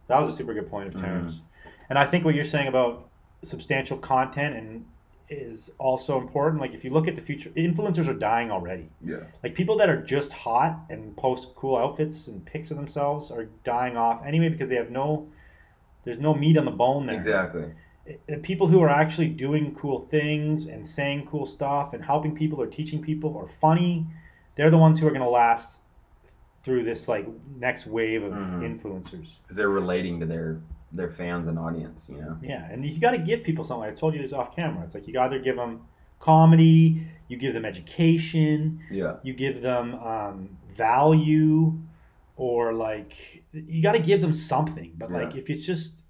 That 0.08 0.20
was 0.22 0.34
a 0.34 0.38
super 0.38 0.54
good 0.54 0.70
point 0.70 0.88
of 0.88 0.96
Mhm. 0.96 1.04
Taryn's. 1.04 1.42
And 1.90 2.00
I 2.00 2.06
think 2.06 2.24
what 2.24 2.36
you're 2.36 2.46
saying 2.46 2.68
about 2.68 3.10
substantial 3.44 3.98
content 3.98 4.56
and 4.56 4.86
is 5.32 5.72
also 5.78 6.18
important. 6.20 6.62
Like 6.62 6.74
if 6.74 6.84
you 6.84 6.92
look 6.92 7.08
at 7.08 7.16
the 7.16 7.22
future, 7.22 7.50
influencers 7.52 8.08
are 8.08 8.14
dying 8.14 8.52
already. 8.52 8.90
yeah 9.04 9.18
Like 9.44 9.56
people 9.56 9.78
that 9.78 9.90
are 9.90 10.02
just 10.02 10.32
hot 10.32 10.80
and 10.90 11.16
post 11.16 11.56
cool 11.56 11.78
outfits 11.78 12.28
and 12.28 12.46
pics 12.46 12.70
of 12.72 12.78
themselves 12.78 13.32
are 13.32 13.46
dying 13.64 13.96
off 13.98 14.22
anyway 14.26 14.50
because 14.50 14.70
they 14.70 14.76
have 14.76 14.92
no, 14.92 15.28
there's 16.04 16.20
no 16.20 16.34
meat 16.34 16.58
on 16.58 16.66
the 16.66 16.72
bone 16.72 17.06
there 17.06 17.16
exactly 17.16 17.72
the 18.28 18.38
people 18.38 18.66
who 18.68 18.82
are 18.82 18.90
actually 18.90 19.30
doing 19.30 19.74
cool 19.76 20.00
things 20.10 20.66
and 20.66 20.86
saying 20.86 21.26
cool 21.28 21.46
stuff 21.46 21.94
and 21.94 22.04
helping 22.04 22.34
people 22.36 22.60
or 22.60 22.66
teaching 22.66 23.00
people 23.02 23.30
or 23.36 23.48
funny, 23.48 24.06
they're 24.56 24.72
the 24.72 24.78
ones 24.78 25.00
who 25.00 25.06
are 25.08 25.12
going 25.12 25.22
to 25.22 25.30
last 25.30 25.82
through 26.64 26.84
this 26.84 27.08
like 27.08 27.26
next 27.58 27.86
wave 27.88 28.24
of 28.24 28.34
Mhm. 28.34 28.62
influencers. 28.70 29.30
they're 29.52 29.70
relating 29.70 30.20
to 30.20 30.26
their 30.26 30.60
their 30.94 31.10
fans 31.10 31.48
and 31.48 31.58
audience 31.58 32.06
you 32.10 32.18
know 32.18 32.38
Yeah, 32.42 32.68
and 32.72 32.86
you 32.86 33.00
got 33.00 33.12
to 33.12 33.18
give 33.18 33.44
people 33.44 33.64
something. 33.64 33.90
I 33.90 33.94
told 33.94 34.14
you 34.14 34.22
this 34.22 34.34
off 34.34 34.56
camera. 34.56 34.84
It's 34.84 34.94
like 34.96 35.08
you 35.08 35.20
either 35.20 35.40
give 35.40 35.56
them 35.56 35.82
comedy, 36.20 37.08
you 37.28 37.38
give 37.38 37.54
them 37.54 37.66
education, 37.66 38.80
yeah 38.92 39.16
you 39.24 39.34
give 39.34 39.62
them 39.62 39.96
um, 39.96 40.50
value, 40.70 41.80
or 42.36 42.74
like 42.74 43.44
you 43.54 43.82
got 43.82 43.94
to 43.94 44.00
give 44.00 44.22
them 44.22 44.34
something. 44.34 44.94
But 44.98 45.12
like 45.12 45.36
if 45.36 45.50
it's 45.50 45.66
just 45.66 46.04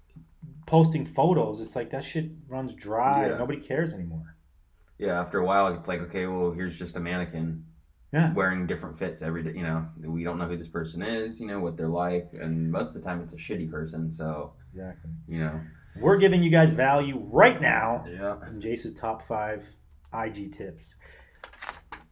posting 0.66 1.04
photos, 1.06 1.60
it's 1.60 1.76
like 1.76 1.90
that 1.90 2.04
shit 2.04 2.30
runs 2.48 2.74
dry. 2.74 3.28
Yeah. 3.28 3.38
Nobody 3.38 3.60
cares 3.60 3.92
anymore. 3.92 4.36
yeah 4.98 5.20
after 5.20 5.38
a 5.38 5.44
while 5.44 5.66
it's 5.74 5.88
like 5.88 6.00
okay 6.00 6.26
well 6.26 6.52
here's 6.52 6.76
just 6.78 6.96
a 6.96 7.00
mannequin 7.00 7.64
Yeah. 8.12 8.32
wearing 8.34 8.66
different 8.66 8.98
fits 8.98 9.22
every 9.22 9.42
day 9.42 9.52
you 9.60 9.62
know 9.68 9.86
we 10.16 10.22
don't 10.26 10.38
know 10.38 10.46
who 10.52 10.56
this 10.56 10.68
person 10.68 11.02
is 11.02 11.40
you 11.40 11.46
know 11.50 11.60
what 11.64 11.76
they're 11.76 11.96
like 12.08 12.28
and 12.44 12.70
most 12.70 12.88
of 12.88 12.94
the 12.98 13.04
time 13.08 13.18
it's 13.24 13.32
a 13.32 13.36
shitty 13.46 13.68
person 13.70 14.10
so 14.10 14.52
Exactly. 14.74 15.10
you 15.28 15.38
know 15.40 15.60
We're 15.96 16.16
giving 16.16 16.42
you 16.42 16.50
guys 16.50 16.70
value 16.70 17.20
right 17.30 17.60
now 17.60 18.04
yeah 18.08 18.36
in 18.48 18.60
Jase's 18.60 18.92
top 18.94 19.26
five 19.26 19.64
IG 20.14 20.56
tips. 20.56 20.94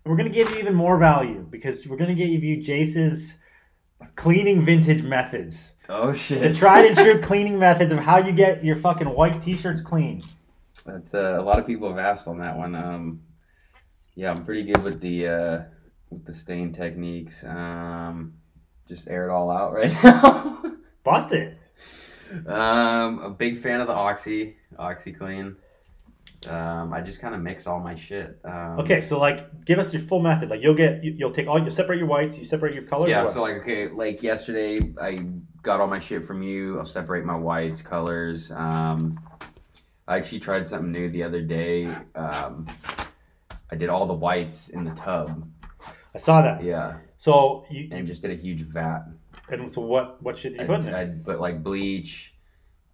We're 0.05 0.17
gonna 0.17 0.31
give 0.31 0.51
you 0.51 0.59
even 0.59 0.75
more 0.75 0.99
value 0.99 1.47
because 1.49 1.87
we're 1.87 1.97
gonna 1.97 2.15
give 2.15 2.29
you 2.43 2.63
Jase's 2.63 3.39
cleaning 4.17 4.65
vintage 4.65 5.03
methods. 5.03 5.69
oh 5.89 6.13
shit! 6.13 6.41
The 6.41 6.55
tried 6.55 6.87
and 6.87 6.97
true 6.97 7.21
cleaning 7.21 7.59
methods 7.59 7.93
of 7.93 7.99
how 7.99 8.19
you 8.19 8.33
get 8.33 8.65
your 8.65 8.77
fucking 8.77 9.09
white 9.09 9.43
t-shirts 9.43 9.81
clean. 9.83 10.23
That's 10.87 11.13
uh, 11.15 11.37
a 11.39 11.43
lot 11.43 11.59
of 11.59 11.67
people 11.67 11.89
have 11.89 11.99
asked 11.99 12.27
on 12.29 12.39
that 12.39 12.57
one. 12.57 12.75
Um, 12.75 13.23
yeah, 14.15 14.31
I'm 14.31 14.45
pretty 14.45 14.63
good 14.65 14.83
with 14.83 15.01
the 15.01 15.27
uh, 15.29 15.63
with 16.09 16.25
the 16.25 16.33
stain 16.35 16.73
techniques. 16.73 17.45
Um, 17.45 18.35
just 18.89 19.07
air 19.09 19.29
it 19.29 19.33
all 19.33 19.51
out 19.51 19.75
right 19.75 19.93
now. 20.05 20.63
Bust 21.05 21.33
it. 21.33 21.59
Um, 22.47 23.19
a 23.21 23.31
big 23.31 23.63
fan 23.63 23.81
of 23.81 23.87
the 23.87 23.93
Oxy 23.95 24.57
OxiClean. 24.79 25.57
Um, 26.49 26.93
I 26.95 27.03
just 27.03 27.21
kind 27.21 27.35
of 27.35 27.43
mix 27.43 27.67
all 27.67 27.81
my 27.81 27.95
shit. 27.95 28.39
Um, 28.45 28.79
Okay, 28.81 29.01
so 29.03 29.19
like, 29.19 29.65
give 29.67 29.79
us 29.79 29.93
your 29.93 30.01
full 30.01 30.21
method. 30.21 30.49
Like, 30.49 30.63
you'll 30.63 30.75
get, 30.75 31.05
you- 31.05 31.13
you'll 31.17 31.33
take 31.33 31.47
all, 31.49 31.59
you 31.63 31.69
separate 31.69 31.99
your 31.99 32.07
whites, 32.07 32.39
you 32.39 32.45
separate 32.45 32.73
your 32.73 32.85
colors. 32.85 33.11
Yeah, 33.11 33.27
so 33.27 33.43
like 33.43 33.57
okay, 33.57 33.89
like 33.89 34.23
yesterday 34.23 34.77
I 35.01 35.27
got 35.63 35.81
all 35.81 35.87
my 35.87 36.01
shit 36.01 36.25
from 36.25 36.43
you. 36.43 36.79
I'll 36.79 36.87
separate 36.87 37.25
my 37.27 37.37
whites, 37.37 37.83
colors. 37.83 38.51
Um, 38.53 39.21
I 40.09 40.17
actually 40.17 40.41
tried 40.41 40.69
something 40.69 40.91
new 40.91 41.11
the 41.11 41.23
other 41.23 41.43
day. 41.43 41.95
Um, 42.15 42.67
I 43.71 43.77
did 43.77 43.89
all 43.91 44.07
the 44.07 44.15
whites 44.15 44.71
in 44.71 44.85
the 44.85 44.93
tub. 44.93 45.47
I 46.15 46.19
saw 46.19 46.43
that. 46.43 46.65
Yeah, 46.65 46.97
So 47.19 47.65
you, 47.71 47.89
and 47.93 48.07
just 48.07 48.23
did 48.23 48.31
a 48.33 48.35
huge 48.35 48.63
vat. 48.63 49.03
And 49.59 49.71
so 49.71 49.81
what, 49.81 50.23
what 50.23 50.39
shit 50.39 50.53
did 50.53 50.61
you 50.63 50.67
put 50.67 50.81
in 50.81 50.87
there? 50.87 50.97
I 50.97 51.07
put 51.07 51.41
like 51.41 51.63
bleach, 51.63 52.35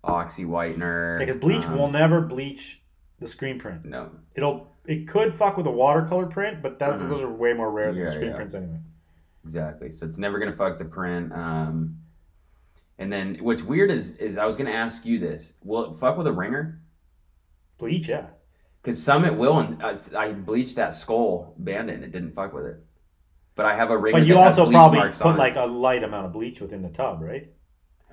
oxy 0.03 0.45
whitener. 0.45 1.19
Because 1.19 1.37
bleach 1.37 1.65
um, 1.65 1.77
will 1.77 1.91
never 1.91 2.21
bleach 2.21 2.81
the 3.19 3.27
screen 3.27 3.59
print. 3.59 3.85
No, 3.85 4.11
It'll, 4.35 4.73
it 4.87 5.09
could 5.09 5.35
fuck 5.35 5.57
with 5.57 5.67
a 5.67 5.71
watercolor 5.71 6.27
print, 6.27 6.63
but 6.63 6.79
that's 6.79 7.01
Mhm. 7.03 7.09
those 7.09 7.23
are 7.23 7.31
way 7.31 7.53
more 7.53 7.71
rare 7.71 7.93
than 7.93 8.03
Yeah, 8.03 8.09
screen 8.11 8.31
yeah. 8.31 8.37
prints 8.37 8.55
anyway. 8.55 8.79
exactly. 9.45 9.91
So 9.93 10.07
it's 10.07 10.19
never 10.19 10.39
gonna 10.39 10.53
fuck 10.53 10.79
the 10.79 10.85
print. 10.85 11.33
Um, 11.33 11.99
and 12.99 13.13
then 13.13 13.37
what's 13.41 13.63
weird 13.63 13.91
is 13.91 14.13
is 14.17 14.39
I 14.39 14.47
was 14.47 14.57
gonna 14.57 14.71
ask 14.71 15.05
you 15.05 15.19
this: 15.19 15.53
Will 15.65 15.93
it 15.93 15.99
fuck 15.99 16.17
with 16.17 16.27
a 16.27 16.33
ringer? 16.33 16.81
Bleach, 17.79 18.09
yeah. 18.09 18.27
Because 18.83 19.03
some 19.03 19.25
it 19.25 19.37
will, 19.37 19.59
and 19.59 19.83
uh, 19.83 19.97
I 20.17 20.33
bleached 20.33 20.77
that 20.77 20.95
skull 20.95 21.55
bandit 21.59 21.97
and 21.97 22.05
it 22.05 22.13
didn't 22.13 22.33
fuck 22.33 22.53
with 22.53 22.65
it. 22.67 22.77
But 23.57 23.67
I 23.67 23.75
have 23.75 23.91
a 23.91 23.97
ringer. 23.99 24.19
But 24.21 24.27
you 24.27 24.39
also 24.39 24.65
bleach 24.65 24.75
probably 24.75 25.01
put 25.01 25.23
on 25.23 25.37
like 25.37 25.57
a 25.57 25.65
light 25.65 26.05
amount 26.05 26.27
of 26.27 26.33
bleach 26.33 26.61
within 26.61 26.83
the 26.83 26.91
tub, 26.91 27.21
right? 27.23 27.49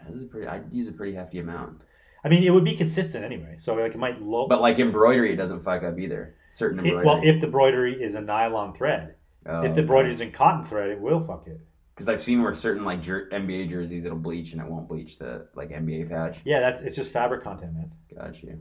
This 0.09 0.15
is 0.21 0.27
pretty. 0.29 0.47
I 0.47 0.61
use 0.71 0.87
a 0.87 0.91
pretty 0.91 1.13
hefty 1.13 1.39
amount. 1.39 1.81
I 2.25 2.29
mean, 2.29 2.43
it 2.43 2.49
would 2.51 2.63
be 2.63 2.75
consistent 2.75 3.25
anyway, 3.25 3.55
so 3.57 3.75
like 3.75 3.93
it 3.93 3.97
might 3.97 4.21
low. 4.21 4.47
But 4.47 4.61
like 4.61 4.79
embroidery, 4.79 5.33
it 5.33 5.35
doesn't 5.35 5.59
fuck 5.61 5.83
up 5.83 5.99
either. 5.99 6.35
Certain 6.53 6.79
It- 6.79 6.85
embroidery. 6.85 7.05
well, 7.05 7.21
if 7.23 7.41
the 7.41 7.47
embroidery 7.47 8.01
is 8.01 8.15
a 8.15 8.21
nylon 8.21 8.73
thread, 8.73 9.15
Oh, 9.45 9.61
if 9.63 9.73
the 9.73 9.79
oh, 9.79 9.83
embroidery 9.83 10.11
is 10.11 10.21
in 10.21 10.31
cotton 10.31 10.63
thread, 10.63 10.89
it 10.89 11.01
will 11.01 11.19
fuck 11.19 11.45
it. 11.47 11.59
Because 11.93 12.07
I've 12.07 12.23
seen 12.23 12.41
where 12.41 12.55
certain 12.55 12.85
like 12.85 13.01
jer- 13.01 13.27
NBA 13.31 13.69
jerseys 13.69 14.05
it'll 14.05 14.17
bleach 14.17 14.53
and 14.53 14.61
it 14.61 14.67
won't 14.67 14.87
bleach 14.87 15.17
the 15.19 15.47
like 15.53 15.69
NBA 15.71 16.09
patch. 16.09 16.37
Yeah, 16.45 16.61
that's 16.61 16.81
it's 16.81 16.95
just 16.95 17.11
fabric 17.11 17.43
content, 17.43 17.73
man. 17.73 17.91
Got 18.15 18.41
you. 18.41 18.59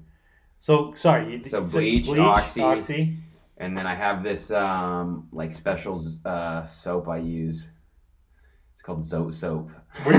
So 0.59 0.93
sorry, 0.95 1.37
you 1.37 1.45
So 1.49 1.59
you 1.59 1.65
said 1.65 2.05
bleach, 2.05 2.19
oxy. 2.19 2.61
oxy. 2.61 3.17
And 3.59 3.77
then 3.77 3.87
I 3.87 3.95
have 3.95 4.23
this 4.23 4.51
um 4.51 5.29
like 5.33 5.55
special 5.55 6.03
uh, 6.25 6.65
soap 6.65 7.09
I 7.09 7.19
use. 7.19 7.67
It's 8.75 8.83
called 8.83 9.01
Zote 9.03 9.35
soap. 9.35 9.71
Did 10.05 10.15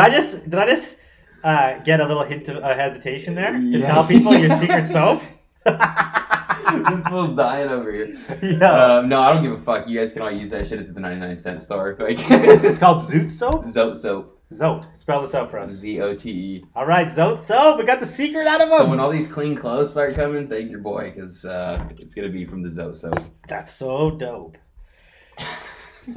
I 0.00 0.08
just 0.10 0.44
did 0.48 0.58
I 0.58 0.66
just 0.66 0.98
uh, 1.42 1.78
get 1.80 2.00
a 2.00 2.06
little 2.06 2.24
hint 2.24 2.48
of 2.48 2.62
uh, 2.62 2.74
hesitation 2.74 3.34
there 3.34 3.52
to 3.52 3.78
Yeah. 3.78 3.82
tell 3.82 4.06
people 4.06 4.36
your 4.36 4.50
secret 4.50 4.86
soap? 4.86 5.22
this 5.64 7.06
fool's 7.08 7.36
dying 7.36 7.68
over 7.68 7.92
here. 7.92 8.14
yeah, 8.42 8.96
Um, 8.98 9.08
no, 9.08 9.20
I 9.20 9.32
don't 9.34 9.42
give 9.42 9.52
a 9.52 9.60
fuck. 9.60 9.88
You 9.88 9.98
guys 9.98 10.12
can 10.12 10.22
all 10.22 10.30
use 10.30 10.50
that 10.50 10.68
shit. 10.68 10.78
It's 10.80 10.88
at 10.88 10.94
the 10.94 11.00
99 11.00 11.38
cent 11.38 11.60
store. 11.62 11.96
Like, 11.98 12.16
it's, 12.30 12.64
it's 12.64 12.78
called 12.78 12.98
Zoot 12.98 13.28
soap. 13.28 13.64
Zote 13.66 13.96
soap. 13.96 14.41
Zote. 14.52 14.94
Spell 14.96 15.20
this 15.20 15.34
out 15.34 15.50
for 15.50 15.58
us. 15.58 15.70
Z 15.70 16.00
O 16.00 16.14
T 16.14 16.30
E. 16.30 16.64
All 16.74 16.86
right, 16.86 17.06
Zote 17.08 17.38
soap. 17.38 17.78
We 17.78 17.84
got 17.84 18.00
the 18.00 18.06
secret 18.06 18.46
out 18.46 18.60
of 18.60 18.68
them. 18.68 18.78
So 18.78 18.88
when 18.88 19.00
all 19.00 19.10
these 19.10 19.26
clean 19.26 19.56
clothes 19.56 19.90
start 19.90 20.14
coming, 20.14 20.48
thank 20.48 20.70
your 20.70 20.80
boy, 20.80 21.12
because 21.14 21.44
uh, 21.44 21.84
it's 21.98 22.14
gonna 22.14 22.28
be 22.28 22.44
from 22.44 22.62
the 22.62 22.68
Zote 22.68 22.96
soap. 22.96 23.18
That's 23.48 23.72
so 23.72 24.10
dope. 24.10 24.56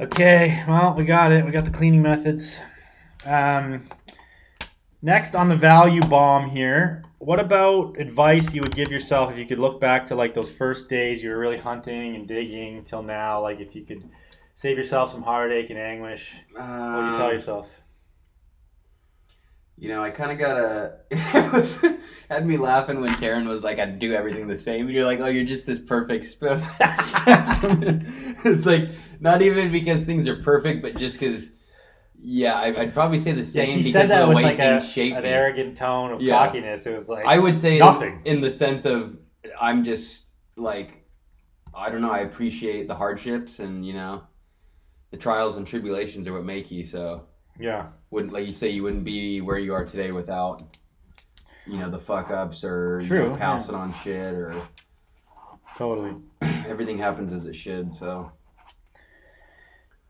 Okay, 0.00 0.64
well, 0.68 0.94
we 0.94 1.04
got 1.04 1.32
it. 1.32 1.44
We 1.44 1.50
got 1.52 1.64
the 1.64 1.70
cleaning 1.70 2.02
methods. 2.02 2.54
Um, 3.24 3.88
next 5.02 5.34
on 5.34 5.48
the 5.48 5.56
value 5.56 6.02
bomb 6.02 6.48
here, 6.50 7.04
what 7.18 7.40
about 7.40 7.98
advice 7.98 8.52
you 8.52 8.60
would 8.62 8.74
give 8.74 8.90
yourself 8.90 9.30
if 9.32 9.38
you 9.38 9.46
could 9.46 9.58
look 9.58 9.80
back 9.80 10.04
to 10.06 10.14
like 10.14 10.34
those 10.34 10.50
first 10.50 10.88
days 10.88 11.22
you 11.22 11.30
were 11.30 11.38
really 11.38 11.56
hunting 11.56 12.14
and 12.16 12.26
digging 12.28 12.84
till 12.84 13.02
now? 13.02 13.40
Like 13.40 13.60
if 13.60 13.74
you 13.74 13.84
could 13.84 14.08
save 14.54 14.76
yourself 14.76 15.10
some 15.10 15.22
heartache 15.22 15.70
and 15.70 15.78
anguish, 15.78 16.34
what 16.52 16.62
would 16.64 17.06
you 17.06 17.12
tell 17.12 17.26
Um, 17.28 17.32
yourself? 17.32 17.80
You 19.78 19.90
know, 19.90 20.02
I 20.02 20.10
kind 20.10 20.32
of 20.32 20.38
got 20.38 20.56
a. 20.56 20.94
It 21.10 21.52
was 21.52 21.78
had 22.30 22.46
me 22.46 22.56
laughing 22.56 23.00
when 23.00 23.14
Karen 23.16 23.46
was 23.46 23.62
like, 23.62 23.78
"I'd 23.78 23.98
do 23.98 24.14
everything 24.14 24.46
the 24.48 24.56
same." 24.56 24.86
And 24.86 24.94
you're 24.94 25.04
like, 25.04 25.20
"Oh, 25.20 25.26
you're 25.26 25.44
just 25.44 25.66
this 25.66 25.80
perfect 25.80 26.24
specimen." 26.30 28.06
it's 28.44 28.64
like 28.66 28.88
not 29.20 29.42
even 29.42 29.70
because 29.70 30.04
things 30.04 30.26
are 30.28 30.36
perfect, 30.42 30.82
but 30.82 30.96
just 30.96 31.18
because. 31.18 31.50
Yeah, 32.18 32.54
I, 32.58 32.68
I'd 32.80 32.94
probably 32.94 33.18
say 33.18 33.32
the 33.32 33.40
Yeah, 33.40 33.44
same 33.44 33.68
he 33.68 33.76
because 33.84 33.92
said 33.92 34.08
that 34.08 34.22
of 34.22 34.28
the 34.30 34.34
with 34.34 34.36
way 34.38 34.42
like 34.44 34.58
a, 34.58 34.78
an 34.78 35.22
me. 35.22 35.28
arrogant 35.28 35.76
tone 35.76 36.12
of 36.12 36.22
Yeah. 36.22 36.46
cockiness. 36.46 36.86
It 36.86 36.94
was 36.94 37.08
like 37.10 37.26
I 37.26 37.38
would 37.38 37.60
say 37.60 37.78
nothing. 37.78 38.22
in 38.24 38.40
the 38.40 38.50
sense 38.50 38.86
of 38.86 39.18
I'm 39.60 39.84
just 39.84 40.24
like 40.56 41.04
I 41.74 41.90
don't 41.90 42.00
know. 42.00 42.10
I 42.10 42.20
appreciate 42.20 42.88
the 42.88 42.94
hardships 42.94 43.58
and 43.58 43.86
you 43.86 43.92
know 43.92 44.22
the 45.10 45.18
trials 45.18 45.58
and 45.58 45.66
tribulations 45.66 46.26
are 46.26 46.32
what 46.32 46.44
make 46.44 46.70
you. 46.70 46.86
So 46.86 47.26
yeah, 47.58 47.86
wouldn't 48.10 48.32
like 48.32 48.46
you 48.46 48.52
say 48.52 48.70
you 48.70 48.82
wouldn't 48.82 49.04
be 49.04 49.40
where 49.40 49.58
you 49.58 49.74
are 49.74 49.84
today 49.84 50.10
without 50.10 50.62
you 51.66 51.78
know 51.78 51.90
the 51.90 51.98
fuck 51.98 52.30
ups 52.30 52.64
or 52.64 53.00
you 53.02 53.08
know, 53.08 53.36
passing 53.36 53.74
on 53.74 53.94
shit 54.02 54.34
or 54.34 54.60
totally. 55.76 56.14
everything 56.68 56.98
happens 56.98 57.32
as 57.32 57.46
it 57.46 57.54
should. 57.56 57.94
So 57.94 58.32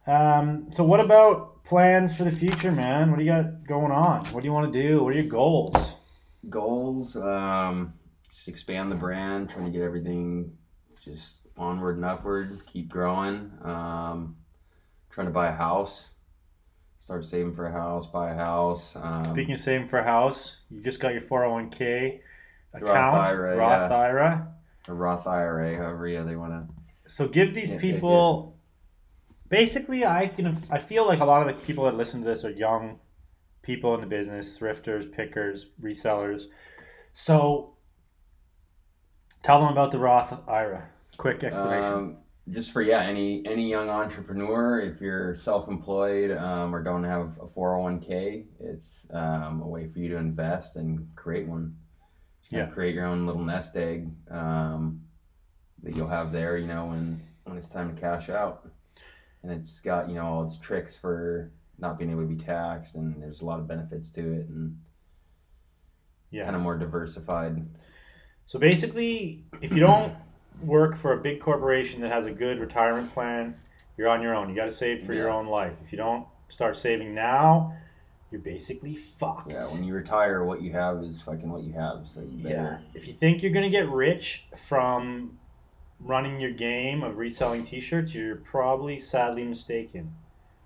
Um, 0.06 0.68
so 0.70 0.85
what 0.85 1.01
about 1.01 1.64
plans 1.64 2.14
for 2.14 2.24
the 2.24 2.31
future, 2.31 2.70
man? 2.70 3.10
What 3.10 3.18
do 3.18 3.24
you 3.24 3.31
got 3.31 3.66
going 3.66 3.90
on? 3.90 4.24
What 4.27 4.43
do 4.43 4.47
you 4.47 4.52
want 4.52 4.73
to 4.73 4.82
do? 4.82 5.02
What 5.02 5.12
are 5.12 5.16
your 5.16 5.24
goals? 5.24 5.94
goals, 6.51 7.16
um, 7.16 7.93
just 8.31 8.48
expand 8.48 8.90
the 8.90 8.97
brand, 8.97 9.51
trying 9.51 9.64
to 9.64 9.70
get 9.70 9.82
everything 9.82 10.56
just 11.05 11.40
onward 11.56 11.97
and 11.97 12.05
upward, 12.05 12.60
keep 12.73 12.89
growing. 12.89 13.51
Um, 13.62 14.36
trying 15.10 15.27
to 15.27 15.32
buy 15.32 15.48
a 15.48 15.52
house, 15.56 16.05
start 17.07 17.24
saving 17.24 17.55
for 17.55 17.66
a 17.66 17.73
house, 17.73 18.05
buy 18.05 18.33
a 18.33 18.35
house. 18.35 18.97
Um, 18.97 19.24
Speaking 19.27 19.55
of 19.55 19.61
saving 19.61 19.87
for 19.87 20.01
a 20.01 20.03
house, 20.03 20.57
you 20.69 20.81
just 20.81 20.99
got 20.99 21.12
your 21.12 21.23
401k 21.23 22.19
Roth 22.73 22.83
account, 22.83 23.16
IRA, 23.16 23.57
Roth 23.57 23.91
yeah. 23.93 23.97
IRA. 23.97 24.55
a 24.89 24.93
Roth 24.93 25.24
IRA, 25.24 25.77
however 25.77 26.09
yeah 26.09 26.24
they 26.24 26.35
want 26.35 26.53
to. 26.53 26.74
So 27.07 27.28
give 27.28 27.55
these 27.55 27.69
yeah, 27.69 27.78
people. 27.78 28.59
Basically, 29.49 30.05
I 30.05 30.27
can. 30.27 30.61
I 30.69 30.81
feel 30.81 31.07
like 31.07 31.20
a 31.20 31.24
lot 31.24 31.49
of 31.49 31.57
the 31.57 31.65
people 31.65 31.85
that 31.85 31.95
listen 31.95 32.23
to 32.23 32.27
this 32.27 32.45
are 32.45 32.51
young 32.51 32.99
people 33.62 33.95
in 33.95 34.01
the 34.01 34.09
business, 34.09 34.59
thrifters, 34.59 35.11
pickers, 35.11 35.66
resellers. 35.81 36.47
So 37.12 37.77
tell 39.45 39.61
them 39.61 39.69
about 39.69 39.93
the 39.93 40.01
Roth 40.01 40.37
IRA. 40.49 40.89
Quick 41.19 41.45
explanation. 41.45 41.93
Um, 41.93 42.16
just 42.51 42.70
for 42.73 42.81
yeah, 42.81 43.02
any 43.02 43.44
any 43.47 43.68
young 43.68 43.89
entrepreneur, 43.90 44.81
if 44.81 45.01
you're 45.01 45.35
self-employed 45.35 46.31
um, 46.31 46.74
or 46.74 46.82
don't 46.82 47.05
have 47.05 47.36
a 47.40 47.47
401k, 47.47 48.44
it's 48.60 49.01
um, 49.10 49.62
a 49.62 49.66
way 49.66 49.89
for 49.89 49.98
you 49.98 50.09
to 50.10 50.16
invest 50.16 50.77
and 50.77 51.09
create 51.16 51.47
one. 51.47 51.77
Kinda 52.48 52.66
Yeah. 52.66 52.73
create 52.73 52.94
your 52.94 53.06
own 53.06 53.27
little 53.27 53.44
nest 53.44 53.74
egg 53.77 54.09
um, 54.31 55.02
that 55.82 55.97
you'll 55.97 56.09
have 56.09 56.31
there. 56.32 56.56
You 56.56 56.68
know, 56.68 56.86
when 56.86 57.20
when 57.44 57.56
it's 57.59 57.68
time 57.68 57.94
to 57.94 58.01
cash 58.01 58.28
out, 58.28 58.68
and 59.43 59.51
it's 59.51 59.81
got 59.81 60.09
you 60.09 60.14
know 60.14 60.27
all 60.27 60.44
its 60.44 60.59
tricks 60.59 60.94
for 60.94 61.51
not 61.78 61.98
being 61.98 62.10
able 62.10 62.23
to 62.23 62.28
be 62.28 62.36
taxed, 62.36 62.94
and 62.94 63.20
there's 63.20 63.40
a 63.40 63.44
lot 63.44 63.59
of 63.59 63.66
benefits 63.66 64.10
to 64.12 64.20
it, 64.20 64.48
and 64.48 64.78
yeah. 66.31 66.44
kind 66.44 66.55
of 66.55 66.62
more 66.62 66.78
diversified. 66.78 67.66
So 68.44 68.60
basically, 68.60 69.44
if 69.60 69.73
you 69.73 69.81
don't 69.81 70.14
work 70.62 70.97
for 70.97 71.12
a 71.12 71.16
big 71.16 71.41
corporation 71.41 72.01
that 72.03 72.12
has 72.12 72.27
a 72.27 72.33
good 72.33 72.59
retirement 72.59 73.12
plan, 73.12 73.55
you're 73.97 74.09
on 74.09 74.23
your 74.23 74.35
own. 74.35 74.49
You 74.49 74.55
got 74.55 74.65
to 74.65 74.70
save 74.70 75.03
for 75.03 75.15
your 75.15 75.31
own 75.31 75.47
life. 75.47 75.74
If 75.83 75.93
you 75.93 75.99
don't 75.99 76.27
start 76.49 76.77
saving 76.77 77.15
now, 77.15 77.74
you're 78.31 78.41
basically 78.41 78.95
fucked. 78.95 79.53
Yeah, 79.53 79.65
when 79.66 79.85
you 79.85 79.95
retire, 79.95 80.45
what 80.45 80.61
you 80.61 80.73
have 80.73 81.03
is 81.03 81.20
fucking 81.23 81.49
what 81.51 81.62
you 81.62 81.73
have. 81.73 82.07
So 82.07 82.20
you 82.20 82.43
better. 82.43 82.81
Yeah. 82.83 82.99
If 82.99 83.07
you 83.07 83.12
think 83.12 83.43
you're 83.43 83.53
going 83.53 83.65
to 83.65 83.70
get 83.70 83.89
rich 83.89 84.45
from 84.57 85.39
running 86.01 86.41
your 86.41 86.51
game 86.51 87.03
of 87.03 87.16
reselling 87.16 87.62
t-shirts, 87.62 88.15
you're 88.15 88.37
probably 88.37 88.99
sadly 88.99 89.45
mistaken. 89.45 90.12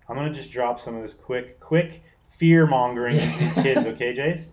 I'm 0.08 0.16
going 0.16 0.26
to 0.26 0.36
just 0.36 0.50
drop 0.50 0.80
some 0.80 0.96
of 0.96 1.02
this 1.02 1.14
quick 1.14 1.60
quick 1.60 2.02
fear 2.30 2.66
mongering 2.66 3.16
into 3.20 3.38
these 3.38 3.54
kids, 3.54 3.86
okay, 3.86 4.12
Jase? 4.12 4.48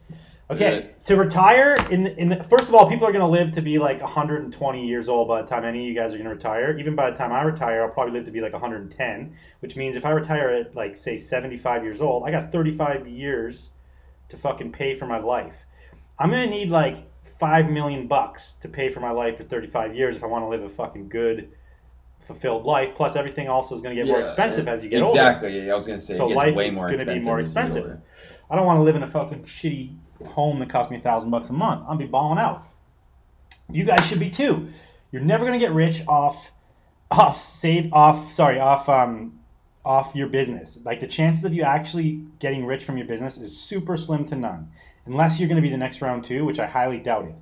Okay, 0.50 0.92
to 1.04 1.18
retire 1.18 1.76
in 1.92 2.08
in 2.08 2.30
the, 2.30 2.42
first 2.46 2.70
of 2.70 2.74
all, 2.74 2.90
people 2.90 3.06
are 3.06 3.12
going 3.12 3.22
to 3.22 3.28
live 3.28 3.52
to 3.52 3.62
be 3.62 3.78
like 3.78 4.00
120 4.00 4.88
years 4.88 5.10
old 5.10 5.28
by 5.28 5.42
the 5.42 5.48
time 5.48 5.66
any 5.66 5.82
of 5.82 5.86
you 5.86 5.94
guys 5.94 6.14
are 6.14 6.18
going 6.18 6.30
to 6.30 6.34
retire. 6.34 6.78
Even 6.80 6.96
by 6.96 7.12
the 7.12 7.18
time 7.18 7.34
I 7.34 7.42
retire, 7.42 7.84
I'll 7.84 7.90
probably 7.90 8.14
live 8.14 8.24
to 8.26 8.32
be 8.32 8.40
like 8.40 8.54
110, 8.54 9.36
which 9.60 9.76
means 9.76 9.98
if 9.98 10.06
I 10.06 10.12
retire 10.12 10.50
at 10.50 10.74
like 10.74 10.96
say 10.96 11.18
75 11.18 11.84
years 11.84 12.00
old, 12.00 12.24
I 12.26 12.32
got 12.32 12.50
35 12.50 13.10
years 13.10 13.72
to 14.30 14.38
fucking 14.38 14.72
pay 14.72 14.94
for 14.94 15.06
my 15.06 15.20
life. 15.20 15.66
I'm 16.18 16.32
going 16.32 16.50
to 16.50 16.50
need 16.50 16.70
like 16.70 17.10
5 17.40 17.70
million 17.70 18.08
bucks 18.08 18.54
to 18.62 18.70
pay 18.70 18.88
for 18.88 19.02
my 19.02 19.12
life 19.12 19.38
for 19.38 19.44
35 19.44 19.96
years 19.96 20.16
if 20.16 20.24
I 20.24 20.28
want 20.28 20.46
to 20.46 20.48
live 20.48 20.64
a 20.64 20.70
fucking 20.70 21.10
good 21.10 21.52
fulfilled 22.20 22.66
life. 22.66 22.96
Plus 22.96 23.18
everything 23.18 23.50
also 23.50 23.76
is 23.76 23.82
going 23.82 23.96
to 23.96 24.02
get 24.02 24.10
more 24.10 24.22
expensive 24.22 24.70
uh, 24.70 24.72
as 24.72 24.82
you 24.82 24.90
get 24.90 25.02
older. 25.02 25.20
exactly, 25.20 25.60
yeah, 25.60 25.74
I 25.74 25.78
was 25.78 25.88
gonna 25.88 26.00
say 26.00 26.14
So 26.14 26.32
it 26.32 26.36
life 26.36 26.56
way 26.56 26.70
is 26.70 26.76
more 26.76 26.90
gonna 26.90 27.06
be 27.06 27.20
more 27.20 27.40
as 27.40 27.50
you 27.50 27.54
get 27.54 27.66
expensive. 27.66 28.02
I 28.50 28.56
don't 28.56 28.66
want 28.66 28.78
to 28.78 28.84
live 28.84 28.96
in 28.96 29.04
a 29.04 29.08
fucking 29.08 29.44
shitty 29.44 29.98
home 30.26 30.60
that 30.60 30.70
costs 30.70 30.92
me 30.92 30.98
a 30.98 31.02
thousand 31.02 31.30
bucks 31.30 31.50
a 31.50 31.54
month. 31.54 31.86
I'll 31.88 31.98
be 31.98 32.06
balling 32.06 32.40
out. 32.40 32.68
You 33.70 33.84
guys 33.84 34.06
should 34.06 34.20
be 34.20 34.30
too. 34.30 34.70
You're 35.12 35.22
never 35.22 35.46
gonna 35.46 35.60
get 35.60 35.72
rich 35.72 36.02
off, 36.08 36.52
off 37.12 37.40
save 37.40 37.92
off. 37.94 38.32
Sorry, 38.32 38.60
off 38.60 38.88
um, 38.90 39.40
off 39.84 40.16
your 40.16 40.28
business. 40.28 40.80
Like 40.84 41.02
the 41.02 41.08
chances 41.08 41.44
of 41.44 41.54
you 41.54 41.64
actually 41.64 42.24
getting 42.40 42.66
rich 42.66 42.84
from 42.84 42.98
your 42.98 43.08
business 43.08 43.38
is 43.38 43.58
super 43.58 43.98
slim 43.98 44.26
to 44.26 44.36
none, 44.36 44.72
unless 45.06 45.40
you're 45.40 45.50
gonna 45.50 45.62
be 45.62 45.70
the 45.70 45.78
next 45.78 46.02
round 46.02 46.24
two, 46.24 46.46
which 46.46 46.60
I 46.60 46.68
highly 46.68 47.00
doubt 47.00 47.26
it. 47.26 47.36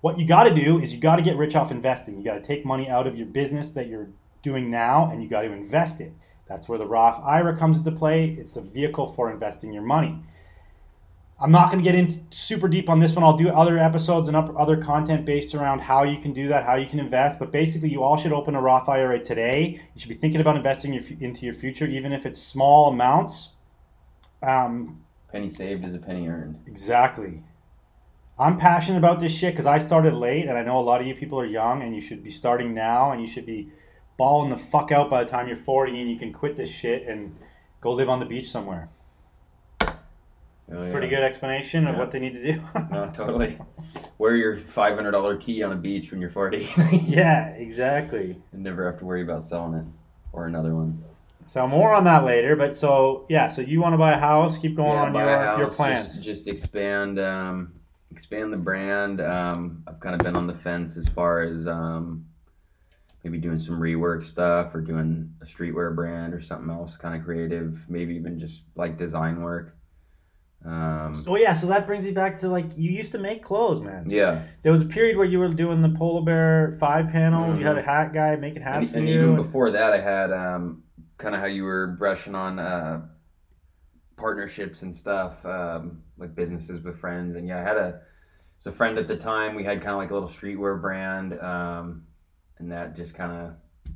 What 0.00 0.18
you 0.18 0.26
got 0.26 0.44
to 0.44 0.54
do 0.54 0.78
is 0.78 0.92
you 0.92 1.00
got 1.00 1.16
to 1.16 1.22
get 1.22 1.36
rich 1.36 1.56
off 1.56 1.72
investing. 1.72 2.18
You 2.18 2.24
got 2.24 2.34
to 2.34 2.40
take 2.40 2.64
money 2.64 2.88
out 2.88 3.08
of 3.08 3.16
your 3.16 3.26
business 3.26 3.70
that 3.70 3.88
you're 3.88 4.08
doing 4.42 4.70
now, 4.70 5.10
and 5.10 5.22
you 5.22 5.28
got 5.28 5.42
to 5.42 5.52
invest 5.52 6.00
it. 6.00 6.12
That's 6.48 6.68
where 6.68 6.78
the 6.78 6.86
Roth 6.86 7.20
IRA 7.24 7.56
comes 7.56 7.78
into 7.78 7.90
play. 7.90 8.36
It's 8.38 8.52
the 8.52 8.60
vehicle 8.60 9.12
for 9.12 9.30
investing 9.30 9.72
your 9.72 9.82
money. 9.82 10.22
I'm 11.40 11.52
not 11.52 11.70
going 11.70 11.82
to 11.82 11.88
get 11.88 11.94
into 11.94 12.20
super 12.30 12.66
deep 12.66 12.88
on 12.88 12.98
this 12.98 13.14
one. 13.14 13.22
I'll 13.22 13.36
do 13.36 13.48
other 13.48 13.78
episodes 13.78 14.26
and 14.26 14.36
up- 14.36 14.58
other 14.58 14.76
content 14.76 15.24
based 15.24 15.54
around 15.54 15.80
how 15.80 16.02
you 16.02 16.18
can 16.18 16.32
do 16.32 16.48
that, 16.48 16.64
how 16.64 16.74
you 16.74 16.86
can 16.86 16.98
invest. 16.98 17.38
But 17.38 17.52
basically, 17.52 17.90
you 17.90 18.02
all 18.02 18.16
should 18.16 18.32
open 18.32 18.56
a 18.56 18.60
Roth 18.60 18.88
IRA 18.88 19.22
today. 19.22 19.80
You 19.94 20.00
should 20.00 20.08
be 20.08 20.16
thinking 20.16 20.40
about 20.40 20.56
investing 20.56 20.92
your, 20.92 21.04
into 21.20 21.44
your 21.44 21.54
future, 21.54 21.86
even 21.86 22.12
if 22.12 22.26
it's 22.26 22.42
small 22.42 22.88
amounts. 22.88 23.50
Um, 24.42 25.04
Penny 25.30 25.50
saved 25.50 25.84
is 25.84 25.94
a 25.94 25.98
penny 25.98 26.26
earned. 26.26 26.58
exactly. 26.66 27.44
I'm 28.38 28.56
passionate 28.56 28.98
about 28.98 29.20
this 29.20 29.32
shit 29.32 29.52
because 29.52 29.66
I 29.66 29.78
started 29.78 30.14
late, 30.14 30.46
and 30.46 30.56
I 30.56 30.62
know 30.62 30.78
a 30.78 30.80
lot 30.80 31.00
of 31.00 31.06
you 31.06 31.14
people 31.14 31.38
are 31.40 31.46
young, 31.46 31.82
and 31.82 31.94
you 31.94 32.00
should 32.00 32.22
be 32.22 32.30
starting 32.30 32.72
now, 32.72 33.12
and 33.12 33.20
you 33.20 33.28
should 33.28 33.46
be 33.46 33.70
balling 34.16 34.50
the 34.50 34.56
fuck 34.56 34.90
out 34.90 35.10
by 35.10 35.22
the 35.22 35.30
time 35.30 35.46
you're 35.46 35.56
40, 35.56 36.00
and 36.00 36.10
you 36.10 36.18
can 36.18 36.32
quit 36.32 36.56
this 36.56 36.70
shit 36.70 37.06
and 37.06 37.36
go 37.80 37.92
live 37.92 38.08
on 38.08 38.20
the 38.20 38.26
beach 38.26 38.50
somewhere. 38.50 38.88
Oh, 40.70 40.84
yeah. 40.84 40.90
Pretty 40.90 41.08
good 41.08 41.22
explanation 41.22 41.86
of 41.86 41.94
Yeah. 41.94 41.98
what 41.98 42.10
they 42.10 42.18
need 42.18 42.34
to 42.34 42.52
do. 42.52 42.62
No, 42.90 43.10
totally. 43.14 43.58
Wear 44.18 44.36
your 44.36 44.58
five 44.58 44.94
hundred 44.96 45.12
dollar 45.12 45.36
tee 45.36 45.62
on 45.62 45.72
a 45.72 45.76
beach 45.76 46.10
when 46.10 46.20
you're 46.20 46.30
forty, 46.30 46.68
yeah, 47.06 47.48
exactly. 47.50 48.40
and 48.52 48.62
never 48.62 48.84
have 48.90 48.98
to 48.98 49.04
worry 49.04 49.22
about 49.22 49.44
selling 49.44 49.74
it 49.74 49.84
or 50.32 50.46
another 50.46 50.74
one. 50.74 51.02
So 51.46 51.66
more 51.66 51.94
on 51.94 52.04
that 52.04 52.24
later. 52.24 52.56
But 52.56 52.76
so 52.76 53.24
yeah, 53.28 53.48
so 53.48 53.62
you 53.62 53.80
want 53.80 53.94
to 53.94 53.96
buy 53.98 54.12
a 54.12 54.18
house? 54.18 54.58
Keep 54.58 54.76
going 54.76 54.98
on 54.98 55.14
your 55.14 55.38
house, 55.38 55.58
your 55.58 55.70
plans. 55.70 56.14
Just, 56.16 56.24
just 56.24 56.48
expand, 56.48 57.18
um, 57.18 57.72
expand 58.10 58.52
the 58.52 58.56
brand. 58.58 59.20
Um, 59.20 59.82
I've 59.86 60.00
kind 60.00 60.14
of 60.14 60.20
been 60.22 60.36
on 60.36 60.46
the 60.46 60.54
fence 60.56 60.96
as 60.98 61.08
far 61.08 61.42
as 61.42 61.66
um, 61.66 62.26
maybe 63.24 63.38
doing 63.38 63.58
some 63.58 63.80
rework 63.80 64.24
stuff 64.24 64.74
or 64.74 64.80
doing 64.82 65.32
a 65.40 65.46
streetwear 65.46 65.94
brand 65.94 66.34
or 66.34 66.42
something 66.42 66.68
else, 66.70 66.96
kind 66.98 67.16
of 67.18 67.24
creative. 67.24 67.88
Maybe 67.88 68.14
even 68.16 68.38
just 68.38 68.64
like 68.76 68.98
design 68.98 69.40
work. 69.40 69.74
Um, 70.64 71.24
oh 71.28 71.36
yeah, 71.36 71.52
so 71.52 71.68
that 71.68 71.86
brings 71.86 72.04
me 72.04 72.10
back 72.10 72.38
to 72.38 72.48
like 72.48 72.66
you 72.76 72.90
used 72.90 73.12
to 73.12 73.18
make 73.18 73.42
clothes, 73.42 73.80
man. 73.80 74.10
yeah, 74.10 74.42
There 74.62 74.72
was 74.72 74.82
a 74.82 74.86
period 74.86 75.16
where 75.16 75.24
you 75.24 75.38
were 75.38 75.48
doing 75.54 75.80
the 75.80 75.88
polar 75.90 76.22
bear 76.22 76.76
five 76.80 77.10
panels. 77.10 77.56
You 77.58 77.64
had 77.64 77.78
a 77.78 77.82
hat 77.82 78.12
guy 78.12 78.34
making 78.36 78.62
and, 78.62 78.74
hats 78.74 78.88
for 78.88 78.98
and 78.98 79.08
you. 79.08 79.14
even 79.14 79.28
and- 79.30 79.36
before 79.36 79.70
that, 79.70 79.92
I 79.92 80.00
had 80.00 80.32
um, 80.32 80.82
kind 81.16 81.34
of 81.34 81.40
how 81.40 81.46
you 81.46 81.62
were 81.64 81.86
brushing 81.98 82.34
on 82.34 82.58
uh, 82.58 83.02
partnerships 84.16 84.82
and 84.82 84.94
stuff, 84.94 85.44
um, 85.46 86.02
like 86.18 86.34
businesses 86.34 86.82
with 86.82 86.98
friends. 86.98 87.36
And 87.36 87.46
yeah, 87.46 87.60
I 87.60 87.62
had 87.62 87.76
a, 87.76 88.00
was 88.58 88.66
a 88.66 88.72
friend 88.72 88.98
at 88.98 89.06
the 89.06 89.16
time. 89.16 89.54
We 89.54 89.64
had 89.64 89.78
kind 89.80 89.92
of 89.92 89.98
like 89.98 90.10
a 90.10 90.14
little 90.14 90.28
streetwear 90.28 90.80
brand, 90.80 91.38
um, 91.40 92.02
and 92.58 92.72
that 92.72 92.96
just 92.96 93.14
kind 93.14 93.30
of 93.32 93.52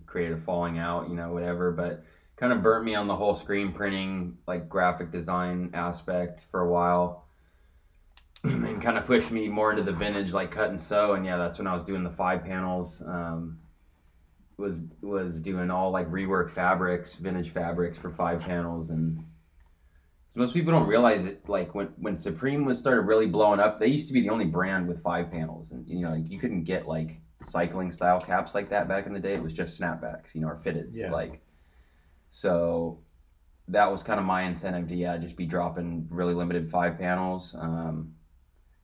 created 0.06 0.38
a 0.38 0.40
falling 0.40 0.78
out, 0.78 1.08
you 1.08 1.16
know, 1.16 1.32
whatever. 1.32 1.72
But 1.72 2.04
kind 2.42 2.52
of 2.52 2.60
burnt 2.60 2.84
me 2.84 2.96
on 2.96 3.06
the 3.06 3.14
whole 3.14 3.36
screen 3.36 3.72
printing, 3.72 4.36
like 4.48 4.68
graphic 4.68 5.12
design 5.12 5.70
aspect 5.74 6.40
for 6.50 6.62
a 6.62 6.68
while. 6.68 7.28
and 8.44 8.82
kind 8.82 8.98
of 8.98 9.06
pushed 9.06 9.30
me 9.30 9.46
more 9.46 9.70
into 9.70 9.84
the 9.84 9.92
vintage, 9.92 10.32
like 10.32 10.50
cut 10.50 10.68
and 10.68 10.80
sew, 10.80 11.12
and 11.12 11.24
yeah, 11.24 11.36
that's 11.36 11.58
when 11.58 11.68
I 11.68 11.74
was 11.74 11.84
doing 11.84 12.02
the 12.02 12.10
five 12.10 12.42
panels. 12.42 13.00
Um, 13.06 13.60
was 14.56 14.82
was 15.02 15.40
doing 15.40 15.70
all 15.70 15.92
like 15.92 16.10
rework 16.10 16.50
fabrics, 16.50 17.14
vintage 17.14 17.50
fabrics 17.50 17.96
for 17.96 18.10
five 18.10 18.40
panels, 18.40 18.90
and 18.90 19.24
most 20.34 20.52
people 20.52 20.72
don't 20.72 20.88
realize 20.88 21.24
it. 21.24 21.48
Like 21.48 21.76
when 21.76 21.90
when 21.96 22.16
Supreme 22.16 22.64
was 22.64 22.76
started 22.76 23.02
really 23.02 23.26
blowing 23.28 23.60
up, 23.60 23.78
they 23.78 23.86
used 23.86 24.08
to 24.08 24.12
be 24.12 24.22
the 24.22 24.30
only 24.30 24.46
brand 24.46 24.88
with 24.88 25.00
five 25.00 25.30
panels, 25.30 25.70
and 25.70 25.88
you 25.88 26.00
know, 26.00 26.10
like 26.10 26.28
you 26.28 26.40
couldn't 26.40 26.64
get 26.64 26.88
like 26.88 27.20
cycling 27.44 27.92
style 27.92 28.20
caps 28.20 28.52
like 28.52 28.68
that 28.70 28.88
back 28.88 29.06
in 29.06 29.12
the 29.12 29.20
day. 29.20 29.34
It 29.34 29.42
was 29.44 29.52
just 29.52 29.80
snapbacks, 29.80 30.34
you 30.34 30.40
know, 30.40 30.48
or 30.48 30.60
fitteds. 30.64 30.96
Yeah. 30.96 31.12
Like, 31.12 31.41
so 32.32 32.98
that 33.68 33.92
was 33.92 34.02
kind 34.02 34.18
of 34.18 34.26
my 34.26 34.42
incentive 34.42 34.88
to 34.88 34.96
yeah, 34.96 35.16
just 35.18 35.36
be 35.36 35.46
dropping 35.46 36.08
really 36.10 36.34
limited 36.34 36.70
five 36.70 36.98
panels. 36.98 37.54
Um, 37.56 38.14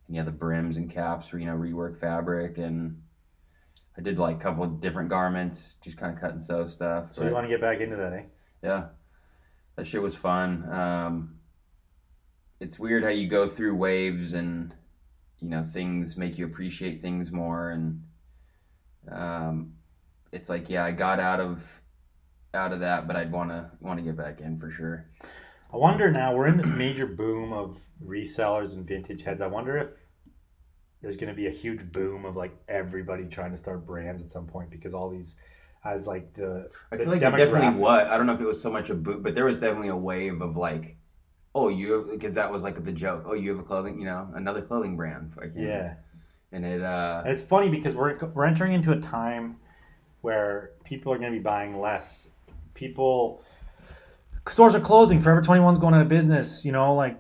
and 0.07 0.17
yeah, 0.17 0.23
the 0.23 0.31
brims 0.31 0.77
and 0.77 0.89
caps 0.89 1.33
were 1.33 1.41
you 1.41 1.47
know 1.47 1.57
rework 1.57 1.99
fabric, 1.99 2.59
and 2.59 3.01
I 3.97 4.03
did 4.03 4.19
like 4.19 4.37
a 4.37 4.39
couple 4.39 4.63
of 4.63 4.81
different 4.81 5.09
garments, 5.09 5.75
just 5.83 5.97
kind 5.97 6.15
of 6.15 6.21
cut 6.21 6.33
and 6.33 6.45
sew 6.45 6.67
stuff. 6.69 7.13
So 7.13 7.25
you 7.25 7.33
want 7.33 7.47
to 7.47 7.49
get 7.49 7.61
back 7.61 7.81
into 7.81 7.97
that, 7.97 8.13
eh? 8.13 8.23
yeah, 8.63 8.85
that 9.77 9.87
shit 9.87 10.03
was 10.03 10.15
fun. 10.15 10.71
Um, 10.71 11.39
it's 12.61 12.79
weird 12.79 13.03
how 13.03 13.11
you 13.11 13.29
go 13.29 13.49
through 13.49 13.77
waves 13.77 14.35
and 14.35 14.75
you 15.41 15.49
know 15.49 15.67
things 15.73 16.19
make 16.19 16.37
you 16.37 16.45
appreciate 16.45 17.01
things 17.01 17.33
more, 17.33 17.71
and 17.71 18.03
um, 19.11 19.73
it's 20.33 20.51
like 20.51 20.69
yeah, 20.69 20.85
I 20.85 20.93
got 20.93 21.19
out 21.19 21.41
of 21.41 21.63
out 22.55 22.73
of 22.73 22.81
that, 22.81 23.07
but 23.07 23.17
I'd 23.17 23.33
want 23.33 23.51
to 23.51 23.71
want 23.81 23.99
to 23.99 24.05
get 24.05 24.17
back 24.17 24.41
in 24.41 24.59
for 24.59 24.71
sure. 24.71 25.07
I 25.73 25.77
wonder 25.77 26.11
now, 26.11 26.35
we're 26.35 26.47
in 26.49 26.57
this 26.57 26.69
major 26.69 27.07
boom 27.07 27.53
of 27.53 27.79
resellers 28.05 28.75
and 28.77 28.87
vintage 28.87 29.23
heads. 29.23 29.41
I 29.43 29.47
wonder 29.49 29.77
if 29.77 29.89
there's 31.03 31.17
going 31.17 31.29
to 31.29 31.35
be 31.35 31.47
a 31.47 31.51
huge 31.51 31.93
boom 31.93 32.25
of 32.25 32.37
like 32.37 32.57
everybody 32.69 33.25
trying 33.27 33.51
to 33.51 33.57
start 33.57 33.87
brands 33.87 34.23
at 34.23 34.31
some 34.31 34.47
point 34.47 34.71
because 34.71 34.95
all 34.95 35.11
these, 35.11 35.37
as 35.85 36.07
like 36.07 36.33
the, 36.35 36.71
I 36.91 36.97
The 36.97 37.05
feel 37.05 37.13
like 37.13 37.21
definitely 37.21 37.79
was. 37.79 38.09
I 38.11 38.17
don't 38.17 38.27
know 38.27 38.33
if 38.33 38.41
it 38.41 38.47
was 38.47 38.61
so 38.63 38.71
much 38.71 38.89
a 38.91 38.95
boom, 38.95 39.23
but 39.23 39.35
there 39.35 39.45
was 39.45 39.59
definitely 39.59 39.89
a 39.89 39.97
wave 39.97 40.41
of 40.41 40.57
like, 40.57 40.97
oh, 41.55 41.69
you 41.69 42.09
because 42.11 42.35
that 42.35 42.51
was 42.51 42.63
like 42.63 42.83
the 42.83 42.93
joke. 42.93 43.25
Oh, 43.27 43.35
you 43.35 43.51
have 43.51 43.59
a 43.59 43.63
clothing, 43.63 43.99
you 43.99 44.07
know, 44.07 44.29
another 44.35 44.63
clothing 44.63 44.97
brand. 44.97 45.35
Fucking- 45.35 45.53
yeah. 45.63 45.95
and 46.51 46.65
it 46.65 46.83
uh, 46.83 47.23
And 47.25 47.33
it's 47.33 47.43
funny 47.43 47.69
because 47.69 47.95
we're, 47.95 48.17
we're 48.33 48.47
entering 48.47 48.73
into 48.73 48.91
a 48.93 48.99
time 49.01 49.59
where 50.23 50.71
people 50.85 51.13
are 51.13 51.19
going 51.19 51.31
to 51.33 51.39
be 51.39 51.43
buying 51.43 51.79
less. 51.79 52.29
People, 52.79 53.43
stores 54.47 54.73
are 54.77 54.81
closing. 54.81 55.21
Forever 55.21 55.43
21's 55.43 55.81
going 55.81 55.95
out 55.95 56.01
of 56.01 56.07
business. 56.07 56.65
You 56.65 56.71
know, 56.71 56.95
like 56.95 57.19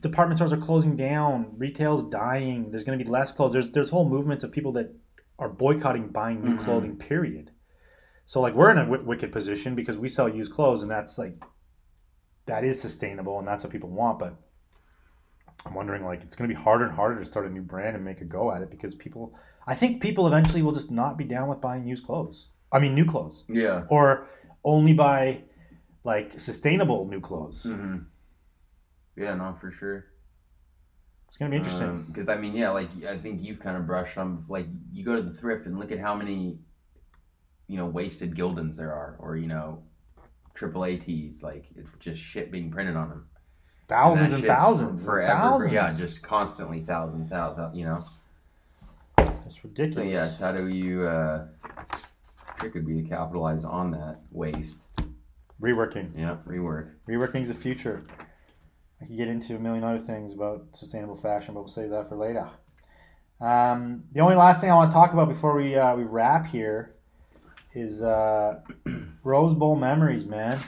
department 0.00 0.38
stores 0.38 0.52
are 0.52 0.56
closing 0.56 0.96
down. 0.96 1.52
Retail's 1.58 2.04
dying. 2.04 2.70
There's 2.70 2.84
going 2.84 2.96
to 2.96 3.04
be 3.04 3.10
less 3.10 3.32
clothes. 3.32 3.52
There's 3.52 3.70
there's 3.72 3.90
whole 3.90 4.08
movements 4.08 4.44
of 4.44 4.52
people 4.52 4.70
that 4.74 4.94
are 5.40 5.48
boycotting 5.48 6.08
buying 6.08 6.44
new 6.44 6.56
Mhm. 6.56 6.64
clothing. 6.64 6.96
Period. 6.96 7.50
So 8.26 8.40
like 8.40 8.54
we're 8.54 8.70
in 8.70 8.78
a 8.78 8.84
w- 8.84 9.02
wicked 9.04 9.32
position 9.32 9.74
because 9.74 9.98
we 9.98 10.08
sell 10.08 10.28
used 10.28 10.52
clothes, 10.52 10.82
and 10.82 10.90
that's 10.90 11.18
like 11.18 11.42
that 12.46 12.62
is 12.62 12.80
sustainable, 12.80 13.40
and 13.40 13.48
that's 13.48 13.64
what 13.64 13.72
people 13.72 13.90
want. 13.90 14.20
But 14.20 14.36
I'm 15.66 15.74
wondering 15.74 16.04
like 16.04 16.22
it's 16.22 16.36
going 16.36 16.48
to 16.48 16.54
be 16.54 16.62
harder 16.62 16.84
and 16.84 16.94
harder 16.94 17.18
to 17.18 17.24
start 17.24 17.46
a 17.46 17.50
new 17.50 17.62
brand 17.62 17.96
and 17.96 18.04
make 18.04 18.20
a 18.20 18.24
go 18.24 18.52
at 18.52 18.62
it 18.62 18.70
because 18.70 18.94
people. 18.94 19.34
I 19.66 19.74
think 19.74 20.00
people 20.00 20.28
eventually 20.28 20.62
will 20.62 20.72
just 20.72 20.92
not 20.92 21.18
be 21.18 21.24
down 21.24 21.48
with 21.48 21.60
buying 21.60 21.84
used 21.84 22.06
clothes. 22.06 22.48
I 22.72 22.78
mean, 22.78 22.94
new 22.94 23.04
clothes, 23.04 23.42
yeah. 23.48 23.82
or 23.90 24.28
only 24.64 24.92
buy 24.92 25.42
like 26.04 26.38
sustainable 26.40 27.06
new 27.06 27.20
clothes. 27.20 27.62
hmm 27.64 27.98
Yeah, 29.16 29.34
no, 29.34 29.56
for 29.60 29.70
sure. 29.72 30.06
It's 31.28 31.36
to 31.38 31.48
be 31.50 31.56
interesting. 31.58 32.04
Because 32.08 32.28
I 32.28 32.36
mean, 32.36 32.54
yeah, 32.54 32.70
like 32.70 32.88
I 33.06 33.18
think 33.18 33.42
you've 33.42 33.60
kind 33.60 33.76
of 33.76 33.86
brushed 33.86 34.18
on 34.18 34.44
like 34.48 34.66
you 34.92 35.04
go 35.04 35.14
to 35.16 35.22
the 35.22 35.32
thrift 35.34 35.66
and 35.66 35.78
look 35.78 35.92
at 35.92 35.98
how 35.98 36.14
many, 36.14 36.58
you 37.68 37.76
know, 37.76 37.86
wasted 37.86 38.34
Gildans 38.34 38.76
there 38.76 38.92
are, 38.92 39.16
or 39.18 39.36
you 39.36 39.46
know, 39.46 39.82
triple 40.54 40.84
ATs. 40.84 41.42
Like 41.42 41.66
it's 41.76 41.96
just 41.98 42.20
shit 42.20 42.50
being 42.50 42.70
printed 42.70 42.96
on 42.96 43.08
them. 43.10 43.26
thousands 43.88 44.30
that 44.32 44.36
and 44.38 44.46
thousands, 44.46 45.04
for- 45.04 45.20
and 45.20 45.28
forever. 45.28 45.40
thousands. 45.40 45.72
Yeah, 45.72 45.96
just 45.96 46.22
constantly 46.22 46.80
thousands, 46.80 47.30
thousands. 47.30 47.76
You 47.76 47.84
know. 47.84 48.04
it's 49.46 49.62
ridiculous. 49.62 49.94
So 49.94 50.02
yeah, 50.02 50.28
it's 50.30 50.38
how 50.38 50.52
do 50.52 50.66
you? 50.68 51.06
uh 51.06 51.46
Trick 52.60 52.74
would 52.74 52.86
be 52.86 53.02
to 53.02 53.08
capitalize 53.08 53.64
on 53.64 53.90
that 53.92 54.18
waste. 54.30 54.76
reworking. 55.60 56.10
Yeah, 56.16 56.36
rework. 56.46 56.90
Reworking 57.08 57.40
is 57.42 57.48
the 57.48 57.54
future. 57.54 58.02
I 59.00 59.06
could 59.06 59.16
get 59.16 59.28
into 59.28 59.56
a 59.56 59.58
million 59.58 59.82
other 59.82 59.98
things 59.98 60.34
about 60.34 60.66
sustainable 60.72 61.16
fashion, 61.16 61.54
but 61.54 61.60
we'll 61.60 61.68
save 61.68 61.88
that 61.90 62.08
for 62.10 62.16
later. 62.16 62.46
Um, 63.40 64.04
the 64.12 64.20
only 64.20 64.34
last 64.36 64.60
thing 64.60 64.70
I 64.70 64.74
want 64.74 64.90
to 64.90 64.94
talk 64.94 65.14
about 65.14 65.28
before 65.30 65.56
we 65.56 65.74
uh, 65.74 65.96
we 65.96 66.02
wrap 66.04 66.44
here 66.44 66.94
is 67.74 68.02
uh, 68.02 68.60
Rose 69.24 69.54
Bowl 69.54 69.74
memories, 69.76 70.26
man. 70.26 70.60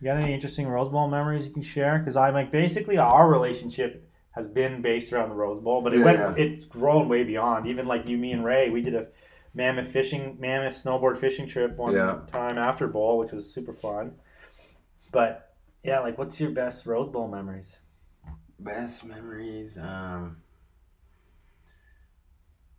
You 0.00 0.06
got 0.06 0.22
any 0.22 0.32
interesting 0.32 0.66
Rose 0.66 0.88
Bowl 0.88 1.08
memories 1.08 1.46
you 1.46 1.52
can 1.52 1.62
share? 1.62 1.98
Because 1.98 2.16
I'm 2.16 2.32
like 2.32 2.50
basically 2.50 2.96
our 2.96 3.28
relationship 3.30 4.08
has 4.30 4.46
been 4.46 4.80
based 4.80 5.12
around 5.12 5.28
the 5.28 5.34
Rose 5.34 5.60
Bowl, 5.60 5.82
but 5.82 5.92
it 5.92 5.98
Yeah, 5.98 6.04
went 6.06 6.18
yeah. 6.38 6.44
it's 6.46 6.64
grown 6.64 7.08
way 7.10 7.24
beyond. 7.24 7.66
Even 7.66 7.86
like 7.86 8.08
you, 8.08 8.16
me, 8.16 8.32
and 8.32 8.42
Ray, 8.44 8.70
we 8.70 8.80
did 8.80 8.94
a 8.94 9.08
mammoth 9.56 9.88
fishing, 9.88 10.36
mammoth 10.38 10.74
snowboard 10.74 11.16
fishing 11.16 11.48
trip 11.48 11.76
one 11.76 11.94
Yeah. 11.94 12.20
time 12.26 12.58
after 12.58 12.86
bowl, 12.86 13.16
which 13.18 13.32
was 13.32 13.50
super 13.52 13.72
fun. 13.72 14.14
But 15.10 15.54
yeah, 15.82 16.00
like 16.00 16.18
what's 16.18 16.38
your 16.38 16.50
best 16.50 16.84
Rose 16.84 17.08
Bowl 17.08 17.26
memories? 17.26 17.76
Best 18.58 19.02
memories. 19.04 19.78
Um, 19.78 20.42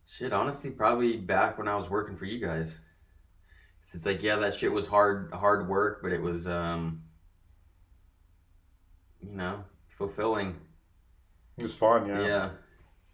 shit, 0.06 0.32
honestly, 0.32 0.70
probably 0.70 1.16
back 1.16 1.58
when 1.58 1.66
I 1.66 1.74
was 1.74 1.90
working 1.90 2.16
for 2.16 2.26
you 2.26 2.38
guys. 2.38 2.76
It's 3.92 4.06
like, 4.06 4.22
yeah, 4.22 4.36
that 4.36 4.54
shit 4.54 4.70
was 4.70 4.86
hard, 4.86 5.32
hard 5.32 5.66
work, 5.68 6.00
but 6.02 6.12
it 6.12 6.20
was, 6.20 6.46
um, 6.46 7.02
you 9.26 9.34
know, 9.34 9.64
fulfilling. 9.88 10.54
It 11.56 11.62
was 11.62 11.74
fun, 11.74 12.06
yeah. 12.06 12.20
Yeah. 12.26 12.50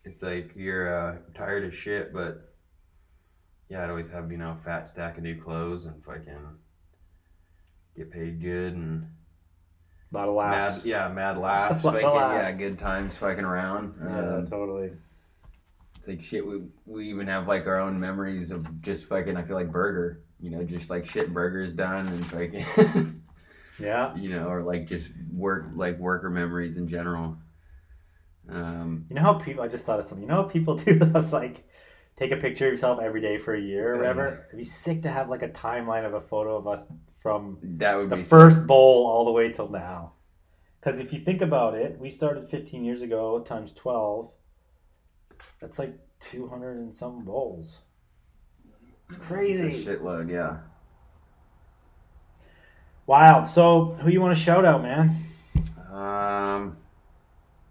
It's 0.04 0.20
like 0.22 0.50
you're 0.56 0.92
uh, 0.94 1.16
tired 1.34 1.64
of 1.64 1.74
shit, 1.74 2.12
but 2.12 2.53
yeah, 3.74 3.82
I'd 3.84 3.90
always 3.90 4.08
have, 4.10 4.30
you 4.30 4.38
know, 4.38 4.56
a 4.60 4.64
fat 4.64 4.86
stack 4.86 5.16
of 5.18 5.24
new 5.24 5.40
clothes 5.40 5.86
and 5.86 6.02
fucking 6.04 6.38
get 7.96 8.10
paid 8.10 8.40
good 8.40 8.74
and 8.74 9.06
A 10.12 10.14
lot 10.16 10.28
of 10.28 10.34
laughs. 10.34 10.84
mad, 10.84 10.88
yeah, 10.88 11.08
mad 11.08 11.38
laughs. 11.38 11.82
Fucking, 11.82 12.00
yeah, 12.00 12.56
good 12.56 12.78
times 12.78 13.14
fucking 13.16 13.44
around. 13.44 13.94
Yeah, 14.00 14.34
Um, 14.36 14.46
totally. 14.46 14.92
It's 15.98 16.06
like 16.08 16.22
shit. 16.22 16.46
We 16.46 16.60
we 16.86 17.08
even 17.10 17.26
have 17.26 17.48
like 17.48 17.66
our 17.66 17.80
own 17.80 17.98
memories 17.98 18.50
of 18.52 18.80
just 18.82 19.06
fucking. 19.06 19.36
I 19.36 19.42
feel 19.42 19.56
like 19.56 19.72
burger. 19.72 20.22
You 20.38 20.50
know, 20.50 20.62
just 20.62 20.88
like 20.90 21.06
shit 21.06 21.32
burgers 21.32 21.72
done 21.72 22.06
and 22.08 22.24
fucking. 22.26 23.20
Yeah. 23.80 24.14
you 24.14 24.28
know, 24.28 24.46
or 24.46 24.62
like 24.62 24.86
just 24.86 25.08
work 25.32 25.66
like 25.74 25.98
worker 25.98 26.30
memories 26.30 26.76
in 26.76 26.86
general. 26.86 27.36
Um, 28.48 29.06
You 29.08 29.16
know 29.16 29.22
how 29.22 29.34
people? 29.34 29.64
I 29.64 29.68
just 29.68 29.84
thought 29.84 29.98
of 29.98 30.04
something. 30.06 30.22
You 30.22 30.28
know 30.28 30.42
how 30.42 30.48
people 30.48 30.76
do 30.86 30.94
those 30.96 31.32
like 31.32 31.66
take 32.16 32.30
a 32.30 32.36
picture 32.36 32.66
of 32.66 32.72
yourself 32.72 33.00
every 33.00 33.20
day 33.20 33.38
for 33.38 33.54
a 33.54 33.60
year 33.60 33.94
or 33.94 33.96
whatever. 33.96 34.30
Mm. 34.30 34.46
It'd 34.48 34.58
be 34.58 34.64
sick 34.64 35.02
to 35.02 35.10
have 35.10 35.28
like 35.28 35.42
a 35.42 35.48
timeline 35.48 36.04
of 36.06 36.14
a 36.14 36.20
photo 36.20 36.56
of 36.56 36.66
us 36.66 36.84
from 37.20 37.58
that 37.62 37.96
would 37.96 38.10
the 38.10 38.16
be 38.16 38.22
first 38.22 38.66
bowl 38.66 39.06
all 39.06 39.24
the 39.24 39.32
way 39.32 39.52
till 39.52 39.68
now. 39.68 40.12
Because 40.80 41.00
if 41.00 41.12
you 41.12 41.20
think 41.20 41.40
about 41.40 41.74
it, 41.74 41.98
we 41.98 42.10
started 42.10 42.48
15 42.48 42.84
years 42.84 43.00
ago 43.02 43.40
times 43.40 43.72
12. 43.72 44.30
That's 45.60 45.78
like 45.78 45.98
200 46.20 46.76
and 46.76 46.94
some 46.94 47.24
bowls. 47.24 47.78
It's 49.08 49.16
It's 49.16 49.16
a 49.16 49.20
crazy. 49.20 49.84
shitload. 49.84 50.30
Yeah. 50.30 50.58
Wild. 53.06 53.46
So, 53.46 53.96
who 54.00 54.10
you 54.10 54.20
want 54.20 54.36
to 54.36 54.42
shout 54.42 54.64
out, 54.64 54.82
man? 54.82 55.23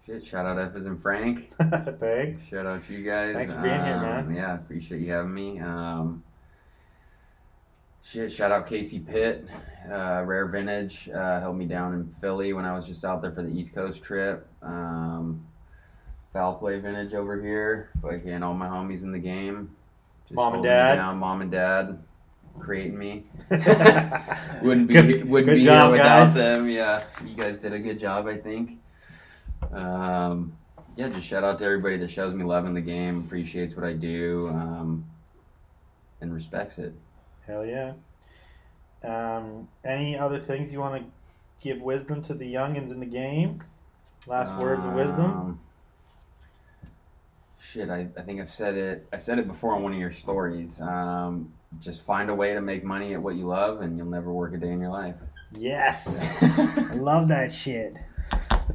Um, 0.08 0.14
shit. 0.20 0.26
Shout 0.26 0.46
out 0.46 0.58
F 0.58 0.76
in 0.76 0.98
Frank. 0.98 1.52
Thanks. 2.00 2.46
Shout 2.46 2.66
out 2.66 2.84
to 2.86 2.92
you 2.92 3.04
guys. 3.04 3.34
Thanks 3.34 3.52
for 3.52 3.60
being 3.62 3.74
here, 3.74 4.00
man. 4.00 4.26
Um, 4.26 4.34
Yeah, 4.34 4.54
appreciate 4.54 5.00
you 5.00 5.10
having 5.12 5.34
me. 5.34 5.58
Um, 5.60 6.22
shit, 8.02 8.32
shout 8.32 8.52
out 8.52 8.66
Casey 8.66 9.00
Pitt, 9.00 9.48
uh, 9.90 10.22
Rare 10.26 10.46
Vintage, 10.46 11.08
uh, 11.08 11.40
held 11.40 11.56
me 11.56 11.64
down 11.66 11.94
in 11.94 12.06
Philly 12.20 12.52
when 12.52 12.64
I 12.64 12.74
was 12.76 12.86
just 12.86 13.04
out 13.04 13.22
there 13.22 13.32
for 13.32 13.42
the 13.42 13.50
East 13.50 13.74
Coast 13.74 14.02
trip. 14.02 14.46
Um, 14.62 15.46
Foul 16.32 16.54
Play 16.54 16.80
Vintage 16.80 17.14
over 17.14 17.40
here, 17.40 17.90
Again, 18.08 18.42
all 18.42 18.54
my 18.54 18.66
homies 18.68 19.02
in 19.02 19.12
the 19.12 19.18
game. 19.18 19.70
Just 20.24 20.34
Mom 20.34 20.54
and 20.54 20.62
dad. 20.62 20.96
down, 20.96 21.18
mom 21.18 21.42
and 21.42 21.50
dad, 21.50 22.02
creating 22.58 22.98
me. 22.98 23.24
wouldn't 23.50 24.88
be 24.88 24.94
Good- 24.94 25.28
wouldn't 25.28 25.48
good 25.50 25.54
be 25.56 25.60
job, 25.60 25.84
here 25.88 25.92
without 25.92 26.24
guys. 26.26 26.34
them. 26.34 26.68
Yeah, 26.68 27.04
you 27.24 27.36
guys 27.36 27.58
did 27.60 27.72
a 27.72 27.78
good 27.78 28.00
job, 28.00 28.26
I 28.26 28.36
think. 28.38 28.78
Um, 29.72 30.56
yeah, 30.96 31.08
just 31.08 31.26
shout 31.26 31.44
out 31.44 31.58
to 31.58 31.64
everybody 31.64 31.96
that 31.98 32.10
shows 32.10 32.34
me 32.34 32.44
love 32.44 32.66
in 32.66 32.74
the 32.74 32.80
game, 32.80 33.24
appreciates 33.26 33.74
what 33.74 33.84
I 33.84 33.92
do, 33.92 34.48
um, 34.48 35.04
and 36.20 36.32
respects 36.32 36.78
it. 36.78 36.92
Hell 37.46 37.66
yeah. 37.66 37.94
Um, 39.02 39.68
any 39.84 40.16
other 40.16 40.38
things 40.38 40.72
you 40.72 40.80
want 40.80 41.02
to 41.02 41.10
give 41.60 41.80
wisdom 41.82 42.22
to 42.22 42.34
the 42.34 42.52
youngins 42.52 42.90
in 42.90 43.00
the 43.00 43.06
game? 43.06 43.62
Last 44.26 44.54
words 44.56 44.84
of 44.84 44.92
wisdom? 44.92 45.24
Um, 45.24 45.60
Shit, 47.60 47.90
I, 47.90 48.06
I 48.16 48.22
think 48.22 48.40
I've 48.40 48.52
said 48.52 48.76
it. 48.76 49.08
I 49.12 49.18
said 49.18 49.38
it 49.38 49.48
before 49.48 49.74
on 49.74 49.82
one 49.82 49.92
of 49.92 49.98
your 49.98 50.12
stories. 50.12 50.80
Um, 50.80 51.52
just 51.80 52.02
find 52.02 52.30
a 52.30 52.34
way 52.34 52.52
to 52.54 52.60
make 52.60 52.84
money 52.84 53.14
at 53.14 53.22
what 53.22 53.34
you 53.34 53.46
love, 53.46 53.80
and 53.80 53.96
you'll 53.96 54.06
never 54.06 54.32
work 54.32 54.54
a 54.54 54.58
day 54.58 54.70
in 54.70 54.80
your 54.80 54.90
life. 54.90 55.16
Yes. 55.52 56.24
I 56.40 56.92
love 56.94 57.28
that 57.28 57.50
shit. 57.50 57.96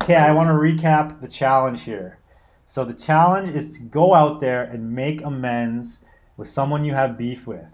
Okay, 0.01 0.15
I 0.15 0.31
want 0.31 0.47
to 0.47 0.53
recap 0.53 1.21
the 1.21 1.27
challenge 1.27 1.81
here. 1.83 2.19
So 2.65 2.83
the 2.85 2.93
challenge 2.93 3.49
is 3.49 3.77
to 3.77 3.83
go 3.83 4.13
out 4.13 4.39
there 4.41 4.63
and 4.63 4.91
make 4.93 5.21
amends 5.23 5.99
with 6.37 6.49
someone 6.49 6.85
you 6.85 6.93
have 6.93 7.17
beef 7.17 7.45
with. 7.45 7.73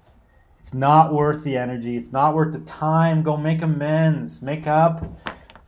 It's 0.60 0.74
not 0.74 1.14
worth 1.14 1.44
the 1.44 1.56
energy. 1.58 1.96
It's 1.98 2.12
not 2.12 2.34
worth 2.34 2.52
the 2.54 2.60
time. 2.62 3.22
Go 3.22 3.38
make 3.38 3.62
amends. 3.62 4.42
Make 4.42 4.66
up. 4.68 5.06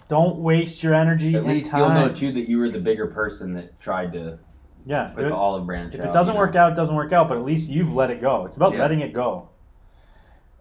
Don't 0.08 0.38
waste 0.38 0.82
your 0.82 0.94
energy 0.96 1.36
At 1.36 1.46
least 1.46 1.70
time. 1.70 1.80
you'll 1.82 1.90
know 1.90 2.14
too 2.14 2.32
that 2.32 2.48
you 2.50 2.58
were 2.58 2.70
the 2.70 2.80
bigger 2.80 3.08
person 3.08 3.54
that 3.54 3.80
tried 3.80 4.14
to 4.14 4.40
yeah. 4.86 5.12
put 5.14 5.26
If, 5.26 5.30
the 5.30 5.36
olive 5.36 5.66
branch 5.66 5.94
if 5.94 6.02
out. 6.02 6.08
it 6.08 6.14
doesn't 6.14 6.28
you 6.30 6.34
know? 6.34 6.40
work 6.40 6.56
out, 6.56 6.72
it 6.72 6.76
doesn't 6.76 6.96
work 6.96 7.12
out. 7.14 7.28
But 7.28 7.38
at 7.38 7.44
least 7.46 7.70
you've 7.70 7.94
let 7.94 8.10
it 8.10 8.22
go. 8.22 8.46
It's 8.46 8.56
about 8.58 8.74
Yeah. 8.74 8.80
letting 8.80 9.02
it 9.02 9.14
go. 9.14 9.50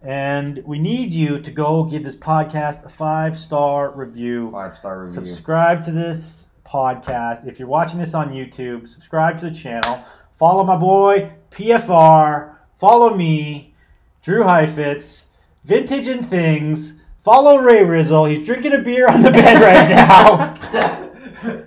And 0.07 0.63
we 0.65 0.79
need 0.79 1.13
you 1.13 1.41
to 1.41 1.51
go 1.51 1.83
give 1.83 2.05
this 2.05 2.15
podcast 2.15 2.85
a 2.85 2.89
five 2.89 3.37
star 3.37 3.91
review. 3.91 4.53
five 4.53 4.77
star 4.79 5.01
review. 5.01 5.15
Subscribe 5.15 5.85
to 5.85 5.91
this 5.91 6.47
podcast. 6.65 7.45
If 7.49 7.59
you're 7.59 7.67
watching 7.67 7.99
this 7.99 8.15
on 8.15 8.29
YouTube, 8.31 8.87
subscribe 8.87 9.41
to 9.41 9.51
the 9.51 9.57
channel. 9.57 10.05
Follow 10.37 10.63
my 10.63 10.77
boy 10.77 11.33
PFR. 11.51 12.55
Follow 12.79 13.17
me, 13.17 13.75
Drew 14.23 14.45
Heifetz, 14.45 15.25
Vintage 15.65 16.07
and 16.07 16.31
Things. 16.31 17.01
Follow 17.25 17.59
Ray 17.59 17.83
Rizzle. 17.85 18.31
He's 18.31 18.47
drinking 18.47 18.75
a 18.75 18.79
beer 18.79 19.09
on 19.09 19.23
the 19.23 19.33
bed 19.33 19.61
right 19.61 19.89
now. 21.43 21.67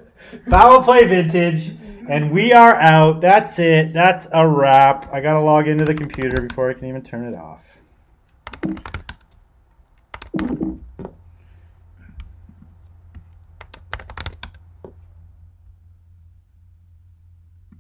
Foul 0.50 0.82
Play 0.84 1.04
Vintage. 1.06 1.74
And 2.08 2.32
we 2.32 2.54
are 2.54 2.76
out. 2.76 3.20
That's 3.20 3.60
it. 3.60 3.92
That's 3.92 4.30
a 4.32 4.48
wrap. 4.48 5.14
I 5.14 5.20
got 5.20 5.34
to 5.34 5.42
log 5.42 5.68
into 5.68 5.84
the 5.84 5.94
computer 5.94 6.42
before 6.42 6.70
I 6.70 6.74
can 6.74 6.88
even 6.88 7.02
turn 7.02 7.26
it 7.26 7.36
off. 7.38 7.79
Thank 8.62 8.80
you. 10.38 10.89